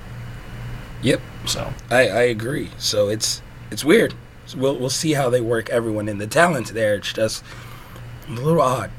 yep 1.03 1.21
so 1.47 1.73
I, 1.91 2.09
I 2.09 2.23
agree. 2.23 2.71
So 2.79 3.09
it's 3.09 3.41
it's 3.71 3.85
weird. 3.85 4.13
So 4.47 4.59
we'll 4.59 4.77
we'll 4.79 4.91
see 4.91 5.13
how 5.15 5.31
they 5.31 5.41
work 5.41 5.71
everyone 5.71 6.09
in. 6.09 6.19
The 6.19 6.27
talent 6.27 6.75
there. 6.75 6.97
It's 6.97 7.13
just 7.13 7.43
a 8.29 8.33
little 8.33 8.61
odd, 8.61 8.91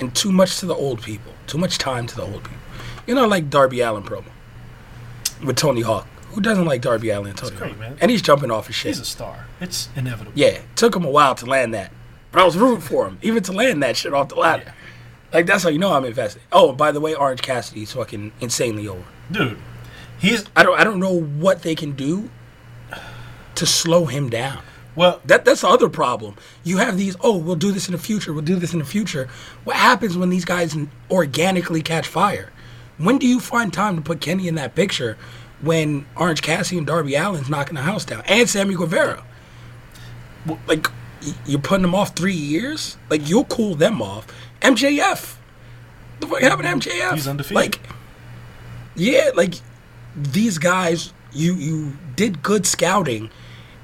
and 0.00 0.12
too 0.14 0.32
much 0.32 0.58
to 0.58 0.66
the 0.66 0.74
old 0.74 1.02
people. 1.02 1.32
Too 1.46 1.58
much 1.58 1.78
time 1.78 2.06
to 2.08 2.16
the 2.16 2.22
old 2.22 2.42
people. 2.42 2.58
You 3.06 3.14
know, 3.14 3.26
like 3.28 3.48
Darby 3.50 3.80
Allin 3.80 4.02
promo 4.02 4.24
with 5.44 5.56
Tony 5.56 5.82
Hawk. 5.82 6.08
Who 6.32 6.40
doesn't 6.40 6.64
like 6.64 6.80
Darby 6.80 7.10
Allin 7.10 7.28
and 7.28 7.38
Tony 7.38 7.54
great, 7.54 7.70
Hawk? 7.72 7.78
man. 7.80 7.98
And 8.00 8.10
he's 8.10 8.22
jumping 8.22 8.50
off 8.50 8.66
his 8.66 8.74
shit. 8.74 8.88
he's 8.90 9.00
a 9.00 9.04
star 9.04 9.46
it's 9.60 9.88
inevitable 9.94 10.32
yeah, 10.34 10.62
took 10.74 10.96
him 10.96 11.04
a 11.04 11.10
while 11.10 11.34
to 11.36 11.46
land 11.46 11.74
that, 11.74 11.92
but 12.32 12.42
I 12.42 12.44
was 12.44 12.56
rooting 12.56 12.80
for 12.80 13.06
him 13.06 13.18
even 13.22 13.42
to 13.44 13.52
land 13.52 13.82
that 13.84 13.96
shit 13.96 14.12
off 14.12 14.30
the 14.30 14.34
ladder. 14.36 14.64
Yeah. 14.66 14.72
Like 15.34 15.44
that's 15.44 15.62
how 15.62 15.68
you 15.68 15.78
know 15.78 15.92
I'm 15.92 16.04
invested. 16.06 16.40
Oh, 16.50 16.72
by 16.72 16.92
the 16.92 17.00
way, 17.00 17.14
Orange 17.14 17.42
Cassidy's 17.42 17.92
fucking 17.92 18.32
insanely 18.40 18.88
over. 18.88 19.04
dude 19.30 19.58
he's 20.24 20.44
I 20.56 20.62
don't 20.62 20.78
I 20.78 20.84
don't 20.84 21.00
know 21.00 21.20
what 21.20 21.62
they 21.62 21.74
can 21.74 21.92
do 21.92 22.30
to 23.54 23.66
slow 23.66 24.06
him 24.06 24.30
down. 24.30 24.62
well 24.96 25.20
That 25.24 25.44
that's 25.44 25.60
the 25.60 25.68
other 25.68 25.88
problem. 25.88 26.36
You 26.62 26.78
have 26.78 26.96
these. 26.96 27.16
Oh, 27.20 27.36
we'll 27.36 27.56
do 27.56 27.72
this 27.72 27.86
in 27.86 27.92
the 27.92 27.98
future. 27.98 28.32
We'll 28.32 28.42
do 28.42 28.56
this 28.56 28.72
in 28.72 28.78
the 28.78 28.84
future. 28.84 29.28
What 29.64 29.76
happens 29.76 30.16
when 30.16 30.30
these 30.30 30.44
guys 30.44 30.76
organically 31.10 31.82
catch 31.82 32.06
fire? 32.06 32.52
When 32.98 33.18
do 33.18 33.26
you 33.26 33.40
find 33.40 33.72
time 33.72 33.96
to 33.96 34.02
put 34.02 34.20
Kenny 34.20 34.48
in 34.48 34.54
that 34.54 34.74
picture? 34.74 35.16
When 35.60 36.06
Orange 36.16 36.42
Cassidy 36.42 36.78
and 36.78 36.86
Darby 36.86 37.16
Allin's 37.16 37.48
knocking 37.48 37.74
the 37.74 37.82
house 37.82 38.04
down, 38.04 38.22
and 38.26 38.48
Sammy 38.48 38.74
Guevara. 38.74 39.24
Like 40.66 40.88
you're 41.46 41.60
putting 41.60 41.82
them 41.82 41.94
off 41.94 42.14
three 42.14 42.34
years. 42.34 42.96
Like 43.08 43.28
you'll 43.28 43.44
cool 43.44 43.74
them 43.74 44.02
off. 44.02 44.26
MJF. 44.64 45.36
The 46.20 46.26
fuck 46.26 46.40
happened 46.40 46.82
to 46.82 46.88
MJF? 46.90 47.14
He's 47.14 47.28
undefeated. 47.28 47.54
Like, 47.56 47.80
yeah, 48.94 49.30
like 49.34 49.54
these 50.16 50.58
guys. 50.58 51.12
You 51.32 51.54
you 51.54 51.96
did 52.14 52.42
good 52.44 52.64
scouting 52.64 53.28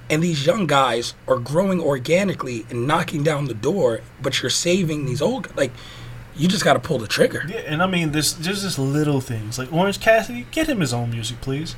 and 0.08 0.22
these 0.22 0.46
young 0.46 0.66
guys 0.68 1.14
are 1.26 1.38
growing 1.38 1.80
organically 1.80 2.64
and 2.70 2.86
knocking 2.86 3.24
down 3.24 3.46
the 3.46 3.54
door, 3.54 4.00
but 4.22 4.40
you're 4.40 4.50
saving 4.50 5.04
these 5.06 5.20
old 5.20 5.56
like 5.56 5.72
You 6.36 6.46
just 6.48 6.64
got 6.64 6.74
to 6.74 6.78
pull 6.80 6.98
the 6.98 7.08
trigger. 7.08 7.44
Yeah, 7.48 7.62
and 7.66 7.82
I 7.82 7.86
mean, 7.88 8.12
there's 8.12 8.34
there's 8.34 8.62
just 8.62 8.78
little 8.78 9.20
things 9.20 9.58
like 9.58 9.72
Orange 9.72 9.98
Cassidy. 10.00 10.46
Get 10.52 10.68
him 10.68 10.80
his 10.80 10.92
own 10.94 11.10
music, 11.10 11.40
please. 11.40 11.74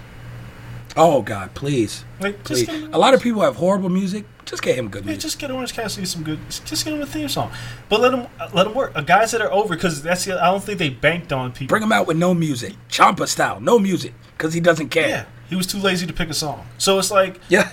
Oh 0.94 1.22
God, 1.22 1.54
please, 1.54 2.04
Like, 2.20 2.44
please. 2.44 2.68
A 2.68 2.98
lot 2.98 3.14
of 3.14 3.22
people 3.22 3.40
have 3.40 3.56
horrible 3.56 3.88
music. 3.88 4.26
Just 4.44 4.62
get 4.62 4.76
him 4.76 4.88
good 4.88 5.04
Yeah, 5.06 5.14
just 5.14 5.38
get 5.38 5.50
Orange 5.50 5.72
Cassidy 5.72 6.04
some 6.06 6.22
good. 6.24 6.38
Just 6.48 6.84
get 6.84 6.92
him 6.94 7.00
a 7.00 7.06
theme 7.06 7.28
song, 7.28 7.52
but 7.88 8.00
let 8.00 8.12
him 8.12 8.26
let 8.52 8.66
him 8.66 8.74
work. 8.74 8.92
Uh, 8.94 9.00
guys 9.00 9.30
that 9.30 9.40
are 9.40 9.52
over 9.52 9.74
because 9.74 10.02
that's 10.02 10.24
the, 10.24 10.42
I 10.42 10.46
don't 10.46 10.62
think 10.62 10.78
they 10.78 10.88
banked 10.90 11.32
on 11.32 11.52
people. 11.52 11.68
Bring 11.68 11.82
him 11.82 11.92
out 11.92 12.06
with 12.06 12.16
no 12.16 12.34
music, 12.34 12.74
Ciampa 12.88 13.28
style, 13.28 13.60
no 13.60 13.78
music, 13.78 14.14
because 14.36 14.52
he 14.52 14.60
doesn't 14.60 14.88
care. 14.88 15.08
Yeah, 15.08 15.24
he 15.48 15.54
was 15.54 15.66
too 15.66 15.78
lazy 15.78 16.06
to 16.06 16.12
pick 16.12 16.28
a 16.28 16.34
song. 16.34 16.66
So 16.78 16.98
it's 16.98 17.10
like, 17.10 17.40
Yeah. 17.48 17.70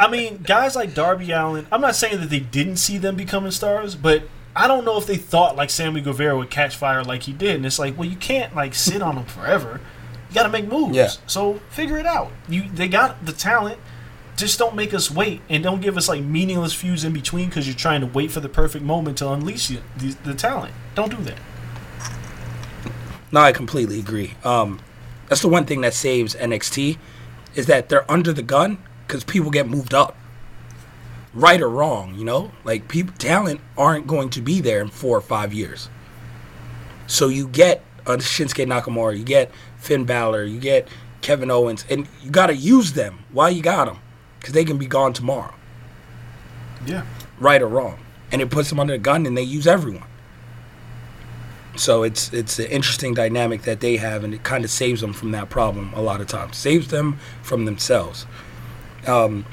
I 0.00 0.08
mean, 0.10 0.38
guys 0.42 0.74
like 0.74 0.92
Darby 0.94 1.30
Allin. 1.30 1.66
I'm 1.70 1.80
not 1.80 1.94
saying 1.94 2.20
that 2.20 2.30
they 2.30 2.40
didn't 2.40 2.76
see 2.76 2.98
them 2.98 3.14
becoming 3.16 3.52
stars, 3.52 3.94
but 3.94 4.24
I 4.56 4.66
don't 4.66 4.84
know 4.84 4.98
if 4.98 5.06
they 5.06 5.16
thought 5.16 5.54
like 5.54 5.70
Sammy 5.70 6.00
Guevara 6.00 6.36
would 6.36 6.50
catch 6.50 6.74
fire 6.74 7.04
like 7.04 7.22
he 7.22 7.32
did. 7.32 7.56
And 7.56 7.64
it's 7.64 7.78
like, 7.78 7.96
well, 7.96 8.08
you 8.08 8.16
can't 8.16 8.56
like 8.56 8.74
sit 8.74 9.02
on 9.02 9.14
them 9.14 9.24
forever. 9.24 9.80
You 10.30 10.34
got 10.34 10.42
to 10.42 10.48
make 10.48 10.66
moves. 10.66 10.96
Yeah. 10.96 11.10
So 11.26 11.60
figure 11.70 11.96
it 11.96 12.06
out. 12.06 12.32
You 12.48 12.68
they 12.68 12.88
got 12.88 13.24
the 13.24 13.32
talent. 13.32 13.78
Just 14.38 14.56
don't 14.56 14.76
make 14.76 14.94
us 14.94 15.10
wait 15.10 15.40
and 15.48 15.64
don't 15.64 15.80
give 15.80 15.96
us 15.96 16.08
like 16.08 16.22
meaningless 16.22 16.72
feuds 16.72 17.02
in 17.02 17.12
between 17.12 17.48
because 17.48 17.66
you're 17.66 17.74
trying 17.74 18.02
to 18.02 18.06
wait 18.06 18.30
for 18.30 18.38
the 18.38 18.48
perfect 18.48 18.84
moment 18.84 19.18
to 19.18 19.28
unleash 19.28 19.68
you, 19.68 19.82
the, 19.96 20.16
the 20.22 20.32
talent. 20.32 20.72
Don't 20.94 21.10
do 21.10 21.20
that. 21.24 21.40
No, 23.32 23.40
I 23.40 23.50
completely 23.50 23.98
agree. 23.98 24.34
Um, 24.44 24.78
that's 25.26 25.42
the 25.42 25.48
one 25.48 25.66
thing 25.66 25.80
that 25.80 25.92
saves 25.92 26.36
NXT 26.36 26.98
is 27.56 27.66
that 27.66 27.88
they're 27.88 28.08
under 28.08 28.32
the 28.32 28.44
gun 28.44 28.78
because 29.08 29.24
people 29.24 29.50
get 29.50 29.68
moved 29.68 29.92
up, 29.92 30.16
right 31.34 31.60
or 31.60 31.68
wrong. 31.68 32.14
You 32.14 32.24
know, 32.24 32.52
like 32.62 32.86
people 32.86 33.16
talent 33.18 33.60
aren't 33.76 34.06
going 34.06 34.30
to 34.30 34.40
be 34.40 34.60
there 34.60 34.80
in 34.80 34.86
four 34.86 35.18
or 35.18 35.20
five 35.20 35.52
years. 35.52 35.88
So 37.08 37.26
you 37.26 37.48
get 37.48 37.82
a 38.06 38.18
Shinsuke 38.18 38.68
Nakamura, 38.68 39.18
you 39.18 39.24
get 39.24 39.50
Finn 39.78 40.04
Balor, 40.04 40.44
you 40.44 40.60
get 40.60 40.86
Kevin 41.22 41.50
Owens, 41.50 41.84
and 41.90 42.06
you 42.22 42.30
got 42.30 42.46
to 42.46 42.54
use 42.54 42.92
them 42.92 43.24
while 43.32 43.50
you 43.50 43.62
got 43.62 43.86
them 43.86 43.98
because 44.48 44.54
they 44.54 44.64
can 44.64 44.78
be 44.78 44.86
gone 44.86 45.12
tomorrow, 45.12 45.52
Yeah. 46.86 47.02
right 47.38 47.60
or 47.60 47.66
wrong. 47.68 47.98
And 48.32 48.40
it 48.40 48.48
puts 48.50 48.70
them 48.70 48.80
under 48.80 48.94
the 48.94 48.98
gun, 48.98 49.26
and 49.26 49.36
they 49.36 49.42
use 49.42 49.66
everyone. 49.66 50.06
So 51.76 52.02
it's 52.02 52.32
it's 52.32 52.58
an 52.58 52.64
interesting 52.66 53.12
dynamic 53.12 53.62
that 53.62 53.80
they 53.80 53.98
have, 53.98 54.24
and 54.24 54.32
it 54.32 54.42
kind 54.44 54.64
of 54.64 54.70
saves 54.70 55.02
them 55.02 55.12
from 55.12 55.32
that 55.32 55.50
problem 55.50 55.92
a 55.94 56.00
lot 56.00 56.22
of 56.22 56.28
times. 56.28 56.56
Saves 56.56 56.88
them 56.88 57.18
from 57.42 57.66
themselves. 57.66 58.24
Um, 59.06 59.44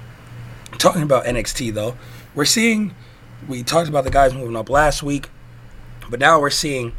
talking 0.78 1.02
about 1.04 1.26
NXT 1.26 1.74
though, 1.74 1.98
we're 2.34 2.46
seeing 2.46 2.96
we 3.50 3.64
talked 3.64 3.90
about 3.90 4.06
the 4.06 4.10
guys 4.12 4.34
moving 4.34 4.56
up 4.56 4.70
last 4.70 5.04
week, 5.04 5.30
but 6.10 6.22
now 6.22 6.40
we're 6.40 6.50
seeing 6.50 6.94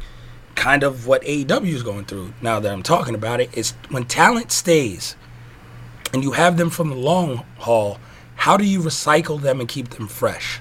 kind 0.55 0.83
of 0.83 1.07
what 1.07 1.23
AEW 1.23 1.73
is 1.73 1.81
going 1.83 2.05
through. 2.05 2.33
Now 2.43 2.59
that 2.59 2.71
I'm 2.71 2.83
talking 2.83 3.15
about 3.15 3.41
it, 3.41 3.49
it's 3.53 3.71
when 3.89 4.05
talent 4.05 4.51
stays, 4.51 5.15
and 6.13 6.23
you 6.23 6.31
have 6.31 6.57
them 6.57 6.69
from 6.69 6.89
the 6.89 6.95
long 6.95 7.43
haul. 7.59 7.99
How 8.35 8.57
do 8.57 8.63
you 8.65 8.79
recycle 8.81 9.41
them 9.41 9.59
and 9.59 9.67
keep 9.67 9.89
them 9.89 10.07
fresh? 10.07 10.59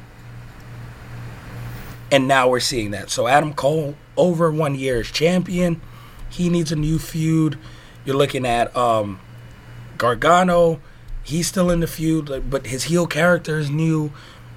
And 2.11 2.29
now 2.29 2.49
we're 2.49 2.61
seeing 2.61 2.93
that. 2.93 3.11
So 3.11 3.27
Adam 3.27 3.53
Cole 3.53 3.97
over 4.17 4.51
one 4.51 4.75
year 4.75 5.01
as 5.01 5.09
champion. 5.11 5.81
He 6.29 6.49
needs 6.49 6.71
a 6.73 6.77
new 6.77 6.99
feud. 6.99 7.59
You're 8.05 8.17
looking 8.17 8.47
at 8.47 8.75
um, 8.77 9.21
Gargano. 9.99 10.81
He's 11.23 11.49
still 11.49 11.71
in 11.71 11.81
the 11.81 11.87
feud, 11.89 12.49
but 12.49 12.67
his 12.69 12.85
heel 12.85 13.07
character 13.07 13.59
is 13.59 13.71
new. 13.71 14.13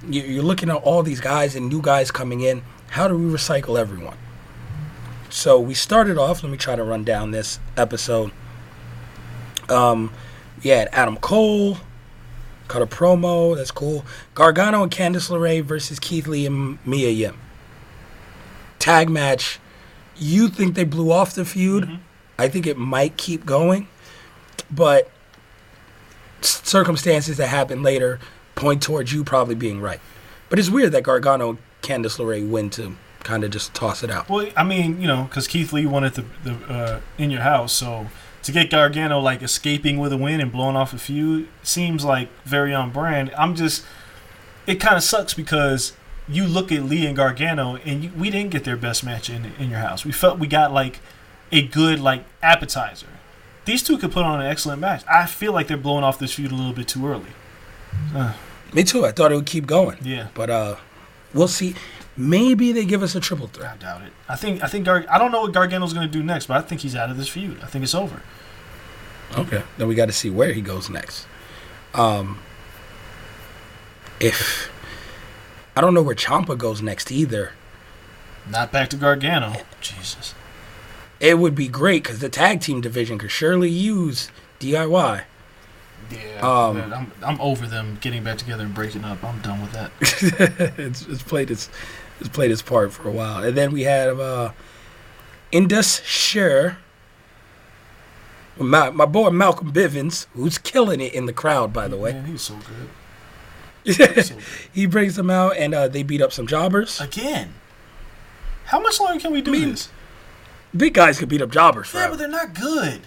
You- 0.08 0.22
You're 0.22 0.42
looking 0.44 0.70
at 0.70 0.76
all 0.76 1.02
these 1.02 1.20
guys 1.20 1.56
and 1.56 1.68
new 1.68 1.82
guys 1.82 2.10
coming 2.10 2.40
in. 2.40 2.62
How 2.90 3.08
do 3.08 3.16
we 3.16 3.32
recycle 3.32 3.78
everyone? 3.78 4.16
So 5.28 5.58
we 5.60 5.74
started 5.74 6.18
off. 6.18 6.42
Let 6.42 6.50
me 6.50 6.58
try 6.58 6.76
to 6.76 6.84
run 6.84 7.04
down 7.04 7.30
this 7.32 7.58
episode. 7.76 8.30
Um, 9.68 10.12
had 10.68 10.88
Adam 10.92 11.16
Cole 11.16 11.78
cut 12.68 12.82
a 12.82 12.86
promo. 12.86 13.56
That's 13.56 13.70
cool. 13.70 14.04
Gargano 14.34 14.82
and 14.82 14.92
Candice 14.92 15.30
LeRae 15.30 15.62
versus 15.62 15.98
Keith 15.98 16.26
Lee 16.26 16.46
and 16.46 16.78
Mia 16.86 17.10
Yim. 17.10 17.38
Tag 18.78 19.08
match. 19.08 19.58
You 20.16 20.48
think 20.48 20.74
they 20.74 20.84
blew 20.84 21.10
off 21.10 21.34
the 21.34 21.44
feud? 21.44 21.98
I 22.38 22.48
think 22.48 22.66
it 22.66 22.76
might 22.78 23.16
keep 23.16 23.44
going, 23.44 23.88
but 24.70 25.10
circumstances 26.42 27.36
that 27.36 27.48
happen 27.48 27.82
later 27.82 28.18
point 28.54 28.82
towards 28.82 29.12
you 29.12 29.24
probably 29.24 29.54
being 29.54 29.80
right. 29.80 30.00
But 30.48 30.58
it's 30.58 30.70
weird 30.70 30.92
that 30.92 31.02
Gargano 31.02 31.50
and 31.50 31.58
Candice 31.82 32.18
LeRae 32.18 32.48
win 32.48 32.70
to 32.70 32.96
kind 33.22 33.44
of 33.44 33.50
just 33.50 33.74
toss 33.74 34.02
it 34.02 34.10
out. 34.10 34.28
Well, 34.28 34.48
I 34.56 34.64
mean, 34.64 35.00
you 35.00 35.06
know, 35.06 35.24
because 35.24 35.46
Keith 35.46 35.72
Lee 35.72 35.86
wanted 35.86 36.14
the 36.14 36.24
the 36.44 36.72
uh, 36.72 37.00
in 37.18 37.30
your 37.30 37.42
house, 37.42 37.72
so 37.72 38.08
to 38.42 38.52
get 38.52 38.70
Gargano 38.70 39.20
like 39.20 39.42
escaping 39.42 39.98
with 39.98 40.12
a 40.12 40.16
win 40.16 40.40
and 40.40 40.50
blowing 40.50 40.76
off 40.76 40.92
a 40.92 40.98
feud 40.98 41.48
seems 41.62 42.04
like 42.04 42.28
very 42.44 42.74
on 42.74 42.90
brand. 42.90 43.32
I'm 43.36 43.54
just, 43.54 43.84
it 44.66 44.76
kind 44.76 44.96
of 44.96 45.02
sucks 45.02 45.34
because 45.34 45.92
you 46.28 46.46
look 46.46 46.70
at 46.72 46.84
Lee 46.84 47.06
and 47.06 47.16
Gargano, 47.16 47.76
and 47.76 48.04
you, 48.04 48.12
we 48.16 48.30
didn't 48.30 48.50
get 48.50 48.64
their 48.64 48.76
best 48.76 49.04
match 49.04 49.28
in 49.28 49.52
in 49.58 49.68
your 49.70 49.80
house. 49.80 50.04
We 50.04 50.12
felt 50.12 50.38
we 50.38 50.46
got 50.46 50.72
like 50.72 51.00
a 51.52 51.66
good 51.66 52.00
like 52.00 52.24
appetizer. 52.42 53.08
These 53.64 53.82
two 53.82 53.98
could 53.98 54.12
put 54.12 54.24
on 54.24 54.40
an 54.40 54.46
excellent 54.46 54.80
match. 54.80 55.04
I 55.08 55.26
feel 55.26 55.52
like 55.52 55.68
they're 55.68 55.76
blowing 55.76 56.04
off 56.04 56.18
this 56.18 56.34
feud 56.34 56.50
a 56.52 56.54
little 56.54 56.72
bit 56.72 56.88
too 56.88 57.06
early. 57.06 57.30
Me 58.72 58.84
too. 58.84 59.04
I 59.04 59.12
thought 59.12 59.32
it 59.32 59.34
would 59.34 59.46
keep 59.46 59.66
going. 59.66 59.98
Yeah. 60.02 60.28
But 60.34 60.50
uh, 60.50 60.76
we'll 61.34 61.48
see. 61.48 61.74
Maybe 62.20 62.72
they 62.72 62.84
give 62.84 63.02
us 63.02 63.14
a 63.14 63.20
triple 63.20 63.46
threat. 63.46 63.72
I 63.72 63.76
doubt 63.78 64.02
it. 64.02 64.12
I 64.28 64.36
think 64.36 64.62
I 64.62 64.66
think 64.66 64.84
Gar- 64.84 65.06
I 65.08 65.16
don't 65.18 65.32
know 65.32 65.40
what 65.40 65.52
Gargano's 65.52 65.92
going 65.94 66.06
to 66.06 66.12
do 66.12 66.22
next, 66.22 66.46
but 66.46 66.58
I 66.58 66.60
think 66.60 66.82
he's 66.82 66.94
out 66.94 67.08
of 67.10 67.16
this 67.16 67.28
feud. 67.28 67.58
I 67.62 67.66
think 67.66 67.82
it's 67.84 67.94
over. 67.94 68.22
Okay. 69.38 69.62
Then 69.78 69.88
we 69.88 69.94
got 69.94 70.06
to 70.06 70.12
see 70.12 70.28
where 70.28 70.52
he 70.52 70.60
goes 70.60 70.90
next. 70.90 71.26
Um, 71.94 72.38
if 74.20 74.70
I 75.76 75.80
don't 75.80 75.94
know 75.94 76.02
where 76.02 76.14
Ciampa 76.14 76.58
goes 76.58 76.82
next 76.82 77.10
either, 77.10 77.52
Not 78.48 78.70
back 78.72 78.88
to 78.90 78.96
Gargano. 78.96 79.54
Jesus. 79.80 80.34
it 81.20 81.38
would 81.38 81.54
be 81.54 81.68
great 81.68 82.02
because 82.02 82.18
the 82.18 82.28
tag 82.28 82.60
team 82.60 82.80
division 82.80 83.18
could 83.18 83.30
surely 83.30 83.70
use 83.70 84.30
DIY. 84.58 85.24
Yeah, 86.10 86.40
Um, 86.40 86.76
man, 86.76 86.92
I'm 86.92 87.12
I'm 87.22 87.40
over 87.40 87.66
them 87.66 87.96
getting 88.00 88.24
back 88.24 88.36
together 88.38 88.64
and 88.64 88.74
breaking 88.74 89.04
up. 89.04 89.22
I'm 89.22 89.40
done 89.42 89.62
with 89.62 89.72
that. 89.72 89.92
it's, 90.78 91.06
it's 91.06 91.22
played 91.22 91.50
its 91.50 91.70
it's 92.20 92.28
played 92.28 92.50
its 92.50 92.62
part 92.62 92.92
for 92.92 93.08
a 93.08 93.12
while, 93.12 93.42
and 93.42 93.56
then 93.56 93.72
we 93.72 93.82
have 93.82 94.20
uh, 94.20 94.52
Indus 95.50 96.02
Sher, 96.04 96.78
my 98.58 98.90
my 98.90 99.06
boy 99.06 99.30
Malcolm 99.30 99.72
Bivens, 99.72 100.26
who's 100.34 100.58
killing 100.58 101.00
it 101.00 101.12
in 101.14 101.26
the 101.26 101.32
crowd, 101.32 101.72
by 101.72 101.88
the 101.88 101.96
way. 101.96 102.12
Man, 102.12 102.24
he's 102.26 102.42
so 102.42 102.54
good. 102.56 104.32
He 104.72 104.86
brings 104.86 105.16
them 105.16 105.30
out, 105.30 105.56
and 105.56 105.74
uh, 105.74 105.88
they 105.88 106.02
beat 106.02 106.20
up 106.20 106.32
some 106.32 106.46
jobbers. 106.46 107.00
Again. 107.00 107.54
How 108.66 108.78
much 108.78 109.00
longer 109.00 109.18
can 109.18 109.32
we 109.32 109.40
do 109.40 109.50
mean, 109.50 109.70
this? 109.70 109.88
Big 110.76 110.94
guys 110.94 111.18
can 111.18 111.28
beat 111.28 111.42
up 111.42 111.50
jobbers 111.50 111.88
Yeah, 111.88 111.92
forever. 112.06 112.10
but 112.12 112.18
they're 112.18 112.28
not 112.28 112.54
good. 112.54 113.00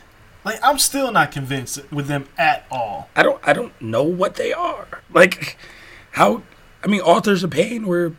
Like 0.43 0.59
I'm 0.61 0.77
still 0.77 1.09
not 1.11 1.31
convinced 1.31 1.79
with 1.89 2.07
them 2.07 2.25
at 2.37 2.65
all. 2.69 3.07
I 3.15 3.23
don't 3.23 3.39
I 3.47 3.53
don't 3.53 3.79
know 3.81 4.03
what 4.03 4.35
they 4.35 4.51
are. 4.51 5.01
Like 5.13 5.57
how 6.11 6.43
I 6.83 6.87
mean 6.87 6.99
authors 6.99 7.43
of 7.45 7.51
pain 7.51 7.87
were 7.87 8.13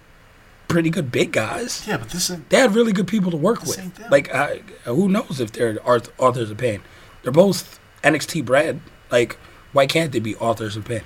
pretty 0.69 0.91
good 0.91 1.13
big 1.13 1.33
guys. 1.33 1.87
Yeah, 1.87 1.99
but 1.99 2.11
this 2.11 2.31
is 2.31 2.39
They 2.49 2.59
had 2.59 2.75
really 2.75 2.93
good 2.93 3.07
people 3.07 3.31
to 3.31 3.37
work 3.37 3.63
with. 3.63 4.11
Like 4.11 4.35
uh, 4.35 4.57
who 4.85 5.09
knows 5.09 5.41
if 5.41 5.53
they're 5.53 5.75
auth- 5.77 6.11
authors 6.19 6.51
of 6.51 6.59
pain. 6.59 6.83
They're 7.23 7.33
both 7.33 7.79
NXT 8.03 8.45
bred. 8.45 8.81
Like 9.11 9.37
why 9.73 9.87
can't 9.87 10.13
they 10.13 10.21
be 10.21 10.37
authors 10.37 10.77
of 10.77 10.85
pain? 10.85 11.03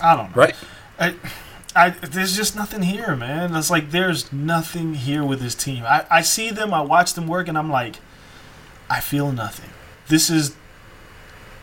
I 0.00 0.16
don't 0.16 0.30
know. 0.30 0.34
Right? 0.34 0.54
I, 0.98 1.14
I, 1.76 1.90
there's 1.90 2.34
just 2.34 2.56
nothing 2.56 2.82
here, 2.82 3.14
man. 3.14 3.54
It's 3.54 3.70
like 3.70 3.90
there's 3.90 4.32
nothing 4.32 4.94
here 4.94 5.22
with 5.22 5.40
this 5.40 5.54
team. 5.54 5.84
I, 5.84 6.06
I 6.10 6.22
see 6.22 6.50
them, 6.50 6.72
I 6.72 6.80
watch 6.80 7.12
them 7.12 7.28
work, 7.28 7.48
and 7.48 7.56
I'm 7.56 7.70
like, 7.70 7.96
I 8.88 9.00
feel 9.00 9.30
nothing. 9.30 9.70
This 10.08 10.30
is. 10.30 10.56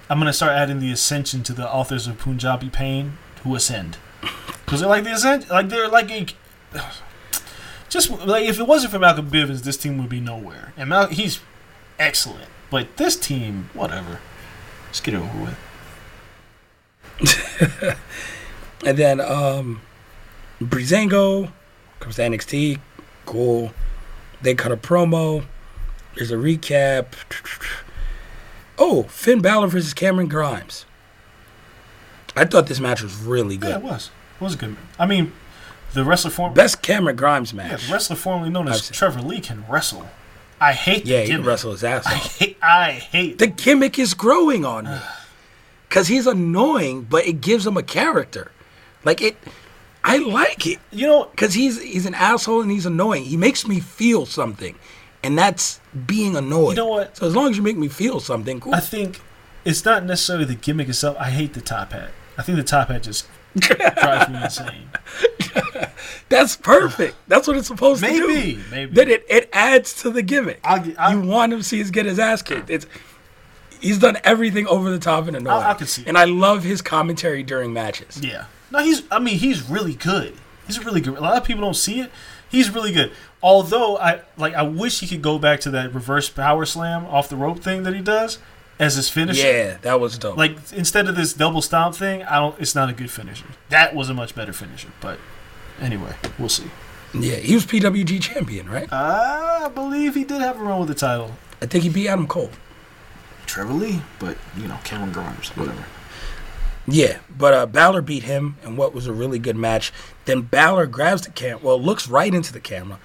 I'm 0.10 0.20
gonna 0.20 0.32
start 0.32 0.54
adding 0.54 0.80
the 0.80 0.92
ascension 0.92 1.44
to 1.44 1.54
the 1.54 1.70
authors 1.70 2.08
of 2.08 2.18
Punjabi 2.18 2.70
Pain 2.70 3.18
who 3.44 3.56
ascend, 3.56 3.98
because 4.22 4.82
they're 4.82 4.90
like 4.90 5.04
the 5.04 5.46
like 5.50 5.70
they're 5.70 5.88
like 5.88 6.12
a. 6.12 6.28
Just 7.90 8.10
like 8.10 8.44
if 8.46 8.60
it 8.60 8.68
wasn't 8.68 8.92
for 8.92 9.00
Malcolm 9.00 9.30
Bivens, 9.32 9.64
this 9.64 9.78
team 9.78 9.98
would 9.98 10.10
be 10.10 10.20
nowhere. 10.20 10.74
And 10.76 10.90
Mal- 10.90 11.08
he's 11.08 11.40
excellent, 11.98 12.50
but 12.70 12.98
this 12.98 13.16
team, 13.16 13.70
whatever. 13.74 14.20
Just 14.92 15.04
get 15.04 15.14
it 15.14 15.22
over 15.22 15.56
with. 17.20 17.98
And 18.86 18.98
then 18.98 19.20
um 19.20 19.82
Breezango 20.62 21.52
comes 22.00 22.16
to 22.16 22.22
NXT. 22.22 22.80
Cool. 23.26 23.74
They 24.42 24.56
cut 24.56 24.72
a 24.72 24.78
promo. 24.78 25.46
There's 26.16 26.32
a 26.32 26.36
recap. 26.36 27.08
Oh, 28.78 29.04
Finn 29.04 29.42
Balor 29.42 29.68
versus 29.68 29.94
Cameron 29.94 30.28
Grimes. 30.28 30.86
I 32.38 32.46
thought 32.46 32.68
this 32.68 32.80
match 32.80 33.02
was 33.02 33.16
really 33.18 33.58
good. 33.58 33.70
Yeah, 33.70 33.78
it 33.78 33.84
was. 33.84 34.12
It 34.40 34.44
was 34.44 34.54
a 34.54 34.58
good. 34.58 34.70
match. 34.72 34.80
I 35.00 35.06
mean, 35.06 35.32
the 35.94 36.04
wrestler 36.04 36.32
form 36.32 36.54
Best 36.54 36.82
Cameron 36.82 37.16
Grimes 37.16 37.52
yeah, 37.54 37.70
match. 37.70 37.88
the 37.88 37.94
wrestler 37.94 38.16
formerly 38.16 38.50
known 38.50 38.68
as 38.68 38.90
Trevor 38.90 39.22
Lee 39.22 39.40
can 39.42 39.66
wrestle. 39.68 40.08
I 40.60 40.74
hate 40.74 41.06
the 41.06 41.12
yeah, 41.12 41.22
he 41.22 41.28
can 41.30 41.44
wrestle 41.44 41.72
his 41.72 41.84
ass 41.84 42.06
I 42.06 42.16
hate. 42.16 42.58
I 42.62 42.92
hate. 42.92 43.38
The 43.38 43.48
gimmick 43.48 44.00
is 44.00 44.14
growing 44.14 44.66
on 44.66 44.86
me. 44.86 44.98
Cause 45.90 46.08
he's 46.08 46.28
annoying, 46.28 47.04
but 47.04 47.26
it 47.26 47.40
gives 47.42 47.66
him 47.66 47.78
a 47.78 47.84
character. 47.84 48.52
Like 49.06 49.22
it, 49.22 49.38
I 50.04 50.18
like 50.18 50.68
it. 50.68 50.80
you 50.92 51.08
know, 51.08 51.26
Cause 51.38 51.54
he's 51.54 51.82
he's 51.82 52.06
an 52.06 52.14
asshole 52.14 52.62
and 52.62 52.70
he's 52.70 52.86
annoying. 52.86 53.24
He 53.24 53.38
makes 53.38 53.66
me 53.66 53.80
feel 53.80 54.26
something, 54.26 54.76
and 55.24 55.38
that's 55.38 55.80
being 56.06 56.36
annoyed. 56.36 56.72
You 56.72 56.84
know 56.84 56.88
what? 56.88 57.16
So 57.16 57.26
as 57.28 57.36
long 57.36 57.52
as 57.52 57.58
you 57.58 57.64
make 57.64 57.78
me 57.78 57.88
feel 57.88 58.20
something, 58.20 58.60
cool. 58.60 58.76
I 58.76 58.82
think 58.82 59.22
it's 59.64 59.86
not 59.86 60.04
necessarily 60.04 60.46
the 60.46 60.56
gimmick 60.56 60.90
itself. 60.90 61.16
I 61.20 61.30
hate 61.30 61.54
the 61.54 61.62
top 61.62 61.94
hat. 61.94 62.10
I 62.38 62.44
think 62.44 62.58
the 62.58 62.64
top 62.64 62.90
hat 62.90 63.04
just 63.04 63.28
drives 63.58 64.30
me 64.30 64.44
insane. 64.44 64.90
That's 66.30 66.56
perfect. 66.58 67.16
That's 67.28 67.48
what 67.48 67.58
it's 67.58 67.68
supposed 67.68 68.04
to 68.04 68.10
do. 68.10 68.28
Maybe, 68.28 68.60
maybe. 68.70 68.94
Then 68.94 69.10
it, 69.10 69.26
it 69.30 69.50
adds 69.54 69.94
to 70.02 70.10
the 70.10 70.22
gimmick. 70.22 70.60
I'll 70.64 70.84
I'll- 71.00 71.14
you 71.14 71.22
want 71.28 71.54
him 71.54 71.60
to 71.60 71.64
see 71.64 71.78
his 71.78 71.92
get 71.92 72.06
his 72.06 72.20
ass 72.20 72.42
kicked. 72.42 72.70
It's 72.70 72.86
he's 73.80 73.98
done 74.00 74.18
everything 74.24 74.68
over 74.68 74.90
the 74.90 75.00
top 75.00 75.28
and 75.28 75.38
annoying. 75.38 75.64
I 75.64 75.74
could 75.74 75.88
see 75.88 76.02
it. 76.04 76.08
And 76.08 76.18
I 76.18 76.26
love 76.26 76.64
his 76.64 76.82
commentary 76.82 77.44
during 77.44 77.74
matches. 77.74 78.22
Yeah. 78.22 78.46
No, 78.72 78.80
he's. 78.80 79.04
I 79.10 79.20
mean, 79.20 79.40
he's 79.40 79.68
really 79.70 79.94
good. 79.96 80.36
He's 80.66 80.84
really 80.84 81.00
good. 81.02 81.18
A 81.18 81.22
lot 81.22 81.38
of 81.38 81.44
people 81.46 81.62
don't 81.62 81.74
see 81.76 82.02
it. 82.02 82.12
He's 82.50 82.70
really 82.70 82.92
good. 82.92 83.12
Although 83.42 83.98
I 83.98 84.22
like, 84.38 84.54
I 84.54 84.64
wish 84.64 85.00
he 85.00 85.08
could 85.08 85.22
go 85.22 85.40
back 85.40 85.62
to 85.62 85.70
that 85.72 85.94
reverse 85.94 86.28
power 86.30 86.66
slam 86.66 87.06
off 87.06 87.30
the 87.30 87.36
rope 87.38 87.60
thing 87.60 87.84
that 87.84 87.94
he 87.96 88.02
does 88.02 88.40
as 88.80 88.96
his 88.96 89.10
finisher. 89.10 89.48
Yeah, 89.48 89.78
that 89.82 90.00
was 90.00 90.18
dope. 90.18 90.38
Like 90.38 90.58
instead 90.74 91.08
of 91.08 91.16
this 91.16 91.34
double 91.34 91.62
stomp 91.62 91.96
thing, 91.96 92.24
I 92.24 92.36
don't. 92.40 92.60
It's 92.60 92.76
not 92.76 92.90
a 92.90 92.94
good 92.94 93.12
finisher. 93.12 93.46
That 93.70 93.96
was 93.96 94.10
a 94.10 94.14
much 94.14 94.36
better 94.36 94.54
finisher. 94.54 94.90
But 95.02 95.20
anyway, 95.80 96.16
we'll 96.38 96.50
see. 96.50 96.70
yeah, 97.14 97.36
he 97.36 97.54
was 97.54 97.66
PWG 97.66 98.22
champion, 98.22 98.70
right? 98.70 98.92
I 98.92 99.70
believe 99.74 100.16
he 100.16 100.24
did 100.24 100.42
have 100.42 100.60
a 100.60 100.64
run 100.64 100.80
with 100.80 100.90
the 100.90 100.96
title. 100.96 101.32
I 101.62 101.66
think 101.66 101.84
he 101.84 101.90
beat 101.90 102.08
Adam 102.08 102.28
Cole. 102.28 102.52
Trevor 103.46 103.74
Lee, 103.74 104.02
but 104.20 104.38
you 104.58 104.68
know, 104.68 104.78
Cameron 104.84 105.12
Grimes, 105.14 105.50
whatever. 105.56 105.86
Yeah, 106.90 107.20
but 107.30 107.54
uh, 107.54 107.66
Balor 107.66 108.02
beat 108.02 108.24
him 108.24 108.56
and 108.64 108.78
what 108.78 108.94
was 108.94 109.08
a 109.08 109.14
really 109.14 109.40
good 109.40 109.58
match. 109.58 109.92
Then 110.26 110.42
Balor 110.44 110.88
grabs 110.88 111.22
the 111.24 111.32
cam, 111.32 111.62
well, 111.62 111.82
looks 111.82 112.08
right 112.08 112.34
into 112.34 112.54
the 112.54 112.60
camera, 112.62 113.00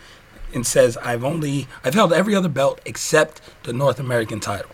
and 0.55 0.67
says, 0.67 0.97
"I've 0.99 1.25
only 1.25 1.67
I've 1.85 1.95
held 1.95 2.13
every 2.13 2.35
other 2.35 2.49
belt 2.49 2.81
except 2.85 3.41
the 3.65 3.73
North 3.73 3.99
American 3.99 4.39
title." 4.41 4.71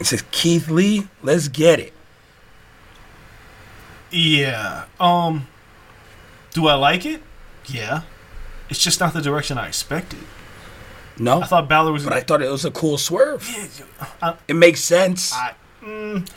It 0.00 0.06
says, 0.06 0.24
"Keith 0.30 0.68
Lee, 0.68 1.08
let's 1.22 1.48
get 1.48 1.78
it." 1.78 1.92
Yeah. 4.10 4.84
Um. 5.00 5.46
Do 6.52 6.66
I 6.66 6.74
like 6.74 7.06
it? 7.06 7.22
Yeah. 7.66 8.02
It's 8.68 8.82
just 8.82 9.00
not 9.00 9.12
the 9.14 9.22
direction 9.22 9.58
I 9.58 9.68
expected. 9.68 10.20
No, 11.18 11.40
I 11.42 11.46
thought 11.46 11.68
Balor 11.68 11.92
was. 11.92 12.04
but 12.04 12.12
I 12.12 12.20
thought 12.20 12.42
it 12.42 12.50
was 12.50 12.64
a 12.64 12.70
cool 12.70 12.98
swerve. 12.98 13.46
I- 14.22 14.34
It 14.48 14.54
makes 14.56 14.80
sense. 14.80 15.32
I, 15.32 15.54
mm, 15.82 16.28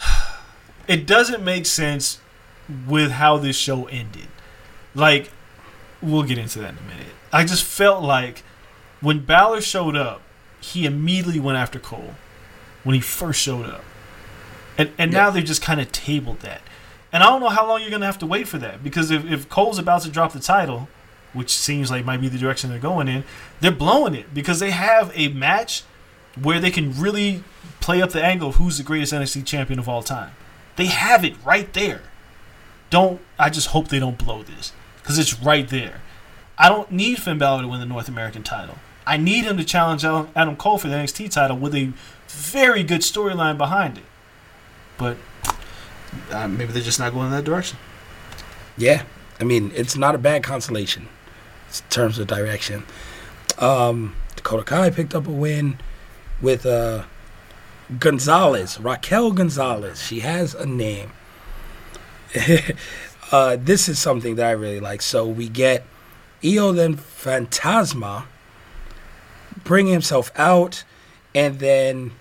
it 0.88 1.06
doesn't 1.06 1.42
make 1.44 1.66
sense 1.66 2.20
with 2.86 3.10
how 3.12 3.36
this 3.36 3.56
show 3.56 3.86
ended. 3.86 4.28
Like, 4.94 5.30
we'll 6.00 6.22
get 6.22 6.38
into 6.38 6.60
that 6.60 6.70
in 6.70 6.78
a 6.78 6.82
minute. 6.82 7.12
I 7.32 7.44
just 7.44 7.64
felt 7.64 8.02
like 8.02 8.42
when 9.00 9.20
Balor 9.24 9.60
showed 9.60 9.96
up, 9.96 10.22
he 10.60 10.86
immediately 10.86 11.40
went 11.40 11.58
after 11.58 11.78
Cole 11.80 12.14
when 12.84 12.94
he 12.94 13.00
first 13.00 13.40
showed 13.40 13.66
up. 13.66 13.84
And, 14.78 14.92
and 14.98 15.12
now 15.12 15.30
they've 15.30 15.44
just 15.44 15.62
kind 15.62 15.80
of 15.80 15.92
tabled 15.92 16.40
that. 16.40 16.62
And 17.12 17.22
I 17.22 17.26
don't 17.26 17.40
know 17.40 17.48
how 17.48 17.66
long 17.66 17.80
you're 17.80 17.90
going 17.90 18.00
to 18.00 18.06
have 18.06 18.18
to 18.20 18.26
wait 18.26 18.48
for 18.48 18.58
that. 18.58 18.82
Because 18.82 19.10
if, 19.10 19.24
if 19.24 19.48
Cole's 19.48 19.78
about 19.78 20.02
to 20.02 20.08
drop 20.10 20.32
the 20.32 20.40
title, 20.40 20.88
which 21.32 21.50
seems 21.50 21.90
like 21.90 22.04
might 22.04 22.20
be 22.20 22.28
the 22.28 22.38
direction 22.38 22.70
they're 22.70 22.78
going 22.78 23.08
in, 23.08 23.24
they're 23.60 23.70
blowing 23.70 24.14
it 24.14 24.32
because 24.32 24.60
they 24.60 24.70
have 24.70 25.12
a 25.14 25.28
match 25.28 25.82
where 26.40 26.60
they 26.60 26.70
can 26.70 26.98
really 26.98 27.42
play 27.80 28.00
up 28.02 28.10
the 28.10 28.22
angle 28.22 28.48
of 28.48 28.56
who's 28.56 28.78
the 28.78 28.84
greatest 28.84 29.12
NXT 29.12 29.44
champion 29.46 29.78
of 29.78 29.88
all 29.88 30.02
time. 30.02 30.32
They 30.76 30.86
have 30.86 31.24
it 31.24 31.34
right 31.44 31.72
there. 31.72 32.02
Don't 32.88 33.20
I 33.38 33.50
just 33.50 33.68
hope 33.68 33.88
they 33.88 34.00
don't 34.00 34.18
blow 34.18 34.42
this 34.42 34.72
because 35.02 35.18
it's 35.18 35.40
right 35.40 35.68
there. 35.68 36.00
I 36.58 36.68
don't 36.68 36.90
need 36.90 37.18
Finn 37.20 37.38
Balor 37.38 37.62
to 37.62 37.68
win 37.68 37.80
the 37.80 37.86
North 37.86 38.08
American 38.08 38.42
title. 38.42 38.76
I 39.06 39.16
need 39.16 39.44
him 39.44 39.56
to 39.56 39.64
challenge 39.64 40.04
Adam 40.04 40.28
Adam 40.34 40.56
Cole 40.56 40.78
for 40.78 40.88
the 40.88 40.94
NXT 40.94 41.30
title 41.30 41.56
with 41.56 41.74
a 41.74 41.92
very 42.32 42.82
good 42.82 43.00
storyline 43.00 43.58
behind 43.58 43.98
it. 43.98 44.04
But 44.98 45.16
uh, 46.30 46.48
maybe 46.48 46.72
they're 46.72 46.82
just 46.82 46.98
not 46.98 47.12
going 47.12 47.26
in 47.26 47.32
that 47.32 47.44
direction. 47.44 47.78
Yeah, 48.76 49.04
I 49.40 49.44
mean, 49.44 49.72
it's 49.74 49.96
not 49.96 50.14
a 50.14 50.18
bad 50.18 50.42
consolation 50.42 51.02
in 51.02 51.90
terms 51.90 52.18
of 52.18 52.26
direction. 52.26 52.84
Um, 53.58 54.14
Dakota 54.36 54.64
Kai 54.64 54.90
picked 54.90 55.14
up 55.14 55.26
a 55.26 55.30
win 55.30 55.78
with 56.40 56.64
uh, 56.64 57.04
Gonzalez, 57.98 58.78
Raquel 58.80 59.32
Gonzalez. 59.32 60.02
She 60.02 60.20
has 60.20 60.54
a 60.54 60.66
name. 60.66 61.12
uh, 63.32 63.56
this 63.60 63.88
is 63.88 63.98
something 63.98 64.36
that 64.36 64.46
I 64.46 64.52
really 64.52 64.80
like. 64.80 65.02
So 65.02 65.26
we 65.26 65.48
get 65.48 65.84
Hijo 66.42 66.72
del 66.72 66.92
Fantasma 66.92 68.24
bringing 69.64 69.92
himself 69.92 70.30
out, 70.36 70.84
and 71.34 71.58
then 71.58 72.12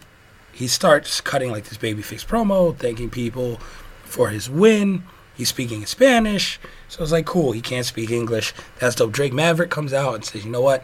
he 0.52 0.68
starts 0.68 1.22
cutting 1.22 1.52
like 1.52 1.66
this 1.66 1.78
babyface 1.78 2.26
promo, 2.26 2.76
thanking 2.76 3.10
people 3.10 3.58
for 4.04 4.30
his 4.30 4.50
win. 4.50 5.04
He's 5.36 5.50
speaking 5.50 5.82
in 5.82 5.88
Spanish, 5.88 6.60
so 6.90 7.02
it's 7.02 7.14
like 7.14 7.26
cool. 7.26 7.54
He 7.54 7.62
can't 7.62 7.86
speak 7.86 8.12
English. 8.12 8.54
That's 8.80 8.96
dope. 8.96 9.14
Drake 9.14 9.32
Maverick 9.32 9.70
comes 9.70 9.94
out 9.94 10.16
and 10.16 10.26
says, 10.26 10.44
"You 10.44 10.52
know 10.52 10.62
what? 10.62 10.84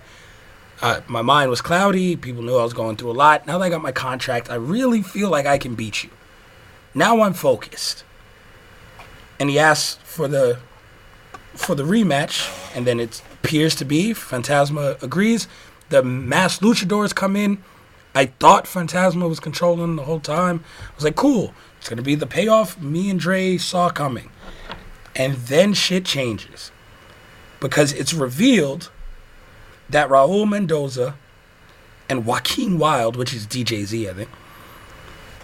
Uh, 0.81 1.02
my 1.07 1.22
mind 1.22 1.49
was 1.49 1.61
cloudy. 1.61 2.15
People 2.15 2.43
knew 2.43 2.56
I 2.56 2.64
was 2.64 2.73
going 2.73 2.95
through 2.95 3.11
a 3.11 3.14
lot. 3.14 3.45
Now 3.47 3.57
that 3.57 3.65
I 3.65 3.69
got 3.69 3.81
my 3.81 3.91
contract, 3.91 4.49
I 4.49 4.56
really 4.56 5.02
feel 5.02 5.30
like 5.30 5.45
I 5.45 5.57
can 5.57 5.76
beat 5.76 6.03
you. 6.03 6.10
Now 6.93 7.22
I'm 7.22 7.34
focused." 7.34 8.03
And 9.39 9.49
he 9.49 9.60
asks 9.60 9.99
for 10.03 10.30
the 10.30 10.60
for 11.53 11.76
the 11.76 11.84
rematch, 11.84 12.49
and 12.76 12.88
then 12.88 12.99
it 12.99 13.22
appears 13.43 13.76
to 13.76 13.85
be 13.85 14.14
Fantasma 14.14 15.02
agrees. 15.03 15.47
The 15.89 16.02
masked 16.02 16.61
luchadors 16.61 17.14
come 17.14 17.35
in. 17.35 17.64
I 18.16 18.28
thought 18.28 18.66
Fantasma 18.66 19.28
was 19.28 19.42
controlling 19.42 19.98
the 19.98 20.04
whole 20.04 20.22
time. 20.22 20.64
I 20.82 20.96
was 20.96 21.04
like, 21.04 21.18
cool. 21.18 21.54
It's 21.78 21.90
gonna 21.90 22.02
be 22.02 22.16
the 22.16 22.26
payoff 22.26 22.82
me 22.82 23.10
and 23.10 23.20
Dre 23.20 23.58
saw 23.58 23.90
coming. 23.90 24.32
And 25.16 25.36
then 25.36 25.74
shit 25.74 26.06
changes. 26.06 26.72
Because 27.60 27.92
it's 27.94 28.14
revealed 28.14 28.90
that 29.90 30.10
Raul 30.10 30.50
Mendoza 30.50 31.16
and 32.10 32.26
Joaquin 32.26 32.80
Wilde, 32.80 33.18
which 33.18 33.34
is 33.34 33.46
DJZ, 33.46 34.10
I 34.10 34.14
think, 34.14 34.30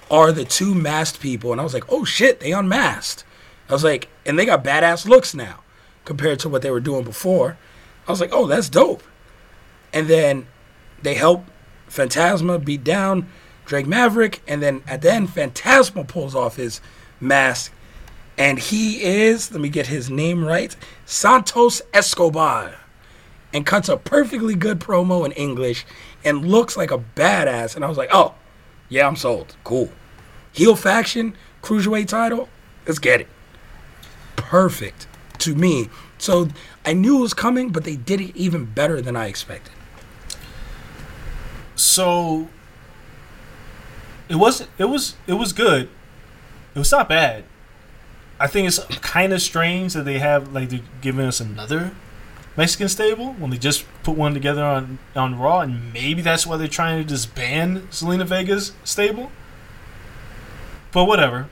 are 0.09 0.31
the 0.31 0.45
two 0.45 0.73
masked 0.73 1.19
people. 1.19 1.51
And 1.51 1.59
I 1.59 1.63
was 1.63 1.73
like, 1.73 1.85
oh 1.89 2.05
shit, 2.05 2.39
they 2.39 2.51
unmasked. 2.53 3.23
I 3.69 3.73
was 3.73 3.83
like, 3.83 4.09
and 4.25 4.37
they 4.39 4.45
got 4.45 4.63
badass 4.63 5.05
looks 5.05 5.33
now 5.33 5.61
compared 6.05 6.39
to 6.39 6.49
what 6.49 6.61
they 6.61 6.71
were 6.71 6.79
doing 6.79 7.03
before. 7.03 7.57
I 8.07 8.11
was 8.11 8.19
like, 8.19 8.31
oh, 8.33 8.47
that's 8.47 8.69
dope. 8.69 9.03
And 9.93 10.07
then 10.07 10.47
they 11.01 11.13
help 11.13 11.45
Fantasma 11.91 12.63
beat 12.63 12.83
down 12.83 13.27
Drake 13.65 13.85
Maverick, 13.85 14.41
and 14.47 14.61
then 14.61 14.81
at 14.87 15.01
the 15.01 15.11
end, 15.11 15.29
Fantasma 15.29 16.07
pulls 16.07 16.35
off 16.35 16.55
his 16.55 16.79
mask, 17.19 17.73
and 18.37 18.57
he 18.57 19.03
is, 19.03 19.51
let 19.51 19.61
me 19.61 19.69
get 19.69 19.87
his 19.87 20.09
name 20.09 20.43
right, 20.43 20.75
Santos 21.05 21.81
Escobar, 21.93 22.75
and 23.53 23.65
cuts 23.65 23.89
a 23.89 23.97
perfectly 23.97 24.55
good 24.55 24.79
promo 24.79 25.25
in 25.25 25.31
English 25.33 25.85
and 26.23 26.47
looks 26.47 26.77
like 26.77 26.91
a 26.91 26.97
badass. 26.97 27.75
And 27.75 27.83
I 27.83 27.89
was 27.89 27.97
like, 27.97 28.09
oh, 28.13 28.33
yeah, 28.87 29.05
I'm 29.05 29.17
sold. 29.17 29.55
Cool. 29.63 29.89
Heel 30.53 30.75
faction, 30.75 31.35
cruiserweight 31.61 32.07
title, 32.07 32.47
let's 32.87 32.99
get 32.99 33.21
it. 33.21 33.27
Perfect 34.37 35.07
to 35.39 35.55
me. 35.55 35.89
So 36.17 36.47
I 36.85 36.93
knew 36.93 37.19
it 37.19 37.21
was 37.21 37.33
coming, 37.33 37.69
but 37.69 37.83
they 37.83 37.97
did 37.97 38.21
it 38.21 38.35
even 38.35 38.65
better 38.65 39.01
than 39.01 39.15
I 39.15 39.27
expected. 39.27 39.73
So 41.75 42.49
it 44.29 44.35
wasn't 44.35 44.69
it 44.77 44.85
was 44.85 45.15
it 45.27 45.33
was 45.33 45.53
good. 45.53 45.89
It 46.73 46.79
was 46.79 46.91
not 46.91 47.09
bad. 47.09 47.43
I 48.39 48.47
think 48.47 48.67
it's 48.67 48.79
kind 49.01 49.33
of 49.33 49.41
strange 49.41 49.93
that 49.93 50.03
they 50.03 50.19
have 50.19 50.51
like 50.51 50.69
they're 50.69 50.79
giving 51.01 51.25
us 51.25 51.39
another 51.39 51.91
Mexican 52.57 52.89
stable 52.89 53.33
when 53.33 53.49
they 53.51 53.57
just 53.57 53.85
put 54.03 54.17
one 54.17 54.33
together 54.33 54.63
on 54.63 54.99
on 55.15 55.37
Raw, 55.37 55.61
and 55.61 55.93
maybe 55.93 56.21
that's 56.21 56.45
why 56.45 56.57
they're 56.57 56.67
trying 56.67 57.01
to 57.01 57.07
disband 57.07 57.89
Zelina 57.91 58.25
Vega's 58.25 58.73
stable. 58.83 59.31
But 60.91 61.05
whatever. 61.05 61.47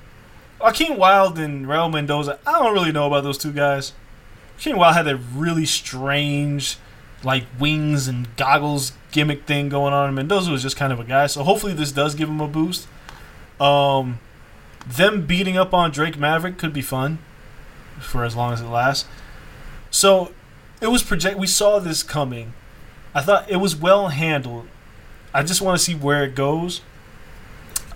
Akeem 0.60 0.98
Wild 0.98 1.40
and 1.40 1.66
Raul 1.68 1.92
Mendoza, 1.92 2.38
I 2.46 2.60
don't 2.60 2.74
really 2.74 2.92
know 2.92 3.08
about 3.08 3.24
those 3.24 3.38
two 3.38 3.54
guys. 3.54 3.94
Akeem 4.58 4.76
Wild 4.76 4.96
had 4.96 5.06
that 5.06 5.16
really 5.34 5.66
strange, 5.66 6.78
like 7.24 7.46
wings 7.60 8.08
and 8.08 8.36
goggles 8.36 8.94
gimmick 9.12 9.46
thing 9.46 9.70
going 9.70 9.94
on. 9.94 10.14
Mendoza 10.14 10.52
was 10.52 10.62
just 10.62 10.78
kind 10.78 10.94
of 10.94 11.00
a 11.00 11.04
guy, 11.04 11.28
so 11.28 11.44
hopefully 11.44 11.74
this 11.74 11.92
does 11.92 12.16
give 12.16 12.30
him 12.30 12.42
a 12.42 12.48
boost. 12.48 12.88
Um, 13.60 14.20
them 14.88 15.26
beating 15.26 15.58
up 15.58 15.74
on 15.74 15.92
Drake 15.92 16.18
Maverick 16.18 16.58
could 16.58 16.74
be 16.74 16.82
fun 16.82 17.20
for 18.00 18.24
as 18.24 18.36
long 18.36 18.54
as 18.54 18.62
it 18.62 18.68
lasts. 18.68 19.08
So 19.92 20.32
it 20.82 20.88
was 20.88 21.04
project. 21.04 21.38
We 21.38 21.48
saw 21.48 21.80
this 21.80 22.04
coming. 22.04 22.54
I 23.14 23.22
thought 23.22 23.50
it 23.50 23.58
was 23.58 23.76
well 23.76 24.10
handled. 24.10 24.68
I 25.34 25.44
just 25.44 25.62
want 25.62 25.78
to 25.78 25.84
see 25.84 25.96
where 25.96 26.24
it 26.24 26.36
goes. 26.36 26.82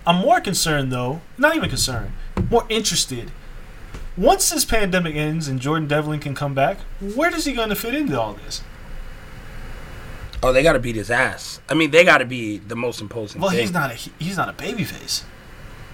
I'm 0.06 0.16
more 0.16 0.40
concerned 0.40 0.92
though, 0.92 1.22
not 1.38 1.56
even 1.56 1.70
concerned, 1.70 2.12
more 2.50 2.66
interested. 2.68 3.30
Once 4.16 4.50
this 4.50 4.64
pandemic 4.64 5.16
ends 5.16 5.48
and 5.48 5.60
Jordan 5.60 5.88
Devlin 5.88 6.20
can 6.20 6.34
come 6.34 6.54
back, 6.54 6.78
where 7.00 7.34
is 7.34 7.46
he 7.46 7.52
going 7.52 7.70
to 7.70 7.74
fit 7.74 7.94
into 7.94 8.20
all 8.20 8.34
this? 8.34 8.62
Oh, 10.44 10.52
they 10.52 10.62
got 10.62 10.74
to 10.74 10.78
beat 10.78 10.94
his 10.96 11.10
ass. 11.10 11.60
I 11.70 11.74
mean, 11.74 11.90
they 11.90 12.04
got 12.04 12.18
to 12.18 12.26
be 12.26 12.58
the 12.58 12.76
most 12.76 13.00
imposing. 13.00 13.40
Well, 13.40 13.50
thing. 13.50 13.60
he's 13.60 13.72
not 13.72 13.90
a 13.90 13.94
he's 13.94 14.36
not 14.36 14.48
a 14.50 14.52
babyface. 14.52 15.22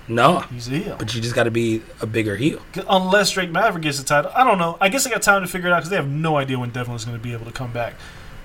No, 0.08 0.40
He's 0.40 0.66
a 0.66 0.72
heel. 0.72 0.96
but 0.98 1.14
you 1.14 1.20
just 1.20 1.36
got 1.36 1.44
to 1.44 1.52
be 1.52 1.82
a 2.00 2.06
bigger 2.06 2.34
heel. 2.34 2.60
Unless 2.88 3.30
Drake 3.30 3.52
Maverick 3.52 3.84
gets 3.84 3.98
the 3.98 4.04
title, 4.04 4.32
I 4.34 4.42
don't 4.42 4.58
know. 4.58 4.76
I 4.80 4.88
guess 4.88 5.04
they 5.04 5.10
got 5.10 5.22
time 5.22 5.42
to 5.42 5.46
figure 5.46 5.68
it 5.68 5.72
out 5.72 5.76
because 5.76 5.90
they 5.90 5.94
have 5.96 6.08
no 6.08 6.36
idea 6.36 6.58
when 6.58 6.70
Devlin's 6.70 7.04
going 7.04 7.16
to 7.16 7.22
be 7.22 7.32
able 7.32 7.44
to 7.46 7.52
come 7.52 7.72
back. 7.72 7.94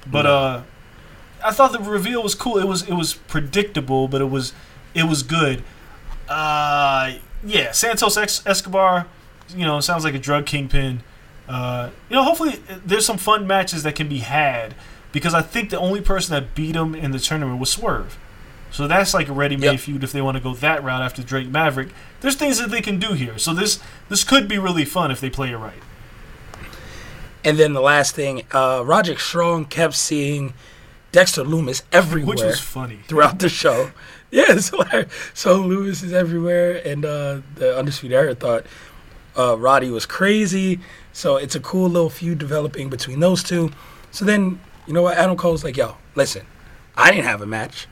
But 0.05 0.27
uh, 0.27 0.61
I 1.43 1.49
thought 1.51 1.71
the 1.71 1.79
reveal 1.79 2.21
was 2.21 2.35
cool. 2.35 2.59
It 2.59 2.65
was 2.67 2.83
it 2.83 2.93
was 2.93 3.15
predictable, 3.15 4.07
but 4.07 4.21
it 4.21 4.29
was 4.29 4.53
it 4.93 5.05
was 5.05 5.23
good. 5.23 5.63
Uh, 6.29 7.13
yeah, 7.43 7.71
Santos 7.71 8.15
Escobar, 8.45 9.07
you 9.49 9.65
know, 9.65 9.79
sounds 9.79 10.03
like 10.03 10.13
a 10.13 10.19
drug 10.19 10.45
kingpin. 10.45 11.01
Uh, 11.49 11.89
you 12.09 12.15
know, 12.15 12.23
hopefully 12.23 12.59
uh, 12.69 12.77
there's 12.85 13.05
some 13.07 13.17
fun 13.17 13.47
matches 13.47 13.81
that 13.83 13.95
can 13.95 14.07
be 14.07 14.19
had 14.19 14.75
because 15.15 15.33
I 15.33 15.41
think 15.41 15.69
the 15.69 15.79
only 15.79 16.01
person 16.01 16.33
that 16.35 16.53
beat 16.55 16.75
him 16.75 16.93
in 16.93 17.11
the 17.11 17.19
tournament 17.19 17.57
was 17.57 17.69
Swerve. 17.71 18.17
So 18.69 18.85
that's 18.85 19.13
like 19.13 19.29
a 19.29 19.31
ready-made 19.31 19.65
Yep. 19.71 19.79
feud 19.79 20.03
if 20.03 20.11
they 20.11 20.21
want 20.21 20.35
to 20.35 20.43
go 20.43 20.53
that 20.55 20.83
route 20.83 21.01
after 21.01 21.23
Drake 21.23 21.47
Maverick. 21.47 21.87
There's 22.19 22.35
things 22.35 22.57
that 22.57 22.69
they 22.69 22.81
can 22.81 22.99
do 22.99 23.13
here. 23.13 23.37
So 23.37 23.53
this 23.53 23.79
this 24.09 24.25
could 24.25 24.49
be 24.49 24.57
really 24.59 24.83
fun 24.83 25.11
if 25.11 25.21
they 25.21 25.29
play 25.29 25.51
it 25.51 25.57
right. 25.57 25.81
And 27.45 27.57
then 27.57 27.71
the 27.73 27.81
last 27.81 28.13
thing, 28.15 28.43
uh, 28.51 28.83
Roderick 28.85 29.19
Strong 29.21 29.65
kept 29.65 29.93
seeing 29.93 30.53
Dexter 31.13 31.43
Lumis 31.43 31.83
everywhere 31.93 32.35
Which 32.35 32.41
was 32.43 32.59
funny. 32.59 32.99
throughout 33.07 33.39
the 33.39 33.49
show. 33.49 33.91
Yeah, 34.31 34.47
hilarious. 34.53 35.13
So 35.33 35.63
Lumis 35.63 36.03
is 36.03 36.11
everywhere, 36.11 36.81
and 36.85 37.05
uh, 37.05 37.39
the 37.55 37.77
Undisputed 37.77 38.17
Era 38.17 38.35
thought 38.35 38.65
uh, 39.37 39.55
Roddy 39.57 39.89
was 39.89 40.05
crazy. 40.05 40.81
So 41.13 41.37
it's 41.37 41.55
a 41.55 41.61
cool 41.61 41.87
little 41.87 42.09
feud 42.09 42.37
developing 42.39 42.89
between 42.89 43.21
those 43.21 43.41
two. 43.43 43.71
So 44.11 44.25
then, 44.25 44.59
you 44.87 44.93
know 44.93 45.01
what? 45.01 45.17
Adam 45.17 45.37
Cole's 45.37 45.63
like, 45.63 45.77
yo, 45.77 45.97
listen, 46.15 46.45
I 46.95 47.11
didn't 47.11 47.25
have 47.25 47.41
a 47.41 47.45
match. 47.45 47.87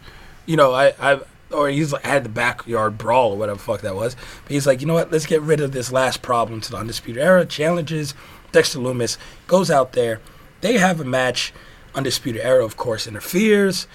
You 0.46 0.58
know, 0.58 0.74
I, 0.74 0.94
I 1.00 1.22
or 1.52 1.70
he's 1.70 1.94
like, 1.94 2.06
I 2.06 2.10
had 2.10 2.26
the 2.26 2.30
backyard 2.30 2.98
brawl 2.98 3.34
or 3.34 3.38
whatever 3.38 3.58
the 3.58 3.64
fuck 3.64 3.82
that 3.82 3.96
was. 3.96 4.16
But 4.44 4.52
he's 4.52 4.66
like, 4.66 4.82
you 4.82 4.88
know 4.88 4.96
what? 4.96 5.12
Let's 5.12 5.26
get 5.26 5.42
rid 5.42 5.62
of 5.62 5.72
this 5.72 5.92
last 5.92 6.22
problem 6.22 6.62
to 6.62 6.72
the 6.72 6.78
Undisputed 6.78 7.22
Era. 7.22 7.46
Challenges 7.46 8.14
Dexter 8.54 8.80
Lumis, 8.80 9.18
goes 9.48 9.70
out 9.70 9.92
there. 9.92 10.22
They 10.62 10.78
have 10.78 11.02
a 11.02 11.06
match. 11.06 11.52
Undisputed 11.94 12.42
Era, 12.42 12.64
of 12.64 12.78
course, 12.78 13.06
interferes. 13.06 13.88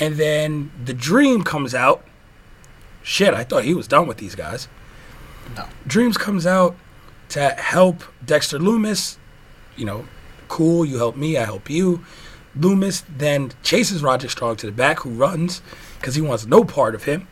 And 0.00 0.16
then 0.16 0.72
the 0.82 0.94
Dream 0.94 1.44
comes 1.44 1.74
out. 1.74 2.04
Shit, 3.02 3.34
I 3.34 3.44
thought 3.44 3.64
he 3.64 3.74
was 3.74 3.86
done 3.86 4.06
with 4.06 4.16
these 4.16 4.34
guys. 4.34 4.66
No. 5.54 5.66
Dreams 5.86 6.16
comes 6.16 6.46
out 6.46 6.74
to 7.28 7.50
help 7.50 8.02
Dexter 8.24 8.58
Lumis. 8.58 9.18
You 9.76 9.84
know, 9.84 10.06
cool, 10.48 10.84
you 10.84 10.96
help 10.96 11.16
me, 11.16 11.36
I 11.36 11.44
help 11.44 11.68
you. 11.68 12.04
Lumis 12.58 13.02
then 13.08 13.52
chases 13.62 14.02
Roger 14.02 14.28
Strong 14.28 14.56
to 14.56 14.66
the 14.66 14.72
back, 14.72 15.00
who 15.00 15.10
runs 15.10 15.60
because 15.98 16.14
he 16.14 16.22
wants 16.22 16.46
no 16.46 16.64
part 16.64 16.94
of 16.94 17.04
him. 17.04 17.26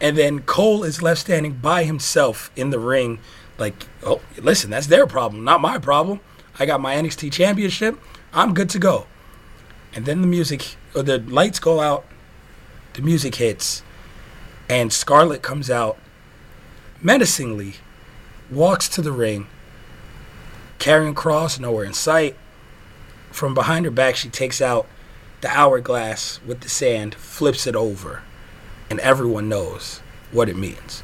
And 0.00 0.16
then 0.16 0.40
Cole 0.40 0.84
is 0.84 1.02
left 1.02 1.20
standing 1.20 1.54
by 1.54 1.84
himself 1.84 2.50
in 2.56 2.70
the 2.70 2.78
ring, 2.78 3.18
like, 3.58 3.86
oh, 4.04 4.20
listen, 4.36 4.70
that's 4.70 4.86
their 4.86 5.06
problem, 5.06 5.44
not 5.44 5.60
my 5.60 5.78
problem. 5.78 6.20
I 6.58 6.66
got 6.66 6.80
my 6.80 6.94
NXT 6.94 7.32
championship. 7.32 7.98
I'm 8.32 8.54
good 8.54 8.70
to 8.70 8.78
go. 8.78 9.06
And 9.94 10.04
then 10.04 10.20
the 10.20 10.26
music, 10.26 10.76
or 10.94 11.02
the 11.02 11.18
lights 11.18 11.58
go 11.58 11.80
out, 11.80 12.04
the 12.94 13.02
music 13.02 13.36
hits, 13.36 13.82
and 14.68 14.92
Scarlett 14.92 15.42
comes 15.42 15.70
out 15.70 15.98
menacingly, 17.00 17.74
walks 18.50 18.88
to 18.90 19.02
the 19.02 19.12
ring, 19.12 19.46
Karrion 20.78 21.14
Kross, 21.14 21.58
nowhere 21.58 21.84
in 21.84 21.92
sight. 21.92 22.36
From 23.30 23.54
behind 23.54 23.84
her 23.84 23.90
back, 23.90 24.16
she 24.16 24.28
takes 24.28 24.60
out 24.60 24.86
the 25.40 25.48
hourglass 25.48 26.40
with 26.44 26.60
the 26.60 26.68
sand, 26.68 27.14
flips 27.14 27.66
it 27.66 27.76
over, 27.76 28.22
and 28.90 28.98
everyone 29.00 29.48
knows 29.48 30.00
what 30.32 30.48
it 30.48 30.56
means. 30.56 31.02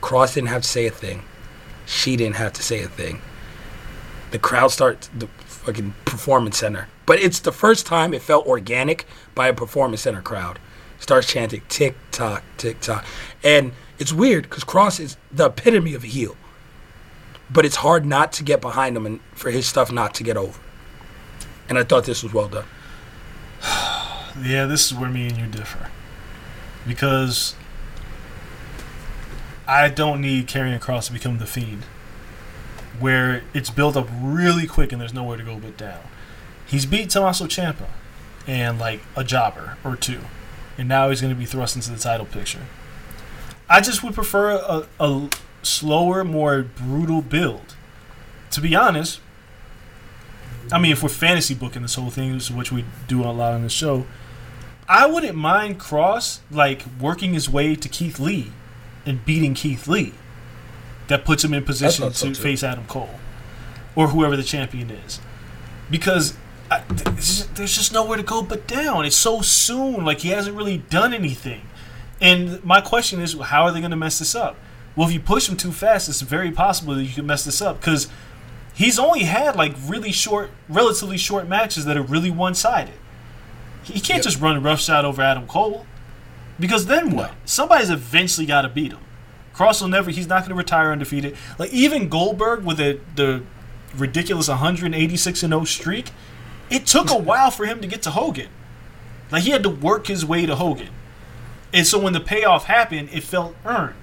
Kross 0.00 0.34
didn't 0.34 0.48
have 0.48 0.62
to 0.62 0.68
say 0.68 0.86
a 0.86 0.90
thing. 0.90 1.22
She 1.86 2.16
didn't 2.16 2.36
have 2.36 2.52
to 2.54 2.62
say 2.62 2.82
a 2.82 2.88
thing. 2.88 3.20
The 4.30 4.38
crowd 4.38 4.68
starts 4.68 5.10
the 5.16 5.26
fucking 5.46 5.94
performance 6.04 6.58
center, 6.58 6.88
but 7.04 7.18
it's 7.18 7.40
the 7.40 7.52
first 7.52 7.84
time 7.84 8.14
it 8.14 8.22
felt 8.22 8.46
organic 8.46 9.06
by 9.34 9.48
a 9.48 9.54
performance 9.54 10.02
center 10.02 10.22
crowd. 10.22 10.58
Starts 10.98 11.26
chanting 11.26 11.62
tick 11.68 11.96
tock, 12.10 12.42
tick 12.56 12.80
tock, 12.80 13.04
and 13.42 13.72
it's 13.98 14.12
weird 14.12 14.44
because 14.44 14.64
Kross 14.64 15.00
is 15.00 15.16
the 15.32 15.46
epitome 15.46 15.94
of 15.94 16.04
a 16.04 16.06
heel, 16.06 16.36
but 17.50 17.66
it's 17.66 17.76
hard 17.76 18.06
not 18.06 18.32
to 18.32 18.44
get 18.44 18.60
behind 18.60 18.96
him 18.96 19.04
and 19.04 19.20
for 19.34 19.50
his 19.50 19.66
stuff 19.66 19.90
not 19.90 20.14
to 20.14 20.22
get 20.22 20.36
over. 20.36 20.58
And 21.70 21.78
I 21.78 21.84
thought 21.84 22.04
this 22.04 22.22
was 22.22 22.34
well 22.34 22.48
done. 22.48 22.66
Yeah, 24.40 24.66
this 24.66 24.86
is 24.86 24.96
where 24.96 25.10
me 25.10 25.26
and 25.26 25.36
you 25.36 25.46
differ. 25.46 25.90
Because 26.86 27.56
I 29.66 29.88
don't 29.88 30.20
need 30.20 30.46
Karrion 30.46 30.80
Kross 30.80 31.08
to 31.08 31.12
become 31.12 31.38
the 31.38 31.46
fiend. 31.46 31.82
Where 33.00 33.42
it's 33.52 33.70
built 33.70 33.96
up 33.96 34.08
really 34.20 34.68
quick 34.68 34.92
and 34.92 35.00
there's 35.00 35.12
nowhere 35.12 35.36
to 35.36 35.42
go 35.42 35.56
but 35.56 35.76
down. 35.76 36.00
He's 36.64 36.86
beat 36.86 37.10
Tommaso 37.10 37.46
Ciampa 37.46 37.88
and 38.46 38.78
like 38.78 39.00
a 39.16 39.24
jobber 39.24 39.76
or 39.82 39.96
two. 39.96 40.20
And 40.78 40.88
now 40.88 41.10
he's 41.10 41.20
going 41.20 41.34
to 41.34 41.38
be 41.38 41.44
thrust 41.44 41.74
into 41.74 41.90
the 41.90 41.98
title 41.98 42.26
picture. 42.26 42.66
I 43.68 43.80
just 43.80 44.02
would 44.04 44.14
prefer 44.14 44.50
a, 44.50 44.86
a 45.00 45.28
slower, 45.62 46.24
more 46.24 46.62
brutal 46.62 47.20
build. 47.20 47.74
To 48.52 48.60
be 48.60 48.76
honest, 48.76 49.20
I 50.72 50.78
mean, 50.78 50.92
if 50.92 51.02
we're 51.02 51.08
fantasy 51.08 51.54
booking 51.54 51.82
this 51.82 51.94
whole 51.94 52.10
thing, 52.10 52.38
which 52.38 52.72
we 52.72 52.84
do 53.08 53.22
a 53.22 53.30
lot 53.30 53.52
on 53.52 53.62
the 53.62 53.68
show, 53.68 54.06
I 54.88 55.06
wouldn't 55.06 55.36
mind 55.36 55.78
Kross 55.78 56.40
like 56.50 56.84
working 57.00 57.32
his 57.34 57.48
way 57.48 57.74
to 57.76 57.88
Keith 57.88 58.18
Lee 58.18 58.52
and 59.06 59.24
beating 59.24 59.54
Keith 59.54 59.86
Lee. 59.88 60.14
That 61.08 61.24
puts 61.24 61.42
him 61.42 61.52
in 61.54 61.64
position 61.64 62.04
thought 62.04 62.14
so, 62.14 62.32
to 62.32 62.40
face 62.40 62.62
Adam 62.62 62.86
Cole 62.86 63.10
or 63.96 64.08
whoever 64.08 64.36
the 64.36 64.44
champion 64.44 64.90
is, 64.90 65.18
because 65.90 66.36
I, 66.70 66.82
th- 66.82 67.48
there's 67.54 67.74
just 67.74 67.92
nowhere 67.92 68.16
to 68.16 68.22
go 68.22 68.42
but 68.42 68.68
down. 68.68 69.04
It's 69.04 69.16
so 69.16 69.40
soon. 69.40 70.04
Like 70.04 70.20
he 70.20 70.28
hasn't 70.28 70.56
really 70.56 70.78
done 70.78 71.12
anything. 71.12 71.62
And 72.20 72.62
my 72.64 72.80
question 72.80 73.20
is, 73.20 73.32
how 73.34 73.64
are 73.64 73.72
they 73.72 73.80
going 73.80 73.90
to 73.90 73.96
mess 73.96 74.20
this 74.20 74.34
up? 74.36 74.56
Well, 74.94 75.08
if 75.08 75.14
you 75.14 75.20
push 75.20 75.48
him 75.48 75.56
too 75.56 75.72
fast, 75.72 76.08
it's 76.08 76.20
very 76.20 76.52
possible 76.52 76.94
that 76.94 77.04
you 77.04 77.12
can 77.12 77.26
mess 77.26 77.44
this 77.44 77.60
up 77.60 77.80
because 77.80 78.08
he's 78.74 78.98
only 78.98 79.24
had 79.24 79.56
like 79.56 79.74
really 79.86 80.12
short, 80.12 80.50
relatively 80.68 81.16
short 81.18 81.48
matches 81.48 81.84
that 81.84 81.96
are 81.96 82.02
really 82.02 82.30
one-sided. 82.30 82.94
He 83.82 83.94
can't 83.94 84.18
Yep. 84.18 84.22
just 84.24 84.40
run 84.40 84.62
roughshod 84.62 85.04
over 85.04 85.22
Adam 85.22 85.46
Cole 85.46 85.86
because 86.58 86.86
then 86.86 87.10
what? 87.10 87.32
Somebody's 87.44 87.90
eventually 87.90 88.46
got 88.46 88.62
to 88.62 88.68
beat 88.68 88.92
him. 88.92 89.00
Kross 89.54 89.80
will 89.80 89.88
never. 89.88 90.10
He's 90.10 90.28
not 90.28 90.40
going 90.40 90.50
to 90.50 90.54
retire 90.54 90.92
undefeated. 90.92 91.36
Like 91.58 91.72
even 91.72 92.08
Goldberg 92.08 92.64
with 92.64 92.76
the 92.78 93.00
the 93.16 93.42
ridiculous 93.96 94.48
186 94.48 95.42
and 95.42 95.52
0 95.52 95.64
streak, 95.64 96.10
it 96.70 96.86
took 96.86 97.10
a 97.10 97.16
while 97.18 97.50
for 97.50 97.66
him 97.66 97.80
to 97.80 97.86
get 97.86 98.02
to 98.02 98.10
Hogan. 98.10 98.48
Like 99.32 99.42
he 99.42 99.50
had 99.50 99.62
to 99.64 99.68
work 99.70 100.06
his 100.06 100.24
way 100.24 100.46
to 100.46 100.56
Hogan. 100.56 100.90
And 101.72 101.86
so 101.86 101.98
when 101.98 102.12
the 102.12 102.20
payoff 102.20 102.64
happened, 102.64 103.10
it 103.12 103.22
felt 103.22 103.54
earned. 103.64 103.94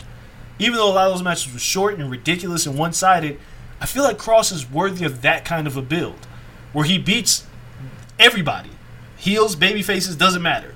Even 0.59 0.75
though 0.77 0.89
a 0.89 0.93
lot 0.93 1.07
of 1.07 1.13
those 1.13 1.23
matches 1.23 1.53
were 1.53 1.59
short 1.59 1.99
and 1.99 2.09
ridiculous 2.09 2.65
and 2.65 2.77
one 2.77 2.93
sided, 2.93 3.39
I 3.79 3.85
feel 3.85 4.03
like 4.03 4.17
Kross 4.17 4.51
is 4.51 4.69
worthy 4.69 5.05
of 5.05 5.21
that 5.21 5.45
kind 5.45 5.67
of 5.67 5.77
a 5.77 5.81
build. 5.81 6.25
Where 6.73 6.85
he 6.85 6.97
beats 6.97 7.45
everybody. 8.19 8.71
Heels, 9.17 9.55
baby 9.55 9.81
faces, 9.81 10.15
doesn't 10.15 10.41
matter. 10.41 10.75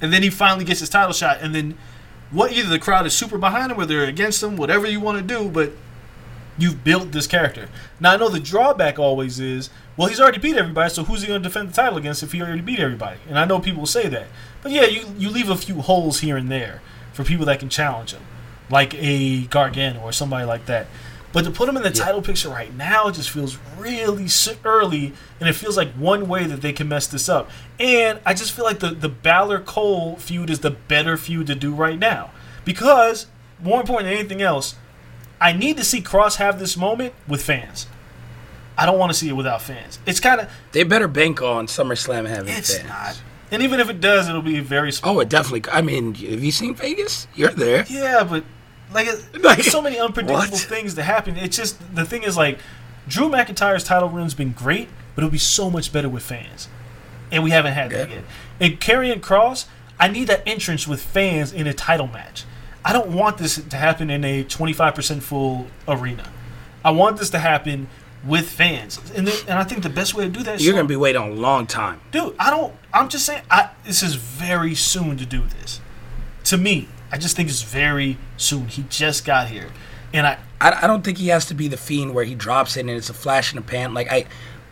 And 0.00 0.12
then 0.12 0.22
he 0.22 0.30
finally 0.30 0.64
gets 0.64 0.80
his 0.80 0.90
title 0.90 1.12
shot, 1.12 1.38
and 1.40 1.54
then 1.54 1.76
what 2.30 2.52
either 2.52 2.68
the 2.68 2.78
crowd 2.78 3.06
is 3.06 3.14
super 3.14 3.38
behind 3.38 3.72
him 3.72 3.80
or 3.80 3.86
they're 3.86 4.04
against 4.04 4.42
him, 4.42 4.56
whatever 4.56 4.86
you 4.86 5.00
want 5.00 5.18
to 5.18 5.24
do, 5.24 5.48
but 5.48 5.72
you've 6.58 6.84
built 6.84 7.12
this 7.12 7.26
character. 7.26 7.68
Now 7.98 8.12
I 8.12 8.16
know 8.16 8.28
the 8.28 8.40
drawback 8.40 8.98
always 8.98 9.40
is, 9.40 9.70
well, 9.96 10.08
he's 10.08 10.20
already 10.20 10.38
beat 10.38 10.56
everybody, 10.56 10.90
so 10.90 11.04
who's 11.04 11.22
he 11.22 11.28
going 11.28 11.42
to 11.42 11.48
defend 11.48 11.70
the 11.70 11.72
title 11.72 11.98
against 11.98 12.22
if 12.22 12.32
he 12.32 12.42
already 12.42 12.60
beat 12.60 12.78
everybody? 12.78 13.18
And 13.28 13.38
I 13.38 13.44
know 13.44 13.60
people 13.60 13.86
say 13.86 14.08
that, 14.08 14.26
but 14.62 14.72
yeah, 14.72 14.84
you 14.84 15.06
you 15.16 15.30
leave 15.30 15.48
a 15.48 15.56
few 15.56 15.80
holes 15.80 16.20
here 16.20 16.36
and 16.36 16.50
there 16.50 16.82
for 17.12 17.24
people 17.24 17.46
that 17.46 17.60
can 17.60 17.68
challenge 17.68 18.12
him, 18.12 18.22
like 18.70 18.94
a 18.94 19.46
Gargano 19.46 20.00
or 20.00 20.12
somebody 20.12 20.44
like 20.44 20.66
that. 20.66 20.86
But 21.38 21.44
to 21.44 21.52
put 21.52 21.68
him 21.68 21.76
in 21.76 21.84
the 21.84 21.92
title 21.92 22.20
picture 22.20 22.48
right 22.48 22.74
now 22.74 23.12
just 23.12 23.30
feels 23.30 23.58
really 23.78 24.26
early, 24.64 25.12
and 25.38 25.48
it 25.48 25.52
feels 25.52 25.76
like 25.76 25.92
one 25.92 26.26
way 26.26 26.42
that 26.48 26.62
they 26.62 26.72
can 26.72 26.88
mess 26.88 27.06
this 27.06 27.28
up. 27.28 27.48
And 27.78 28.18
I 28.26 28.34
just 28.34 28.50
feel 28.50 28.64
like 28.64 28.80
the 28.80 28.88
the 28.90 29.08
Balor 29.08 29.60
Cole 29.60 30.16
feud 30.16 30.50
is 30.50 30.58
the 30.58 30.72
better 30.72 31.16
feud 31.16 31.46
to 31.46 31.54
do 31.54 31.72
right 31.72 31.96
now 31.96 32.32
because 32.64 33.26
more 33.62 33.78
important 33.78 34.08
than 34.10 34.18
anything 34.18 34.42
else, 34.42 34.74
I 35.40 35.52
need 35.52 35.76
to 35.76 35.84
see 35.84 36.00
Kross 36.00 36.38
have 36.38 36.58
this 36.58 36.76
moment 36.76 37.14
with 37.28 37.40
fans. 37.40 37.86
I 38.76 38.84
don't 38.84 38.98
want 38.98 39.12
to 39.12 39.16
see 39.16 39.28
it 39.28 39.34
without 39.34 39.62
fans. 39.62 40.00
It's 40.06 40.18
kind 40.18 40.40
of 40.40 40.50
They 40.72 40.82
better 40.82 41.06
bank 41.06 41.40
on 41.40 41.68
SummerSlam 41.68 42.26
having 42.26 42.52
it's 42.52 42.78
fans. 42.78 42.88
not. 42.88 43.22
And 43.52 43.62
even 43.62 43.78
if 43.78 43.88
it 43.88 44.00
does, 44.00 44.28
it'll 44.28 44.42
be 44.42 44.58
very 44.58 44.90
small. 44.90 45.18
Oh, 45.18 45.20
it 45.20 45.28
definitely. 45.28 45.70
I 45.70 45.82
mean, 45.82 46.16
have 46.16 46.42
you 46.42 46.50
seen 46.50 46.74
Vegas? 46.74 47.28
You're 47.36 47.52
there. 47.52 47.84
Yeah, 47.88 48.24
but 48.24 48.42
like, 48.92 49.08
Like, 49.42 49.62
so 49.62 49.80
many 49.82 49.98
unpredictable 49.98 50.40
what? 50.40 50.60
things 50.60 50.94
that 50.96 51.04
happen. 51.04 51.36
It's 51.36 51.56
just 51.56 51.78
the 51.94 52.04
thing 52.04 52.22
is 52.22 52.36
like, 52.36 52.58
Drew 53.06 53.28
McIntyre's 53.28 53.84
title 53.84 54.08
run's 54.08 54.34
been 54.34 54.52
great, 54.52 54.88
but 55.14 55.22
it'll 55.24 55.32
be 55.32 55.38
so 55.38 55.70
much 55.70 55.92
better 55.92 56.08
with 56.08 56.22
fans, 56.22 56.68
and 57.32 57.42
we 57.42 57.50
haven't 57.50 57.72
had 57.72 57.90
that 57.90 58.10
yet. 58.10 58.24
And 58.60 58.80
Karrion 58.80 59.20
Kross, 59.20 59.66
I 59.98 60.08
need 60.08 60.28
that 60.28 60.42
entrance 60.46 60.86
with 60.86 61.00
fans 61.02 61.52
in 61.52 61.66
a 61.66 61.72
title 61.72 62.06
match. 62.06 62.44
I 62.84 62.92
don't 62.92 63.10
want 63.10 63.38
this 63.38 63.56
to 63.56 63.76
happen 63.76 64.10
in 64.10 64.24
a 64.24 64.44
25% 64.44 65.22
full 65.22 65.66
arena. 65.86 66.30
I 66.84 66.90
want 66.90 67.18
this 67.18 67.30
to 67.30 67.38
happen 67.38 67.88
with 68.24 68.48
fans, 68.50 68.98
and 69.14 69.26
then, 69.28 69.36
and 69.48 69.58
I 69.58 69.64
think 69.64 69.82
the 69.82 69.88
best 69.90 70.14
way 70.14 70.24
to 70.24 70.30
do 70.30 70.42
that 70.42 70.56
is 70.56 70.64
You're 70.66 70.74
gonna 70.74 70.88
be 70.88 70.96
waiting 70.96 71.22
a 71.22 71.30
long 71.30 71.66
time. 71.68 72.00
dude 72.10 72.34
i 72.40 72.50
don't 72.50 72.74
i'm 72.92 73.08
just 73.08 73.24
saying 73.24 73.42
I, 73.48 73.70
this 73.84 74.02
is 74.02 74.16
very 74.16 74.74
soon 74.74 75.16
to 75.18 75.24
do 75.24 75.42
this 75.60 75.80
to 76.44 76.56
me 76.58 76.88
i 77.12 77.18
just 77.18 77.36
think 77.36 77.48
it's 77.48 77.62
very 77.62 78.18
soon 78.36 78.66
he 78.68 78.84
just 78.88 79.24
got 79.24 79.48
here 79.48 79.68
and 80.12 80.26
i 80.26 80.38
I, 80.60 80.80
I 80.82 80.86
don't 80.86 81.04
think 81.04 81.18
he 81.18 81.28
has 81.28 81.46
to 81.46 81.54
be 81.54 81.68
the 81.68 81.76
fiend 81.76 82.14
where 82.14 82.24
he 82.24 82.34
drops 82.34 82.76
it 82.76 82.80
and 82.80 82.90
it's 82.90 83.10
a 83.10 83.14
flash 83.14 83.52
in 83.52 83.56
the 83.56 83.62
pan. 83.62 83.94
Like 83.94 84.10
I, 84.10 84.26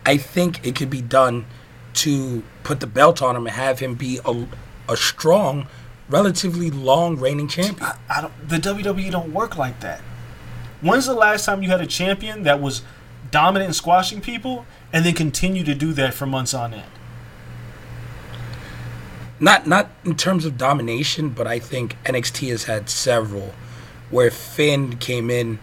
I 0.04 0.16
think 0.16 0.66
it 0.66 0.74
could 0.74 0.90
be 0.90 1.02
done 1.02 1.46
to 1.94 2.42
put 2.62 2.80
the 2.80 2.86
belt 2.86 3.22
on 3.22 3.36
him 3.36 3.46
and 3.46 3.56
have 3.56 3.78
him 3.78 3.94
be 3.94 4.20
a, 4.24 4.46
a 4.88 4.96
strong, 4.96 5.66
relatively 6.08 6.70
long 6.70 7.16
reigning 7.16 7.48
champion. 7.48 7.90
i 8.08 8.20
don't 8.20 8.48
the 8.48 8.58
wwe 8.58 9.10
don't 9.10 9.32
work 9.32 9.56
like 9.56 9.80
that 9.80 10.00
when's 10.80 11.06
the 11.06 11.14
last 11.14 11.44
time 11.44 11.64
you 11.64 11.68
had 11.68 11.80
a 11.80 11.86
champion 11.86 12.44
that 12.44 12.60
was 12.60 12.82
dominant 13.32 13.66
and 13.66 13.74
squashing 13.74 14.20
people 14.20 14.64
and 14.92 15.04
then 15.04 15.14
continue 15.14 15.64
to 15.64 15.74
do 15.74 15.92
that 15.92 16.14
for 16.14 16.24
months 16.24 16.54
on 16.54 16.72
end 16.72 16.84
Not 19.38 19.66
not 19.66 19.90
in 20.04 20.16
terms 20.16 20.44
of 20.44 20.56
domination, 20.56 21.30
but 21.30 21.46
I 21.46 21.58
think 21.58 21.96
NXT 22.04 22.50
has 22.50 22.64
had 22.64 22.88
several 22.88 23.54
where 24.10 24.30
Finn 24.30 24.96
came 24.96 25.30
in 25.30 25.58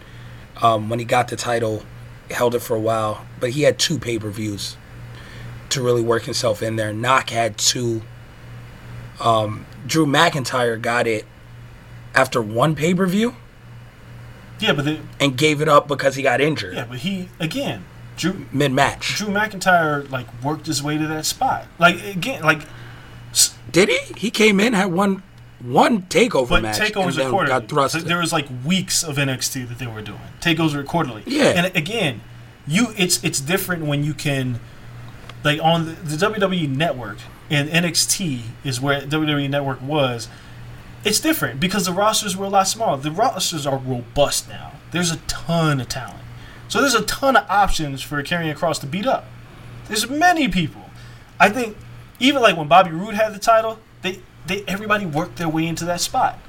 um, 0.61 0.89
when 0.89 0.99
he 0.99 1.05
got 1.05 1.29
the 1.29 1.35
title, 1.35 1.83
held 2.29 2.53
it 2.55 2.59
for 2.59 2.75
a 2.75 2.79
while, 2.79 3.25
but 3.39 3.51
he 3.51 3.63
had 3.63 3.79
two 3.79 3.97
pay 3.97 4.19
per 4.19 4.29
views 4.29 4.77
to 5.69 5.81
really 5.81 6.03
work 6.03 6.23
himself 6.23 6.61
in 6.61 6.75
there. 6.75 6.93
Knock 6.93 7.29
had 7.29 7.57
two. 7.57 8.03
Um, 9.19 9.65
Drew 9.87 10.05
McIntyre 10.05 10.81
got 10.81 11.07
it 11.07 11.25
after 12.15 12.41
one 12.41 12.75
pay 12.75 12.93
per 12.93 13.05
view 13.05 13.35
yeah 14.59 14.73
but 14.73 14.85
the, 14.85 14.99
and 15.19 15.37
gave 15.37 15.61
it 15.61 15.67
up 15.67 15.87
because 15.87 16.15
he 16.15 16.23
got 16.23 16.39
injured 16.41 16.75
yeah 16.75 16.85
but 16.85 16.99
he 16.99 17.29
again 17.39 17.83
drew 18.15 18.45
mid 18.51 18.71
match. 18.71 19.15
drew 19.15 19.27
mcintyre 19.27 20.09
like 20.11 20.27
worked 20.43 20.67
his 20.67 20.81
way 20.83 20.97
to 20.97 21.07
that 21.07 21.25
spot 21.25 21.65
like 21.79 22.01
again 22.03 22.41
like 22.43 22.61
Did 23.73 23.89
he? 23.89 23.99
He 24.15 24.31
came 24.31 24.61
in 24.61 24.71
had 24.73 24.93
one 24.93 25.21
one 25.59 26.03
takeover 26.03 26.49
But 26.49 26.61
match 26.63 26.79
takeovers 26.79 27.17
and 27.17 27.47
got 27.47 27.67
thrust. 27.67 27.93
So 27.93 27.99
there 27.99 28.19
was 28.19 28.33
like 28.33 28.47
weeks 28.65 29.03
of 29.03 29.15
NXT 29.15 29.67
that 29.69 29.79
they 29.79 29.87
were 29.87 30.01
doing 30.01 30.19
takeovers 30.39 30.75
recordedly. 30.75 31.23
Yeah. 31.25 31.45
And 31.45 31.75
again, 31.75 32.21
you 32.67 32.87
it's 32.97 33.23
it's 33.23 33.39
different 33.39 33.85
when 33.85 34.03
you 34.03 34.13
can 34.13 34.59
like 35.43 35.61
on 35.61 35.85
the, 35.85 35.91
the 35.91 36.25
WWE 36.25 36.69
network 36.69 37.17
and 37.49 37.69
NXT 37.69 38.41
is 38.63 38.79
where 38.79 39.01
WWE 39.01 39.49
network 39.49 39.81
was. 39.81 40.27
It's 41.05 41.19
different 41.19 41.59
because 41.59 41.85
the 41.85 41.91
rosters 41.91 42.37
were 42.37 42.45
a 42.45 42.49
lot 42.49 42.67
smaller. 42.67 42.97
The 42.97 43.11
rosters 43.11 43.67
are 43.67 43.77
robust 43.77 44.47
now. 44.47 44.71
There's 44.91 45.11
a 45.11 45.17
ton 45.27 45.81
of 45.81 45.89
talent. 45.89 46.19
So 46.69 46.79
there's 46.79 46.95
a 46.95 47.03
ton 47.03 47.35
of 47.35 47.45
options 47.49 48.01
for 48.01 48.23
Karrion 48.23 48.55
Kross 48.55 48.79
to 48.79 48.87
beat 48.87 49.05
up. 49.05 49.25
There's 49.87 50.09
many 50.09 50.47
people. 50.47 50.89
I 51.39 51.49
think 51.49 51.75
even 52.19 52.41
like 52.41 52.57
when 52.57 52.68
Bobby 52.68 52.91
Roode 52.91 53.15
had 53.15 53.34
the 53.34 53.40
title, 53.40 53.80
they 54.02 54.22
they 54.45 54.64
everybody 54.68 55.06
worked 55.06 55.38
their 55.38 55.49
way 55.49 55.65
into 55.65 55.85
that 55.85 56.02
spot. 56.02 56.40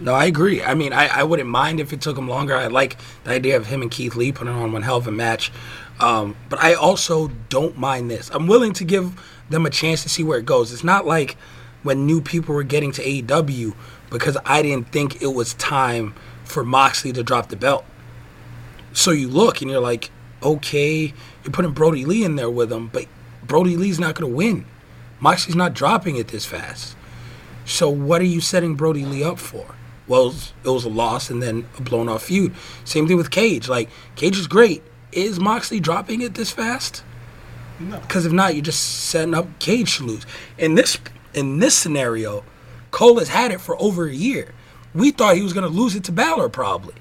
No, 0.00 0.14
I 0.14 0.24
agree. 0.24 0.62
I 0.62 0.74
mean, 0.74 0.92
I, 0.92 1.06
I 1.06 1.22
wouldn't 1.22 1.48
mind 1.48 1.78
if 1.78 1.92
it 1.92 2.00
took 2.00 2.18
him 2.18 2.28
longer. 2.28 2.56
I 2.56 2.66
like 2.66 2.96
the 3.22 3.30
idea 3.30 3.56
of 3.56 3.66
him 3.66 3.82
and 3.82 3.90
Keith 3.90 4.16
Lee 4.16 4.32
putting 4.32 4.52
on 4.52 4.72
one 4.72 4.82
hell 4.82 4.96
of 4.96 5.06
a 5.06 5.12
match. 5.12 5.52
Um, 6.00 6.34
but 6.48 6.58
I 6.58 6.74
also 6.74 7.28
don't 7.48 7.78
mind 7.78 8.10
this. 8.10 8.28
I'm 8.30 8.48
willing 8.48 8.72
to 8.74 8.84
give 8.84 9.20
them 9.48 9.64
a 9.64 9.70
chance 9.70 10.02
to 10.02 10.08
see 10.08 10.24
where 10.24 10.38
it 10.38 10.46
goes. 10.46 10.72
It's 10.72 10.82
not 10.82 11.06
like 11.06 11.36
when 11.84 12.04
new 12.04 12.20
people 12.20 12.54
were 12.54 12.64
getting 12.64 12.90
to 12.92 13.02
AEW 13.02 13.74
because 14.10 14.36
I 14.44 14.62
didn't 14.62 14.88
think 14.90 15.22
it 15.22 15.28
was 15.28 15.54
time 15.54 16.14
for 16.44 16.64
Moxley 16.64 17.12
to 17.12 17.22
drop 17.22 17.48
the 17.48 17.56
belt. 17.56 17.84
So 18.92 19.12
you 19.12 19.28
look 19.28 19.62
and 19.62 19.70
you're 19.70 19.80
like, 19.80 20.10
okay, 20.42 21.14
you're 21.44 21.52
putting 21.52 21.72
Brodie 21.72 22.04
Lee 22.04 22.24
in 22.24 22.36
there 22.36 22.50
with 22.50 22.72
him, 22.72 22.88
but 22.88 23.06
Brodie 23.42 23.76
Lee's 23.76 23.98
not 23.98 24.14
going 24.14 24.30
to 24.30 24.36
win. 24.36 24.64
Moxley's 25.20 25.56
not 25.56 25.74
dropping 25.74 26.16
it 26.16 26.28
this 26.28 26.44
fast. 26.44 26.96
So 27.64 27.88
what 27.88 28.20
are 28.20 28.24
you 28.24 28.40
setting 28.40 28.74
Brodie 28.74 29.04
Lee 29.04 29.22
up 29.22 29.38
for? 29.38 29.76
Well, 30.08 30.22
it 30.22 30.26
was, 30.26 30.52
it 30.64 30.68
was 30.68 30.84
a 30.84 30.88
loss 30.88 31.30
and 31.30 31.42
then 31.42 31.68
a 31.78 31.82
blown 31.82 32.08
off 32.08 32.24
feud. 32.24 32.54
Same 32.84 33.06
thing 33.06 33.16
with 33.16 33.30
Cage. 33.30 33.68
Like 33.68 33.88
Cage 34.16 34.36
is 34.36 34.46
great. 34.46 34.82
Is 35.12 35.38
Moxley 35.38 35.78
dropping 35.78 36.22
it 36.22 36.34
this 36.34 36.50
fast? 36.50 37.04
No. 37.78 37.98
Because 37.98 38.26
if 38.26 38.32
not, 38.32 38.54
you're 38.54 38.64
just 38.64 38.82
setting 38.82 39.34
up 39.34 39.58
Cage 39.58 39.98
to 39.98 40.04
lose. 40.04 40.26
In 40.58 40.74
this 40.74 40.98
in 41.34 41.58
this 41.60 41.76
scenario, 41.76 42.44
Cole 42.90 43.18
has 43.18 43.28
had 43.28 43.52
it 43.52 43.60
for 43.60 43.80
over 43.80 44.06
a 44.06 44.14
year. 44.14 44.52
We 44.94 45.10
thought 45.10 45.36
he 45.36 45.42
was 45.42 45.52
going 45.52 45.70
to 45.70 45.74
lose 45.74 45.94
it 45.94 46.04
to 46.04 46.12
Balor 46.12 46.50
probably, 46.50 46.94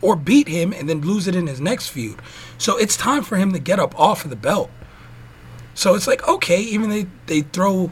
or 0.00 0.14
beat 0.14 0.46
him 0.48 0.72
and 0.72 0.88
then 0.88 1.00
lose 1.00 1.26
it 1.26 1.34
in 1.34 1.46
his 1.46 1.60
next 1.60 1.88
feud. 1.88 2.20
So 2.58 2.76
it's 2.76 2.96
time 2.96 3.24
for 3.24 3.36
him 3.36 3.52
to 3.52 3.58
get 3.58 3.80
up 3.80 3.98
off 3.98 4.24
of 4.24 4.30
the 4.30 4.36
belt. 4.36 4.70
So 5.74 5.94
it's 5.94 6.06
like 6.06 6.26
okay, 6.28 6.60
even 6.60 6.90
they 6.90 7.06
they 7.26 7.40
throw 7.42 7.90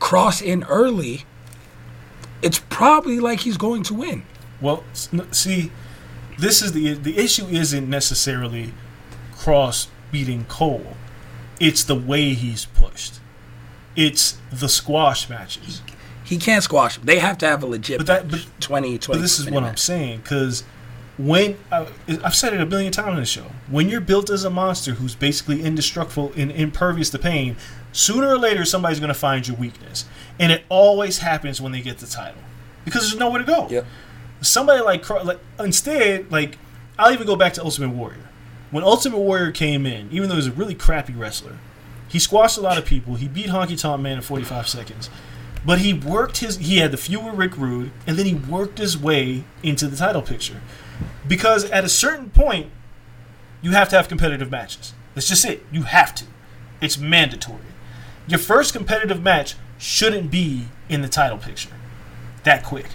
Kross 0.00 0.40
in 0.42 0.62
early, 0.64 1.24
it's 2.42 2.60
probably 2.68 3.18
like 3.20 3.40
he's 3.40 3.56
going 3.56 3.82
to 3.84 3.94
win. 3.94 4.24
Well, 4.60 4.84
see, 5.32 5.70
this 6.38 6.62
is 6.62 6.72
the 6.72 6.94
the 6.94 7.18
issue 7.18 7.46
isn't 7.46 7.88
necessarily 7.88 8.72
Kross 9.34 9.88
beating 10.12 10.44
Cole. 10.44 10.94
It's 11.58 11.82
the 11.84 11.94
way 11.94 12.34
he's 12.34 12.66
pushed. 12.66 13.20
It's 13.96 14.38
the 14.52 14.68
squash 14.68 15.28
matches. 15.28 15.80
He 16.22 16.36
can't 16.38 16.62
squash 16.62 16.96
them. 16.96 17.06
They 17.06 17.18
have 17.18 17.38
to 17.38 17.46
have 17.46 17.62
a 17.62 17.66
legit 17.66 17.98
But 17.98 18.06
that- 18.08 18.30
match. 18.30 18.46
but- 18.46 18.60
20, 18.60 18.98
20 18.98 19.18
But 19.18 19.22
this 19.22 19.38
is 19.38 19.48
what 19.48 19.62
I'm 19.64 19.76
saying 19.76 20.18
because 20.22 20.64
when 21.18 21.56
I, 21.72 21.86
I've 22.22 22.34
said 22.34 22.52
it 22.52 22.60
a 22.60 22.66
billion 22.66 22.92
times 22.92 23.08
on 23.08 23.16
the 23.16 23.24
show, 23.24 23.46
when 23.70 23.88
you're 23.88 24.00
built 24.00 24.28
as 24.28 24.44
a 24.44 24.50
monster 24.50 24.92
who's 24.94 25.14
basically 25.14 25.62
indestructible 25.62 26.32
and 26.36 26.50
impervious 26.50 27.10
to 27.10 27.18
pain, 27.18 27.56
sooner 27.92 28.28
or 28.28 28.38
later 28.38 28.64
somebody's 28.64 29.00
going 29.00 29.08
to 29.08 29.14
find 29.14 29.48
your 29.48 29.56
weakness, 29.56 30.04
and 30.38 30.52
it 30.52 30.64
always 30.68 31.18
happens 31.18 31.60
when 31.60 31.72
they 31.72 31.80
get 31.80 31.98
the 31.98 32.06
title 32.06 32.42
because 32.84 33.02
there's 33.02 33.18
nowhere 33.18 33.40
to 33.40 33.46
go. 33.46 33.66
Yep. 33.70 33.86
Somebody 34.42 34.82
like, 34.82 35.08
like 35.08 35.40
instead, 35.58 36.30
like 36.30 36.58
I'll 36.98 37.12
even 37.12 37.26
go 37.26 37.36
back 37.36 37.54
to 37.54 37.64
Ultimate 37.64 37.90
Warrior. 37.90 38.28
When 38.70 38.84
Ultimate 38.84 39.18
Warrior 39.18 39.52
came 39.52 39.86
in, 39.86 40.10
even 40.10 40.28
though 40.28 40.34
he 40.34 40.38
was 40.38 40.46
a 40.48 40.52
really 40.52 40.74
crappy 40.74 41.14
wrestler, 41.14 41.58
he 42.08 42.18
squashed 42.18 42.58
a 42.58 42.60
lot 42.60 42.78
of 42.78 42.84
people. 42.84 43.14
He 43.14 43.28
beat 43.28 43.46
Honky 43.46 43.80
Tonk 43.80 44.02
Man 44.02 44.16
in 44.16 44.22
45 44.22 44.68
seconds. 44.68 45.10
But 45.64 45.80
he 45.80 45.92
worked 45.92 46.38
his 46.38 46.58
he 46.58 46.78
had 46.78 46.92
the 46.92 46.96
feud 46.96 47.24
with 47.24 47.34
Rick 47.34 47.56
Rude, 47.56 47.90
and 48.06 48.16
then 48.16 48.26
he 48.26 48.34
worked 48.34 48.78
his 48.78 48.96
way 48.96 49.44
into 49.62 49.88
the 49.88 49.96
title 49.96 50.22
picture. 50.22 50.60
Because 51.26 51.64
at 51.70 51.84
a 51.84 51.88
certain 51.88 52.30
point, 52.30 52.70
you 53.62 53.72
have 53.72 53.88
to 53.90 53.96
have 53.96 54.08
competitive 54.08 54.50
matches. 54.50 54.92
That's 55.14 55.28
just 55.28 55.44
it. 55.44 55.64
You 55.72 55.82
have 55.82 56.14
to. 56.16 56.24
It's 56.80 56.98
mandatory. 56.98 57.60
Your 58.26 58.38
first 58.38 58.72
competitive 58.72 59.22
match 59.22 59.54
shouldn't 59.78 60.30
be 60.30 60.66
in 60.88 61.02
the 61.02 61.08
title 61.08 61.38
picture 61.38 61.70
that 62.46 62.64
quick. 62.64 62.86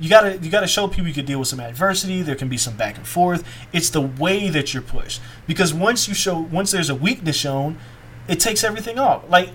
You 0.00 0.08
gotta 0.08 0.38
you 0.38 0.50
gotta 0.50 0.66
show 0.66 0.86
people 0.86 1.08
you 1.08 1.14
can 1.14 1.26
deal 1.26 1.40
with 1.40 1.48
some 1.48 1.60
adversity. 1.60 2.22
There 2.22 2.36
can 2.36 2.48
be 2.48 2.56
some 2.56 2.76
back 2.76 2.96
and 2.96 3.06
forth. 3.06 3.44
It's 3.72 3.90
the 3.90 4.00
way 4.00 4.48
that 4.48 4.72
you're 4.72 4.82
pushed. 4.82 5.20
Because 5.46 5.74
once 5.74 6.06
you 6.06 6.14
show 6.14 6.38
once 6.38 6.70
there's 6.70 6.90
a 6.90 6.94
weakness 6.94 7.36
shown, 7.36 7.78
it 8.28 8.38
takes 8.38 8.62
everything 8.62 8.98
off. 8.98 9.28
Like 9.28 9.50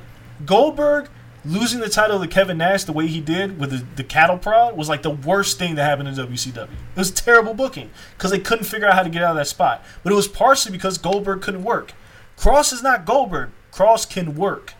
Goldberg 0.45 1.09
losing 1.45 1.79
the 1.79 1.89
title 1.89 2.19
to 2.19 2.27
Kevin 2.27 2.57
Nash 2.57 2.83
the 2.83 2.93
way 2.93 3.07
he 3.07 3.21
did 3.21 3.59
with 3.59 3.71
the, 3.71 3.85
the 3.95 4.03
cattle 4.03 4.37
prod 4.37 4.75
was 4.75 4.89
like 4.89 5.01
the 5.01 5.09
worst 5.09 5.57
thing 5.57 5.75
that 5.75 5.83
happened 5.83 6.09
in 6.09 6.15
WCW. 6.15 6.63
It 6.63 6.69
was 6.95 7.11
terrible 7.11 7.53
booking 7.53 7.91
because 8.17 8.31
they 8.31 8.39
couldn't 8.39 8.65
figure 8.65 8.87
out 8.87 8.93
how 8.93 9.03
to 9.03 9.09
get 9.09 9.23
out 9.23 9.31
of 9.31 9.37
that 9.37 9.47
spot. 9.47 9.83
But 10.03 10.13
it 10.13 10.15
was 10.15 10.27
partially 10.27 10.71
because 10.71 10.97
Goldberg 10.97 11.41
couldn't 11.41 11.63
work. 11.63 11.93
Kross 12.37 12.73
is 12.73 12.83
not 12.83 13.05
Goldberg. 13.05 13.49
Kross 13.71 14.09
can 14.09 14.35
work. 14.35 14.73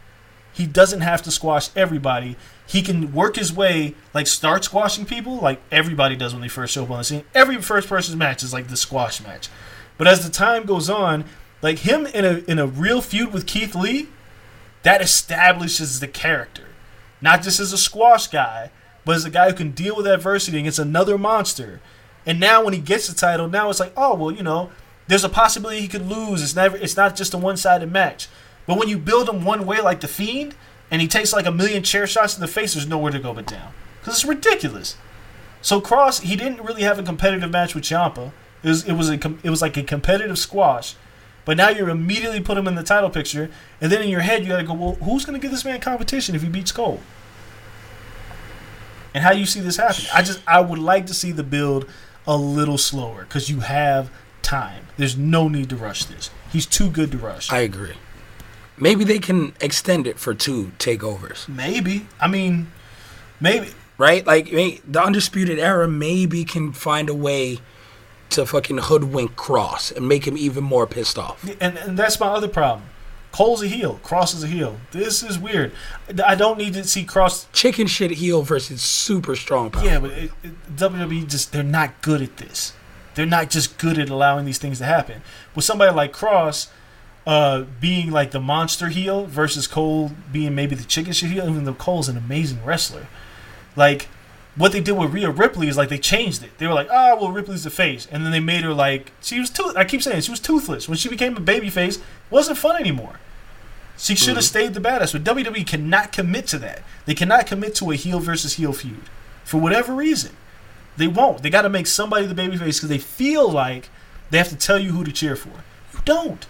He 0.54 0.66
doesn't 0.66 1.02
have 1.02 1.22
to 1.24 1.32
squash 1.32 1.70
everybody. 1.76 2.36
He 2.66 2.82
can 2.82 3.14
work 3.14 3.36
his 3.36 3.54
way, 3.54 3.96
like 4.14 4.28
start 4.28 4.64
squashing 4.64 5.06
people, 5.06 5.38
like 5.38 5.62
everybody 5.72 6.16
does 6.16 6.34
when 6.34 6.42
they 6.42 6.48
first 6.48 6.74
show 6.74 6.84
up 6.84 6.92
on 6.92 6.98
the 6.98 7.04
scene. 7.04 7.24
Every 7.34 7.62
first 7.62 7.88
person's 7.88 8.18
match 8.18 8.44
is 8.44 8.54
like 8.54 8.68
the 8.68 8.78
squash 8.78 9.22
match. 9.24 9.50
But 9.98 10.08
as 10.08 10.24
the 10.24 10.32
time 10.32 10.66
goes 10.66 10.90
on, 10.90 11.26
like 11.62 11.80
him 11.80 12.06
in 12.08 12.26
a 12.26 12.38
in 12.48 12.60
a 12.60 12.68
real 12.68 13.02
feud 13.02 13.34
with 13.34 13.46
Keith 13.46 13.76
Lee, 13.76 14.10
that 14.88 15.02
establishes 15.02 16.00
the 16.00 16.08
character. 16.08 16.64
Not 17.20 17.42
just 17.42 17.60
as 17.60 17.74
a 17.74 17.78
squash 17.78 18.28
guy, 18.28 18.72
but 19.04 19.18
as 19.18 19.26
a 19.26 19.30
guy 19.30 19.50
who 19.50 19.54
can 19.54 19.72
deal 19.72 19.98
with 19.98 20.08
adversity 20.08 20.60
against 20.60 20.80
another 20.80 21.18
monster. 21.18 21.82
And 22.26 22.40
now 22.40 22.64
when 22.64 22.74
he 22.74 22.80
gets 22.80 23.08
the 23.08 23.14
title, 23.14 23.50
now 23.50 23.70
it's 23.70 23.82
like, 23.82 23.92
oh 23.98 24.16
well, 24.16 24.32
you 24.32 24.44
know, 24.44 24.72
There's 25.08 25.24
a 25.24 25.30
possibility 25.30 25.80
he 25.80 25.88
could 25.88 26.08
lose. 26.08 26.44
It's 26.44 26.56
never. 26.56 26.78
It's 26.78 26.98
not 26.98 27.16
just 27.16 27.34
a 27.34 27.38
one-sided 27.38 27.92
match. 27.92 28.28
But 28.66 28.78
when 28.78 28.90
you 28.90 28.98
build 28.98 29.30
him 29.30 29.46
one 29.46 29.66
way 29.66 29.80
like 29.80 30.02
the 30.02 30.08
Fiend, 30.08 30.56
and 30.92 31.02
he 31.02 31.08
takes 31.08 31.34
like 31.34 31.46
a 31.46 31.52
million 31.52 31.84
chair 31.84 32.06
shots 32.06 32.36
in 32.36 32.42
the 32.42 32.48
face, 32.48 32.74
there's 32.74 32.88
nowhere 32.88 33.12
to 33.12 33.20
go 33.20 33.34
but 33.34 33.48
down. 33.48 33.74
Because 34.00 34.16
it's 34.16 34.26
ridiculous. 34.26 34.98
So 35.62 35.82
Kross, 35.82 36.22
he 36.22 36.36
didn't 36.36 36.64
really 36.64 36.84
have 36.84 37.00
a 37.00 37.04
competitive 37.04 37.52
match 37.52 37.74
with 37.74 37.86
Ciampa. 37.86 38.32
It 38.64 38.70
was 38.70 38.84
it 38.84 38.94
was 38.94 39.10
a 39.10 39.14
it 39.44 39.50
was 39.50 39.62
like 39.62 39.78
a 39.78 39.84
competitive 39.84 40.38
squash. 40.38 40.96
But 41.48 41.56
now 41.56 41.70
you're 41.70 41.88
immediately 41.88 42.42
put 42.42 42.58
him 42.58 42.68
in 42.68 42.76
the 42.76 42.84
title 42.84 43.10
picture, 43.10 43.50
and 43.80 43.90
then 43.90 44.02
in 44.02 44.10
your 44.10 44.20
head 44.20 44.44
you 44.44 44.50
gotta 44.50 44.66
go, 44.66 44.74
well, 44.74 44.96
who's 44.96 45.24
gonna 45.24 45.40
give 45.40 45.50
this 45.50 45.64
man 45.64 45.80
competition 45.80 46.36
if 46.36 46.42
he 46.42 46.50
beats 46.50 46.74
Cole? 46.74 47.00
And 49.14 49.24
how 49.24 49.32
do 49.32 49.40
you 49.40 49.46
see 49.46 49.62
this 49.62 49.78
happen? 49.78 50.04
I 50.14 50.24
just 50.24 50.42
I 50.46 50.60
would 50.60 50.78
like 50.78 51.06
to 51.08 51.14
see 51.14 51.32
the 51.32 51.44
build 51.44 51.90
a 52.28 52.36
little 52.36 52.78
slower 52.78 53.24
because 53.24 53.50
you 53.50 53.62
have 53.62 54.12
time. 54.42 54.88
There's 54.98 55.16
no 55.16 55.48
need 55.48 55.70
to 55.70 55.78
rush 55.78 56.04
this. 56.04 56.30
He's 56.52 56.66
too 56.66 56.90
good 56.90 57.12
to 57.14 57.18
rush. 57.18 57.50
I 57.50 57.60
agree. 57.60 57.96
Maybe 58.78 59.06
they 59.06 59.20
can 59.20 59.54
extend 59.62 60.06
it 60.06 60.20
for 60.20 60.34
two 60.34 60.74
takeovers, 60.80 61.48
maybe. 61.48 62.08
I 62.20 62.28
mean, 62.28 62.74
maybe. 63.40 63.70
right? 63.98 64.28
Like 64.28 64.50
the 64.50 65.02
undisputed 65.02 65.60
era 65.60 65.88
maybe 65.88 66.44
can 66.44 66.74
find 66.74 67.08
a 67.08 67.16
way 67.16 67.60
to 68.30 68.46
fucking 68.46 68.78
hoodwink 68.78 69.36
Kross 69.36 69.96
and 69.96 70.08
make 70.08 70.28
him 70.28 70.38
even 70.38 70.64
more 70.64 70.88
pissed 70.88 71.18
off. 71.18 71.44
And, 71.62 71.78
and 71.78 71.98
that's 71.98 72.20
my 72.20 72.28
other 72.28 72.48
problem. 72.48 72.90
Cole's 73.32 73.62
a 73.62 73.68
heel. 73.68 74.00
Kross 74.04 74.34
is 74.34 74.44
a 74.44 74.48
heel. 74.48 74.78
This 74.92 75.22
is 75.22 75.38
weird. 75.38 75.72
I 76.26 76.36
don't 76.36 76.58
need 76.58 76.74
to 76.74 76.84
see 76.84 77.06
Kross. 77.06 77.46
Chicken 77.52 77.88
shit 77.88 78.12
heel 78.12 78.42
versus 78.42 78.82
super 78.82 79.36
strong 79.36 79.70
power. 79.70 79.86
Yeah, 79.86 80.00
but 80.00 80.12
it, 80.12 80.32
it, 80.44 80.76
WWE 80.76 81.28
just 81.30 81.52
they're 81.52 81.64
not 81.64 82.02
good 82.02 82.22
at 82.22 82.38
this. 82.38 82.74
They're 83.16 83.26
not 83.26 83.50
just 83.50 83.78
good 83.78 83.98
at 84.00 84.10
allowing 84.10 84.46
these 84.46 84.58
things 84.58 84.80
to 84.80 84.86
happen. 84.86 85.22
With 85.56 85.66
somebody 85.66 85.94
like 85.94 86.14
Kross 86.14 86.70
uh, 87.28 87.66
being 87.82 88.10
like 88.10 88.32
the 88.32 88.40
monster 88.40 88.88
heel 88.88 89.26
versus 89.26 89.68
Cole 89.68 90.12
being 90.32 90.56
maybe 90.56 90.76
the 90.76 90.86
chicken 90.86 91.14
shit 91.14 91.30
heel, 91.32 91.50
even 91.50 91.66
though 91.66 91.74
Cole's 91.74 92.10
an 92.10 92.18
amazing 92.18 92.64
wrestler. 92.64 93.08
Like 93.76 94.08
what 94.58 94.72
they 94.72 94.82
did 94.82 94.94
with 94.94 95.14
Rhea 95.14 95.30
Ripley 95.30 95.68
is 95.68 95.78
like 95.78 95.90
they 95.90 96.00
changed 96.00 96.44
it. 96.44 96.58
They 96.58 96.68
were 96.68 96.74
like, 96.74 96.90
ah, 96.92 97.16
well, 97.16 97.32
Ripley's 97.32 97.64
the 97.64 97.70
face, 97.70 98.08
and 98.12 98.26
then 98.26 98.32
they 98.32 98.40
made 98.40 98.64
her 98.64 98.74
like 98.74 99.12
she 99.22 99.40
was 99.40 99.50
tooth. 99.50 99.78
I 99.78 99.86
keep 99.86 100.02
saying 100.02 100.22
she 100.22 100.32
was 100.32 100.40
toothless 100.40 100.90
when 100.90 100.98
she 100.98 101.10
became 101.10 101.38
a 101.38 101.42
baby 101.42 101.70
face. 101.70 102.00
Wasn't 102.30 102.58
fun 102.58 102.80
anymore. 102.80 103.20
She 103.98 104.16
should 104.16 104.36
have 104.36 104.46
stayed 104.46 104.74
the 104.74 104.80
badass, 104.80 105.14
but 105.14 105.24
WWE 105.24 105.66
cannot 105.66 106.12
commit 106.12 106.46
to 106.48 106.60
that. 106.60 106.84
They 107.06 107.16
cannot 107.16 107.48
commit 107.48 107.74
to 107.76 107.90
a 107.92 107.96
heel 107.96 108.20
versus 108.20 108.54
heel 108.54 108.74
feud 108.74 109.10
for 109.44 109.60
whatever 109.60 109.94
reason. 109.94 110.36
They 110.98 111.08
won't. 111.08 111.42
They 111.42 111.50
got 111.50 111.64
to 111.64 111.70
make 111.70 111.88
somebody 111.88 112.28
the 112.28 112.36
babyface 112.36 112.60
because 112.60 112.90
they 112.90 113.00
feel 113.00 113.50
like 113.50 113.90
they 114.30 114.38
have 114.38 114.50
to 114.50 114.56
tell 114.56 114.78
you 114.78 114.92
who 114.92 115.04
to 115.04 115.12
cheer 115.12 115.36
for. 115.36 115.50
You 115.94 116.00
don't. 116.06 116.46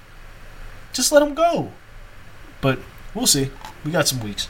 Just 0.91 1.11
let 1.11 1.19
them 1.21 1.35
go. 1.35 1.71
But 2.59 2.79
we'll 3.13 3.27
see. 3.27 3.49
We 3.85 3.91
got 3.91 4.07
some 4.07 4.19
weeks. 4.19 4.49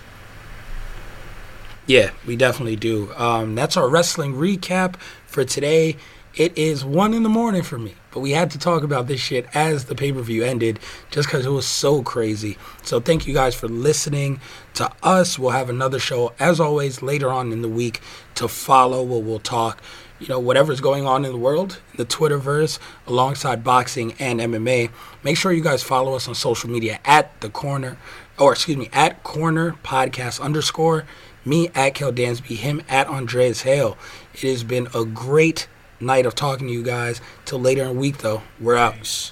Yeah, 1.88 2.12
we 2.26 2.36
definitely 2.36 2.76
do. 2.76 3.14
Um, 3.16 3.56
that's 3.56 3.78
our 3.78 3.88
wrestling 3.88 4.34
recap 4.34 4.98
for 5.26 5.46
today. 5.46 5.96
It 6.36 6.56
is 6.58 6.84
one 6.84 7.14
in 7.14 7.24
the 7.24 7.30
morning 7.30 7.64
for 7.64 7.80
me, 7.80 7.96
but 8.12 8.20
we 8.20 8.32
had 8.32 8.52
to 8.52 8.60
talk 8.60 8.84
about 8.84 9.08
this 9.08 9.22
shit 9.22 9.48
as 9.56 9.86
the 9.86 9.96
pay 9.96 10.12
per 10.12 10.22
view 10.22 10.44
ended 10.44 10.80
just 11.10 11.30
because 11.30 11.46
it 11.46 11.50
was 11.50 11.66
so 11.66 12.04
crazy. 12.04 12.58
So, 12.84 13.00
thank 13.00 13.26
you 13.26 13.34
guys 13.34 13.56
for 13.56 13.70
listening 13.70 14.42
to 14.74 14.92
us. 15.02 15.40
We'll 15.40 15.52
have 15.52 15.70
another 15.70 15.98
show, 15.98 16.34
as 16.40 16.60
always, 16.60 17.02
later 17.02 17.32
on 17.32 17.54
in 17.54 17.62
the 17.62 17.70
week 17.70 18.02
to 18.36 18.50
follow 18.50 19.02
where 19.02 19.22
we'll 19.22 19.40
talk, 19.40 19.82
you 20.20 20.28
know, 20.28 20.40
whatever's 20.40 20.82
going 20.82 21.08
on 21.08 21.24
in 21.24 21.32
the 21.32 21.38
world, 21.38 21.80
the 21.96 22.06
Twitterverse, 22.06 22.80
alongside 23.08 23.64
boxing 23.64 24.14
and 24.20 24.42
MMA. 24.42 24.92
Make 25.24 25.38
sure 25.38 25.54
you 25.54 25.64
guys 25.64 25.82
follow 25.84 26.16
us 26.16 26.28
on 26.28 26.36
social 26.36 26.70
media 26.70 27.00
at 27.06 27.40
the 27.40 27.50
corner, 27.50 27.98
or 28.38 28.52
excuse 28.52 28.78
me, 28.78 28.90
at 28.92 29.24
corner 29.24 29.72
podcast 29.84 30.42
underscore 30.42 31.06
me 31.48 31.70
at 31.74 31.96
Kel 31.96 32.12
Dansby, 32.12 32.58
him 32.58 32.84
at 32.90 33.08
Andreas 33.08 33.62
Hale. 33.62 33.98
It 34.34 34.42
has 34.42 34.64
been 34.64 34.88
a 34.94 35.06
great 35.06 35.68
night 36.00 36.26
of 36.26 36.36
talking 36.36 36.68
to 36.68 36.74
you 36.74 36.84
guys. 36.84 37.22
Till 37.46 37.60
later 37.60 37.84
in 37.84 37.88
the 37.88 37.94
week, 37.94 38.20
though, 38.20 38.44
we're 38.60 38.76
out. 38.76 39.32